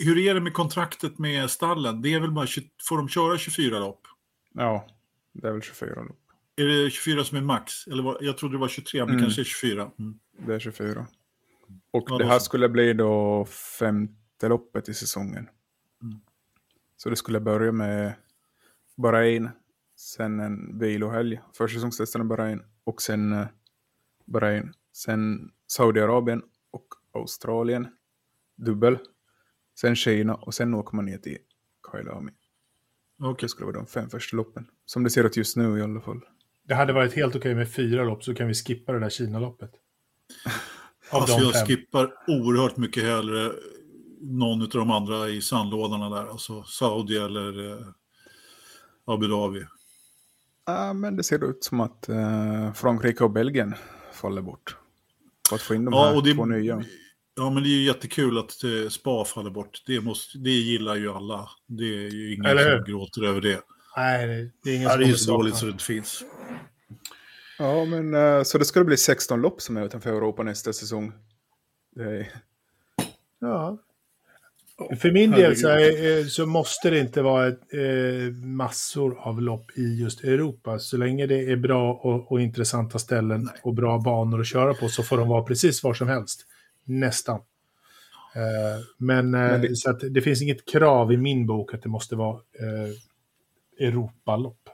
hur 0.05 0.18
är 0.18 0.34
det 0.34 0.40
med 0.40 0.55
kontraktet 0.55 1.18
med 1.18 1.51
stallen? 1.51 2.03
Det 2.03 2.14
är 2.14 2.20
väl 2.20 2.30
bara, 2.30 2.47
får 2.88 2.97
de 2.97 3.09
köra 3.09 3.38
24 3.38 3.78
lopp? 3.78 4.01
Ja, 4.55 4.86
det 5.32 5.49
är 5.49 5.53
väl 5.53 5.62
24 5.62 6.03
lopp. 6.03 6.20
Är 6.57 6.64
det 6.64 6.90
24 6.90 7.24
som 7.24 7.36
är 7.36 7.42
max? 7.42 7.86
Eller 7.86 8.03
var, 8.03 8.18
jag 8.20 8.38
trodde 8.38 8.55
det 8.55 8.59
var 8.59 8.68
23, 8.68 9.01
men 9.01 9.09
mm. 9.09 9.22
kanske 9.22 9.42
är 9.42 9.44
24. 9.44 9.90
Mm. 9.99 10.18
Det 10.47 10.55
är 10.55 10.59
24. 10.59 11.07
Och 11.90 12.05
ja, 12.11 12.18
det 12.18 12.26
här 12.26 12.38
så. 12.38 12.44
skulle 12.44 12.68
bli 12.68 12.92
då 12.92 13.44
femte 13.78 14.49
loppet 14.49 14.88
i 14.88 14.94
säsongen. 14.94 15.49
Så 16.97 17.11
det 17.11 17.16
skulle 17.16 17.40
börja 17.40 17.72
med 17.72 18.14
Bahrain, 18.97 19.51
sen 19.97 20.40
en 20.40 20.78
vilohelg, 20.78 21.40
försäsongstesten 21.53 22.20
i 22.20 22.24
Bahrain 22.24 22.62
och 22.84 23.03
sen 23.03 23.32
uh, 23.32 23.47
Bahrain, 24.24 24.72
sen 24.92 25.51
Saudiarabien 25.66 26.42
och 26.70 26.86
Australien, 27.14 27.88
dubbel, 28.57 28.99
sen 29.80 29.97
Kina 29.97 30.34
och 30.34 30.55
sen 30.55 30.74
åker 30.74 30.97
man 30.97 31.05
ner 31.05 31.18
till 31.18 31.38
Kailami. 31.92 32.32
Okay. 33.18 33.34
Det 33.40 33.49
skulle 33.49 33.66
vara 33.66 33.76
de 33.76 33.86
fem 33.86 34.11
första 34.11 34.36
loppen, 34.36 34.66
som 34.86 35.05
det 35.05 35.11
ser 35.11 35.24
ut 35.24 35.36
just 35.36 35.57
nu 35.57 35.78
i 35.78 35.82
alla 35.82 36.01
fall. 36.01 36.20
Det 36.62 36.74
hade 36.74 36.92
varit 36.92 37.14
helt 37.14 37.36
okej 37.36 37.55
med 37.55 37.72
fyra 37.72 38.05
lopp 38.05 38.24
så 38.24 38.34
kan 38.34 38.49
vi 38.49 38.55
skippa 38.55 38.92
det 38.92 39.01
där 39.01 39.11
Kina-loppet. 39.11 39.70
alltså 41.11 41.38
jag 41.38 41.53
fem. 41.53 41.66
skippar 41.66 42.12
oerhört 42.26 42.76
mycket 42.76 43.03
hellre 43.03 43.53
någon 44.26 44.62
av 44.62 44.68
de 44.68 44.90
andra 44.90 45.28
i 45.28 45.40
sandlådorna 45.40 46.10
där. 46.10 46.30
Alltså 46.30 46.62
Saudi 46.62 47.16
eller 47.16 47.72
eh, 47.72 47.86
Abu 49.04 49.28
Dhabi. 49.28 49.64
Ja, 50.66 50.92
men 50.92 51.16
det 51.16 51.22
ser 51.22 51.50
ut 51.50 51.64
som 51.64 51.80
att 51.80 52.08
eh, 52.08 52.72
Frankrike 52.72 53.24
och 53.24 53.30
Belgien 53.30 53.74
faller 54.12 54.42
bort. 54.42 54.76
För 55.48 55.56
att 55.56 55.62
få 55.62 55.74
in 55.74 55.84
de 55.84 55.94
ja, 55.94 56.04
här 56.04 56.22
det, 56.22 56.34
två 56.34 56.44
nya. 56.44 56.84
Ja, 57.34 57.50
men 57.50 57.62
det 57.62 57.68
är 57.68 57.78
ju 57.78 57.84
jättekul 57.84 58.38
att 58.38 58.64
eh, 58.64 58.88
Spa 58.88 59.24
faller 59.24 59.50
bort. 59.50 59.82
Det, 59.86 60.00
måste, 60.00 60.38
det 60.38 60.50
gillar 60.50 60.96
ju 60.96 61.12
alla. 61.12 61.50
Det 61.66 61.84
är 61.84 62.10
ju 62.10 62.34
ingen 62.34 62.58
som 62.58 62.84
gråter 62.86 63.24
över 63.24 63.40
det. 63.40 63.60
Nej, 63.96 64.52
det 64.62 64.70
är 64.70 64.76
ingen 64.76 64.90
som 64.90 65.00
Det 65.00 65.06
är 65.06 65.14
så 65.14 65.32
dåligt 65.32 65.56
så 65.56 65.66
det 65.66 65.72
inte 65.72 65.84
finns. 65.84 66.24
Ja, 67.58 67.84
men 67.84 68.14
uh, 68.14 68.42
så 68.42 68.58
det 68.58 68.64
skulle 68.64 68.84
bli 68.84 68.96
16 68.96 69.40
lopp 69.40 69.62
som 69.62 69.76
är 69.76 69.84
utanför 69.84 70.10
Europa 70.10 70.42
nästa 70.42 70.72
säsong. 70.72 71.12
Är... 71.96 72.32
Ja. 73.40 73.78
För 75.00 75.10
min 75.10 75.30
del 75.30 75.56
så, 75.56 75.68
är, 75.68 76.24
så, 76.24 76.46
måste 76.46 76.90
det 76.90 76.98
inte 76.98 77.22
vara 77.22 77.48
ett, 77.48 77.60
eh, 77.72 78.34
massor 78.34 79.18
av 79.18 79.42
lopp 79.42 79.70
i 79.78 80.00
just 80.00 80.24
Europa. 80.24 80.78
Så 80.78 80.96
länge 80.96 81.26
det 81.26 81.50
är 81.50 81.56
bra 81.56 81.92
och, 81.92 82.32
och 82.32 82.40
intressanta 82.40 82.98
ställen 82.98 83.42
Nej. 83.42 83.54
och 83.62 83.74
bra 83.74 83.98
banor 83.98 84.40
att 84.40 84.46
köra 84.46 84.74
på 84.74 84.88
så 84.88 85.02
får 85.02 85.16
de 85.16 85.28
vara 85.28 85.42
precis 85.42 85.82
var 85.82 85.94
som 85.94 86.08
helst. 86.08 86.46
Nästan. 86.84 87.40
Eh, 88.34 88.82
men, 88.98 89.34
eh, 89.34 89.40
men 89.40 89.61
det... 89.61 89.76
så 89.76 89.90
att 89.90 90.00
det 90.11 90.20
finns 90.20 90.42
inget 90.42 90.70
krav 90.70 91.12
i 91.12 91.16
min 91.16 91.46
bok 91.46 91.74
att 91.74 91.82
det 91.82 91.88
måste 91.88 92.16
vara 92.16 92.36
eh, 92.36 93.86
Europalopp. 93.86 94.68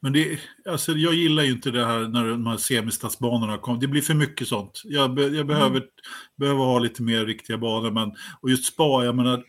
Men 0.00 0.12
det, 0.12 0.38
alltså 0.68 0.92
jag 0.92 1.14
gillar 1.14 1.42
ju 1.42 1.50
inte 1.50 1.70
det 1.70 1.86
här 1.86 1.98
när 1.98 2.28
de 2.28 2.46
här 2.46 2.56
semistadsbanorna 2.56 3.58
kommer. 3.58 3.80
Det 3.80 3.86
blir 3.86 4.02
för 4.02 4.14
mycket 4.14 4.48
sånt. 4.48 4.82
Jag, 4.84 5.18
jag 5.18 5.46
behöver, 5.46 5.76
mm. 5.76 5.88
behöver 6.36 6.64
ha 6.64 6.78
lite 6.78 7.02
mer 7.02 7.26
riktiga 7.26 7.58
banor. 7.58 7.90
Men, 7.90 8.14
och 8.40 8.50
just 8.50 8.64
spa, 8.64 9.04
jag 9.04 9.14
menar, 9.14 9.44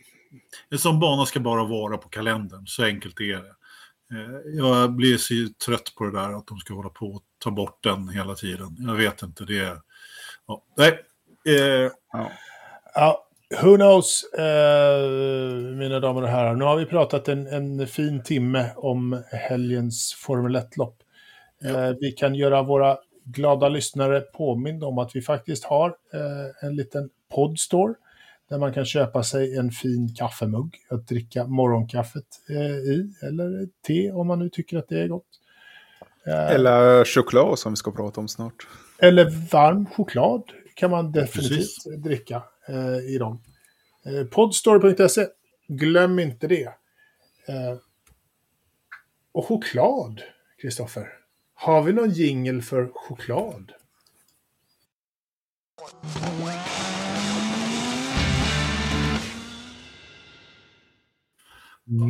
en 0.70 0.78
sån 0.78 1.00
bana 1.00 1.26
ska 1.26 1.40
bara 1.40 1.64
vara 1.64 1.98
på 1.98 2.08
kalendern. 2.08 2.66
Så 2.66 2.84
enkelt 2.84 3.20
är 3.20 3.42
det. 3.42 3.56
Eh, 4.12 4.56
jag 4.56 4.92
blir 4.92 5.16
så 5.16 5.34
trött 5.66 5.94
på 5.96 6.04
det 6.04 6.12
där 6.12 6.38
att 6.38 6.46
de 6.46 6.58
ska 6.58 6.74
hålla 6.74 6.88
på 6.88 7.06
och 7.06 7.22
ta 7.38 7.50
bort 7.50 7.82
den 7.82 8.08
hela 8.08 8.34
tiden. 8.34 8.76
Jag 8.78 8.94
vet 8.94 9.22
inte, 9.22 9.44
det 9.44 9.58
är... 9.58 9.80
Ja, 10.46 10.64
nej. 10.76 11.00
Eh, 11.46 11.90
ja. 12.12 12.32
ja. 12.94 13.25
Who 13.54 13.76
knows, 13.76 14.24
eh, 14.38 15.06
mina 15.76 16.00
damer 16.00 16.22
och 16.22 16.28
herrar. 16.28 16.54
Nu 16.54 16.64
har 16.64 16.76
vi 16.76 16.86
pratat 16.86 17.28
en, 17.28 17.46
en 17.46 17.86
fin 17.86 18.22
timme 18.22 18.70
om 18.76 19.22
helgens 19.30 20.14
Formel 20.14 20.56
1-lopp. 20.56 20.96
Ja. 21.60 21.68
Eh, 21.68 21.94
vi 22.00 22.12
kan 22.12 22.34
göra 22.34 22.62
våra 22.62 22.98
glada 23.24 23.68
lyssnare 23.68 24.20
påminna 24.20 24.86
om 24.86 24.98
att 24.98 25.16
vi 25.16 25.22
faktiskt 25.22 25.64
har 25.64 25.88
eh, 25.88 26.68
en 26.68 26.76
liten 26.76 27.08
poddstore 27.34 27.94
där 28.48 28.58
man 28.58 28.72
kan 28.72 28.84
köpa 28.84 29.22
sig 29.22 29.56
en 29.56 29.70
fin 29.70 30.14
kaffemugg 30.14 30.76
att 30.90 31.08
dricka 31.08 31.44
morgonkaffet 31.44 32.26
eh, 32.48 32.76
i, 32.76 33.12
eller 33.22 33.68
te 33.86 34.12
om 34.12 34.26
man 34.26 34.38
nu 34.38 34.48
tycker 34.48 34.78
att 34.78 34.88
det 34.88 35.00
är 35.00 35.08
gott. 35.08 35.26
Eh, 36.26 36.50
eller 36.50 37.04
choklad 37.04 37.58
som 37.58 37.72
vi 37.72 37.76
ska 37.76 37.90
prata 37.90 38.20
om 38.20 38.28
snart. 38.28 38.66
Eller 38.98 39.24
varm 39.50 39.86
choklad 39.86 40.42
kan 40.76 40.90
man 40.90 41.12
definitivt 41.12 41.58
Precis. 41.58 41.84
dricka 42.02 42.42
eh, 42.68 43.14
i 43.14 43.18
dem. 43.18 43.42
Eh, 44.06 44.26
Podstory.se, 44.26 45.26
glöm 45.68 46.18
inte 46.18 46.46
det. 46.46 46.64
Eh, 47.48 47.76
och 49.32 49.46
choklad, 49.46 50.22
Kristoffer. 50.62 51.08
Har 51.54 51.82
vi 51.82 51.92
någon 51.92 52.10
jingel 52.10 52.62
för 52.62 52.90
choklad? 52.94 53.72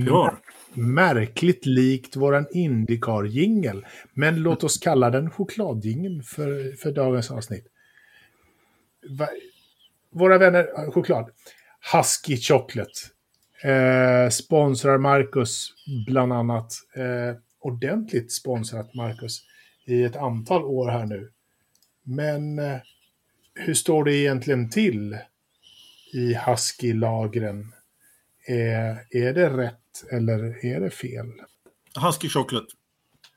Ja. 0.07 0.39
Märkligt 0.75 1.67
likt 1.67 2.17
våran 2.17 2.47
Indycar-jingel. 2.51 3.87
Men 4.13 4.37
låt 4.37 4.65
oss 4.65 4.79
kalla 4.79 5.11
den 5.11 5.31
chokladjingel 5.31 6.23
för, 6.23 6.77
för 6.77 6.93
dagens 6.93 7.31
avsnitt. 7.31 7.67
Våra 10.11 10.39
vänner, 10.39 10.91
choklad. 10.91 11.31
Husky 11.93 12.37
Chocolate. 12.37 13.01
Eh, 13.62 14.31
sponsrar 14.31 14.99
Marcus 14.99 15.74
bland 16.07 16.33
annat. 16.33 16.73
Eh, 16.95 17.37
ordentligt 17.61 18.33
sponsrat 18.33 18.95
Marcus 18.95 19.43
i 19.85 20.03
ett 20.03 20.16
antal 20.16 20.62
år 20.62 20.89
här 20.89 21.07
nu. 21.07 21.31
Men 22.03 22.59
eh, 22.59 22.77
hur 23.55 23.74
står 23.74 24.05
det 24.05 24.15
egentligen 24.15 24.70
till 24.70 25.19
i 26.12 26.35
Husky-lagren? 26.35 27.73
Eh, 28.49 29.23
är 29.23 29.33
det 29.33 29.51
rätt 29.51 30.12
eller 30.12 30.66
är 30.66 30.81
det 30.81 30.91
fel? 30.91 31.27
Husky 32.01 32.28
Chocolate. 32.28 32.66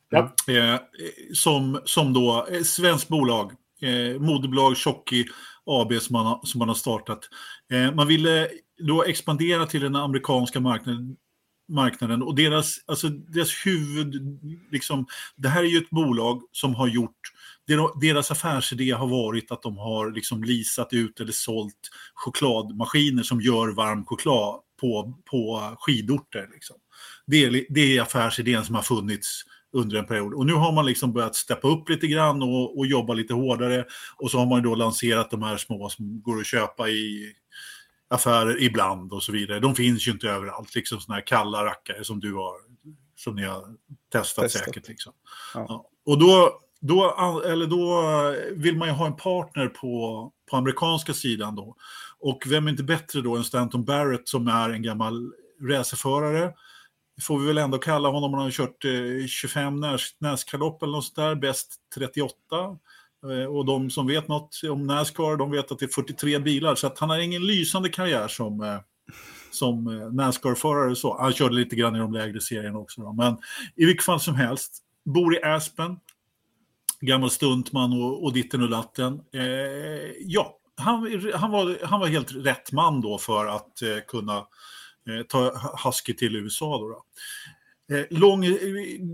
Ja. 0.09 0.33
Eh, 0.47 0.79
som, 1.33 1.81
som 1.85 2.13
då 2.13 2.47
eh, 2.51 2.61
svenskt 2.61 3.07
bolag, 3.07 3.51
eh, 3.81 4.19
moderbolag 4.19 4.77
Tjocki 4.77 5.25
AB 5.69 6.01
som 6.01 6.13
man, 6.13 6.25
har, 6.25 6.39
som 6.43 6.59
man 6.59 6.67
har 6.67 6.75
startat. 6.75 7.19
Eh, 7.71 7.93
man 7.93 8.07
ville 8.07 8.49
då 8.79 9.03
expandera 9.03 9.65
till 9.65 9.81
den 9.81 9.95
amerikanska 9.95 10.59
marknaden, 10.59 11.15
marknaden 11.69 12.23
och 12.23 12.35
deras, 12.35 12.75
alltså 12.85 13.09
deras 13.09 13.65
huvud, 13.65 14.39
liksom, 14.71 15.05
det 15.35 15.49
här 15.49 15.63
är 15.63 15.67
ju 15.67 15.77
ett 15.77 15.89
bolag 15.89 16.41
som 16.51 16.75
har 16.75 16.87
gjort 16.87 17.31
deras 18.01 18.31
affärsidé 18.31 18.91
har 18.91 19.07
varit 19.07 19.51
att 19.51 19.61
de 19.61 19.77
har 19.77 20.11
liksom 20.11 20.43
leasat 20.43 20.93
ut 20.93 21.19
eller 21.19 21.31
sålt 21.31 21.89
chokladmaskiner 22.13 23.23
som 23.23 23.41
gör 23.41 23.67
varm 23.67 24.05
choklad 24.05 24.59
på, 24.81 25.13
på 25.31 25.73
skidorter. 25.79 26.49
Liksom. 26.53 26.75
Det, 27.25 27.45
är, 27.45 27.65
det 27.69 27.97
är 27.97 28.01
affärsidén 28.01 28.65
som 28.65 28.75
har 28.75 28.81
funnits 28.81 29.43
under 29.73 29.97
en 29.97 30.05
period. 30.05 30.33
Och 30.33 30.45
nu 30.45 30.53
har 30.53 30.71
man 30.71 30.85
liksom 30.85 31.13
börjat 31.13 31.35
steppa 31.35 31.67
upp 31.67 31.89
lite 31.89 32.07
grann 32.07 32.41
och, 32.41 32.77
och 32.77 32.85
jobba 32.85 33.13
lite 33.13 33.33
hårdare. 33.33 33.85
Och 34.15 34.31
så 34.31 34.37
har 34.37 34.45
man 34.45 34.63
då 34.63 34.75
lanserat 34.75 35.31
de 35.31 35.43
här 35.43 35.57
små 35.57 35.89
som 35.89 36.21
går 36.21 36.39
att 36.39 36.45
köpa 36.45 36.89
i 36.89 37.33
affärer 38.09 38.63
ibland 38.63 39.13
och 39.13 39.23
så 39.23 39.31
vidare. 39.31 39.59
De 39.59 39.75
finns 39.75 40.07
ju 40.07 40.11
inte 40.11 40.29
överallt, 40.29 40.75
liksom 40.75 40.99
sådana 40.99 41.15
här 41.15 41.27
kalla 41.27 41.65
rackare 41.65 42.03
som 42.03 42.19
du 42.19 42.33
har, 42.33 42.53
som 43.15 43.35
ni 43.35 43.43
har 43.43 43.61
testat, 44.11 44.43
testat. 44.43 44.65
säkert. 44.65 44.87
Liksom. 44.87 45.13
Ja. 45.53 45.65
Ja. 45.69 45.89
Och 46.05 46.19
då, 46.19 46.59
då, 46.81 47.15
eller 47.45 47.67
då 47.67 48.03
vill 48.51 48.77
man 48.77 48.87
ju 48.87 48.93
ha 48.93 49.05
en 49.05 49.15
partner 49.15 49.67
på, 49.67 50.31
på 50.51 50.57
amerikanska 50.57 51.13
sidan 51.13 51.55
då. 51.55 51.75
Och 52.19 52.43
vem 52.47 52.67
är 52.67 52.71
inte 52.71 52.83
bättre 52.83 53.21
då 53.21 53.35
än 53.35 53.43
Stanton 53.43 53.85
Barrett 53.85 54.27
som 54.27 54.47
är 54.47 54.69
en 54.69 54.81
gammal 54.81 55.31
racerförare 55.61 56.53
får 57.21 57.39
vi 57.39 57.47
väl 57.47 57.57
ändå 57.57 57.77
kalla 57.77 58.09
honom, 58.09 58.33
han 58.33 58.43
har 58.43 58.51
kört 58.51 58.85
eh, 58.85 59.27
25 59.27 59.79
Nascar-lopp 60.19 60.83
eller 60.83 60.93
något 60.93 61.05
sånt 61.05 61.15
där, 61.15 61.35
bäst 61.35 61.75
38. 61.95 62.35
Eh, 63.31 63.45
och 63.45 63.65
de 63.65 63.89
som 63.89 64.07
vet 64.07 64.27
något 64.27 64.61
om 64.69 64.87
Nascar, 64.87 65.37
de 65.37 65.51
vet 65.51 65.71
att 65.71 65.79
det 65.79 65.85
är 65.85 65.87
43 65.87 66.39
bilar, 66.39 66.75
så 66.75 66.87
att 66.87 66.99
han 66.99 67.09
har 67.09 67.19
ingen 67.19 67.45
lysande 67.45 67.89
karriär 67.89 68.27
som, 68.27 68.61
eh, 68.61 68.79
som 69.51 69.83
Nascar-förare. 70.11 70.95
Så. 70.95 71.17
Han 71.21 71.33
körde 71.33 71.55
lite 71.55 71.75
grann 71.75 71.95
i 71.95 71.99
de 71.99 72.13
lägre 72.13 72.41
serierna 72.41 72.79
också. 72.79 73.01
Då. 73.01 73.13
Men 73.13 73.37
i 73.75 73.85
vilket 73.85 74.05
fall 74.05 74.19
som 74.19 74.35
helst, 74.35 74.77
bor 75.05 75.35
i 75.35 75.43
Aspen, 75.43 75.99
gammal 77.01 77.29
stuntman 77.29 77.93
och, 77.93 78.23
och 78.23 78.33
ditten 78.33 78.63
och 78.63 78.69
latten. 78.69 79.21
Eh, 79.33 79.41
ja, 80.19 80.55
han, 80.77 81.21
han, 81.33 81.51
var, 81.51 81.85
han 81.85 81.99
var 81.99 82.07
helt 82.07 82.31
rätt 82.31 82.71
man 82.71 83.01
då 83.01 83.17
för 83.17 83.45
att 83.45 83.81
eh, 83.81 83.97
kunna 84.07 84.37
Eh, 84.37 84.45
Eh, 85.09 85.23
ta 85.23 85.73
Husky 85.83 86.13
till 86.13 86.35
USA. 86.35 86.77
Då, 86.77 86.89
då. 86.89 87.03
Eh, 87.91 88.05
lång, 88.09 88.45
eh, 88.45 88.51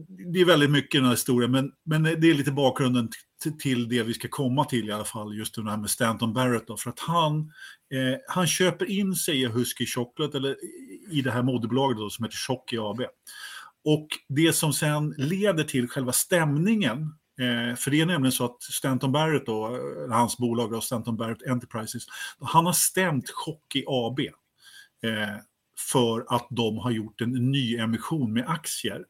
det 0.08 0.42
är 0.42 0.46
väldigt 0.46 0.72
mycket 0.72 0.96
i 0.96 0.98
den 0.98 1.06
här 1.06 1.14
historien, 1.14 1.52
men, 1.52 1.72
men 1.84 2.04
det 2.04 2.30
är 2.30 2.34
lite 2.34 2.52
bakgrunden 2.52 3.10
till 3.60 3.90
det 3.90 4.04
vi 4.04 4.14
ska 4.14 4.28
komma 4.28 4.66
till 4.66 4.90
i 4.90 4.92
alla 4.92 5.04
fall, 5.04 5.38
just 5.38 5.56
det 5.56 5.70
här 5.70 5.78
med 5.78 5.90
Stanton 5.90 6.34
Barrett. 6.34 6.68
Då, 6.68 6.78
för 6.78 6.90
att 6.90 7.00
han, 7.00 7.40
eh, 7.94 8.20
han 8.28 8.48
köper 8.48 8.90
in 8.92 9.16
sig 9.16 9.42
i 9.42 9.46
Husky 9.46 9.86
Chocolate, 9.86 10.38
eller 10.38 10.56
i 11.12 11.22
det 11.22 11.32
här 11.32 11.44
moderbolaget 11.44 11.98
då, 11.98 12.10
som 12.10 12.26
heter 12.26 12.38
Chocky 12.38 12.78
AB. 12.78 13.02
Och 13.86 14.08
det 14.30 14.54
som 14.54 14.74
sen 14.74 15.14
leder 15.18 15.64
till 15.64 15.88
själva 15.88 16.12
stämningen, 16.12 16.98
eh, 17.40 17.76
för 17.76 17.92
det 17.92 18.02
är 18.02 18.06
nämligen 18.06 18.32
så 18.32 18.46
att 18.46 18.64
Stanton 18.64 19.12
Barrett, 19.12 19.46
då, 19.46 19.80
hans 20.10 20.38
bolag 20.38 20.72
då, 20.72 20.82
Stanton 20.82 21.18
Barrett 21.18 21.48
Enterprises, 21.48 22.06
han 22.40 22.66
har 22.66 22.74
stämt 22.74 23.30
Chocky 23.30 23.84
AB. 23.88 24.20
Eh, 25.04 25.36
för 25.92 26.26
att 26.36 26.48
de 26.50 26.78
har 26.78 26.92
gjort 26.92 27.22
en 27.22 27.52
ny 27.52 27.78
emission 27.78 28.34
med 28.34 28.50
aktier. 28.50 29.04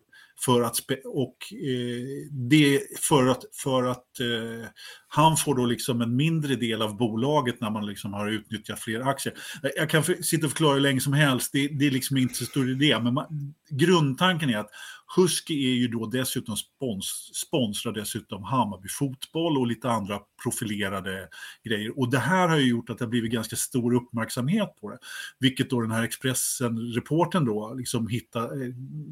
För 0.45 0.61
att, 0.61 0.79
och 1.05 1.37
eh, 1.53 2.31
det 2.31 2.81
för 2.99 3.27
att, 3.27 3.43
för 3.63 3.83
att 3.83 4.19
eh, 4.19 4.67
han 5.07 5.37
får 5.37 5.55
då 5.55 5.65
liksom 5.65 6.01
en 6.01 6.15
mindre 6.15 6.55
del 6.55 6.81
av 6.81 6.97
bolaget 6.97 7.61
när 7.61 7.69
man 7.69 7.85
liksom 7.85 8.13
har 8.13 8.29
utnyttjat 8.29 8.79
fler 8.79 9.01
aktier. 9.01 9.33
Eh, 9.63 9.69
jag 9.75 9.89
kan 9.89 10.03
för, 10.03 10.13
sitta 10.13 10.45
och 10.45 10.51
förklara 10.51 10.73
hur 10.73 10.81
länge 10.81 11.01
som 11.01 11.13
helst, 11.13 11.49
det, 11.53 11.67
det 11.67 11.87
är 11.87 11.91
liksom 11.91 12.17
inte 12.17 12.35
så 12.35 12.45
stor 12.45 12.69
idé, 12.69 12.99
men 12.99 13.13
man, 13.13 13.53
grundtanken 13.69 14.49
är 14.49 14.57
att 14.57 14.69
Husky 15.15 15.53
är 15.53 15.75
ju 15.75 15.87
då 15.87 16.05
dessutom 16.05 16.57
spons, 16.57 17.31
sponsrar 17.33 17.93
dessutom 17.93 18.43
Hammarby 18.43 18.89
fotboll 18.89 19.57
och 19.57 19.67
lite 19.67 19.89
andra 19.89 20.19
profilerade 20.43 21.29
grejer. 21.63 21.99
Och 21.99 22.11
det 22.11 22.19
här 22.19 22.47
har 22.47 22.57
ju 22.57 22.69
gjort 22.69 22.89
att 22.89 22.97
det 22.97 23.05
har 23.05 23.09
blivit 23.09 23.31
ganska 23.31 23.55
stor 23.55 23.93
uppmärksamhet 23.93 24.75
på 24.81 24.89
det. 24.89 24.97
Vilket 25.39 25.69
då 25.69 25.81
den 25.81 25.91
här 25.91 26.03
Expressen-reporten 26.03 27.45
då 27.45 27.73
liksom 27.73 28.07
hitta, 28.07 28.43
eh, 28.43 28.69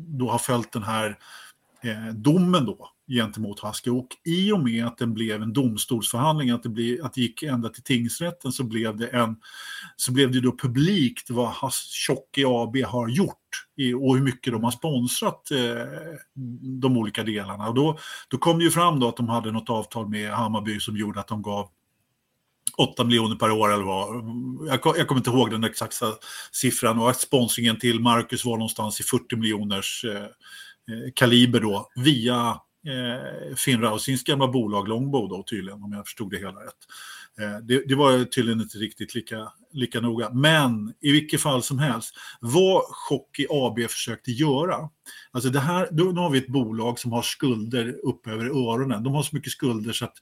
då 0.08 0.30
har 0.30 0.40
följt 0.40 0.72
den 0.72 0.84
här 0.84 1.20
eh, 1.84 2.14
domen 2.14 2.66
då 2.66 2.93
gentemot 3.08 3.60
Haske. 3.60 3.92
Och 3.92 4.08
i 4.26 4.52
och 4.52 4.60
med 4.60 4.86
att 4.86 4.98
den 4.98 5.14
blev 5.14 5.42
en 5.42 5.54
domstolsförhandling, 5.54 6.50
att 6.50 6.64
det, 6.64 6.70
blev, 6.70 7.06
att 7.06 7.14
det 7.14 7.22
gick 7.22 7.44
ända 7.44 7.70
till 7.70 7.84
tingsrätten, 7.84 8.52
så 8.52 8.64
blev 8.64 8.98
det, 8.98 9.08
en, 9.08 9.36
så 9.96 10.12
blev 10.12 10.32
det 10.32 10.42
då 10.42 10.58
publikt 10.58 11.30
vad 11.30 11.74
Tjocke 11.74 12.44
AB 12.48 12.78
har 12.78 13.08
gjort 13.08 13.38
i, 13.78 13.94
och 13.94 14.18
hur 14.18 14.24
mycket 14.24 14.54
de 14.54 14.64
har 14.64 14.72
sponsrat 14.72 15.52
eh, 15.52 15.58
de 16.82 16.98
olika 16.98 17.24
delarna. 17.24 17.68
Och 17.68 17.76
då, 17.76 17.98
då 18.28 18.38
kom 18.38 18.58
det 18.58 18.64
ju 18.64 18.72
fram 18.72 19.00
då 19.00 19.08
att 19.08 19.18
de 19.18 19.30
hade 19.30 19.52
något 19.52 19.70
avtal 19.70 20.10
med 20.10 20.32
Hammarby 20.32 20.80
som 20.80 20.98
gjorde 20.98 21.20
att 21.20 21.28
de 21.28 21.42
gav 21.42 21.70
8 22.78 23.04
miljoner 23.04 23.36
per 23.36 23.52
år 23.52 23.74
eller 23.74 23.84
vad. 23.84 24.08
Jag, 24.68 24.98
jag 24.98 25.08
kommer 25.08 25.20
inte 25.20 25.30
ihåg 25.30 25.52
den 25.52 25.64
exakta 25.64 26.06
siffran 26.52 27.00
och 27.00 27.10
att 27.10 27.20
sponsringen 27.20 27.80
till 27.80 28.00
Marcus 28.00 28.46
var 28.46 28.58
någonstans 28.58 29.00
i 29.00 29.04
40 29.04 29.36
miljoners 29.36 30.06
eh, 30.06 30.24
eh 30.24 31.12
kaliber 31.16 31.60
då 31.60 31.90
via 31.96 32.60
eh, 32.88 33.56
Finn 33.56 33.82
Rausings 33.82 34.24
gamla 34.24 34.48
bolag 34.48 34.88
Longbow 34.88 35.30
då 35.30 35.44
tydligen, 35.44 35.84
om 35.84 35.94
jag 35.94 36.06
förstod 36.06 36.32
det 36.32 36.38
hela 36.38 36.60
rätt. 36.60 36.78
Eh, 37.40 37.66
det, 37.66 37.88
det, 37.88 37.96
var 37.96 38.26
tydligen 38.26 38.62
inte 38.62 38.78
riktigt 38.78 39.16
lika, 39.16 39.52
lika 39.72 40.02
noga. 40.02 40.30
Men 40.30 40.94
i 41.02 41.12
vilket 41.12 41.42
fall 41.42 41.64
som 41.64 41.80
helst, 41.80 42.16
vad 42.42 42.84
Chocky 42.84 43.46
AB 43.50 43.90
försökte 43.90 44.32
göra, 44.32 44.90
alltså 45.32 45.50
det 45.50 45.60
här, 45.60 45.88
då, 45.92 46.04
nu 46.04 46.20
har 46.20 46.30
vi 46.30 46.38
ett 46.38 46.48
bolag 46.48 47.00
som 47.00 47.12
har 47.12 47.22
skulder 47.22 48.06
upp 48.06 48.28
över 48.28 48.46
öronen. 48.46 49.04
De 49.04 49.14
har 49.14 49.24
så 49.24 49.36
mycket 49.36 49.52
skulder 49.52 49.94
så 49.94 50.06
att 50.06 50.18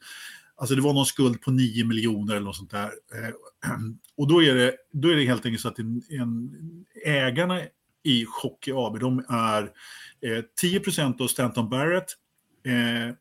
Alltså 0.56 0.76
det 0.76 0.82
var 0.82 0.94
någon 0.94 1.06
skuld 1.06 1.42
på 1.42 1.52
9 1.52 1.86
miljoner 1.86 2.36
eller 2.36 2.46
något 2.46 2.56
sånt 2.56 2.72
där. 2.72 2.86
Eh, 2.86 3.70
och 4.18 4.28
då 4.28 4.44
är 4.44 4.56
det, 4.56 4.76
då 4.92 5.10
är 5.10 5.16
det 5.16 5.26
helt 5.26 5.46
enkelt 5.46 5.62
så 5.62 5.68
att 5.68 5.80
en, 5.80 6.02
en 6.10 6.52
ägarna 7.06 7.62
i 8.04 8.26
Chocky 8.26 8.72
AB, 8.76 9.00
de 9.00 9.26
är 9.30 9.64
eh, 10.22 10.44
10 10.62 10.82
av 11.20 11.28
Stanton 11.28 11.70
Barrett, 11.70 12.16
Eh, 12.64 13.16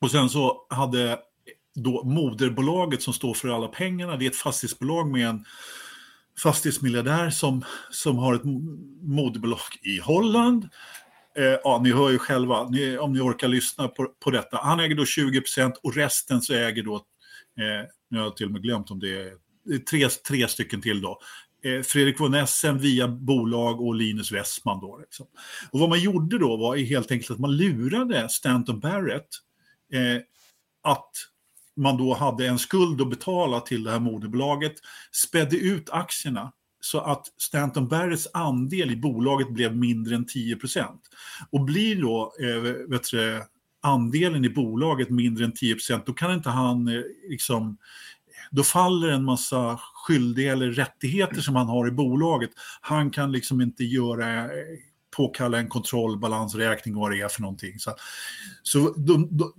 och 0.00 0.10
sen 0.10 0.28
så 0.28 0.66
hade 0.70 1.18
då 1.74 2.04
moderbolaget 2.04 3.02
som 3.02 3.14
står 3.14 3.34
för 3.34 3.48
alla 3.48 3.68
pengarna, 3.68 4.16
det 4.16 4.26
är 4.26 4.30
ett 4.30 4.36
fastighetsbolag 4.36 5.10
med 5.10 5.28
en 5.28 5.44
fastighetsmiljardär 6.42 7.30
som, 7.30 7.64
som 7.90 8.18
har 8.18 8.34
ett 8.34 8.44
moderbolag 9.02 9.58
i 9.82 9.98
Holland. 9.98 10.68
Eh, 11.36 11.44
ja, 11.64 11.80
ni 11.84 11.92
hör 11.92 12.10
ju 12.10 12.18
själva, 12.18 12.68
ni, 12.68 12.98
om 12.98 13.12
ni 13.12 13.20
orkar 13.20 13.48
lyssna 13.48 13.88
på, 13.88 14.06
på 14.24 14.30
detta. 14.30 14.56
Han 14.56 14.80
äger 14.80 14.94
då 14.94 15.02
20% 15.02 15.72
och 15.82 15.96
resten 15.96 16.42
så 16.42 16.54
äger 16.54 16.82
då, 16.82 16.94
eh, 16.94 17.88
nu 18.10 18.18
har 18.18 18.24
jag 18.24 18.36
till 18.36 18.46
och 18.46 18.52
med 18.52 18.62
glömt 18.62 18.90
om 18.90 19.00
det 19.00 19.20
är, 19.20 19.32
det 19.64 19.74
är 19.74 19.78
tre, 19.78 20.08
tre 20.08 20.48
stycken 20.48 20.82
till 20.82 21.00
då. 21.00 21.18
Eh, 21.64 21.82
Fredrik 21.82 22.20
von 22.20 22.34
Essen 22.34 22.78
via 22.78 23.08
bolag 23.08 23.80
och 23.80 23.94
Linus 23.94 24.32
Westman. 24.32 24.80
Då, 24.80 24.98
liksom. 24.98 25.26
Och 25.70 25.80
vad 25.80 25.88
man 25.88 26.00
gjorde 26.00 26.38
då 26.38 26.56
var 26.56 26.76
helt 26.76 27.10
enkelt 27.10 27.30
att 27.30 27.38
man 27.38 27.56
lurade 27.56 28.28
Stanton 28.28 28.80
Barrett 28.80 29.28
eh, 29.92 30.22
att 30.82 31.10
man 31.76 31.96
då 31.96 32.14
hade 32.14 32.46
en 32.46 32.58
skuld 32.58 33.00
att 33.00 33.10
betala 33.10 33.60
till 33.60 33.84
det 33.84 33.90
här 33.90 34.00
moderbolaget, 34.00 34.74
spädde 35.12 35.56
ut 35.56 35.90
aktierna 35.90 36.52
så 36.80 37.00
att 37.00 37.26
Stanton 37.36 37.88
Barretts 37.88 38.28
andel 38.32 38.90
i 38.90 38.96
bolaget 38.96 39.50
blev 39.50 39.76
mindre 39.76 40.14
än 40.14 40.26
10% 40.26 40.86
Och 41.50 41.64
blir 41.64 42.00
då 42.00 42.34
eh, 42.40 42.88
vet 42.88 43.10
du, 43.10 43.42
andelen 43.82 44.44
i 44.44 44.48
bolaget 44.48 45.10
mindre 45.10 45.44
än 45.44 45.52
10% 45.52 46.02
då 46.06 46.12
kan 46.12 46.34
inte 46.34 46.50
han 46.50 46.88
eh, 46.88 47.02
liksom 47.28 47.76
då 48.52 48.62
faller 48.62 49.08
en 49.08 49.24
massa 49.24 49.80
skyldigheter 49.94 50.56
eller 50.56 50.70
rättigheter 50.70 51.40
som 51.40 51.56
han 51.56 51.66
har 51.66 51.88
i 51.88 51.90
bolaget. 51.90 52.50
Han 52.80 53.10
kan 53.10 53.32
liksom 53.32 53.60
inte 53.60 53.84
göra 53.84 54.44
eh, 54.44 54.50
påkalla 55.16 55.58
en 55.58 55.68
kontrollbalansräkning 55.68 56.96
och 56.96 57.00
vad 57.00 57.10
det 57.10 57.20
är 57.20 57.28
för 57.28 57.40
någonting. 57.40 57.78
Så, 57.78 57.94
så 58.62 58.78
de, 58.96 59.28
de, 59.36 59.52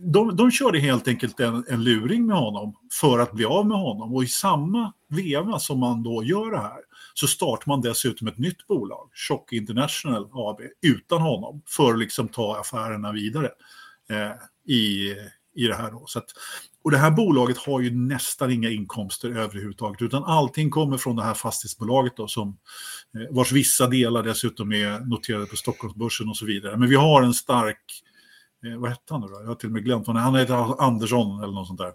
de, 0.00 0.36
de 0.36 0.50
körde 0.50 0.78
helt 0.78 1.08
enkelt 1.08 1.40
en, 1.40 1.64
en 1.68 1.84
luring 1.84 2.26
med 2.26 2.36
honom 2.36 2.74
för 3.00 3.18
att 3.18 3.32
bli 3.32 3.44
av 3.44 3.66
med 3.66 3.78
honom. 3.78 4.14
Och 4.14 4.24
i 4.24 4.26
samma 4.26 4.92
veva 5.08 5.58
som 5.58 5.78
man 5.80 6.02
då 6.02 6.24
gör 6.24 6.50
det 6.50 6.60
här 6.60 6.80
så 7.14 7.26
startar 7.26 7.68
man 7.68 7.80
dessutom 7.80 8.28
ett 8.28 8.38
nytt 8.38 8.66
bolag, 8.66 9.10
Chock 9.14 9.52
International 9.52 10.28
AB, 10.32 10.60
utan 10.82 11.20
honom 11.20 11.62
för 11.66 11.92
att 11.92 11.98
liksom 11.98 12.28
ta 12.28 12.60
affärerna 12.60 13.12
vidare 13.12 13.50
eh, 14.10 14.72
i, 14.74 15.14
i 15.58 15.66
det 15.66 15.74
här. 15.74 15.90
Då. 15.90 16.04
Så 16.06 16.18
att, 16.18 16.26
och 16.84 16.90
det 16.90 16.98
här 16.98 17.10
bolaget 17.10 17.58
har 17.58 17.80
ju 17.80 17.90
nästan 17.90 18.50
inga 18.50 18.70
inkomster 18.70 19.28
överhuvudtaget, 19.28 20.02
utan 20.02 20.24
allting 20.24 20.70
kommer 20.70 20.96
från 20.96 21.16
det 21.16 21.22
här 21.22 21.34
fastighetsbolaget 21.34 22.16
då, 22.16 22.28
som, 22.28 22.48
eh, 23.14 23.36
vars 23.36 23.52
vissa 23.52 23.86
delar 23.86 24.22
dessutom 24.22 24.72
är 24.72 25.00
noterade 25.00 25.46
på 25.46 25.56
Stockholmsbörsen 25.56 26.28
och 26.28 26.36
så 26.36 26.46
vidare. 26.46 26.76
Men 26.76 26.88
vi 26.88 26.96
har 26.96 27.22
en 27.22 27.34
stark, 27.34 28.02
eh, 28.66 28.80
vad 28.80 28.90
hette 28.90 29.14
han 29.14 29.20
nu 29.20 29.26
då? 29.26 29.40
Jag 29.40 29.46
har 29.46 29.54
till 29.54 29.68
och 29.68 29.72
med 29.72 29.84
glömt 29.84 30.06
honom. 30.06 30.22
Han 30.22 30.34
heter 30.34 30.82
Andersson 30.82 31.42
eller 31.42 31.52
något 31.52 31.66
sånt 31.66 31.80
där. 31.80 31.92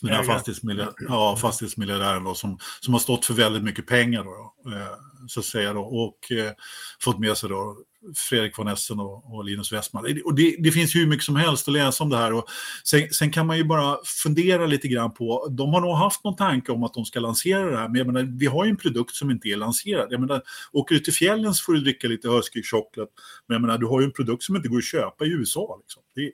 Den 0.00 0.16
här 0.16 0.22
fastighetsmiljardären, 0.22 1.06
ja, 1.08 1.36
fastighetsmiljardären 1.36 2.24
då, 2.24 2.34
som, 2.34 2.58
som 2.80 2.94
har 2.94 3.00
stått 3.00 3.24
för 3.24 3.34
väldigt 3.34 3.62
mycket 3.62 3.86
pengar 3.86 4.24
då, 4.24 4.54
då 4.64 4.70
eh, 4.70 4.86
så 5.28 5.40
att 5.40 5.46
säga 5.46 5.72
då, 5.72 5.80
och 5.80 6.32
eh, 6.32 6.52
fått 7.00 7.18
med 7.18 7.36
sig 7.36 7.48
då 7.48 7.76
Fredrik 8.16 8.58
von 8.58 8.68
Essen 8.68 9.00
och, 9.00 9.34
och 9.34 9.44
Linus 9.44 9.72
Westman. 9.72 10.20
Och 10.24 10.34
det, 10.34 10.56
det, 10.58 10.72
finns 10.72 10.94
hur 10.94 11.06
mycket 11.06 11.24
som 11.24 11.36
helst 11.36 11.68
att 11.68 11.74
läsa 11.74 12.04
om 12.04 12.10
det 12.10 12.16
här. 12.16 12.32
Och 12.32 12.44
sen, 12.84 13.08
sen, 13.12 13.30
kan 13.30 13.46
man 13.46 13.56
ju 13.56 13.64
bara 13.64 13.96
fundera 14.04 14.66
lite 14.66 14.88
grann 14.88 15.14
på, 15.14 15.48
de 15.50 15.72
har 15.72 15.80
nog 15.80 15.96
haft 15.96 16.24
någon 16.24 16.36
tanke 16.36 16.72
om 16.72 16.82
att 16.84 16.94
de 16.94 17.04
ska 17.04 17.20
lansera 17.20 17.70
det 17.70 17.76
här, 17.76 17.88
men 17.88 17.96
jag 17.96 18.06
menar, 18.06 18.38
vi 18.38 18.46
har 18.46 18.64
ju 18.64 18.70
en 18.70 18.76
produkt 18.76 19.14
som 19.14 19.30
inte 19.30 19.48
är 19.48 19.56
lanserad. 19.56 20.06
Jag 20.10 20.20
menar, 20.20 20.42
åker 20.72 20.94
du 20.94 21.00
till 21.00 21.12
fjällen 21.12 21.54
så 21.54 21.64
får 21.64 21.72
du 21.72 21.80
dricka 21.80 22.08
lite 22.08 22.28
Husky 22.28 22.62
choklad, 22.62 23.08
men 23.46 23.54
jag 23.54 23.62
menar, 23.62 23.78
du 23.78 23.86
har 23.86 24.00
ju 24.00 24.04
en 24.04 24.12
produkt 24.12 24.42
som 24.42 24.56
inte 24.56 24.68
går 24.68 24.78
att 24.78 24.84
köpa 24.84 25.24
i 25.24 25.28
USA. 25.28 25.78
Liksom. 25.80 26.02
Det, 26.14 26.32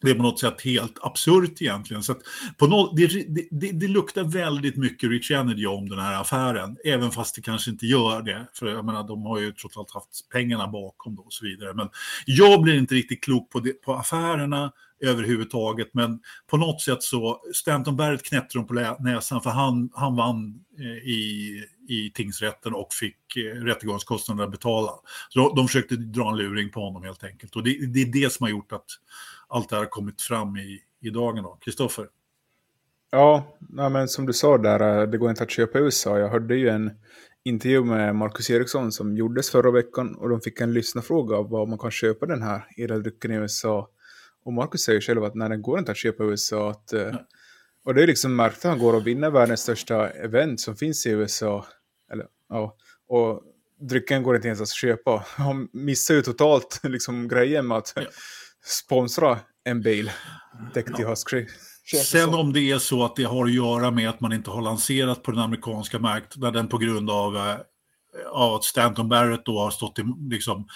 det 0.00 0.10
är 0.10 0.14
på 0.14 0.22
något 0.22 0.40
sätt 0.40 0.60
helt 0.60 0.98
absurt 1.02 1.62
egentligen. 1.62 2.02
Så 2.02 2.14
på 2.58 2.66
no 2.66 2.92
det, 2.96 3.06
det, 3.50 3.70
det, 3.72 3.88
luktar 3.88 4.24
väldigt 4.24 4.76
mycket 4.76 5.10
Rich 5.10 5.30
Energy 5.30 5.66
om 5.66 5.88
den 5.88 5.98
här 5.98 6.20
affären, 6.20 6.76
även 6.84 7.10
fast 7.10 7.34
det 7.34 7.42
kanske 7.42 7.70
inte 7.70 7.86
gör 7.86 8.22
det. 8.22 8.46
För 8.54 8.66
jag 8.66 8.84
menar, 8.84 9.08
de 9.08 9.22
har 9.22 9.40
ju 9.40 9.52
trots 9.52 9.76
allt 9.76 9.90
haft 9.90 10.28
pengarna 10.32 10.68
bakom 10.68 11.16
då 11.16 11.22
och 11.22 11.32
så 11.32 11.44
vidare. 11.44 11.74
Men 11.74 11.88
jag 12.26 12.62
blir 12.62 12.78
inte 12.78 12.94
riktigt 12.94 13.24
klok 13.24 13.50
på, 13.50 13.60
det, 13.60 13.82
på 13.82 13.94
affärerna 13.94 14.72
överhuvudtaget, 15.00 15.88
men 15.92 16.20
på 16.46 16.56
något 16.56 16.80
sätt 16.80 17.02
så, 17.02 17.40
Stanton 17.54 17.96
Barrett 17.96 18.22
knäppte 18.22 18.58
dem 18.58 18.66
på 18.66 18.96
näsan 18.98 19.42
för 19.42 19.50
han, 19.50 19.90
han 19.94 20.16
vann 20.16 20.64
eh, 20.78 21.08
i, 21.08 21.62
i 21.88 22.10
tingsrätten 22.14 22.74
och 22.74 22.92
fick 22.92 23.36
eh, 23.36 23.64
rättegångskostnaderna 23.64 24.50
betala. 24.50 24.90
Så 25.28 25.38
de, 25.38 25.56
de 25.56 25.66
försökte 25.66 25.96
dra 25.96 26.30
en 26.30 26.36
luring 26.36 26.70
på 26.70 26.80
honom 26.80 27.02
helt 27.02 27.24
enkelt. 27.24 27.56
Och 27.56 27.62
det, 27.62 27.86
det 27.86 28.02
är 28.02 28.12
det 28.12 28.32
som 28.32 28.44
har 28.44 28.50
gjort 28.50 28.72
att 28.72 28.86
allt 29.48 29.68
det 29.68 29.76
här 29.76 29.82
har 29.82 29.90
kommit 29.90 30.22
fram 30.22 30.56
i, 30.56 30.80
i 31.00 31.10
dagen. 31.10 31.44
Kristoffer? 31.60 32.08
Ja, 33.10 33.58
men 33.68 34.08
som 34.08 34.26
du 34.26 34.32
sa 34.32 34.58
där, 34.58 35.00
eh, 35.00 35.08
det 35.08 35.18
går 35.18 35.30
inte 35.30 35.42
att 35.42 35.50
köpa 35.50 35.78
i 35.78 35.82
USA. 35.82 36.18
Jag 36.18 36.28
hörde 36.28 36.56
ju 36.56 36.68
en 36.68 36.90
intervju 37.44 37.84
med 37.84 38.14
Marcus 38.14 38.50
Eriksson 38.50 38.92
som 38.92 39.16
gjordes 39.16 39.50
förra 39.50 39.70
veckan 39.70 40.14
och 40.14 40.28
de 40.28 40.40
fick 40.40 40.60
en 40.60 40.72
lyssnarfråga 40.72 41.36
av 41.36 41.50
vad 41.50 41.68
man 41.68 41.78
kan 41.78 41.90
köpa 41.90 42.26
den 42.26 42.42
här 42.42 42.66
eldrycken 42.76 43.30
i 43.30 43.34
USA. 43.34 43.88
Och 44.44 44.52
Marcus 44.52 44.82
säger 44.82 45.00
själv 45.00 45.24
att 45.24 45.34
när 45.34 45.48
den 45.48 45.62
går 45.62 45.78
inte 45.78 45.90
att 45.90 45.96
köpa 45.96 46.24
i 46.24 46.26
USA. 46.26 46.70
Att, 46.70 46.92
eh. 46.92 47.14
Och 47.84 47.94
det 47.94 48.02
är 48.02 48.06
liksom 48.06 48.36
märkt 48.36 48.56
att 48.56 48.70
han 48.70 48.78
går 48.78 48.94
och 48.94 49.06
vinner 49.06 49.30
världens 49.30 49.60
största 49.60 50.10
event 50.10 50.60
som 50.60 50.76
finns 50.76 51.06
i 51.06 51.10
USA. 51.10 51.66
Eller, 52.12 52.26
ja, 52.48 52.76
och 53.08 53.42
drycken 53.80 54.22
går 54.22 54.36
inte 54.36 54.48
ens 54.48 54.60
att 54.60 54.68
köpa. 54.68 55.24
Han 55.26 55.68
missar 55.72 56.14
ju 56.14 56.22
totalt 56.22 56.80
liksom, 56.82 57.28
grejen 57.28 57.66
med 57.66 57.78
att 57.78 57.92
ja 57.96 58.02
sponsra 58.66 59.38
en 59.64 59.82
bil 59.82 60.10
däckt 60.74 61.00
i 61.00 61.04
Husky. 61.04 61.46
Sen 62.04 62.34
om 62.34 62.52
det 62.52 62.70
är 62.70 62.78
så 62.78 63.04
att 63.04 63.16
det 63.16 63.24
har 63.24 63.44
att 63.44 63.54
göra 63.54 63.90
med 63.90 64.08
att 64.08 64.20
man 64.20 64.32
inte 64.32 64.50
har 64.50 64.62
lanserat 64.62 65.22
på 65.22 65.30
den 65.30 65.40
amerikanska 65.40 65.98
marknaden 65.98 66.68
på 66.68 66.78
grund 66.78 67.10
av 67.10 67.36
eh, 67.36 67.56
att 68.32 68.64
Stanton 68.64 69.08
Barrett 69.08 69.44
då 69.44 69.58
har 69.58 69.70
stått 69.70 69.98
i, 69.98 70.02
liksom, 70.30 70.68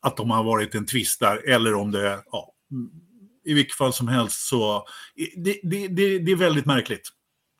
att 0.00 0.16
de 0.16 0.30
har 0.30 0.44
varit 0.44 0.74
en 0.74 0.86
tvist 0.86 1.20
där, 1.20 1.48
eller 1.48 1.74
om 1.74 1.90
det, 1.90 2.22
ja, 2.32 2.52
i 3.44 3.54
vilket 3.54 3.76
fall 3.76 3.92
som 3.92 4.08
helst 4.08 4.48
så, 4.48 4.86
det, 5.36 5.60
det, 5.62 5.88
det, 5.88 6.18
det 6.18 6.32
är 6.32 6.36
väldigt 6.36 6.66
märkligt, 6.66 7.08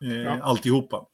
eh, 0.05 0.23
ja. 0.23 0.43
alltihopa. 0.43 1.07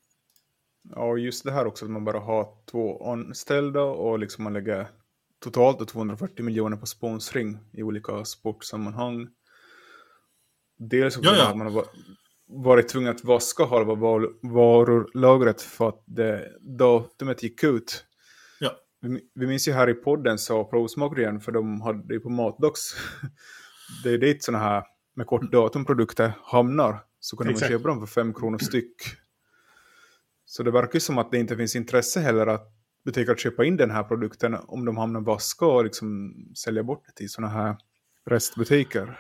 Ja, 0.95 1.03
och 1.03 1.19
just 1.19 1.45
det 1.45 1.53
här 1.53 1.67
också 1.67 1.85
att 1.85 1.91
man 1.91 2.05
bara 2.05 2.21
har 2.21 2.49
två 2.71 3.13
anställda 3.13 3.83
och 3.83 4.19
liksom 4.19 4.45
man 4.45 4.53
lägger 4.53 4.89
totalt 5.40 5.89
240 5.89 6.44
miljoner 6.44 6.77
på 6.77 6.86
sponsring 6.86 7.59
i 7.73 7.82
olika 7.82 8.24
sportsammanhang. 8.24 9.28
Dels 10.78 11.16
också 11.16 11.31
ja, 11.31 11.36
ja. 11.36 11.48
att 11.48 11.56
man 11.56 11.66
har 11.73 11.85
varit 12.48 12.89
tvungen 12.89 13.10
att 13.10 13.24
vaska 13.24 13.65
halva 13.65 13.94
varulagret 14.43 15.62
för 15.62 15.89
att 15.89 16.02
det 16.06 16.59
datumet 16.60 17.43
gick 17.43 17.65
ut. 17.65 18.05
Ja. 18.60 18.70
Vi, 19.01 19.20
vi 19.35 19.47
minns 19.47 19.69
ju 19.69 19.73
här 19.73 19.89
i 19.89 19.94
podden 19.94 20.39
så 20.39 20.65
provsmakade 20.65 21.23
igen 21.23 21.40
för 21.40 21.52
de 21.52 21.81
hade 21.81 22.15
det 22.15 22.20
på 22.20 22.31
Matdox. 22.31 22.81
det 24.05 24.10
är 24.10 24.19
dit 24.19 24.44
sådana 24.44 24.65
här 24.65 24.85
med 25.15 25.27
kort 25.27 25.52
datumprodukter 25.52 26.32
hamnar. 26.43 27.05
Så 27.20 27.36
kunde 27.36 27.52
Exakt. 27.52 27.70
man 27.70 27.78
köpa 27.78 27.89
dem 27.89 28.01
för 28.01 28.06
fem 28.06 28.35
kronor 28.35 28.59
styck. 28.59 28.97
Så 30.44 30.62
det 30.62 30.70
verkar 30.70 30.94
ju 30.94 31.01
som 31.01 31.19
att 31.19 31.31
det 31.31 31.39
inte 31.39 31.56
finns 31.56 31.77
intresse 31.77 32.20
heller 32.20 32.47
att 32.47 32.78
butik 33.09 33.29
att 33.29 33.41
köpa 33.41 33.65
in 33.65 33.77
den 33.77 33.91
här 33.91 34.03
produkten 34.03 34.57
om 34.67 34.85
de 34.85 34.97
hamnar 34.97 35.21
vaska 35.21 35.67
och 35.67 35.85
liksom 35.85 36.35
sälja 36.65 36.83
bort 36.83 37.05
det 37.07 37.13
till 37.13 37.31
sådana 37.31 37.53
här 37.53 37.77
restbutiker. 38.27 39.19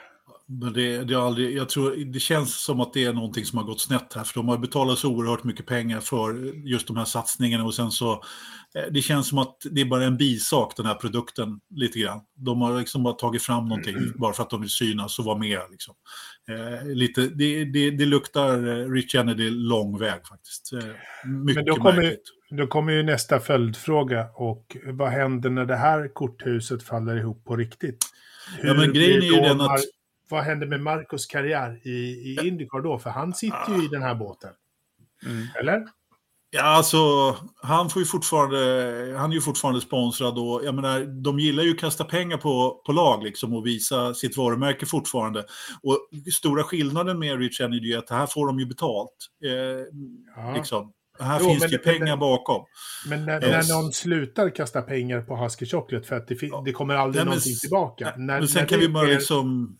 Men 0.50 0.72
det, 0.72 1.04
det, 1.04 1.14
aldrig, 1.14 1.56
jag 1.56 1.68
tror, 1.68 2.12
det 2.12 2.20
känns 2.20 2.64
som 2.64 2.80
att 2.80 2.92
det 2.92 3.04
är 3.04 3.12
någonting 3.12 3.44
som 3.44 3.58
har 3.58 3.64
gått 3.64 3.80
snett 3.80 4.12
här, 4.14 4.24
för 4.24 4.34
de 4.34 4.48
har 4.48 4.58
betalat 4.58 4.98
så 4.98 5.08
oerhört 5.08 5.44
mycket 5.44 5.66
pengar 5.66 6.00
för 6.00 6.54
just 6.68 6.86
de 6.86 6.96
här 6.96 7.04
satsningarna 7.04 7.64
och 7.64 7.74
sen 7.74 7.90
så, 7.90 8.12
eh, 8.74 8.82
det 8.90 9.02
känns 9.02 9.28
som 9.28 9.38
att 9.38 9.56
det 9.70 9.80
är 9.80 9.84
bara 9.84 10.04
en 10.04 10.16
bisak 10.16 10.72
den 10.76 10.86
här 10.86 10.94
produkten 10.94 11.60
lite 11.74 11.98
grann. 11.98 12.20
De 12.36 12.60
har 12.60 12.78
liksom 12.78 13.02
bara 13.02 13.14
tagit 13.14 13.42
fram 13.42 13.68
någonting 13.68 13.96
mm. 13.96 14.12
bara 14.16 14.32
för 14.32 14.42
att 14.42 14.50
de 14.50 14.60
vill 14.60 14.70
synas 14.70 15.18
och 15.18 15.24
vara 15.24 15.38
med. 15.38 15.60
Liksom. 15.70 15.94
Eh, 16.50 16.86
lite, 16.86 17.20
det, 17.20 17.64
det, 17.64 17.90
det 17.90 18.04
luktar 18.04 18.68
eh, 18.68 18.90
Rich 18.90 19.12
Kennedy 19.12 19.50
lång 19.50 19.98
väg 19.98 20.26
faktiskt. 20.28 20.72
Eh, 20.72 20.78
mycket 21.28 21.56
Men 21.56 21.64
då 21.64 21.74
kommer, 21.74 21.92
märkligt. 21.92 22.28
Då 22.50 22.66
kommer 22.66 22.92
ju 22.92 23.02
nästa 23.02 23.40
följdfråga 23.40 24.26
och 24.34 24.76
vad 24.86 25.08
händer 25.08 25.50
när 25.50 25.64
det 25.64 25.76
här 25.76 26.14
korthuset 26.14 26.82
faller 26.82 27.16
ihop 27.16 27.44
på 27.44 27.56
riktigt? 27.56 27.98
Hur 28.58 28.68
ja, 28.68 28.74
men 28.74 28.92
grejen 28.92 29.22
är 29.22 29.26
ju 29.26 29.40
den 29.40 29.60
att... 29.60 29.80
Vad 30.30 30.42
händer 30.44 30.66
med 30.66 30.80
Marcos 30.80 31.26
karriär 31.26 31.80
i, 31.84 31.90
i. 31.90 32.38
Indycar 32.48 32.80
då? 32.80 32.98
För 32.98 33.10
han 33.10 33.34
sitter 33.34 33.76
ju 33.78 33.84
i 33.84 33.88
den 33.88 34.02
här 34.02 34.14
båten. 34.14 34.50
Mm. 35.26 35.46
Eller? 35.60 35.84
Ja, 36.50 36.62
alltså 36.62 36.98
han 37.62 37.90
får 37.90 38.02
ju 38.02 38.06
fortfarande, 38.06 38.58
han 39.18 39.30
är 39.30 39.34
ju 39.34 39.40
fortfarande 39.40 39.80
sponsrad 39.80 40.38
och 40.38 40.64
jag 40.64 40.74
menar, 40.74 41.22
de 41.22 41.38
gillar 41.38 41.62
ju 41.62 41.70
att 41.70 41.78
kasta 41.78 42.04
pengar 42.04 42.36
på, 42.36 42.82
på 42.86 42.92
lag 42.92 43.22
liksom 43.22 43.54
och 43.54 43.66
visa 43.66 44.14
sitt 44.14 44.36
varumärke 44.36 44.86
fortfarande. 44.86 45.44
Och 45.82 46.08
stora 46.32 46.62
skillnaden 46.62 47.18
med 47.18 47.38
Rich 47.38 47.60
Energy 47.60 47.92
är 47.92 47.98
att 47.98 48.10
här 48.10 48.26
får 48.26 48.46
de 48.46 48.58
ju 48.58 48.66
betalt. 48.66 49.16
Eh, 49.44 49.52
ja. 50.36 50.52
liksom. 50.54 50.92
Här 51.20 51.40
jo, 51.42 51.48
finns 51.48 51.62
det 51.62 51.68
ju 51.68 51.78
pengar 51.78 52.06
men, 52.06 52.18
bakom. 52.18 52.64
Men 53.08 53.24
när, 53.24 53.40
när 53.40 53.48
yes. 53.48 53.70
någon 53.70 53.92
slutar 53.92 54.54
kasta 54.54 54.82
pengar 54.82 55.20
på 55.20 55.36
Husky 55.36 55.66
Chocolate 55.66 56.06
för 56.06 56.16
att 56.16 56.28
det, 56.28 56.64
det 56.64 56.72
kommer 56.72 56.94
aldrig 56.94 57.20
nej, 57.20 57.24
någonting 57.24 57.52
men, 57.52 57.58
tillbaka. 57.58 58.04
Nej, 58.04 58.26
när, 58.26 58.38
men 58.38 58.48
sen 58.48 58.66
kan 58.66 58.80
vi 58.80 58.88
bara 58.88 59.06
liksom... 59.06 59.78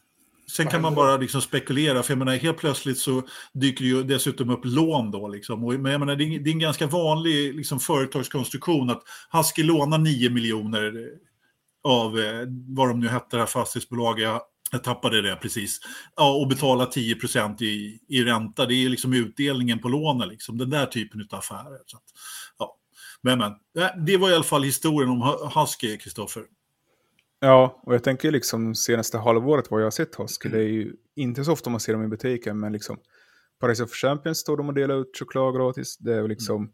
Sen 0.50 0.66
kan 0.66 0.82
man 0.82 0.94
bara 0.94 1.16
liksom 1.16 1.42
spekulera, 1.42 2.02
för 2.02 2.12
jag 2.12 2.18
menar 2.18 2.36
helt 2.36 2.58
plötsligt 2.58 2.98
så 2.98 3.22
dyker 3.52 3.84
det 3.84 3.88
ju 3.88 4.02
dessutom 4.02 4.50
upp 4.50 4.60
lån 4.64 5.10
då. 5.10 5.28
Liksom. 5.28 5.64
Och, 5.64 5.74
men 5.74 5.92
jag 5.92 5.98
menar, 5.98 6.16
det, 6.16 6.24
är, 6.24 6.40
det 6.40 6.50
är 6.50 6.52
en 6.52 6.58
ganska 6.58 6.86
vanlig 6.86 7.54
liksom, 7.54 7.80
företagskonstruktion 7.80 8.90
att 8.90 9.02
Husky 9.32 9.62
lånar 9.62 9.98
9 9.98 10.30
miljoner 10.30 10.86
eh, 10.86 11.92
av 11.92 12.18
eh, 12.18 12.46
vad 12.68 12.88
de 12.88 13.00
nu 13.00 13.08
hette, 13.08 13.36
det 13.36 13.38
här 13.38 13.46
fastighetsbolaget, 13.46 14.42
jag 14.70 14.84
tappade 14.84 15.22
det 15.22 15.36
precis. 15.36 15.80
Ja, 16.16 16.34
och 16.34 16.48
betala 16.48 16.86
10 16.86 17.16
i, 17.60 17.98
i 18.08 18.24
ränta, 18.24 18.66
det 18.66 18.74
är 18.74 18.88
liksom 18.88 19.12
utdelningen 19.12 19.78
på 19.78 19.88
lånen, 19.88 20.28
liksom, 20.28 20.58
den 20.58 20.70
där 20.70 20.86
typen 20.86 21.28
av 21.30 21.38
affärer. 21.38 21.78
Så 21.86 21.96
att, 21.96 22.04
ja. 22.58 22.76
Men, 23.22 23.38
men, 23.38 23.52
eh, 23.78 23.96
det 24.06 24.16
var 24.16 24.30
i 24.30 24.34
alla 24.34 24.44
fall 24.44 24.62
historien 24.62 25.10
om 25.10 25.50
Husky, 25.54 25.98
Kristoffer. 25.98 26.42
Ja, 27.40 27.82
och 27.82 27.94
jag 27.94 28.04
tänker 28.04 28.30
liksom 28.30 28.74
senaste 28.74 29.18
halvåret 29.18 29.70
vad 29.70 29.80
jag 29.80 29.86
har 29.86 29.90
sett 29.90 30.14
Husky, 30.14 30.48
det 30.48 30.58
är 30.58 30.68
ju 30.68 30.92
inte 31.16 31.44
så 31.44 31.52
ofta 31.52 31.70
man 31.70 31.80
ser 31.80 31.92
dem 31.92 32.02
i 32.02 32.08
butiken, 32.08 32.60
men 32.60 32.72
liksom 32.72 32.98
Paris 33.60 33.80
of 33.80 33.92
Champions 33.92 34.38
står 34.38 34.56
de 34.56 34.68
och 34.68 34.74
delar 34.74 35.00
ut 35.00 35.18
choklad 35.18 35.54
gratis. 35.54 35.98
Det 35.98 36.14
är 36.14 36.28
liksom, 36.28 36.56
mm. 36.56 36.70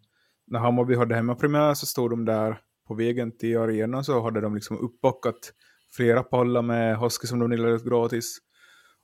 när 0.46 0.58
Hammarby 0.58 0.96
hade 0.96 1.14
hemmapremiär 1.14 1.74
så 1.74 1.86
stod 1.86 2.10
de 2.10 2.24
där 2.24 2.60
på 2.88 2.94
vägen 2.94 3.36
till 3.36 3.58
arenan 3.58 4.04
så 4.04 4.22
hade 4.22 4.40
de 4.40 4.54
liksom 4.54 4.78
uppbockat 4.78 5.52
flera 5.96 6.22
pallar 6.22 6.62
med 6.62 6.98
husky 6.98 7.26
som 7.26 7.38
de 7.38 7.50
delade 7.50 7.74
ut 7.74 7.84
gratis. 7.84 8.38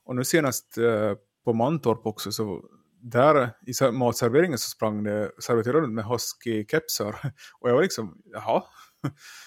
Och 0.05 0.15
nu 0.15 0.23
senast 0.23 0.77
eh, 0.77 1.13
på 1.45 1.53
Mantorp 1.53 2.05
också, 2.05 2.31
så 2.31 2.61
där 3.01 3.49
i 3.67 3.91
matserveringen 3.91 4.57
så 4.57 4.69
sprang 4.69 5.03
det 5.03 5.31
servitörer 5.39 5.87
med 5.87 6.05
husky-kepsar. 6.05 7.15
Och 7.59 7.69
jag 7.69 7.75
var 7.75 7.81
liksom, 7.81 8.21
jaha, 8.25 8.63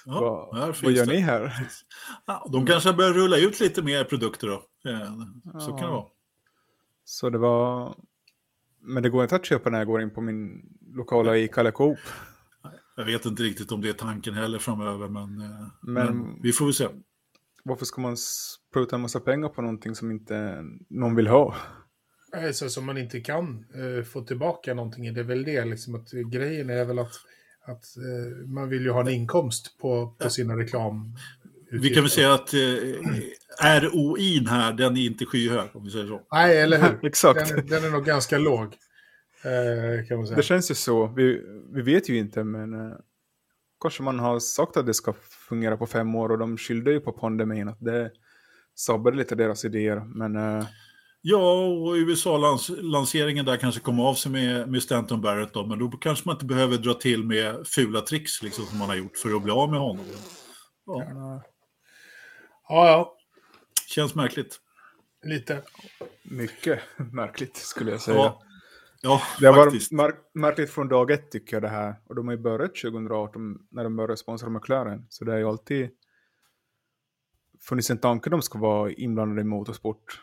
ja, 0.07 0.51
vad, 0.53 0.77
vad 0.83 0.93
gör 0.93 1.07
det. 1.07 1.13
ni 1.13 1.19
här? 1.19 1.69
Ja, 2.27 2.49
de 2.53 2.67
kanske 2.67 2.93
börjar 2.93 3.13
rulla 3.13 3.37
ut 3.37 3.61
lite 3.61 3.83
mer 3.83 4.05
produkter 4.05 4.47
då. 4.47 4.63
Så 5.61 5.71
ja. 5.71 5.77
kan 5.79 5.89
det 5.89 5.95
vara. 5.95 6.07
Så 7.05 7.31
det 7.31 7.39
var... 7.39 7.95
Men 8.81 9.03
det 9.03 9.11
går 9.11 9.23
inte 9.23 9.37
att 9.37 9.47
köpa 9.47 9.71
när 9.71 9.79
jag 9.79 9.87
går 9.87 10.03
in 10.03 10.11
på 10.11 10.21
min 10.21 10.63
lokala 10.95 11.37
ICA 11.37 11.61
eller 11.61 11.71
Coop. 11.71 11.99
Jag 12.97 13.05
vet 13.05 13.25
inte 13.27 13.43
riktigt 13.43 13.73
om 13.73 13.81
det 13.81 13.89
är 13.89 13.93
tanken 13.93 14.35
heller 14.35 14.59
framöver, 14.59 15.09
men, 15.09 15.41
eh, 15.41 15.67
Men- 15.83 16.19
men 16.19 16.43
vi 16.43 16.53
får 16.53 16.65
väl 16.65 16.75
se. 16.75 16.89
Varför 17.65 17.85
ska 17.85 18.01
man 18.01 18.17
spruta 18.17 18.97
en 18.97 19.03
massa 19.03 19.21
pengar 19.21 19.49
på 19.49 19.63
någonting 19.63 19.95
som 19.95 20.11
inte 20.11 20.65
någon 20.89 21.15
vill 21.15 21.27
ha? 21.27 21.57
Alltså, 22.37 22.69
som 22.69 22.87
man 22.87 22.99
inte 22.99 23.21
kan 23.21 23.65
eh, 23.75 24.05
få 24.05 24.23
tillbaka 24.25 24.75
någonting 24.75 25.07
i. 25.07 25.11
Det 25.11 25.21
är 25.21 25.25
väl 25.25 25.45
det, 25.45 25.65
liksom, 25.65 25.95
att 25.95 26.11
grejen 26.11 26.71
är 26.71 26.85
väl 26.85 26.99
att, 26.99 27.13
att 27.67 27.97
eh, 27.97 28.47
man 28.47 28.69
vill 28.69 28.83
ju 28.83 28.91
ha 28.91 29.01
en 29.01 29.09
inkomst 29.09 29.79
på, 29.79 30.15
på 30.19 30.31
sina 30.31 30.57
reklam. 30.57 31.17
Vi 31.71 31.91
kan 31.91 32.03
väl 32.03 32.11
säga 32.11 32.35
att 32.35 32.55
eh, 32.55 33.81
ROIn 33.81 34.47
här, 34.47 34.73
den 34.73 34.97
är 34.97 35.07
inte 35.07 35.27
skyhög, 35.27 35.69
om 35.75 35.85
vi 35.85 35.91
säger 35.91 36.07
så. 36.07 36.21
Nej, 36.33 36.61
eller 36.61 36.83
hur? 36.83 36.99
Exakt. 37.07 37.49
Den, 37.49 37.67
den 37.67 37.85
är 37.85 37.91
nog 37.91 38.05
ganska 38.05 38.39
låg. 38.39 38.77
Eh, 39.45 40.07
kan 40.09 40.17
man 40.17 40.27
säga. 40.27 40.37
Det 40.37 40.43
känns 40.43 40.71
ju 40.71 40.75
så. 40.75 41.07
Vi, 41.07 41.43
vi 41.73 41.83
vet 41.83 42.09
ju 42.09 42.19
inte, 42.19 42.45
men 42.45 42.75
eh, 42.75 42.97
kanske 43.81 44.03
man 44.03 44.19
har 44.19 44.41
sagt 44.41 44.77
att 44.77 44.87
det 44.87 44.95
ska 44.95 45.13
fungera 45.49 45.77
på 45.77 45.87
fem 45.87 46.15
år 46.15 46.29
och 46.29 46.39
de 46.39 46.57
skyllde 46.57 46.93
ju 46.93 47.01
på 47.01 47.13
pandemin 47.13 47.69
att 47.69 47.81
det 47.81 48.11
sabbade 48.75 49.17
lite 49.17 49.35
deras 49.35 49.65
idéer. 49.65 50.03
Men 50.15 50.37
eh, 50.37 50.67
Ja, 51.27 51.65
och 51.67 51.93
USA-lanseringen 51.95 53.45
där 53.45 53.57
kanske 53.57 53.81
kommer 53.81 54.03
av 54.05 54.15
sig 54.15 54.33
med, 54.33 54.69
med 54.69 54.83
Stanton 54.83 55.21
Barrett 55.21 55.53
då, 55.55 55.67
men 55.67 55.79
då 55.79 55.91
kanske 55.91 56.29
man 56.29 56.35
inte 56.37 56.45
behöver 56.47 56.79
dra 56.79 56.95
till 56.95 57.25
med 57.25 57.67
fula 57.67 58.01
tricks 58.01 58.43
liksom, 58.43 58.65
som 58.65 58.79
man 58.79 58.89
har 58.89 58.97
gjort 58.97 59.17
för 59.17 59.37
att 59.37 59.43
bli 59.43 59.53
av 59.53 59.71
med 59.71 59.81
honom. 59.81 60.05
Ja, 60.87 61.03
Ja, 62.69 62.89
ja, 62.89 63.17
känns 63.87 64.15
märkligt. 64.15 64.61
lite. 65.23 65.63
mycket 66.23 66.81
märkligt 67.13 67.57
skulle 67.57 67.91
jag 67.91 68.01
säga. 68.01 68.17
Ja, 68.17 68.43
ja 69.01 69.23
Det 69.41 69.47
har 69.47 69.65
faktiskt. 69.65 69.93
varit 69.93 70.15
mär- 70.15 70.19
märkligt 70.35 70.71
från 70.71 70.89
dag 70.89 71.11
ett 71.11 71.31
tycker 71.31 71.57
jag 71.57 71.63
det 71.63 71.69
här. 71.69 71.95
Och 72.07 72.15
de 72.15 72.27
har 72.29 72.35
ju 72.35 72.41
börjat 72.43 72.75
2018 72.75 73.59
när 73.71 73.85
de 73.85 73.97
började 73.97 74.17
sponsra 74.17 74.49
McLaren. 74.49 75.07
Så 75.09 75.25
det 75.25 75.33
har 75.33 75.39
ju 75.39 75.49
alltid 75.49 75.91
funnits 77.69 77.91
en 77.91 77.99
tanke 77.99 78.31
de 78.31 78.43
ska 78.43 78.59
vara 78.59 78.93
inblandade 78.93 79.41
i 79.41 79.45
motorsport. 79.45 80.21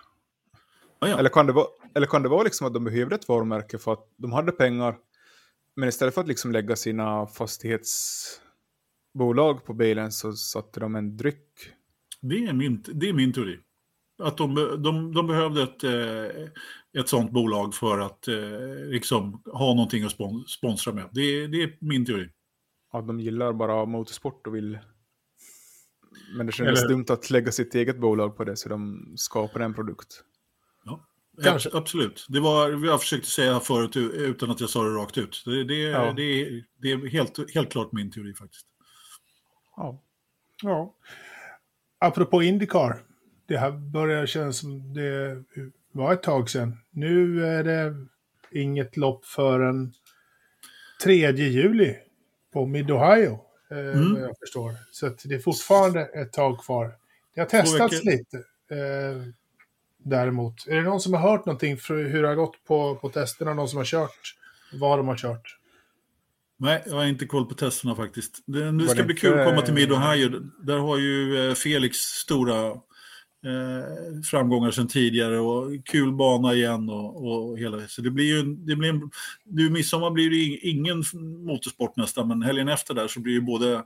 Ja, 1.02 1.08
ja. 1.08 1.20
Eller, 1.20 1.30
kan 1.30 1.48
det 1.48 1.54
vara, 1.54 1.68
eller 1.96 2.08
kan 2.08 2.24
det 2.24 2.30
vara 2.30 2.44
liksom 2.44 2.68
att 2.68 2.74
de 2.74 2.84
behövde 2.84 3.16
ett 3.16 3.28
varumärke 3.28 3.78
för 3.78 3.94
att 3.94 4.08
de 4.18 4.32
hade 4.32 4.52
pengar. 4.52 4.98
Men 5.76 5.90
istället 5.90 6.14
för 6.14 6.22
att 6.22 6.28
liksom 6.28 6.52
lägga 6.52 6.76
sina 6.76 7.28
fastighetsbolag 7.28 9.66
på 9.66 9.74
bilen 9.74 10.12
så 10.12 10.34
satte 10.34 10.80
de 10.80 10.96
en 10.96 11.18
dryck. 11.18 11.48
Det, 12.22 12.46
är 12.46 12.54
min, 12.54 12.84
det 12.94 13.10
är 13.10 13.14
min 13.14 13.34
teori. 13.34 13.60
Att 14.24 14.38
de, 14.38 14.56
de, 14.56 15.14
de 15.14 15.28
behövde 15.28 15.64
ett, 15.64 15.84
eh, 15.84 16.26
ett 17.02 17.10
sånt 17.10 17.32
bolag 17.32 17.76
för 17.76 18.00
att 18.00 18.28
eh, 18.28 18.36
liksom, 18.86 19.42
ha 19.46 19.74
någonting 19.74 20.04
att 20.04 20.12
spon, 20.12 20.44
sponsra 20.48 20.94
med. 20.94 21.10
Det, 21.12 21.48
det 21.48 21.64
är 21.64 21.78
min 21.80 22.06
teori. 22.06 22.30
Att 22.92 23.08
de 23.08 23.20
gillar 23.20 23.54
bara 23.54 23.86
motorsport 23.86 24.48
och 24.48 24.56
vill... 24.56 24.80
Men 26.38 26.46
det 26.46 26.52
kändes 26.52 26.80
Eller- 26.80 26.90
dumt 26.90 27.06
att 27.10 27.30
lägga 27.30 27.52
sitt 27.52 27.76
eget 27.76 28.00
bolag 28.00 28.38
på 28.38 28.44
det 28.44 28.58
så 28.58 28.70
de 28.70 29.14
skapade 29.16 29.66
en 29.66 29.74
produkt. 29.74 30.24
Kanske. 31.44 31.70
Ab- 31.70 31.76
Absolut. 31.78 32.26
Det 32.30 32.40
var 32.40 32.86
jag 32.86 33.00
försökte 33.02 33.28
säga 33.30 33.60
förut 33.60 33.98
utan 33.98 34.52
att 34.52 34.60
jag 34.62 34.70
sa 34.70 34.84
det 34.84 34.90
rakt 34.90 35.18
ut. 35.18 35.42
Det, 35.46 35.64
det, 35.64 35.76
Ja. 35.82 36.14
det, 36.18 36.24
är- 36.24 36.64
det 36.82 36.92
är 36.92 37.08
helt, 37.10 37.54
helt 37.54 37.72
klart 37.72 37.92
min 37.92 38.12
teori 38.12 38.34
faktiskt. 38.34 38.66
Ja. 39.76 40.02
Ja. 40.64 40.96
Apropå 42.00 42.44
Indycar. 42.44 43.04
Det 43.48 43.58
här 43.58 43.72
börjar 43.72 44.26
kännas 44.26 44.58
som 44.58 44.94
det 44.94 45.44
var 45.92 46.14
ett 46.14 46.24
tag 46.24 46.50
sedan. 46.50 46.78
Nu 46.90 47.46
är 47.46 47.64
det 47.64 47.96
inget 48.52 48.98
lopp 48.98 49.26
förrän 49.26 49.94
3 51.04 51.32
juli 51.32 51.96
på 52.54 52.66
Mid-Ohio. 52.66 53.40
Eh, 53.72 53.78
Mm. 53.78 54.22
jag 54.22 54.38
förstår. 54.40 54.74
Så 54.92 55.10
det 55.24 55.36
är 55.36 55.40
fortfarande 55.40 56.02
ett 56.06 56.34
tag 56.34 56.60
kvar. 56.60 56.94
Det 57.36 57.42
har 57.42 57.48
testats 57.48 58.04
lite. 58.04 58.38
Eh, 58.72 59.24
däremot. 60.04 60.68
Är 60.68 60.76
det 60.76 60.82
någon 60.82 61.00
som 61.02 61.14
har 61.14 61.20
hört 61.32 61.46
någonting 61.46 61.78
för 61.78 62.04
hur 62.04 62.22
det 62.22 62.28
har 62.28 62.36
gått 62.36 62.64
på, 62.68 62.96
på 62.96 63.10
testerna? 63.10 63.54
Någon 63.54 63.68
som 63.70 63.78
har 63.78 63.86
kört? 63.86 64.36
Vad 64.74 65.00
de 65.00 65.08
har 65.08 65.18
kört? 65.18 65.58
Nej, 66.58 66.84
jag 66.86 66.96
har 66.96 67.06
inte 67.06 67.26
koll 67.26 67.46
på 67.46 67.54
testerna 67.54 67.96
faktiskt. 67.96 68.44
Det, 68.46 68.72
Var 68.72 68.80
ska 68.88 68.94
det 68.98 69.04
bli 69.04 69.14
inte- 69.14 69.28
kul 69.28 69.40
att 69.40 69.48
komma 69.50 69.62
till 69.62 69.74
Mid-Ohio. 69.74 70.30
Där 70.64 70.78
har 70.78 70.98
ju 70.98 71.48
eh, 71.50 71.54
Felix 71.54 71.98
stora 71.98 72.68
eh, 72.68 74.22
framgångar 74.32 74.72
sedan 74.72 74.88
tidigare 74.88 75.40
och 75.40 75.86
kul 75.86 76.12
bana 76.14 76.54
igen 76.54 76.90
och, 76.90 77.28
och 77.28 77.58
hela 77.60 77.88
Så 77.88 78.02
det 78.02 78.12
blir 78.12 78.26
ju, 78.26 78.44
det 78.56 78.76
blir 78.76 78.90
en, 78.90 79.12
nu 79.46 79.70
midsommar 79.70 80.12
blir 80.12 80.30
det 80.30 80.36
ju 80.36 80.58
ingen 80.60 81.04
motorsport 81.46 81.96
nästan, 81.98 82.28
men 82.28 82.42
helgen 82.42 82.68
efter 82.68 82.94
där 82.94 83.08
så 83.08 83.20
blir 83.20 83.36
det 83.36 83.42
både, 83.42 83.84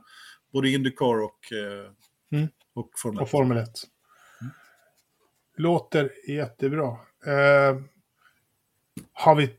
både 0.52 0.70
Indycar 0.70 1.24
och, 1.24 1.52
eh, 1.52 1.90
Mm. 2.32 2.48
och 2.74 2.90
Formel 2.96 3.18
Och 3.20 3.26
1. 3.26 3.30
Formel 3.30 3.58
1. 3.58 3.68
Låter 5.56 6.10
jättebra. 6.28 6.88
Eh, 7.26 7.76
har 9.12 9.34
vi 9.34 9.50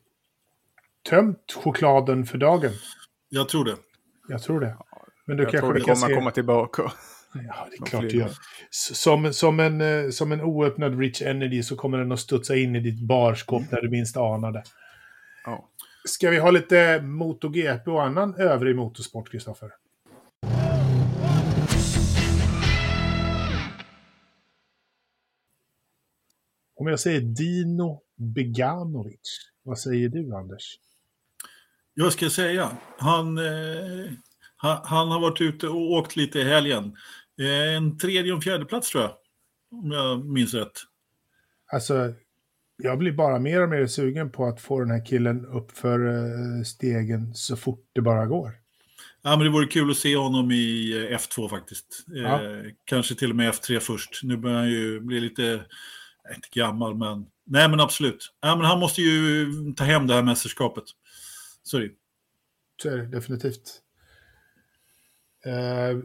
tömt 1.09 1.51
chokladen 1.63 2.25
för 2.25 2.37
dagen? 2.37 2.71
Jag 3.29 3.49
tror 3.49 3.65
det. 3.65 3.75
Jag 4.27 4.43
tror 4.43 4.59
det. 4.59 4.77
Men 5.25 5.37
du 5.37 5.43
Jag 5.43 5.51
tror 5.51 5.59
kanske 5.59 5.73
det 5.73 5.79
vi 5.79 5.85
kan 5.85 5.95
kommer 5.95 6.07
se... 6.07 6.15
komma 6.15 6.31
tillbaka. 6.31 6.91
Ja, 7.33 7.67
det 7.69 7.75
är 7.75 7.85
klart 7.85 8.03
det 8.03 8.09
fler. 8.09 8.19
gör. 8.19 8.31
Som, 8.69 9.33
som, 9.33 9.59
en, 9.59 9.81
eh, 9.81 10.09
som 10.09 10.31
en 10.31 10.41
oöppnad 10.41 10.99
Rich 10.99 11.21
Energy 11.21 11.63
så 11.63 11.75
kommer 11.75 11.97
den 11.97 12.11
att 12.11 12.19
studsa 12.19 12.55
in 12.55 12.75
i 12.75 12.79
ditt 12.79 12.99
barskåp 12.99 13.63
när 13.71 13.81
du 13.81 13.89
minst 13.89 14.17
anar 14.17 14.51
det. 14.51 14.63
Ja. 15.45 15.69
Ska 16.05 16.29
vi 16.29 16.37
ha 16.37 16.51
lite 16.51 17.01
MotoGP 17.01 17.91
och 17.91 18.03
annan 18.03 18.35
övrig 18.35 18.75
motorsport, 18.75 19.31
Kristoffer? 19.31 19.71
Om 26.87 26.91
jag 26.91 26.99
säger 26.99 27.21
Dino 27.21 28.01
Beganovic, 28.15 29.49
vad 29.63 29.79
säger 29.79 30.09
du, 30.09 30.35
Anders? 30.35 30.79
Jag 31.93 32.13
ska 32.13 32.29
säga, 32.29 32.77
han, 32.97 33.37
eh, 33.37 34.11
han, 34.57 34.81
han 34.83 35.07
har 35.07 35.19
varit 35.19 35.41
ute 35.41 35.67
och 35.67 35.91
åkt 35.91 36.15
lite 36.15 36.39
i 36.39 36.43
helgen. 36.43 36.97
Eh, 37.39 37.75
en 37.75 37.97
tredje 37.97 38.31
och 38.31 38.35
en 38.35 38.41
fjärde 38.41 38.65
plats 38.65 38.89
tror 38.91 39.03
jag, 39.03 39.13
om 39.71 39.91
jag 39.91 40.25
minns 40.25 40.53
rätt. 40.53 40.71
Alltså, 41.71 42.13
jag 42.77 42.97
blir 42.97 43.11
bara 43.11 43.39
mer 43.39 43.63
och 43.63 43.69
mer 43.69 43.87
sugen 43.87 44.31
på 44.31 44.45
att 44.45 44.61
få 44.61 44.79
den 44.79 44.91
här 44.91 45.05
killen 45.05 45.45
upp 45.45 45.71
för 45.71 46.07
eh, 46.07 46.63
stegen 46.63 47.35
så 47.35 47.55
fort 47.55 47.89
det 47.93 48.01
bara 48.01 48.25
går. 48.25 48.51
Ja, 49.21 49.29
men 49.37 49.39
det 49.39 49.49
vore 49.49 49.67
kul 49.67 49.91
att 49.91 49.97
se 49.97 50.15
honom 50.15 50.51
i 50.51 50.91
eh, 51.11 51.17
F2 51.17 51.49
faktiskt. 51.49 52.05
Eh, 52.15 52.21
Ja. 52.21 52.39
Kanske 52.85 53.15
till 53.15 53.29
och 53.29 53.35
med 53.35 53.53
F3 53.53 53.79
först. 53.79 54.23
Nu 54.23 54.37
börjar 54.37 54.57
han 54.57 54.69
ju 54.69 54.99
bli 54.99 55.19
lite, 55.19 55.61
inte 56.35 56.47
gammal, 56.51 56.95
men 56.95 57.25
nej 57.45 57.69
men 57.69 57.79
absolut. 57.79 58.33
Ja, 58.41 58.55
men 58.55 58.65
han 58.65 58.79
måste 58.79 59.01
ju 59.01 59.47
ta 59.75 59.83
hem 59.83 60.07
det 60.07 60.13
här 60.13 60.23
mästerskapet. 60.23 60.83
Så 61.63 61.77
är 61.77 61.81
det. 61.81 61.89
Så 62.81 62.89
är 62.89 62.97
det 62.97 63.05
definitivt. 63.05 63.81
Eh, 65.45 65.97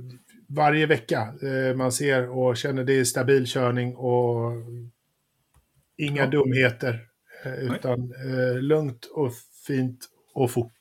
varje 0.48 0.86
vecka 0.86 1.34
eh, 1.42 1.76
man 1.76 1.92
ser 1.92 2.28
och 2.28 2.56
känner 2.56 2.84
det 2.84 2.92
är 3.00 3.04
stabil 3.04 3.46
körning 3.46 3.96
och 3.96 4.52
inga 5.96 6.22
Ja. 6.22 6.30
dumheter. 6.30 7.08
Eh, 7.44 7.54
utan 7.54 8.12
eh, 8.12 8.54
lugnt 8.60 9.04
och 9.04 9.32
fint 9.66 10.08
och 10.34 10.50
fort. 10.50 10.78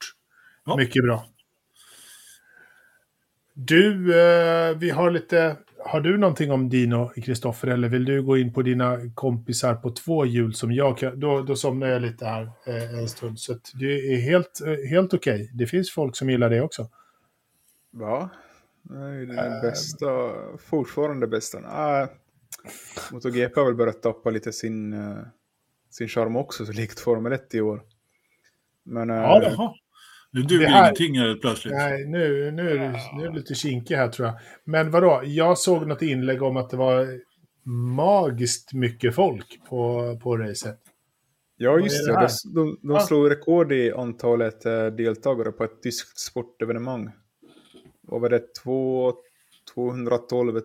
Ja. 0.66 0.78
Mycket 0.78 1.04
bra. 1.04 1.28
Du, 3.54 4.20
eh, 4.20 4.78
vi 4.78 4.90
har 4.90 5.12
lite... 5.12 5.58
Har 5.86 6.02
du 6.02 6.18
någonting 6.18 6.52
om 6.52 6.70
Dino, 6.70 7.10
Kristoffer, 7.16 7.68
eller 7.68 7.90
vill 7.90 8.06
du 8.06 8.24
gå 8.24 8.38
in 8.38 8.54
på 8.54 8.62
dina 8.62 8.98
kompisar 9.14 9.76
på 9.76 9.90
två 9.92 10.26
hjul 10.26 10.54
som 10.54 10.72
jag. 10.72 11.20
Då, 11.20 11.42
då 11.42 11.56
somnar 11.56 11.88
jag 11.88 12.02
lite 12.02 12.26
här 12.26 12.52
eh, 12.66 13.00
en 13.00 13.08
stund. 13.10 13.40
Så 13.40 13.56
det 13.74 14.14
är 14.14 14.22
helt, 14.22 14.62
eh, 14.66 14.90
helt 14.90 15.14
okej. 15.14 15.52
Det 15.54 15.68
finns 15.68 15.92
folk 15.92 16.16
som 16.16 16.30
gillar 16.30 16.50
det 16.50 16.62
också. 16.62 16.90
Nej, 18.84 19.26
det 19.26 19.34
är 19.34 19.46
Äh. 19.46 19.52
den 19.52 19.62
bästa, 19.62 20.08
fortfarande 20.60 21.28
bästa. 21.28 21.60
Nej, 21.60 22.08
MotoGP 23.12 23.60
har 23.60 23.66
väl 23.66 23.76
börjat 23.76 24.02
tappa 24.02 24.30
lite 24.30 24.54
sin, 24.54 24.94
eh, 24.94 25.18
sin 25.90 26.08
charm 26.08 26.36
också, 26.36 26.66
så 26.66 26.72
likt 26.72 27.00
Formel 27.00 27.34
1 27.34 27.54
i 27.56 27.62
år. 27.62 27.82
Men 28.84 29.10
Ja, 29.10 29.42
Jaha. 29.44 29.74
Nu 30.34 30.42
duger 30.42 30.68
här- 30.68 30.84
ingenting 30.84 31.20
här 31.20 31.36
plötsligt. 31.42 31.74
Nej, 31.74 32.06
nu, 32.06 32.52
nu, 32.52 32.70
är 32.70 32.78
det, 32.78 33.00
nu 33.18 33.24
är 33.26 33.30
det 33.30 33.36
lite 33.36 33.56
kinkig 33.56 33.96
här 33.96 34.08
tror 34.08 34.28
jag. 34.28 34.38
Men 34.64 34.92
vadå, 34.92 35.22
jag 35.26 35.58
såg 35.58 35.88
något 35.88 36.02
inlägg 36.02 36.42
om 36.42 36.58
att 36.58 36.70
det 36.70 36.78
var 36.78 37.20
magiskt 37.96 38.74
mycket 38.74 39.16
folk 39.16 39.60
på, 39.70 40.20
på 40.24 40.38
racet. 40.38 40.80
ja, 41.58 41.80
just 41.80 42.08
det. 42.08 42.14
det? 42.14 42.28
De, 42.54 42.54
de, 42.54 42.88
de 42.88 42.96
Ah. 42.96 43.00
slog 43.00 43.32
rekord 43.32 43.72
i 43.72 43.92
antalet 43.92 44.66
eh, 44.66 44.86
deltagare 44.86 45.52
på 45.52 45.64
ett 45.64 45.82
tyskt 45.84 46.20
sportevenemang. 46.20 47.12
Vad 48.02 48.22
var 48.22 48.30
det? 48.30 48.54
Två, 48.64 49.14
212 49.74 50.54
000 50.54 50.62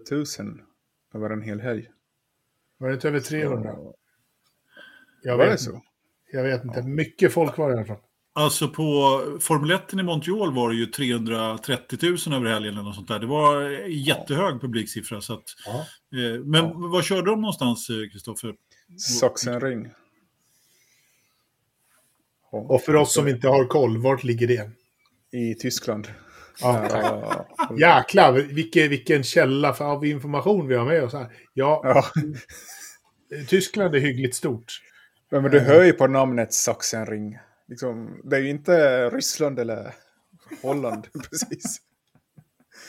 över 1.15 1.31
en 1.31 1.43
hel 1.43 1.61
helg. 1.61 1.89
Var 2.79 2.89
det 2.89 2.95
inte 2.95 3.09
över 3.09 3.21
300? 3.21 3.75
Så- 3.75 3.95
Jag 5.23 5.37
Var 5.37 5.45
vet, 5.45 5.53
det 5.53 5.59
så? 5.59 5.83
Jag 6.33 6.43
vet 6.43 6.65
inte. 6.65 6.83
Mycket 6.83 7.33
folk 7.33 7.59
var 7.59 7.69
det 7.69 7.75
i 7.75 7.77
alla 7.79 7.87
fall. 7.87 7.97
Alltså 8.39 8.69
på 8.69 9.21
Formel 9.41 9.71
1 9.71 9.93
i 9.95 9.97
Montreal 10.03 10.55
var 10.55 10.71
det 10.71 10.77
ju 10.77 10.87
330 10.87 11.99
000 12.29 12.35
över 12.35 12.51
helgen 12.51 12.73
eller 12.75 12.83
något 12.83 12.95
sånt 12.95 13.09
där. 13.09 13.19
Det 13.19 13.27
var 13.27 13.63
jättehög 13.89 14.61
publiksiffra. 14.61 15.21
Så 15.21 15.33
att, 15.35 15.43
Ja. 15.67 15.73
eh, 16.19 16.41
men 16.45 16.65
Ja. 16.65 16.73
var 16.77 17.03
körde 17.03 17.31
de 17.31 17.41
någonstans, 17.41 17.91
eh, 17.91 18.11
Kristoffer? 18.13 18.55
Sachsenring. 19.21 19.89
Ja, 22.53 22.59
Och 22.59 22.83
för 22.83 22.97
oss 22.97 23.15
som 23.15 23.29
inte 23.29 23.49
har 23.49 23.65
koll, 23.67 23.99
vart 23.99 24.25
ligger 24.25 24.47
det? 24.47 24.71
I 25.39 25.55
Tyskland. 25.55 26.09
Ja. 26.61 26.87
Ja, 26.91 27.77
Jäklar, 27.79 28.33
vilken, 28.33 28.89
vilken 28.89 29.23
källa 29.23 29.73
för, 29.73 29.85
av 29.85 30.07
information 30.07 30.69
vi 30.69 30.75
har 30.75 30.85
med 30.87 31.03
oss 31.05 31.13
här. 31.13 31.33
Ja, 31.55 31.81
ja. 31.85 32.05
Tyskland 33.49 33.95
är 33.95 34.01
hyggligt 34.01 34.35
stort. 34.35 34.81
Men, 35.31 35.43
men 35.43 35.51
du 35.51 35.61
hör 35.61 35.85
ju 35.85 35.93
på 35.93 36.07
namnet 36.07 36.53
Sachsenring. 36.53 37.39
Liksom, 37.69 38.21
det 38.25 38.37
är 38.37 38.41
ju 38.41 38.51
inte 38.51 39.09
Ryssland 39.11 39.59
eller 39.59 39.95
Holland 40.63 41.07
precis. 41.31 41.81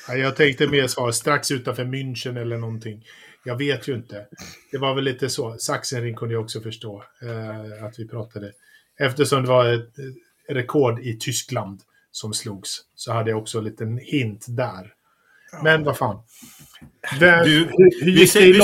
Ja, 0.07 0.15
Jag 0.15 0.35
tänkte 0.35 0.67
mer 0.67 0.87
svara 0.87 1.11
strax 1.11 1.51
utanför 1.51 1.85
München 1.85 2.39
eller 2.41 2.57
någonting. 2.57 3.05
Jag 3.45 3.57
vet 3.57 3.87
ju 3.87 3.95
inte. 3.95 4.27
Det 4.71 4.77
var 4.77 4.95
väl 4.95 5.03
lite 5.03 5.29
så. 5.29 5.57
Sachsenring 5.57 6.15
kunde 6.15 6.33
jag 6.33 6.43
också 6.43 6.61
förstå 6.61 7.03
eh, 7.21 7.83
att 7.85 7.99
vi 7.99 8.07
pratade. 8.07 8.51
Eftersom 8.99 9.41
det 9.43 9.49
var 9.49 9.73
ett 9.73 9.99
eh, 9.99 10.53
rekord 10.53 10.99
i 10.99 11.17
Tyskland 11.19 11.81
som 12.11 12.33
slogs 12.33 12.69
så 12.95 13.11
hade 13.13 13.29
jag 13.29 13.39
också 13.39 13.57
en 13.57 13.63
liten 13.63 13.97
hint 13.97 14.45
där. 14.49 14.93
Men 15.63 15.83
vad 15.83 15.97
fan. 15.97 16.23
Vem, 17.19 17.43
Du, 17.45 17.69
vi 18.01 18.27
säger- 18.27 18.53
vi? 18.53 18.59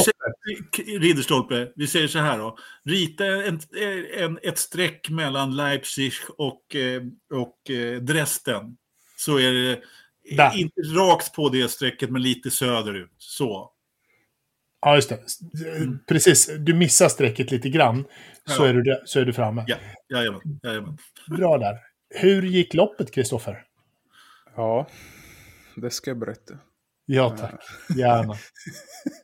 Ridderstolpe, 0.99 1.71
vi 1.75 1.87
säger 1.87 2.07
så 2.07 2.19
här 2.19 2.37
då. 2.37 2.57
Rita 2.85 3.25
en, 3.25 3.59
en, 4.17 4.39
ett 4.43 4.57
streck 4.57 5.09
mellan 5.09 5.55
Leipzig 5.55 6.11
och, 6.37 6.75
eh, 6.75 7.01
och 7.33 7.69
eh, 7.71 8.01
Dresden. 8.01 8.77
Så 9.17 9.39
är 9.39 9.53
det 9.53 9.81
Där. 10.37 10.57
inte 10.57 10.81
rakt 10.81 11.33
på 11.33 11.49
det 11.49 11.67
strecket 11.71 12.09
men 12.09 12.21
lite 12.21 12.51
söderut. 12.51 13.11
Så. 13.17 13.69
Ja, 14.81 14.95
just 14.95 15.09
det. 15.09 15.19
Precis. 16.07 16.49
Du 16.59 16.73
missar 16.73 17.09
strecket 17.09 17.51
lite 17.51 17.69
grann. 17.69 18.05
Så, 18.45 18.63
Ja. 18.63 18.67
är, 18.69 18.73
du, 18.73 19.01
så 19.05 19.19
är 19.19 19.25
du 19.25 19.33
framme. 19.33 19.63
Ja, 19.67 19.75
jajamän. 20.09 20.41
jajamän. 20.63 20.97
Bra 21.27 21.57
där. 21.57 21.77
Hur 22.15 22.41
gick 22.41 22.73
loppet, 22.73 23.11
Kristoffer? 23.11 23.63
Ja, 24.55 24.87
det 25.75 25.89
ska 25.89 26.09
jag 26.09 26.19
berätta. 26.19 26.53
Ja, 27.05 27.29
tack. 27.29 27.61
Gärna. 27.97 28.33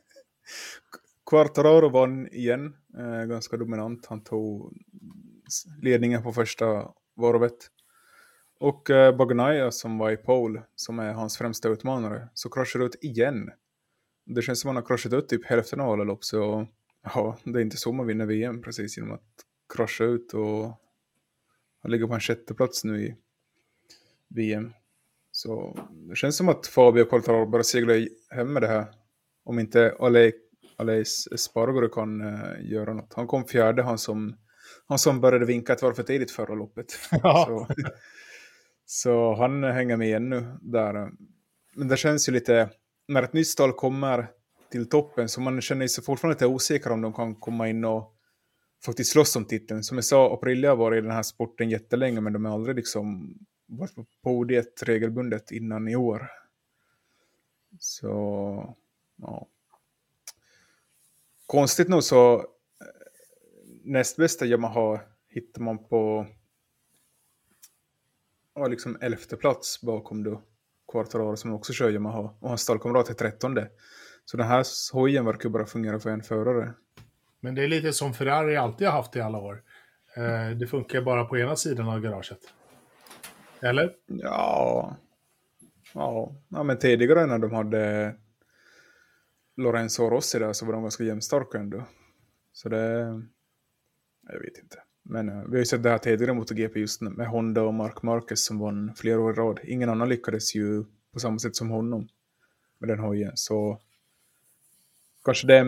Quartararo 1.30 1.88
vann 1.88 2.28
igen, 2.28 2.74
eh, 2.98 3.24
ganska 3.24 3.56
dominant. 3.56 4.06
Han 4.06 4.24
tog 4.24 4.76
ledningen 5.82 6.22
på 6.22 6.32
första 6.32 6.92
varvet. 7.16 7.56
Och 8.60 8.90
eh, 8.90 9.16
Bagnaia 9.16 9.70
som 9.70 9.98
var 9.98 10.10
i 10.10 10.16
pole, 10.16 10.62
som 10.74 10.98
är 10.98 11.12
hans 11.12 11.38
främsta 11.38 11.68
utmanare, 11.68 12.28
så 12.34 12.50
kraschade 12.50 12.84
ut 12.84 13.04
igen. 13.04 13.50
Det 14.26 14.42
känns 14.42 14.60
som 14.60 14.68
att 14.68 14.74
han 14.74 14.82
har 14.82 14.88
kraschat 14.88 15.12
ut 15.12 15.28
typ 15.28 15.46
hälften 15.46 15.80
av 15.80 15.92
alla 15.92 16.04
lopp, 16.04 16.24
så 16.24 16.66
ja, 17.02 17.38
det 17.44 17.58
är 17.58 17.62
inte 17.62 17.76
så 17.76 17.92
man 17.92 18.06
vinner 18.06 18.26
VM 18.26 18.62
precis 18.62 18.96
genom 18.96 19.12
att 19.12 19.30
krascha 19.74 20.04
ut 20.04 20.34
och 20.34 20.64
han 21.82 21.90
ligger 21.90 22.06
på 22.06 22.14
en 22.14 22.20
sjätte 22.20 22.54
plats 22.54 22.84
nu 22.84 23.02
i 23.02 23.16
VM. 24.28 24.72
Så 25.32 25.78
det 25.90 26.16
känns 26.16 26.36
som 26.36 26.48
att 26.48 26.66
Fabio 26.66 27.04
Quartararo 27.04 27.46
bara 27.46 27.62
seglar 27.62 28.06
hem 28.34 28.52
med 28.52 28.62
det 28.62 28.68
här. 28.68 28.86
Om 29.44 29.58
inte 29.58 29.96
Alec 29.98 30.34
Aleis 30.80 31.28
Espargaro 31.32 31.88
kan 31.88 32.20
uh, 32.20 32.70
göra 32.72 32.94
något. 32.94 33.14
Han 33.14 33.26
kom 33.26 33.44
fjärde, 33.44 33.82
han 33.82 33.98
som, 33.98 34.36
han 34.86 34.98
som 34.98 35.20
började 35.20 35.46
vinka 35.46 35.72
ett 35.72 35.82
varv 35.82 35.94
för 35.94 36.02
tidigt 36.02 36.30
förra 36.30 36.54
loppet. 36.54 36.86
Ja. 37.10 37.46
så, 37.46 37.66
så 38.86 39.34
han 39.34 39.64
hänger 39.64 39.96
med 39.96 40.16
ännu 40.16 40.46
där. 40.60 41.10
Men 41.74 41.88
det 41.88 41.96
känns 41.96 42.28
ju 42.28 42.32
lite, 42.32 42.70
när 43.08 43.22
ett 43.22 43.32
nytt 43.32 43.48
stall 43.48 43.72
kommer 43.72 44.30
till 44.70 44.88
toppen, 44.88 45.28
så 45.28 45.40
man 45.40 45.60
känner 45.60 45.86
sig 45.86 46.04
fortfarande 46.04 46.34
lite 46.34 46.46
osäker 46.46 46.92
om 46.92 47.00
de 47.00 47.12
kan 47.12 47.34
komma 47.34 47.68
in 47.68 47.84
och 47.84 48.14
faktiskt 48.84 49.12
slåss 49.12 49.36
om 49.36 49.44
titeln. 49.44 49.82
Som 49.82 49.96
jag 49.96 50.04
sa, 50.04 50.34
Aprilia 50.34 50.70
har 50.70 50.76
varit 50.76 50.98
i 50.98 51.06
den 51.06 51.10
här 51.10 51.22
sporten 51.22 51.70
jättelänge, 51.70 52.20
men 52.20 52.32
de 52.32 52.44
har 52.44 52.54
aldrig 52.54 52.76
liksom 52.76 53.34
varit 53.66 53.94
på 53.94 54.06
podiet 54.22 54.82
regelbundet 54.82 55.50
innan 55.50 55.88
i 55.88 55.96
år. 55.96 56.30
Så, 57.78 58.76
ja. 59.16 59.48
Konstigt 61.50 61.88
nog 61.88 62.04
så 62.04 62.38
eh, 62.38 62.44
näst 63.84 64.16
bästa 64.16 64.46
Yamaha 64.46 65.00
hittar 65.28 65.62
man 65.62 65.78
på 65.88 66.26
ja, 68.54 68.66
liksom 68.66 68.98
elfte 69.00 69.36
plats 69.36 69.80
bakom 69.82 70.24
då 70.24 70.42
Quartararo 70.92 71.36
som 71.36 71.54
också 71.54 71.72
kör 71.72 71.90
Yamaha 71.90 72.34
och 72.40 72.48
hans 72.48 72.60
stallkamrat 72.60 73.10
är 73.10 73.14
trettonde. 73.14 73.70
Så 74.24 74.36
den 74.36 74.46
här 74.46 74.64
hojen 74.92 75.24
verkar 75.24 75.48
bara 75.48 75.66
fungera 75.66 76.00
för 76.00 76.10
en 76.10 76.22
förare. 76.22 76.72
Men 77.40 77.54
det 77.54 77.64
är 77.64 77.68
lite 77.68 77.92
som 77.92 78.14
Ferrari 78.14 78.56
alltid 78.56 78.86
har 78.86 78.94
haft 78.94 79.16
i 79.16 79.20
alla 79.20 79.38
år. 79.38 79.62
Eh, 80.16 80.56
Det 80.56 80.66
funkar 80.66 81.02
bara 81.02 81.24
på 81.24 81.38
ena 81.38 81.56
sidan 81.56 81.88
av 81.88 82.00
garaget. 82.00 82.40
Eller? 83.60 83.94
Ja. 84.06 84.96
Ja, 85.94 86.32
ja 86.48 86.62
men 86.62 86.78
tidigare 86.78 87.26
när 87.26 87.38
de 87.38 87.52
hade 87.52 88.14
Lorenzo 89.56 90.04
och 90.04 90.10
Rossi 90.10 90.38
där 90.38 90.52
så 90.52 90.66
var 90.66 90.72
de 90.72 90.82
ganska 90.82 91.04
jämnstarka 91.04 91.58
ändå. 91.58 91.86
Så 92.52 92.68
det... 92.68 92.88
Jag 94.22 94.40
vet 94.40 94.58
inte. 94.62 94.82
Men 95.02 95.28
uh, 95.28 95.44
vi 95.44 95.50
har 95.50 95.58
ju 95.58 95.64
sett 95.64 95.82
det 95.82 95.90
här 95.90 95.98
tidigare 95.98 96.34
mot 96.34 96.50
GP 96.50 96.80
just 96.80 97.00
nu 97.00 97.10
med 97.10 97.26
Honda 97.26 97.62
och 97.62 97.74
Mark 97.74 98.02
Marquez 98.02 98.44
som 98.44 98.58
vann 98.58 98.94
flera 98.96 99.20
år 99.20 99.32
i 99.32 99.34
rad. 99.34 99.60
Ingen 99.62 99.88
annan 99.88 100.08
lyckades 100.08 100.54
ju 100.54 100.84
på 101.12 101.20
samma 101.20 101.38
sätt 101.38 101.56
som 101.56 101.70
honom 101.70 102.08
med 102.78 102.88
den 102.88 102.98
hojen. 102.98 103.32
Så 103.34 103.80
kanske 105.24 105.46
det 105.46 105.56
är 105.56 105.64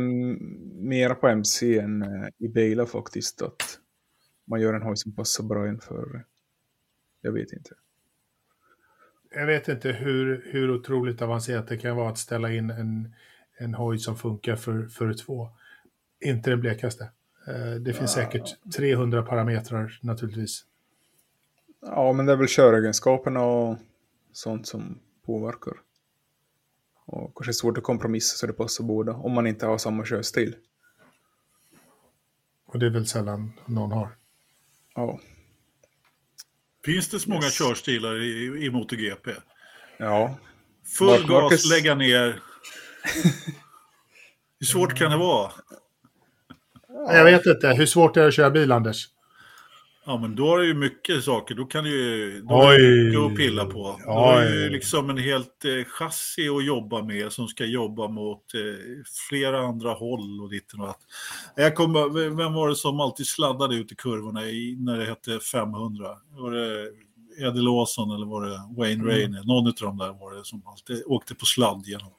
mera 0.83 1.15
på 1.15 1.29
MC 1.29 1.79
än 1.79 2.03
uh, 2.03 2.29
i 2.39 2.49
bilar 2.49 2.87
faktiskt. 2.87 3.43
Att 3.43 3.79
man 4.45 4.61
gör 4.61 4.75
en 4.75 4.83
hoj 4.83 4.97
som 4.97 5.15
passar 5.15 5.45
bra 5.45 5.69
inför... 5.69 6.15
Eh, 6.15 6.21
jag 7.21 7.33
vet 7.33 7.53
inte. 7.53 7.75
Jag 9.35 9.47
vet 9.47 9.69
inte 9.69 9.93
hur, 9.93 10.45
hur 10.53 10.71
otroligt 10.71 11.23
avancerat 11.23 11.69
det 11.69 11.77
kan 11.77 11.97
vara 11.97 12.11
att 12.11 12.19
ställa 12.19 12.53
in 12.53 12.71
en, 12.71 13.15
en 13.59 13.75
hoj 13.75 13.99
som 13.99 14.17
funkar 14.17 14.57
för, 14.57 14.87
för 14.87 15.15
två. 15.15 15.51
Inte 16.21 16.51
den 16.51 16.61
blekaste. 16.61 17.11
Eh, 17.49 17.75
Det 17.81 17.93
finns 17.95 18.13
säkert 18.13 18.73
300 18.77 19.23
parametrar 19.23 19.99
naturligtvis. 20.03 20.65
Ja, 21.81 22.13
men 22.13 22.27
det 22.27 22.33
är 22.33 22.37
väl 22.37 22.49
köregenskaperna 22.49 23.41
och 23.45 23.77
sånt 24.33 24.67
som 24.67 24.99
påverkar. 25.27 25.73
Och 27.05 27.35
kanske 27.37 27.53
svårt 27.53 27.79
att 27.79 27.85
kompromissa 27.85 28.37
så 28.37 28.47
det 28.47 28.53
passar 28.53 28.85
båda, 28.85 29.13
om 29.13 29.33
man 29.33 29.47
inte 29.47 29.67
har 29.67 29.79
samma 29.79 30.05
körstil. 30.05 30.57
Och 32.67 32.79
det 32.79 32.87
är 32.87 32.91
väl 32.91 33.07
sällan 33.07 33.53
någon 33.67 33.93
har. 33.93 34.09
Ja, 34.95 35.21
Finns 36.85 37.09
det 37.09 37.19
så 37.21 37.31
många 37.31 37.45
Yes. 37.45 37.59
körstilar 37.59 38.23
i, 38.23 38.65
i 38.67 38.71
MotoGP? 38.71 39.31
ja. 39.97 40.39
Full 40.99 41.07
Mark 41.09 41.27
gas, 41.29 41.53
Marquez- 41.53 41.69
lägga 41.71 41.95
ner. 41.95 42.43
Hur 44.61 44.67
svårt 44.67 44.95
kan 44.95 45.11
det 45.11 45.17
vara? 45.17 45.53
Jag 46.89 47.25
vet 47.25 47.47
inte. 47.47 47.69
Hur 47.69 47.87
svårt 47.87 48.17
är 48.17 48.21
det 48.21 48.29
att 48.29 48.35
köra 48.35 48.51
bil, 48.51 48.73
Anders? 48.73 49.09
Ja, 50.05 50.19
men 50.19 50.35
då 50.35 50.47
har 50.47 50.59
du 50.59 50.67
ju 50.67 50.75
mycket 50.75 51.25
saker. 51.25 51.55
Då 51.55 51.65
kan 51.65 51.85
du 51.85 51.91
ju 51.91 52.41
då 52.41 52.55
har 52.55 52.73
du 52.73 53.05
mycket 53.05 53.21
att 53.21 53.37
pilla 53.37 53.65
på. 53.65 54.01
Då 54.05 54.11
har 54.11 54.43
du 54.43 54.63
ju 54.63 54.69
liksom 54.69 55.11
en 55.11 55.19
helt 55.19 55.65
eh, 55.65 55.85
chassi 55.85 56.49
att 56.49 56.65
jobba 56.65 57.03
med 57.03 57.33
som 57.33 57.49
ska 57.49 57.65
jobba 57.65 58.09
mot 58.09 58.55
eh, 58.55 58.61
flera 59.29 59.61
andra 59.61 59.93
håll 59.93 60.41
och 60.41 60.51
ditt 60.51 60.73
och 60.73 60.79
datt. 60.79 60.99
Jag 61.57 61.75
kommer, 61.75 62.31
vem 62.37 62.53
var 62.53 62.69
det 62.69 62.77
som 62.77 63.01
alltid 63.01 63.27
sladdade 63.27 63.77
ut 63.77 63.93
i 63.93 63.95
kurvorna 63.95 64.47
i, 64.47 64.77
när 64.79 64.99
det 64.99 65.05
hette 65.05 65.41
500? 65.41 66.09
Var 66.31 66.51
det 66.51 66.91
Edel 67.39 67.65
Lawson 67.65 68.11
eller 68.11 68.27
var 68.27 68.47
det 68.47 68.61
Wayne 68.77 69.03
Mm. 69.03 69.07
Rainer? 69.07 69.45
Någon 69.45 69.67
av 69.67 69.75
de 69.81 69.99
där 69.99 70.13
var 70.13 70.35
det 70.35 70.45
som 70.45 70.63
alltid 70.67 71.03
åkte 71.07 71.35
på 71.35 71.47
sladd 71.47 71.83
genom. 71.87 72.11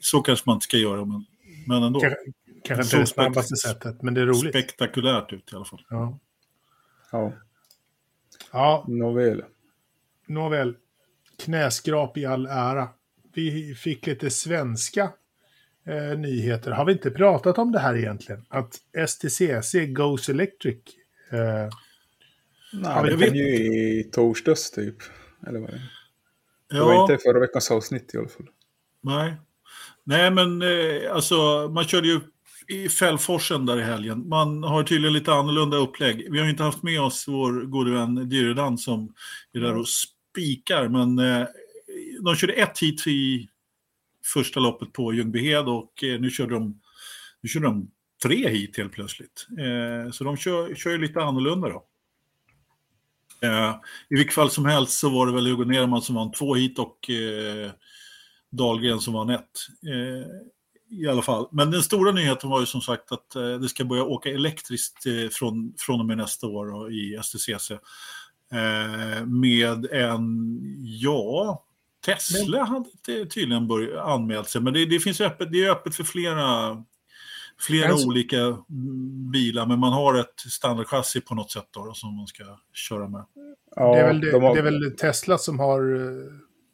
Så 0.00 0.22
kanske 0.22 0.42
man 0.46 0.56
inte 0.56 0.64
ska 0.64 0.76
göra, 0.76 1.04
men, 1.04 1.24
men 1.66 1.82
ändå. 1.82 2.00
Kanske, 2.00 2.18
kanske 2.64 2.82
inte 2.82 2.88
Så 2.90 2.96
det 2.96 3.06
snabbaste 3.06 3.56
sättet, 3.56 4.02
men 4.02 4.14
det 4.14 4.20
är 4.20 4.26
roligt. 4.26 4.54
Spektakulärt 4.54 5.32
ut 5.32 5.52
i 5.52 5.56
alla 5.56 5.64
fall. 5.64 5.82
Ja. 5.90 6.18
Ja, 7.12 7.32
ja, 8.52 8.84
nåväl. 8.88 9.42
nåväl. 10.26 10.76
Knäskrap 11.44 12.18
i 12.18 12.26
all 12.26 12.46
ära. 12.46 12.88
Vi 13.34 13.74
fick 13.74 14.06
lite 14.06 14.30
svenska 14.30 15.12
eh, 15.86 16.18
nyheter. 16.18 16.70
Har 16.70 16.84
vi 16.84 16.92
inte 16.92 17.10
pratat 17.10 17.58
om 17.58 17.72
det 17.72 17.78
här 17.78 17.96
egentligen? 17.96 18.44
Att 18.48 18.74
STCC 19.08 19.74
Goes 19.88 20.28
Electric. 20.28 20.78
Eh, 21.30 21.68
Nej, 22.74 23.16
det 23.16 23.26
kom 23.26 23.34
ju 23.36 23.46
i 24.00 24.04
torsdags 24.12 24.70
typ. 24.70 24.96
Eller 25.46 25.60
vad 25.60 25.70
det 25.70 25.80
Det 26.70 26.76
Ja. 26.76 26.84
var 26.84 27.02
inte 27.02 27.22
förra 27.22 27.40
veckans 27.40 27.70
avsnitt 27.70 28.14
i 28.14 28.18
alla 28.18 28.28
fall. 28.28 28.46
Nej. 29.02 29.34
Nej, 30.04 30.30
men 30.30 30.62
eh, 30.62 31.12
alltså 31.14 31.68
man 31.74 31.84
körde 31.84 32.08
ju 32.08 32.20
i 32.68 32.88
Fällforsen 32.88 33.66
där 33.66 33.78
i 33.78 33.82
helgen. 33.82 34.28
Man 34.28 34.62
har 34.62 34.82
tydligen 34.82 35.12
lite 35.12 35.32
annorlunda 35.32 35.76
upplägg. 35.76 36.26
Vi 36.30 36.38
har 36.38 36.48
inte 36.48 36.62
haft 36.62 36.82
med 36.82 37.00
oss 37.00 37.24
vår 37.28 37.52
gode 37.66 37.90
vän 37.90 38.28
Dyrdan 38.28 38.78
som 38.78 39.14
är 39.52 39.60
där 39.60 39.76
och 39.76 39.88
spikar, 39.88 40.88
men 40.88 41.18
eh, 41.18 41.46
de 42.20 42.36
körde 42.36 42.52
ett 42.52 42.78
hit 42.78 43.06
i 43.06 43.48
första 44.34 44.60
loppet 44.60 44.92
på 44.92 45.12
Ljungbyhed 45.12 45.68
och 45.68 46.04
eh, 46.04 46.20
nu 46.20 46.30
körde 46.30 46.54
de, 46.54 46.80
nu 47.40 47.48
körde 47.48 47.66
de 47.66 47.90
tre 48.22 48.48
hit 48.48 48.76
helt 48.76 48.92
plötsligt. 48.92 49.46
Eh, 49.58 50.10
så 50.12 50.24
de 50.24 50.36
kör, 50.36 50.74
kör 50.74 50.90
ju 50.90 50.98
lite 50.98 51.20
annorlunda 51.22 51.68
då. 51.68 51.84
Eh, 53.44 53.74
I 54.08 54.14
vilket 54.14 54.34
fall 54.34 54.50
som 54.50 54.64
helst 54.64 54.98
så 54.98 55.08
var 55.08 55.26
det 55.26 55.32
väl 55.32 55.46
Hugo 55.46 55.64
Nerman 55.64 56.02
som 56.02 56.14
vann 56.14 56.32
två 56.32 56.54
hit 56.54 56.78
och 56.78 57.10
eh, 57.10 57.70
Dahlgren 58.50 59.00
som 59.00 59.14
vann 59.14 59.30
ett. 59.30 59.40
Eh, 59.86 60.26
I 60.98 61.08
alla 61.08 61.22
fall. 61.22 61.48
Men 61.52 61.70
den 61.70 61.82
stora 61.82 62.12
nyheten 62.12 62.50
var 62.50 62.60
ju 62.60 62.66
som 62.66 62.80
sagt 62.80 63.12
att 63.12 63.36
eh, 63.36 63.54
det 63.54 63.68
ska 63.68 63.84
börja 63.84 64.04
åka 64.04 64.28
elektriskt 64.28 65.06
eh, 65.06 65.28
från, 65.30 65.74
från 65.78 66.00
och 66.00 66.06
med 66.06 66.16
nästa 66.16 66.46
år 66.46 66.92
i 66.92 67.18
STCC. 67.22 67.72
Med 69.26 69.86
en, 69.92 70.60
ja, 70.82 71.64
Tesla 72.04 72.64
hade 72.64 73.26
tydligen 73.26 73.68
börjat 73.68 74.06
anmält 74.06 74.48
sig, 74.48 74.60
men 74.60 74.72
det, 74.72 74.86
det 74.86 75.00
finns 75.00 75.20
öppet, 75.20 75.52
det 75.52 75.64
är 75.64 75.70
öppet 75.70 75.94
för 75.94 76.04
flera 76.04 76.76
flera 77.58 77.88
alltså, 77.88 78.08
olika 78.08 78.56
bilar, 79.32 79.66
men 79.66 79.78
man 79.78 79.92
har 79.92 80.20
ett 80.20 80.40
standardchassi 80.40 81.20
på 81.20 81.34
något 81.34 81.50
sätt 81.50 81.68
då, 81.70 81.92
som 81.94 82.16
man 82.16 82.26
ska 82.26 82.44
köra 82.72 83.08
med. 83.08 83.24
Ja, 83.76 83.94
det, 83.94 84.00
är 84.00 84.06
väl 84.06 84.20
det, 84.20 84.38
har... 84.38 84.54
det, 84.54 84.60
är 84.60 84.64
väl 84.64 84.96
Tesla 84.96 85.38
som 85.38 85.58
har, 85.58 85.98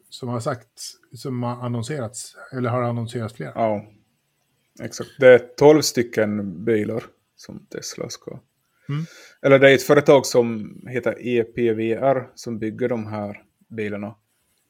som 0.09 0.29
har 0.29 0.39
sagt, 0.39 0.67
som 1.15 1.43
har 1.43 1.65
annonserats, 1.65 2.35
eller 2.53 2.69
har 2.69 2.81
annonserats 2.81 3.33
flera. 3.33 3.51
Ja, 3.55 3.85
exakt. 4.81 5.09
Det 5.19 5.27
är 5.27 5.39
tolv 5.39 5.81
stycken 5.81 6.63
bilar 6.65 7.03
som 7.35 7.65
Tesla 7.65 8.09
ska... 8.09 8.39
Mm. 8.89 9.05
Eller 9.41 9.59
det 9.59 9.69
är 9.69 9.75
ett 9.75 9.83
företag 9.83 10.25
som 10.25 10.77
heter 10.87 11.15
EPVR 11.19 12.29
som 12.35 12.59
bygger 12.59 12.89
de 12.89 13.07
här 13.07 13.43
bilarna. 13.69 14.15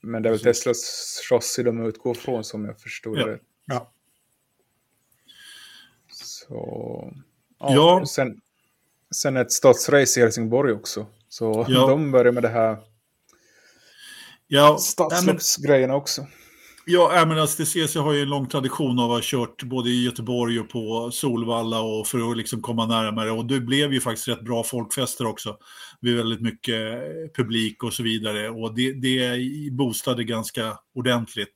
Men 0.01 0.23
det 0.23 0.29
är 0.29 0.31
väl 0.31 0.39
Teslas 0.39 1.21
chassi 1.29 1.63
de 1.63 1.85
utgår 1.85 2.13
från 2.13 2.43
som 2.43 2.65
jag 2.65 2.79
förstod 2.79 3.17
ja. 3.17 3.25
det. 3.25 3.39
Ja. 3.65 3.91
Så, 6.51 7.13
ja, 7.59 7.73
ja. 7.73 8.05
Sen, 8.05 8.41
sen 9.15 9.37
ett 9.37 9.51
stadsrace 9.51 10.19
i 10.19 10.23
Helsingborg 10.23 10.73
också. 10.73 11.05
Så 11.29 11.65
ja. 11.69 11.87
de 11.89 12.11
börjar 12.11 12.31
med 12.31 12.43
det 12.43 12.49
här 12.49 12.77
ja, 14.47 14.77
stadsloppsgrejerna 14.77 15.95
också. 15.95 16.27
Ja, 16.85 17.25
men 17.27 17.47
STCC 17.47 17.95
har 17.95 18.13
ju 18.13 18.21
en 18.21 18.29
lång 18.29 18.47
tradition 18.47 18.99
av 18.99 19.11
att 19.11 19.17
ha 19.17 19.21
kört 19.23 19.63
både 19.63 19.89
i 19.89 20.03
Göteborg 20.03 20.59
och 20.59 20.69
på 20.69 21.11
Solvalla 21.11 21.81
och 21.81 22.07
för 22.07 22.31
att 22.31 22.37
liksom 22.37 22.61
komma 22.61 22.85
närmare. 22.85 23.31
Och 23.31 23.45
det 23.45 23.59
blev 23.59 23.93
ju 23.93 24.01
faktiskt 24.01 24.27
rätt 24.27 24.41
bra 24.41 24.63
folkfester 24.63 25.27
också. 25.27 25.57
Med 25.99 26.15
väldigt 26.15 26.41
mycket 26.41 26.75
publik 27.35 27.83
och 27.83 27.93
så 27.93 28.03
vidare. 28.03 28.49
Och 28.49 28.75
det, 28.75 28.93
det 28.93 29.39
boostade 29.71 30.23
ganska 30.23 30.77
ordentligt. 30.95 31.53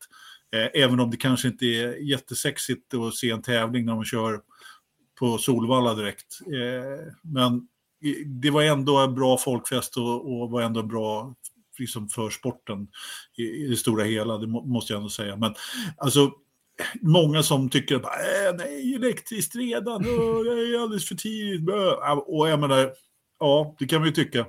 Eh, 0.55 0.83
även 0.83 0.99
om 0.99 1.11
det 1.11 1.17
kanske 1.17 1.47
inte 1.47 1.65
är 1.65 2.09
jättesexigt 2.09 2.93
att 2.93 3.15
se 3.15 3.29
en 3.29 3.41
tävling 3.41 3.85
när 3.85 3.95
man 3.95 4.05
kör 4.05 4.39
på 5.19 5.37
Solvalla 5.37 5.93
direkt. 5.93 6.39
Eh, 6.45 7.13
men 7.21 7.67
det 8.25 8.49
var 8.49 8.61
ändå 8.61 8.97
en 8.97 9.15
bra 9.15 9.37
folkfest 9.37 9.97
och, 9.97 10.41
och 10.41 10.51
var 10.51 10.61
ändå 10.61 10.83
bra 10.83 11.35
liksom 11.79 12.09
för 12.09 12.29
sporten 12.29 12.87
i, 13.37 13.43
i, 13.43 13.67
det 13.67 13.75
stora 13.77 14.03
hela, 14.03 14.37
det 14.37 14.47
må, 14.47 14.65
måste 14.65 14.93
jag 14.93 14.97
ändå 14.97 15.09
säga. 15.09 15.35
Men 15.35 15.53
alltså, 15.97 16.31
många 17.01 17.43
som 17.43 17.69
tycker 17.69 17.95
att 17.95 18.03
äh, 18.03 18.57
nej, 18.57 18.95
elektriskt 18.95 19.55
redan, 19.55 20.03
det 20.03 20.09
är 20.09 20.81
alldeles 20.81 21.07
för 21.07 21.15
tidigt. 21.15 21.69
Och 22.27 22.49
jag 22.49 22.59
menar, 22.59 22.91
ja, 23.39 23.75
det 23.79 23.85
kan 23.85 24.01
vi 24.01 24.09
ju 24.09 24.15
tycka. 24.15 24.45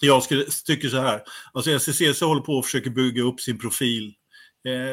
Jag 0.00 0.22
skulle, 0.22 0.44
tycker 0.66 0.88
så 0.88 0.96
här, 0.96 1.22
alltså 1.52 1.78
SCCC 1.78 2.20
håller 2.20 2.42
på 2.42 2.52
och 2.52 2.64
försöker 2.64 2.90
bygga 2.90 3.22
upp 3.22 3.40
sin 3.40 3.58
profil 3.58 4.14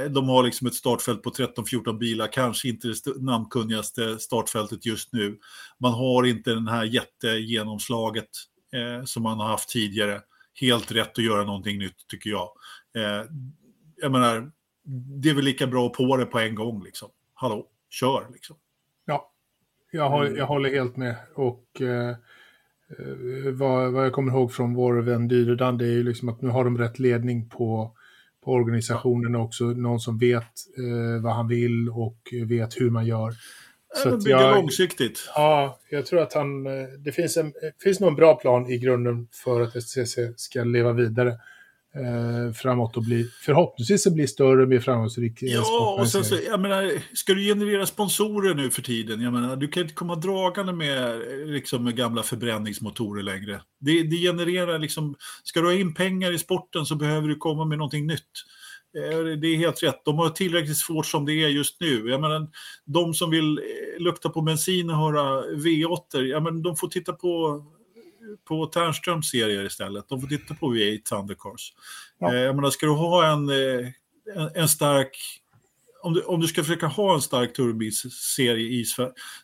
de 0.09 0.29
har 0.29 0.43
liksom 0.43 0.67
ett 0.67 0.73
startfält 0.73 1.23
på 1.23 1.29
13-14 1.29 1.97
bilar, 1.97 2.27
kanske 2.27 2.69
inte 2.69 2.87
det 2.87 3.21
namnkunnigaste 3.21 4.19
startfältet 4.19 4.85
just 4.85 5.13
nu. 5.13 5.37
Man 5.79 5.93
har 5.93 6.25
inte 6.25 6.49
den 6.49 6.67
här 6.67 6.83
jättegenomslaget 6.83 8.29
eh, 8.73 9.05
som 9.05 9.23
man 9.23 9.39
har 9.39 9.47
haft 9.47 9.69
tidigare. 9.69 10.21
Helt 10.53 10.91
rätt 10.91 11.17
att 11.17 11.23
göra 11.23 11.43
någonting 11.43 11.79
nytt 11.79 12.07
tycker 12.07 12.29
jag. 12.29 12.49
Eh, 12.97 13.25
jag 13.95 14.11
menar, 14.11 14.51
det 15.21 15.29
är 15.29 15.33
väl 15.33 15.45
lika 15.45 15.67
bra 15.67 15.89
på 15.89 16.17
det 16.17 16.25
på 16.25 16.39
en 16.39 16.55
gång 16.55 16.83
liksom. 16.83 17.09
Hallå, 17.33 17.67
kör 17.89 18.27
liksom. 18.33 18.55
Ja, 19.05 19.31
jag, 19.91 20.09
håller, 20.09 20.37
jag 20.37 20.45
håller 20.45 20.69
helt 20.69 20.97
med. 20.97 21.15
Och 21.35 21.81
eh, 21.81 22.15
vad, 23.53 23.93
vad, 23.93 24.05
jag 24.05 24.13
kommer 24.13 24.31
ihåg 24.31 24.53
från 24.53 24.73
vår 24.73 24.93
vän 24.93 25.27
Dyredan, 25.27 25.77
det 25.77 25.85
är 25.85 25.91
ju 25.91 26.03
liksom 26.03 26.29
att 26.29 26.41
nu 26.41 26.49
har 26.49 26.63
de 26.63 26.77
rätt 26.77 26.99
ledning 26.99 27.49
på 27.49 27.97
på 28.45 28.51
organisationen 28.51 29.35
också, 29.35 29.63
någon 29.63 29.99
som 29.99 30.17
vet 30.17 30.43
eh, 30.77 31.23
vad 31.23 31.35
han 31.35 31.47
vill 31.47 31.89
och 31.89 32.17
vet 32.47 32.81
hur 32.81 32.89
man 32.89 33.05
gör. 33.05 33.33
Så 34.03 34.15
att 34.15 34.25
jag, 34.25 34.55
långsiktigt. 34.55 35.29
Ja, 35.35 35.79
jag 35.89 36.05
tror 36.05 36.21
att 36.21 36.33
han... 36.33 36.65
Eh, 36.65 36.87
det 37.05 37.11
finns, 37.11 37.37
en, 37.37 37.53
finns 37.83 37.99
nog 37.99 38.09
en 38.09 38.15
bra 38.15 38.35
plan 38.35 38.71
i 38.71 38.77
grunden 38.77 39.27
för 39.43 39.61
att 39.61 39.83
STCC 39.83 40.17
ska 40.35 40.63
leva 40.63 40.93
vidare 40.93 41.33
eh, 41.95 42.53
framåt 42.53 42.97
och 42.97 43.03
bli, 43.03 43.23
förhoppningsvis 43.23 44.07
bli 44.07 44.27
större, 44.27 44.65
mer 44.65 44.79
framgångsrik. 44.79 45.37
Ja, 45.41 45.97
och 45.99 46.07
sen 46.07 46.25
så, 46.25 46.35
jag 46.45 46.59
menar, 46.59 46.91
ska 47.13 47.33
du 47.33 47.43
generera 47.43 47.85
sponsorer 47.85 48.55
nu 48.55 48.69
för 48.69 48.81
tiden? 48.81 49.21
Jag 49.21 49.33
menar, 49.33 49.55
du 49.55 49.67
kan 49.67 49.83
inte 49.83 49.95
komma 49.95 50.15
dragande 50.15 50.73
med, 50.73 51.21
liksom, 51.45 51.83
med 51.83 51.95
gamla 51.95 52.23
förbränningsmotorer 52.23 53.23
längre. 53.23 53.61
Det, 53.79 54.03
det 54.03 54.17
genererar 54.17 54.79
liksom, 54.79 55.15
ska 55.43 55.59
du 55.59 55.67
ha 55.67 55.73
in 55.73 55.93
pengar 55.93 56.31
i 56.33 56.37
sporten 56.37 56.85
så 56.85 56.95
behöver 56.95 57.27
du 57.27 57.35
komma 57.35 57.65
med 57.65 57.77
någonting 57.77 58.07
nytt. 58.07 58.45
Eh, 58.97 59.19
det 59.41 59.47
är 59.47 59.57
helt 59.57 59.83
rätt. 59.83 60.01
De 60.05 60.17
har 60.17 60.29
tillräckligt 60.29 60.77
svårt 60.77 61.05
som 61.05 61.25
det 61.25 61.33
är 61.33 61.47
just 61.47 61.81
nu. 61.81 62.09
Jag 62.09 62.21
menar, 62.21 62.47
de 62.85 63.13
som 63.13 63.29
vill 63.29 63.57
eh, 63.57 64.03
lukta 64.03 64.29
på 64.29 64.41
bensin 64.41 64.89
och 64.89 64.97
höra 64.97 65.43
V8, 65.55 66.21
jag 66.21 66.43
menar, 66.43 66.63
de 66.63 66.75
får 66.75 66.87
titta 66.87 67.13
på 67.13 67.63
på 68.47 68.65
Ternströms 68.65 69.29
serier 69.29 69.65
istället. 69.65 70.09
De 70.09 70.21
får 70.21 70.27
titta 70.27 70.53
på 70.53 70.73
V8 70.73 71.03
Thundercars. 71.03 71.73
Ja. 72.19 72.33
Eh, 72.33 72.39
jag 72.39 72.55
menar, 72.55 72.69
ska 72.69 72.85
du 72.85 72.91
ha 72.91 73.31
en, 73.31 73.49
eh, 73.49 73.87
en, 74.35 74.49
en 74.55 74.67
stark... 74.67 75.41
Om 76.01 76.13
du, 76.13 76.21
om 76.21 76.39
du 76.41 76.47
ska 76.47 76.63
försöka 76.63 76.87
ha 76.87 77.13
en 77.13 77.21
stark 77.21 77.53
turbilserie 77.53 78.69
i 78.79 78.85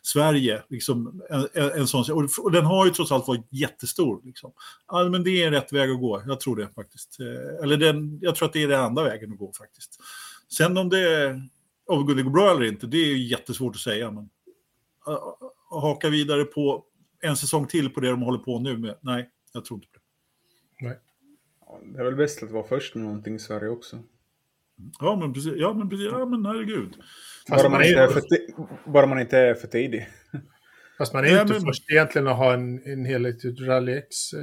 Sverige, 0.02 0.62
liksom 0.68 1.22
en, 1.30 1.48
en, 1.62 1.70
en 1.70 1.86
sån, 1.86 2.12
och, 2.12 2.44
och 2.44 2.52
den 2.52 2.64
har 2.64 2.86
ju 2.86 2.92
trots 2.92 3.12
allt 3.12 3.28
varit 3.28 3.46
jättestor. 3.50 4.20
Liksom. 4.24 4.52
Ja, 4.88 5.08
men 5.08 5.24
det 5.24 5.42
är 5.42 5.50
rätt 5.50 5.72
väg 5.72 5.90
att 5.90 6.00
gå, 6.00 6.22
jag 6.26 6.40
tror 6.40 6.56
det 6.56 6.68
faktiskt. 6.74 7.20
Eh, 7.20 7.64
eller 7.64 7.76
den, 7.76 8.18
jag 8.22 8.34
tror 8.34 8.46
att 8.46 8.52
det 8.52 8.62
är 8.62 8.68
den 8.68 8.84
enda 8.84 9.02
vägen 9.02 9.32
att 9.32 9.38
gå 9.38 9.52
faktiskt. 9.52 10.00
Sen 10.48 10.76
om 10.76 10.88
det, 10.88 11.28
om 11.86 12.16
det 12.16 12.22
går 12.22 12.30
bra 12.30 12.50
eller 12.50 12.64
inte, 12.64 12.86
det 12.86 12.98
är 12.98 13.16
jättesvårt 13.16 13.74
att 13.74 13.80
säga. 13.80 14.10
Men, 14.10 14.28
uh, 15.08 15.18
haka 15.70 16.08
vidare 16.08 16.44
på, 16.44 16.84
en 17.20 17.36
säsong 17.36 17.66
till 17.66 17.90
på 17.90 18.00
det 18.00 18.10
de 18.10 18.22
håller 18.22 18.38
på 18.38 18.58
nu 18.58 18.78
med. 18.78 18.94
Nej, 19.00 19.30
jag 19.52 19.64
tror 19.64 19.76
inte 19.76 19.88
på 19.88 19.98
det. 19.98 20.86
Nej. 20.86 20.98
det 21.94 22.00
är 22.00 22.04
väl 22.04 22.16
bäst 22.16 22.42
att 22.42 22.50
vara 22.50 22.66
först 22.66 22.94
med 22.94 23.04
någonting 23.04 23.34
i 23.34 23.38
Sverige 23.38 23.68
också. 23.68 23.98
Ja, 25.00 25.16
men 25.16 25.32
precis. 25.32 25.52
Ja, 25.56 25.72
men, 25.72 25.88
precis. 25.88 26.08
Ja, 26.12 26.26
men 26.26 26.46
herregud. 26.46 26.96
Bara 27.48 27.68
man, 27.68 27.84
inte 27.84 28.00
är 28.00 28.08
för 28.08 28.22
bara 28.90 29.06
man 29.06 29.20
inte 29.20 29.38
är 29.38 29.54
för 29.54 29.68
tidig. 29.68 30.08
Fast 30.98 31.12
man 31.12 31.24
är 31.24 31.28
ju 31.28 31.40
inte 31.40 31.52
men... 31.52 31.62
först 31.62 31.90
egentligen 31.90 32.28
att 32.28 32.36
ha 32.36 32.54
en, 32.54 32.82
en 32.86 33.04
helhet 33.04 33.60
Rally 33.60 33.92
X. 33.92 34.32
Eh... 34.32 34.40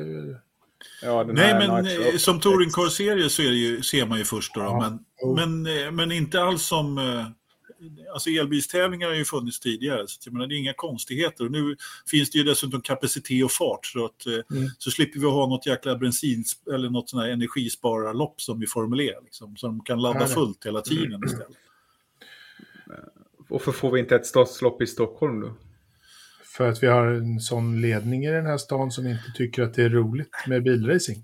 Ja, 1.01 1.23
Nej, 1.23 1.53
men 1.53 1.85
eh, 1.85 2.17
som 2.17 2.39
Touring 2.39 2.69
Car-serie 2.69 3.29
så 3.29 3.41
ju, 3.41 3.81
ser 3.81 4.05
man 4.05 4.17
ju 4.17 4.23
först 4.23 4.55
då. 4.55 4.61
Ja. 4.61 4.79
Men, 4.79 4.99
oh. 5.21 5.35
men, 5.35 5.77
eh, 5.77 5.91
men 5.91 6.11
inte 6.11 6.41
alls 6.41 6.63
som 6.63 6.97
eh, 6.97 7.27
alltså 8.13 8.29
elbilstävlingar 8.29 9.07
har 9.07 9.15
ju 9.15 9.25
funnits 9.25 9.59
tidigare, 9.59 10.07
så 10.07 10.19
jag 10.25 10.33
menar, 10.33 10.47
det 10.47 10.55
är 10.55 10.59
inga 10.59 10.73
konstigheter. 10.73 11.45
Och 11.45 11.51
nu 11.51 11.75
finns 12.07 12.31
det 12.31 12.37
ju 12.37 12.43
dessutom 12.43 12.81
kapacitet 12.81 13.45
och 13.45 13.51
fart, 13.51 13.85
så, 13.85 14.05
att, 14.05 14.25
eh, 14.25 14.57
mm. 14.57 14.69
så 14.77 14.91
slipper 14.91 15.19
vi 15.19 15.25
ha 15.25 15.47
något 15.47 15.65
jäkla 15.65 15.95
bensin 15.95 16.43
eller 16.73 16.89
något 16.89 17.09
sånt 17.09 17.23
här 17.23 17.29
energispararlopp 17.29 18.41
som 18.41 18.63
i 18.63 18.67
Formel 18.67 18.99
E, 18.99 19.13
liksom, 19.23 19.57
som 19.57 19.83
kan 19.83 20.01
ladda 20.01 20.27
fullt 20.27 20.65
hela 20.65 20.81
tiden 20.81 21.13
mm. 21.13 21.23
istället. 21.23 21.57
Varför 23.49 23.71
får 23.71 23.91
vi 23.91 23.99
inte 23.99 24.15
ett 24.15 24.25
stadslopp 24.25 24.81
i 24.81 24.87
Stockholm 24.87 25.41
då? 25.41 25.53
För 26.43 26.69
att 26.69 26.83
vi 26.83 26.87
har 26.87 27.05
en 27.05 27.39
sån 27.39 27.81
ledning 27.81 28.25
i 28.25 28.31
den 28.31 28.45
här 28.45 28.57
stan 28.57 28.91
som 28.91 29.07
inte 29.07 29.31
tycker 29.35 29.63
att 29.63 29.73
det 29.73 29.83
är 29.83 29.89
roligt 29.89 30.35
med 30.47 30.63
bilracing. 30.63 31.23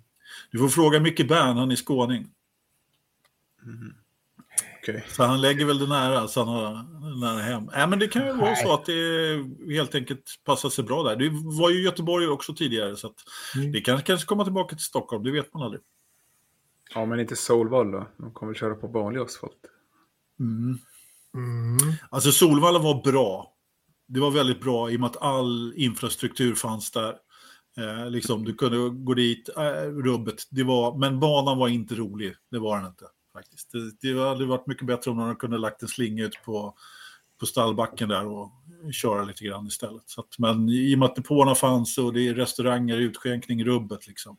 Du 0.51 0.57
får 0.57 0.69
fråga 0.69 0.99
Micke 0.99 1.27
Bern, 1.27 1.57
han 1.57 1.71
är 1.71 1.75
skåning. 1.75 2.27
Mm. 3.63 3.93
Okay. 4.89 5.01
Så 5.09 5.23
han 5.23 5.41
lägger 5.41 5.65
väl 5.65 5.79
det 5.79 5.87
nära, 5.87 6.27
så 6.27 6.43
han 6.43 6.55
har 6.55 7.19
nära 7.19 7.41
hem. 7.41 7.69
Äh, 7.69 7.89
men 7.89 7.99
det 7.99 8.07
kan 8.07 8.25
ju 8.25 8.33
vara 8.33 8.55
så 8.55 8.73
att 8.73 8.85
det 8.85 8.93
helt 9.73 9.95
enkelt 9.95 10.23
passar 10.45 10.69
sig 10.69 10.83
bra 10.83 11.03
där. 11.03 11.15
Det 11.15 11.29
var 11.57 11.69
ju 11.69 11.83
Göteborg 11.83 12.27
också 12.27 12.53
tidigare, 12.53 12.95
så 12.95 13.13
mm. 13.55 13.71
det 13.71 13.81
kan 13.81 14.01
kanske 14.01 14.27
komma 14.27 14.43
tillbaka 14.43 14.75
till 14.75 14.85
Stockholm, 14.85 15.23
det 15.23 15.31
vet 15.31 15.53
man 15.53 15.63
aldrig. 15.63 15.81
Ja, 16.93 17.05
men 17.05 17.19
inte 17.19 17.35
Solvalla. 17.35 18.07
De 18.17 18.33
kommer 18.33 18.51
väl 18.51 18.59
köra 18.59 18.75
på 18.75 18.87
vanlig 18.87 19.19
asfalt. 19.19 19.53
Mm. 20.39 20.79
Mm. 21.35 21.93
Alltså 22.09 22.31
Solvalla 22.31 22.79
var 22.79 23.03
bra. 23.03 23.53
det 24.07 24.19
var 24.19 24.31
väldigt 24.31 24.61
bra 24.61 24.91
i 24.91 24.95
och 24.95 24.99
med 24.99 25.07
att 25.09 25.21
all 25.21 25.73
infrastruktur 25.75 26.55
fanns 26.55 26.91
där. 26.91 27.15
Eh, 27.77 28.09
liksom, 28.09 28.45
du 28.45 28.53
kunde 28.53 28.89
gå 28.89 29.13
dit, 29.13 29.49
eh, 29.57 29.83
rubbet, 29.83 30.43
det 30.49 30.63
var, 30.63 30.97
men 30.97 31.19
banan 31.19 31.57
var 31.57 31.67
inte 31.67 31.95
rolig, 31.95 32.33
det 32.51 32.59
var 32.59 32.77
den 32.77 32.87
inte. 32.87 33.05
Faktiskt. 33.39 33.71
Det, 33.71 34.13
det 34.13 34.19
hade 34.29 34.45
varit 34.45 34.67
mycket 34.67 34.85
bättre 34.87 35.11
om 35.11 35.17
de 35.17 35.35
kunde 35.35 35.57
lagt 35.57 35.81
en 35.81 35.87
slinga 35.87 36.25
ut 36.25 36.39
på, 36.45 36.73
på 37.39 37.45
stallbacken 37.45 38.09
där 38.09 38.25
och 38.25 38.51
köra 38.91 39.23
lite 39.23 39.45
grann 39.45 39.67
istället. 39.67 40.03
Så 40.05 40.21
att, 40.21 40.39
men 40.39 40.69
i 40.69 40.95
och 40.95 40.99
med 40.99 41.05
att 41.05 41.15
depåerna 41.15 41.55
fanns 41.55 41.97
och 41.97 42.13
det 42.13 42.27
är 42.27 42.33
restauranger, 42.33 42.97
utskänkning, 42.97 43.65
rubbet 43.65 44.07
liksom, 44.07 44.37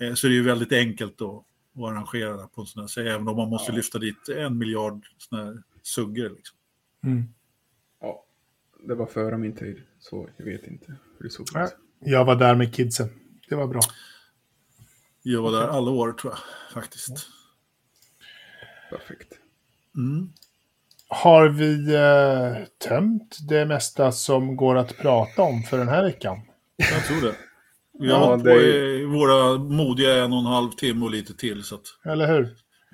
eh, 0.00 0.14
så 0.14 0.26
är 0.26 0.28
det 0.28 0.34
ju 0.34 0.42
väldigt 0.42 0.72
enkelt 0.72 1.22
att, 1.22 1.28
att 1.28 1.82
arrangera 1.90 2.36
det 2.36 2.48
på 2.54 2.60
en 2.60 2.66
sån 2.66 2.80
här, 2.82 2.88
så 2.88 3.00
även 3.00 3.28
om 3.28 3.36
man 3.36 3.48
måste 3.48 3.72
Ja. 3.72 3.76
lyfta 3.76 3.98
dit 3.98 4.28
en 4.28 4.58
miljard 4.58 5.06
såna 5.18 5.44
här 5.44 5.62
suggor. 5.82 6.30
Liksom. 6.36 6.56
Mm. 7.04 7.24
Ja, 8.00 8.24
det 8.86 8.94
var 8.94 9.06
före 9.06 9.38
min 9.38 9.56
tid, 9.56 9.82
så 9.98 10.28
jag 10.36 10.44
vet 10.44 10.66
inte 10.66 10.86
hur 11.18 11.24
det 11.24 11.30
såg 11.30 11.42
ut. 11.48 11.52
Ja. 11.54 11.68
Jag 11.98 12.24
var 12.24 12.36
där 12.36 12.54
med 12.54 12.74
kidsen. 12.74 13.08
Det 13.48 13.54
var 13.54 13.66
bra. 13.66 13.80
Jag 15.22 15.42
var 15.42 15.52
där 15.52 15.68
alla 15.68 15.90
år 15.90 16.12
tror 16.12 16.32
jag 16.32 16.40
faktiskt. 16.82 17.28
Perfekt. 18.90 19.32
Mm. 19.96 20.28
Har 21.08 21.48
vi 21.48 21.94
eh, 21.94 22.64
tömt 22.88 23.38
det 23.48 23.66
mesta 23.66 24.12
som 24.12 24.56
går 24.56 24.76
att 24.76 24.96
prata 24.98 25.42
om 25.42 25.62
för 25.62 25.78
den 25.78 25.88
här 25.88 26.04
veckan? 26.04 26.38
Jag 26.76 27.04
tror 27.06 27.20
det. 27.20 27.34
Vi 27.98 28.08
Ja, 28.08 28.16
har 28.16 28.26
hållit 28.26 28.44
på 28.44 28.48
det- 28.50 28.96
i 28.98 29.04
våra 29.04 29.58
modiga 29.58 30.24
en 30.24 30.32
och 30.32 30.38
en 30.38 30.44
halv 30.46 30.70
timme 30.70 31.04
och 31.04 31.10
lite 31.10 31.34
till. 31.36 31.62
Så 31.62 31.74
att, 31.74 31.82
Eller 32.12 32.26
hur? 32.26 32.48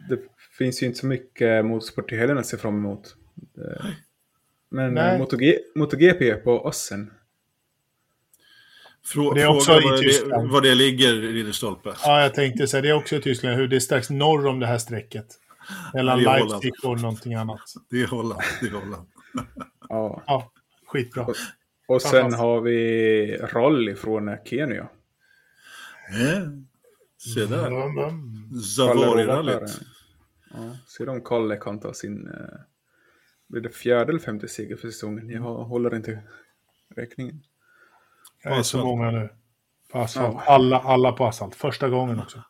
Det 0.09 0.19
finns 0.59 0.83
ju 0.83 0.87
inte 0.87 0.99
så 0.99 1.07
mycket 1.07 1.65
motorsport 1.65 2.13
i 2.13 2.17
helgen 2.17 2.39
att 2.39 2.47
se 2.47 2.57
fram 2.57 2.75
emot. 2.77 3.17
Det- 3.55 3.83
Men 4.71 4.95
Nej. 4.95 5.13
eh, 5.13 5.19
MotoG 5.19 5.55
MotoGP 5.75 6.35
på 6.35 6.61
Ossen. 6.65 7.11
frå, 9.05 9.35
Det 9.35 9.43
är 9.43 9.47
också 9.49 9.65
fråga 9.73 9.81
i 9.87 9.89
var 9.89 9.97
det, 9.97 10.03
Tyskland. 10.03 10.51
var 10.51 10.61
det 10.61 10.75
ligger, 10.75 11.13
Ridderstolpe. 11.15 11.91
Ja, 12.05 12.21
jag 12.23 12.35
tänkte 12.35 12.67
säga 12.67 12.81
det 12.83 12.89
är 12.89 12.93
också 12.95 13.17
i 13.17 13.21
Tyskland. 13.23 13.57
Hur 13.57 13.69
det 13.69 13.77
är 13.77 13.81
strax 13.81 14.11
norr 14.11 14.47
om 14.47 14.61
det 14.61 14.67
här 14.67 14.79
strecket. 14.79 15.27
Mellan 15.95 16.21
Ja. 16.23 16.37
Leipzig 16.37 16.73
och 16.85 17.01
någonting 17.01 17.35
annat. 17.35 17.61
Det 17.91 18.03
är 18.03 18.07
Holland. 18.07 18.41
Det 18.61 18.67
är 18.67 18.71
Holland. 18.71 19.07
Ja. 19.89 20.23
Ja, 20.27 20.53
skitbra. 20.87 21.27
Och 21.89 22.03
sen 22.03 22.11
Fantastiskt. 22.11 22.41
har 22.41 22.61
vi 22.61 23.37
rally 23.37 23.95
från 23.95 24.37
Kenya. 24.45 24.89
Ja. 26.11 26.41
Se 27.19 27.47
där. 27.47 27.67
Mm, 27.67 27.99
mm. 27.99 28.61
Zavari-rallyt. 28.61 29.81
Ja, 30.51 30.77
så 30.87 31.05
de 31.05 31.21
Kalle 31.21 31.57
kan 31.57 31.81
ta 31.81 31.93
sin... 31.93 32.29
Eh, 32.29 32.59
blir 33.49 33.61
det 33.61 33.71
fjärde 33.71 34.11
eller 34.11 34.21
femte 34.21 34.49
seger 34.49 34.77
för 34.77 34.89
säsongen? 34.89 35.31
Jag 35.31 35.41
håller 35.41 35.97
inte 35.97 36.23
räkningen. 36.97 37.43
Det 38.43 38.49
är 38.49 38.63
så 38.63 38.79
många 38.85 39.11
nu. 39.11 39.29
På 39.93 39.99
asfalt. 39.99 40.37
Ja. 40.47 40.53
Alla, 40.55 40.79
alla 40.79 41.13
på 41.13 41.27
asfalt. 41.27 41.55
Första 41.55 41.89
gången 41.89 42.21
också. 42.21 42.43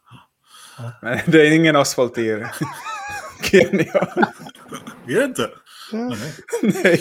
Men 1.02 1.18
det 1.26 1.46
är 1.46 1.52
ingen 1.52 1.76
asfalt 1.76 2.18
i 2.18 2.44
Kenya. 3.42 3.92
Är 5.08 5.14
det 5.20 5.24
inte? 5.24 5.50
Mm. 5.92 6.18
Nej. 6.62 7.00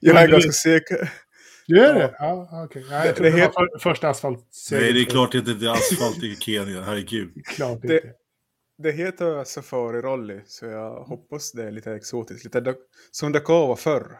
Jag 0.00 0.22
är 0.22 0.28
ganska 0.28 0.52
säker. 0.52 1.12
Du 1.66 1.80
är 1.86 1.94
det? 1.94 2.14
Ja, 2.18 2.48
okej. 2.64 2.86
Ja, 2.90 2.98
Det- 2.98 3.06
jag 3.06 3.16
trodde 3.16 3.30
det 3.30 3.36
det 3.36 3.46
var 3.46 3.52
för, 3.52 3.78
första 3.78 4.08
asfalt. 4.08 4.44
Nej, 4.70 4.92
det 4.92 5.00
är 5.00 5.04
klart 5.04 5.34
inte 5.34 5.54
det 5.54 5.66
är 5.66 5.70
asfalt 5.72 6.22
i 6.22 6.36
Kenya. 6.36 6.82
Herregud. 6.82 7.32
Klart 7.46 7.78
Det- 7.82 7.94
inte. 7.94 8.08
Det 8.78 8.92
heter 8.92 9.44
Safari 9.44 10.00
Rally, 10.00 10.40
så 10.46 10.66
jag 10.66 11.04
hoppas 11.04 11.52
det 11.52 11.64
är 11.64 11.70
lite 11.70 11.92
exotiskt. 11.94 12.44
Lite 12.44 12.74
som 13.10 13.32
Dakar 13.32 13.66
var 13.66 13.76
förr. 13.76 14.18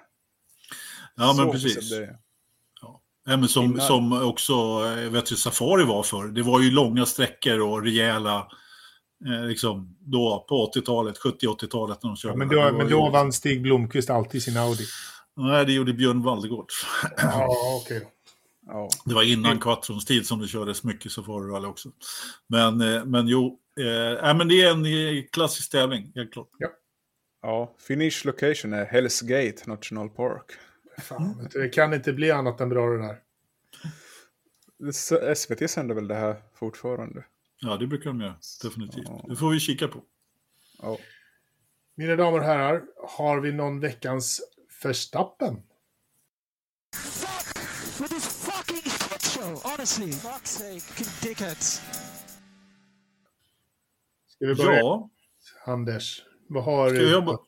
Ja, 1.17 1.35
men 1.37 1.47
Så 1.47 1.53
precis. 1.53 1.91
jag 1.91 2.01
det. 2.03 2.17
Ja, 3.29 3.37
men 3.37 3.49
som, 3.49 3.65
Innan. 3.65 3.87
som 3.87 4.13
också 4.29 4.53
eh, 4.53 5.11
vet 5.11 5.27
du, 5.27 5.37
Safari 5.37 5.85
var 5.85 6.03
för. 6.03 6.25
Det 6.29 6.43
var 6.43 6.61
ju 6.61 6.71
långa 6.71 7.07
sträckor 7.07 7.61
och 7.61 7.83
rejäla, 7.83 8.49
eh, 9.27 9.47
liksom 9.47 9.97
då 10.01 10.45
på 10.49 10.73
80-talet, 10.75 11.19
70-80-talet 11.21 12.03
när 12.03 12.11
de 12.11 12.17
körde. 12.17 12.33
Ja, 12.33 12.37
men 12.39 12.49
då, 12.49 12.57
var 12.61 12.73
men 12.73 12.87
ju- 12.87 12.93
då 12.93 13.11
vann 13.11 13.33
Stig 13.33 13.63
Blomqvist 13.63 14.11
alltid 14.11 14.43
sin 14.43 14.57
Audi. 14.57 14.85
Nej, 15.37 15.67
det 15.67 15.73
gjorde 15.73 15.93
Björn 15.93 16.23
Waldegård. 16.23 16.67
Ja, 17.17 17.49
okej 17.85 18.01
då. 18.01 18.07
Ja. 18.73 18.89
Det 19.05 19.15
var 19.15 19.23
innan 19.23 19.59
Quattrons 19.59 20.05
tid 20.05 20.27
som 20.27 20.41
det 20.41 20.49
kördes 20.49 20.85
mycket 20.85 21.13
Safari-rally 21.13 21.67
också. 21.67 21.89
Men, 22.47 22.81
eh, 22.81 23.05
men 23.05 23.29
jo, 23.29 23.59
eh, 23.81 24.35
men 24.37 24.49
det 24.49 24.63
är 24.63 24.71
en 24.71 24.85
eh, 24.87 25.25
klassisk 25.33 25.71
tävling, 25.71 26.13
helt 26.15 26.33
klart. 26.33 26.49
ja, 27.43 27.75
finish 27.89 28.25
location 28.27 28.73
är 28.73 28.85
Hells 28.85 29.21
Gate 29.21 29.57
National 29.67 30.09
Park. 30.09 30.45
Fan, 31.03 31.49
det 31.53 31.69
kan 31.69 31.95
inte 31.95 32.13
bli 32.13 32.31
annat 32.31 32.61
än 32.61 32.69
bra 32.69 32.87
det 32.87 32.99
där. 32.99 33.17
SVT 35.35 35.71
sänder 35.71 35.95
väl 35.95 36.09
det 36.09 36.15
här 36.15 36.37
fortfarande? 36.59 37.25
Ja, 37.61 37.77
det 37.77 37.87
brukar 37.87 38.11
de 38.11 38.21
göra, 38.21 38.37
definitivt. 38.63 39.05
Ja. 39.09 39.25
Det 39.29 39.37
får 39.37 39.51
vi 39.51 39.61
kika 39.61 39.89
på. 39.89 40.03
Ja. 40.83 40.99
Mina 41.95 42.17
damer 42.17 42.39
och 42.39 42.45
herrar, 42.45 42.83
har 43.09 43.41
vi 43.41 43.53
någon 43.53 43.81
veckans 43.81 44.41
Verstappen? 44.83 45.63
Ska 54.29 54.47
vi 54.47 54.55
börja? 54.55 54.79
Ja, 54.79 55.11
Anders, 55.65 56.23
vad 56.49 56.65
har 56.65 56.89
Ska 56.89 56.99
du 56.99 57.17
att, 57.17 57.41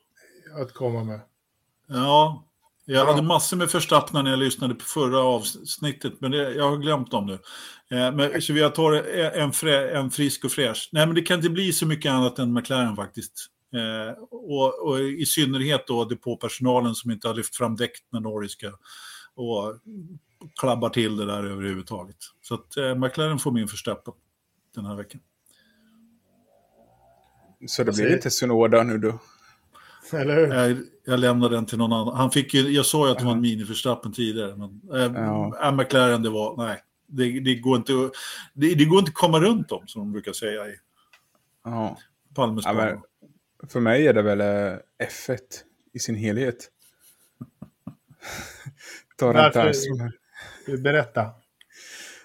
att 0.61 0.73
komma 0.73 1.03
med? 1.03 1.19
ja. 1.87 2.48
Jag 2.91 3.05
hade 3.05 3.21
massor 3.21 3.57
med 3.57 3.69
Verstappen 3.69 4.23
när 4.23 4.31
jag 4.31 4.39
lyssnade 4.39 4.75
på 4.75 4.85
förra 4.85 5.19
avsnittet, 5.19 6.13
men 6.19 6.31
det, 6.31 6.53
jag 6.53 6.69
har 6.69 6.77
glömt 6.77 7.11
dem 7.11 7.25
nu. 7.25 7.33
Eh, 7.97 8.11
men, 8.15 8.41
så 8.41 8.53
vi 8.53 8.69
tar 8.69 8.93
en, 9.37 9.53
frä, 9.53 9.91
en 9.91 10.11
frisk 10.11 10.45
och 10.45 10.51
fräsch. 10.51 10.89
Nej, 10.91 11.05
men 11.05 11.15
det 11.15 11.21
kan 11.21 11.37
inte 11.37 11.49
bli 11.49 11.73
så 11.73 11.85
mycket 11.85 12.11
annat 12.11 12.39
än 12.39 12.53
McLaren 12.53 12.95
faktiskt. 12.95 13.47
Eh, 13.73 14.23
och, 14.31 14.87
och 14.87 14.99
i 14.99 15.25
synnerhet 15.25 15.87
då 15.87 16.05
depåpersonalen 16.05 16.95
som 16.95 17.11
inte 17.11 17.27
har 17.27 17.35
lyft 17.35 17.55
fram 17.55 17.75
däck 17.75 17.91
när 18.11 18.19
Norris 18.19 18.51
ska 18.51 18.67
och 19.35 19.75
klabbar 20.59 20.89
till 20.89 21.17
det 21.17 21.25
där 21.25 21.43
överhuvudtaget. 21.43 22.17
Så 22.41 22.53
att 22.53 22.77
eh, 22.77 22.95
McLaren 22.95 23.39
får 23.39 23.51
min 23.51 23.65
Verstappen 23.65 24.13
den 24.75 24.85
här 24.85 24.95
veckan. 24.95 25.21
Så 27.67 27.83
det 27.83 27.91
blir 27.91 28.09
lite 28.09 28.31
Sunoda 28.31 28.83
nu 28.83 28.97
då. 28.97 29.19
Eller 30.13 30.35
hur? 30.35 30.47
Jag, 30.47 30.77
jag 31.05 31.19
lämnar 31.19 31.49
den 31.49 31.65
till 31.65 31.77
någon 31.77 31.93
annan. 31.93 32.15
Han 32.15 32.31
fick 32.31 32.53
ju, 32.53 32.69
jag 32.69 32.85
sa 32.85 33.05
ju 33.05 33.11
att 33.11 33.19
det 33.19 33.25
var 33.25 33.31
en 33.31 33.41
mini-Verstappen 33.41 34.13
tidigare, 34.13 34.55
men 34.55 34.81
äh, 34.93 35.11
Ja. 35.61 35.71
McLaren 35.71 36.23
det 36.23 36.29
var, 36.29 36.57
nej. 36.57 36.83
Det, 37.07 37.39
det, 37.39 37.55
går 37.55 37.77
inte, 37.77 37.93
det, 38.53 38.75
det 38.75 38.85
går 38.85 38.99
inte 38.99 39.09
att 39.09 39.15
komma 39.15 39.39
runt 39.39 39.69
dem, 39.69 39.87
som 39.87 40.01
de 40.01 40.11
brukar 40.11 40.33
säga 40.33 40.67
i 40.67 40.75
Ja. 41.63 41.97
Palmes 42.35 42.65
Ja, 42.65 42.73
men, 42.73 43.01
för 43.69 43.79
mig 43.79 44.07
är 44.07 44.13
det 44.13 44.21
väl 44.21 44.41
eh, 44.41 44.77
F1 45.07 45.37
i 45.93 45.99
sin 45.99 46.15
helhet. 46.15 46.57
Ta 49.17 49.33
Varför? 49.33 49.73
Berätta. 50.77 51.29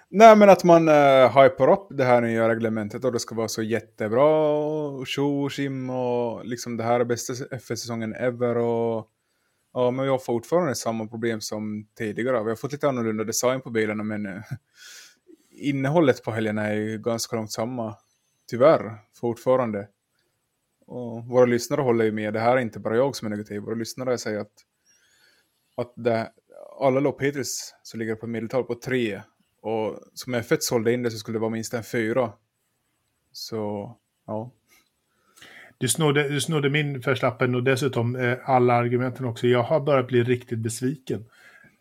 Nej, 0.08 0.36
men 0.36 0.50
att 0.50 0.64
man 0.64 0.88
uh, 0.88 1.42
hypar 1.42 1.72
upp 1.72 1.86
det 1.90 2.04
här 2.04 2.20
nya 2.20 2.48
reglementet 2.48 3.04
och 3.04 3.12
det 3.12 3.20
ska 3.20 3.34
vara 3.34 3.48
så 3.48 3.62
jättebra 3.62 4.50
och 4.50 5.06
tjo 5.06 5.42
och 5.42 5.50
tjim 5.50 5.90
och 5.90 6.44
liksom 6.44 6.76
det 6.76 6.84
här 6.84 7.00
är 7.00 7.04
bästa 7.04 7.32
FF-säsongen 7.56 8.14
ever 8.14 8.56
och 8.56 9.10
ja, 9.72 9.90
men 9.90 10.04
vi 10.04 10.10
har 10.10 10.18
fortfarande 10.18 10.74
samma 10.74 11.06
problem 11.06 11.40
som 11.40 11.86
tidigare. 11.98 12.42
Vi 12.42 12.48
har 12.48 12.56
fått 12.56 12.72
lite 12.72 12.88
annorlunda 12.88 13.24
design 13.24 13.60
på 13.60 13.70
bilarna 13.70 14.02
men 14.02 14.26
uh, 14.26 14.42
innehållet 15.50 16.22
på 16.24 16.30
helgerna 16.30 16.66
är 16.66 16.74
ju 16.74 16.98
ganska 16.98 17.36
långt 17.36 17.52
samma. 17.52 17.96
Tyvärr, 18.50 18.98
fortfarande. 19.20 19.88
Och 20.86 21.24
våra 21.24 21.46
lyssnare 21.46 21.80
håller 21.80 22.04
ju 22.04 22.12
med. 22.12 22.32
Det 22.32 22.40
här 22.40 22.56
är 22.56 22.60
inte 22.60 22.80
bara 22.80 22.96
jag 22.96 23.16
som 23.16 23.26
är 23.26 23.30
negativ. 23.30 23.60
Våra 23.62 23.74
lyssnare 23.74 24.18
säger 24.18 24.40
att, 24.40 24.52
att 25.76 25.92
det, 25.96 26.32
alla 26.80 27.00
lopp 27.00 27.22
hittills 27.22 27.74
så 27.82 27.96
ligger 27.96 28.14
på 28.14 28.26
medeltal 28.26 28.64
på 28.64 28.74
tre. 28.74 29.22
Och 29.64 29.98
som 30.14 30.34
F1 30.34 30.56
sålde 30.60 30.92
in 30.92 31.02
det 31.02 31.10
så 31.10 31.18
skulle 31.18 31.36
det 31.36 31.40
vara 31.40 31.50
minst 31.50 31.74
en 31.74 31.84
fyra. 31.84 32.32
Så, 33.32 33.92
ja. 34.26 34.50
Du 35.78 35.88
snodde, 35.88 36.28
du 36.28 36.40
snodde 36.40 36.70
min 36.70 37.00
Verstappen 37.00 37.54
och 37.54 37.62
dessutom 37.62 38.16
eh, 38.16 38.38
alla 38.44 38.74
argumenten 38.74 39.26
också. 39.26 39.46
Jag 39.46 39.62
har 39.62 39.80
börjat 39.80 40.06
bli 40.06 40.22
riktigt 40.22 40.58
besviken 40.58 41.24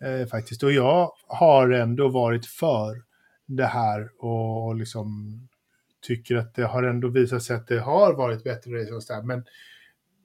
eh, 0.01 0.27
faktiskt. 0.27 0.63
Och 0.63 0.71
jag 0.71 1.11
har 1.27 1.69
ändå 1.69 2.09
varit 2.09 2.45
för 2.45 3.03
det 3.45 3.65
här 3.65 4.09
och, 4.19 4.67
och 4.67 4.75
liksom 4.75 5.39
tycker 6.01 6.35
att 6.35 6.55
det 6.55 6.65
har 6.65 6.83
ändå 6.83 7.07
visat 7.07 7.43
sig 7.43 7.55
att 7.55 7.67
det 7.67 7.79
har 7.79 8.13
varit 8.13 8.43
bättre 8.43 8.81
race 8.81 8.93
och 8.93 9.03
sådär. 9.03 9.21
Men 9.21 9.45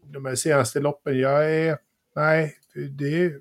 de 0.02 0.24
här 0.24 0.34
senaste 0.34 0.80
loppen, 0.80 1.18
jag 1.18 1.54
är... 1.54 1.78
Nej, 2.16 2.54
det, 2.90 3.24
är 3.24 3.40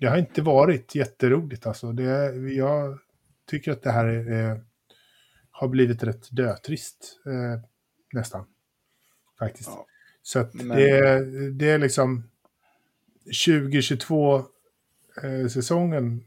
det 0.00 0.06
har 0.06 0.16
inte 0.16 0.42
varit 0.42 0.94
jätteroligt 0.94 1.66
alltså. 1.66 1.92
Det, 1.92 2.34
jag 2.52 2.98
tycker 3.46 3.72
att 3.72 3.82
det 3.82 3.90
här 3.90 4.06
är, 4.06 4.64
har 5.50 5.68
blivit 5.68 6.02
rätt 6.02 6.28
dötrist 6.30 7.20
eh, 7.26 7.62
nästan. 8.12 8.46
Faktiskt. 9.38 9.68
Ja. 9.68 9.86
Så 10.22 10.38
att 10.38 10.54
Men- 10.54 10.68
det, 10.68 11.50
det 11.50 11.70
är 11.70 11.78
liksom 11.78 12.30
2022 13.46 14.36
eh, 15.22 15.46
säsongen 15.50 16.24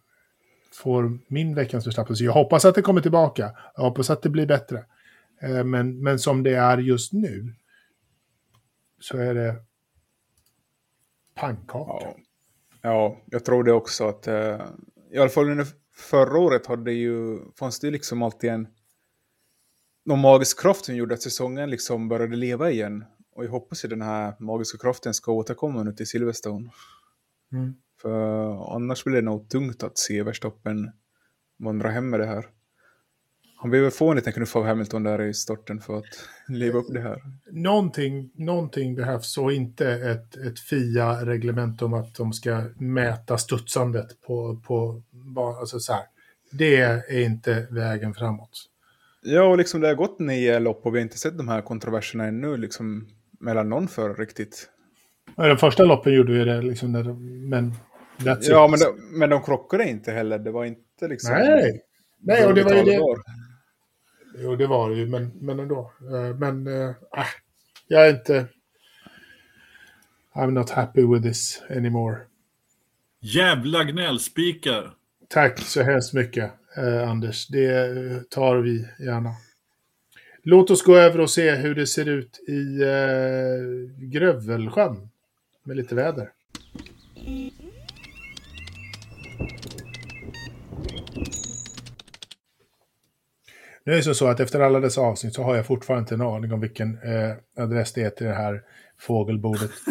får 0.73 1.19
min 1.27 1.55
veckans 1.55 1.87
Verstappen. 1.87 2.15
Så 2.15 2.23
jag 2.23 2.33
hoppas 2.33 2.65
att 2.65 2.75
det 2.75 2.81
kommer 2.81 3.01
tillbaka. 3.01 3.51
Jag 3.75 3.83
hoppas 3.83 4.09
att 4.09 4.21
det 4.21 4.29
blir 4.29 4.45
bättre. 4.45 4.85
Eh, 5.41 5.63
men, 5.63 6.03
men 6.03 6.19
som 6.19 6.43
det 6.43 6.55
är 6.55 6.77
just 6.77 7.13
nu 7.13 7.53
så 8.99 9.17
är 9.17 9.33
det 9.33 9.55
pannkaka. 11.35 12.05
Ja. 12.05 12.15
Ja, 12.83 13.21
jag 13.25 13.45
tror 13.45 13.63
det 13.63 13.73
också 13.73 14.07
att 14.07 14.27
eh, 14.27 14.61
i 15.11 15.17
alla 15.17 15.29
fall 15.29 15.49
under 15.49 15.67
förra 15.95 16.39
året 16.39 16.65
hade 16.65 16.91
ju, 16.91 17.39
fanns 17.59 17.79
det 17.79 17.87
ju 17.87 17.91
liksom 17.91 18.21
alltid 18.21 18.49
en 18.49 18.67
någon 20.05 20.19
magisk 20.19 20.61
kraft 20.61 20.85
som 20.85 20.95
gjorde 20.95 21.13
att 21.13 21.21
säsongen 21.21 21.69
liksom 21.69 22.07
började 22.07 22.35
leva 22.35 22.71
igen. 22.71 23.05
Och 23.35 23.45
jag 23.45 23.49
hoppas 23.49 23.83
att 23.83 23.89
den 23.89 24.01
här 24.01 24.33
magiska 24.39 24.77
kraften 24.77 25.13
ska 25.13 25.31
återkomma 25.31 25.83
nu 25.83 25.93
till 25.93 26.07
Silverstone. 26.07 26.69
Mm. 27.51 27.73
För 28.01 28.75
annars 28.75 29.03
blir 29.03 29.15
det 29.15 29.21
nog 29.21 29.49
tungt 29.49 29.83
att 29.83 29.97
se 29.97 30.23
Verstappen 30.23 30.91
vandra 31.59 31.89
hem 31.89 32.09
med 32.09 32.19
det 32.19 32.25
här. 32.25 32.45
Han 33.63 33.71
behöver 33.71 33.89
få 33.89 34.09
en 34.09 34.15
liten 34.15 34.33
knuff 34.33 34.55
av 34.55 34.65
Hamilton 34.65 35.03
där 35.03 35.21
i 35.21 35.33
starten 35.33 35.79
för 35.79 35.97
att 35.97 36.29
leva 36.47 36.79
upp 36.79 36.93
det 36.93 37.01
här. 37.01 37.21
Någonting, 37.51 38.31
någonting 38.35 38.95
behövs 38.95 39.37
och 39.37 39.53
inte 39.53 39.89
ett, 39.89 40.37
ett 40.37 40.59
FIA-reglement 40.59 41.81
om 41.81 41.93
att 41.93 42.15
de 42.15 42.33
ska 42.33 42.63
mäta 42.77 43.37
studsandet 43.37 44.21
på, 44.21 44.61
på 44.67 45.01
alltså 45.59 45.79
så 45.79 45.93
här. 45.93 46.03
Det 46.51 46.75
är 46.77 47.21
inte 47.21 47.67
vägen 47.69 48.13
framåt. 48.13 48.69
Ja, 49.21 49.43
och 49.43 49.57
liksom 49.57 49.81
det 49.81 49.87
har 49.87 49.95
gått 49.95 50.19
nio 50.19 50.59
lopp 50.59 50.85
och 50.85 50.95
vi 50.95 50.99
har 50.99 51.03
inte 51.03 51.17
sett 51.17 51.37
de 51.37 51.47
här 51.47 51.61
kontroverserna 51.61 52.25
ännu 52.25 52.57
liksom 52.57 53.07
mellan 53.39 53.69
någon 53.69 53.87
för 53.87 54.15
riktigt. 54.15 54.69
Ja, 55.35 55.47
De 55.47 55.57
första 55.57 55.83
loppen 55.85 56.13
gjorde 56.13 56.33
vi 56.33 56.45
det, 56.45 56.61
liksom, 56.61 56.91
när 56.91 57.03
de, 57.03 57.49
men 57.49 57.73
Ja, 58.41 58.67
men 58.67 58.79
de, 58.79 59.19
men 59.19 59.29
de 59.29 59.43
krockade 59.43 59.89
inte 59.89 60.11
heller. 60.11 60.39
Det 60.39 60.51
var 60.51 60.65
inte 60.65 61.07
liksom... 61.07 61.33
Nej, 61.33 61.81
nej 62.19 62.45
och 62.45 62.55
det 62.55 62.63
var 62.63 62.73
ju 62.73 62.83
det. 62.83 62.99
Jo, 64.37 64.55
det 64.55 64.67
var 64.67 64.89
det 64.89 64.95
ju, 64.95 65.05
men, 65.07 65.31
men 65.41 65.59
ändå. 65.59 65.91
Eh, 66.01 66.35
Men 66.35 66.67
äh, 66.67 66.95
jag 67.87 68.07
är 68.07 68.13
inte... 68.13 68.47
I'm 70.35 70.51
not 70.51 70.69
happy 70.69 71.01
with 71.05 71.23
this 71.23 71.61
anymore. 71.69 72.17
Jävla 73.19 73.83
gnällspikar. 73.83 74.93
Tack 75.29 75.59
så 75.59 75.81
hemskt 75.81 76.13
mycket, 76.13 76.51
eh, 76.77 77.09
Anders. 77.09 77.47
Det 77.47 77.87
eh, 77.87 78.21
tar 78.29 78.57
vi 78.57 78.87
gärna. 78.99 79.29
Låt 80.43 80.71
oss 80.71 80.83
gå 80.83 80.95
över 80.95 81.19
och 81.19 81.29
se 81.29 81.51
hur 81.51 81.75
det 81.75 81.87
ser 81.87 82.09
ut 82.09 82.39
i 82.47 82.81
eh, 82.81 84.07
Grövelsjön 84.07 85.09
med 85.63 85.77
lite 85.77 85.95
väder. 85.95 86.29
Nu 93.85 93.93
är 93.93 93.97
det 93.97 94.15
så 94.15 94.27
att 94.27 94.39
efter 94.39 94.59
alla 94.59 94.79
dessa 94.79 95.01
avsnitt 95.01 95.33
så 95.33 95.43
har 95.43 95.55
jag 95.55 95.65
fortfarande 95.65 96.01
inte 96.01 96.15
en 96.15 96.21
aning 96.21 96.53
om 96.53 96.59
vilken 96.59 96.89
eh, 96.89 97.63
adress 97.63 97.93
det 97.93 98.01
är 98.01 98.09
till 98.09 98.25
det 98.25 98.33
här 98.33 98.61
fågelbordet. 98.99 99.71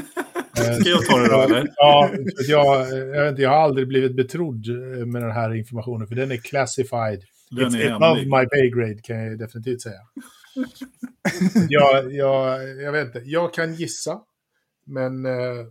Eh, 0.58 0.74
Ska 0.74 0.88
jag 0.88 1.06
ta 1.06 1.18
det 1.18 1.28
då, 1.28 1.40
eller? 1.40 1.68
Ja, 1.76 2.10
jag, 2.48 2.82
inte, 3.28 3.42
jag 3.42 3.50
har 3.50 3.56
aldrig 3.56 3.88
blivit 3.88 4.16
betrodd 4.16 4.68
eh, 4.68 5.06
med 5.06 5.22
den 5.22 5.30
här 5.30 5.54
informationen, 5.54 6.06
för 6.06 6.14
den 6.14 6.32
är 6.32 6.36
classified. 6.36 7.22
Den 7.50 7.70
It's 7.70 7.76
är 7.76 7.90
above 7.90 8.20
my 8.24 8.46
pay 8.46 8.70
grade 8.70 8.98
kan 9.02 9.16
jag 9.16 9.38
definitivt 9.38 9.82
säga. 9.82 10.00
jag, 11.68 12.12
jag, 12.12 12.68
jag 12.80 12.92
vet 12.92 13.06
inte, 13.06 13.22
jag 13.24 13.54
kan 13.54 13.74
gissa, 13.74 14.20
men 14.86 15.26
eh, 15.26 15.66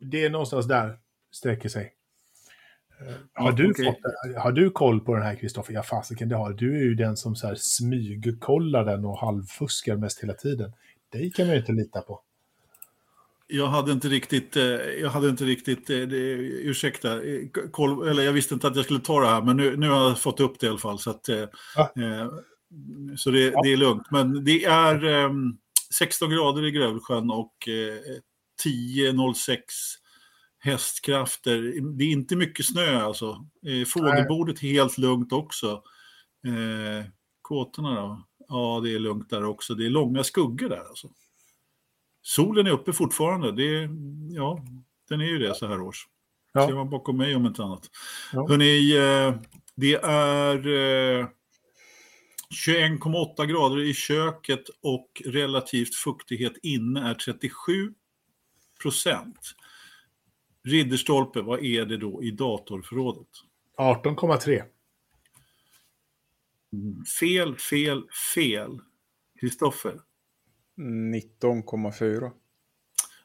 det 0.00 0.24
är 0.24 0.30
någonstans 0.30 0.68
där 0.68 0.96
sträcker 1.32 1.68
sig. 1.68 1.92
Eh, 3.08 3.14
har, 3.34 3.50
Ja, 3.50 3.56
du 3.56 3.70
okej. 3.70 3.84
fått, 3.84 4.36
har 4.42 4.52
du 4.52 4.70
koll 4.70 5.00
på 5.00 5.14
den 5.14 5.22
här, 5.22 5.34
Kristoffer? 5.34 5.72
Ja, 5.74 5.82
fasiken, 5.82 6.28
det 6.28 6.36
har 6.36 6.52
du. 6.52 6.76
Är 6.78 6.82
ju 6.82 6.94
den 6.94 7.16
som 7.16 7.36
så 7.36 7.46
här 7.46 7.54
smygkollar 7.54 8.84
den 8.84 9.04
och 9.04 9.18
halvfuskar 9.18 9.96
mest 9.96 10.22
hela 10.22 10.34
tiden. 10.34 10.72
Dig 11.12 11.30
kan 11.32 11.46
man 11.46 11.54
ju 11.54 11.60
inte 11.60 11.72
lita 11.72 12.00
på. 12.00 12.20
Jag 13.46 13.66
hade 13.66 13.92
inte 13.92 14.08
riktigt, 14.08 14.56
eh, 14.56 14.62
jag 15.00 15.10
hade 15.10 15.28
inte 15.28 15.44
riktigt, 15.44 15.90
eh, 15.90 15.96
ursäkta, 15.96 17.22
eh, 17.22 17.40
koll, 17.70 18.08
eller 18.08 18.22
jag 18.22 18.32
visste 18.32 18.54
inte 18.54 18.66
att 18.66 18.76
jag 18.76 18.84
skulle 18.84 19.00
ta 19.00 19.20
det 19.20 19.26
här, 19.26 19.42
men 19.42 19.56
nu, 19.56 19.76
nu 19.76 19.88
har 19.88 20.08
jag 20.08 20.18
fått 20.18 20.40
upp 20.40 20.60
det 20.60 20.66
i 20.66 20.68
alla 20.68 20.78
fall. 20.78 20.98
Så, 20.98 21.10
att, 21.10 21.28
Ja. 21.76 21.92
eh, 22.02 22.28
så 23.16 23.30
det, 23.30 23.50
det 23.50 23.72
är 23.72 23.76
lugnt. 23.76 24.02
Men 24.10 24.44
det 24.44 24.64
är 24.64 25.04
eh, 25.24 25.30
16 25.94 26.30
grader 26.30 26.64
i 26.66 26.70
Grövelsjön 26.70 27.30
och 27.30 27.68
eh, 27.68 28.16
10.06 28.64 29.56
hästkrafter. 30.64 31.80
Det 31.98 32.04
är 32.04 32.12
inte 32.12 32.36
mycket 32.36 32.66
snö 32.66 33.00
alltså. 33.00 33.46
Eh, 33.66 33.86
fågelbordet 33.86 34.62
är 34.62 34.68
helt 34.68 34.98
lugnt 34.98 35.32
också. 35.32 35.82
Eh, 36.46 37.06
kåtorna 37.42 37.94
då? 37.94 38.22
Ja, 38.48 38.80
det 38.84 38.94
är 38.94 38.98
lugnt 38.98 39.30
där 39.30 39.44
också. 39.44 39.74
Det 39.74 39.86
är 39.86 39.90
långa 39.90 40.24
skuggor 40.24 40.68
där 40.68 40.88
alltså. 40.88 41.08
Solen 42.22 42.66
är 42.66 42.70
uppe 42.70 42.92
fortfarande. 42.92 43.52
Det 43.52 43.76
är, 43.76 43.88
ja, 44.30 44.64
den 45.08 45.20
är 45.20 45.24
ju 45.24 45.38
det 45.38 45.54
så 45.54 45.66
här 45.66 45.80
års. 45.80 46.06
Ja. 46.52 46.66
Ser 46.66 46.74
man 46.74 46.90
bakom 46.90 47.16
mig 47.16 47.36
om 47.36 47.46
inte 47.46 47.62
annat. 47.62 47.90
Ja. 48.32 48.48
Hörrni, 48.48 48.96
eh, 48.96 49.34
det 49.74 49.94
är 50.04 50.56
eh, 50.66 51.26
21,8 52.66 53.46
grader 53.46 53.80
i 53.80 53.94
köket 53.94 54.64
och 54.82 55.22
relativt 55.26 55.94
fuktighet 55.94 56.52
inne 56.62 57.10
är 57.10 57.14
37 57.14 57.94
procent. 58.82 59.54
Ridderstolpe, 60.64 61.40
vad 61.42 61.64
är 61.64 61.84
det 61.86 61.96
då 61.96 62.22
i 62.22 62.30
datorförrådet? 62.30 63.28
18,3. 63.78 64.62
Fel, 67.20 67.56
fel, 67.56 68.02
fel. 68.34 68.78
Kristoffer? 69.40 70.00
19,4. 71.42 72.30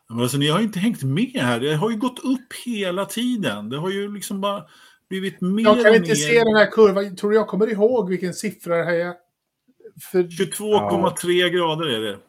Men 0.09 0.19
alltså, 0.19 0.37
ni 0.37 0.47
har 0.47 0.59
ju 0.59 0.65
inte 0.65 0.79
hängt 0.79 1.03
med 1.03 1.31
här. 1.35 1.59
Det 1.59 1.75
har 1.75 1.91
ju 1.91 1.97
gått 1.97 2.19
upp 2.19 2.53
hela 2.65 3.05
tiden. 3.05 3.69
Det 3.69 3.77
har 3.77 3.89
ju 3.89 4.13
liksom 4.13 4.41
bara 4.41 4.65
blivit 5.09 5.41
mer 5.41 5.63
Jag 5.63 5.83
kan 5.83 5.95
inte 5.95 6.07
mer. 6.07 6.15
se 6.15 6.43
den 6.43 6.55
här 6.55 6.71
kurvan. 6.71 7.15
Tror 7.15 7.33
jag 7.33 7.47
kommer 7.47 7.67
ihåg 7.71 8.09
vilken 8.09 8.33
siffra 8.33 8.77
det 8.77 8.83
här 8.83 8.93
är? 8.93 9.13
För 10.11 10.23
22,3 10.23 11.49
grader 11.49 11.87
är 11.87 12.01
det. 12.01 12.19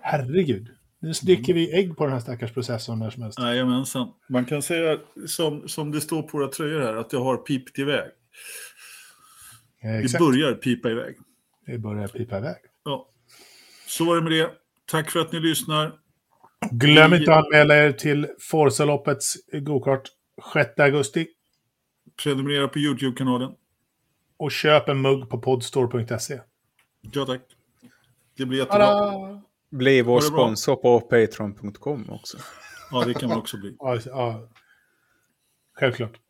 herregud. 0.00 0.68
Nu 1.04 1.14
sticker 1.14 1.54
vi 1.54 1.72
ägg 1.78 1.96
på 1.96 2.04
den 2.04 2.12
här 2.12 2.20
stackars 2.20 2.52
processorn 2.52 2.98
när 2.98 3.10
som 3.10 3.22
helst. 3.22 3.38
Jajamensan. 3.38 4.08
Man 4.28 4.44
kan 4.44 4.62
säga 4.62 4.98
som, 5.26 5.68
som 5.68 5.90
det 5.92 6.00
står 6.00 6.22
på 6.22 6.38
våra 6.38 6.48
tröjor 6.48 6.80
här 6.80 6.94
att 6.96 7.10
det 7.10 7.16
har 7.16 7.36
pipt 7.36 7.78
iväg. 7.78 8.10
Eh, 9.82 9.90
Det 9.90 9.98
Exakt. 9.98 10.24
börjar 10.24 10.54
pipa 10.54 10.90
iväg. 10.90 11.16
Det 11.66 11.78
börjar 11.78 12.08
pipa 12.08 12.38
iväg. 12.38 12.56
Ja. 12.84 13.08
Så 13.86 14.04
var 14.04 14.16
det 14.16 14.22
med 14.22 14.32
det. 14.32 14.50
Tack 14.86 15.10
för 15.10 15.20
att 15.20 15.32
ni 15.32 15.40
lyssnar. 15.40 15.92
Glöm 16.70 17.10
Vi- 17.10 17.16
inte 17.16 17.34
att 17.34 17.44
anmäla 17.44 17.76
er 17.76 17.92
till 17.92 18.26
Forza-loppets 18.40 19.34
gokart 19.52 20.08
6 20.52 20.78
augusti. 20.80 21.26
Prenumerera 22.22 22.68
på 22.68 22.78
YouTube-kanalen. 22.78 23.50
Och 24.36 24.52
köp 24.52 24.88
en 24.88 25.00
mugg 25.02 25.30
på 25.30 25.38
podstore.se. 25.38 26.40
Ja, 27.12 27.24
tack. 27.26 27.40
Det 28.36 28.46
blir 28.46 28.58
jättebra. 28.58 28.86
Tada! 28.86 29.42
Bli 29.78 30.02
vår 30.02 30.20
sponsor 30.20 30.76
på 30.76 31.00
patreon.com 31.00 32.10
också. 32.10 32.38
Ja, 32.90 33.04
det 33.04 33.14
kan 33.14 33.28
man 33.28 33.38
också 33.38 33.56
bli. 33.56 33.76
Ja, 33.78 33.98
ja. 34.06 34.48
Självklart. 35.74 36.20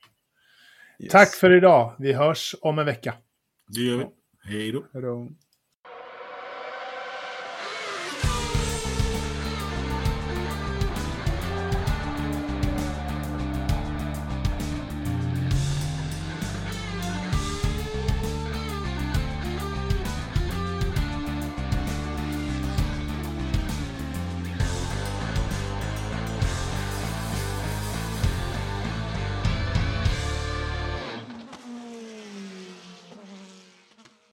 Yes. 0.99 1.13
Tack 1.13 1.35
för 1.35 1.57
idag. 1.57 1.95
Vi 1.99 2.13
hörs 2.13 2.55
om 2.61 2.79
en 2.79 2.87
vecka. 2.87 3.15
Det 3.69 3.81
gör 3.81 3.97
vi. 3.97 4.07
Hej 4.45 4.73
då. 4.73 5.29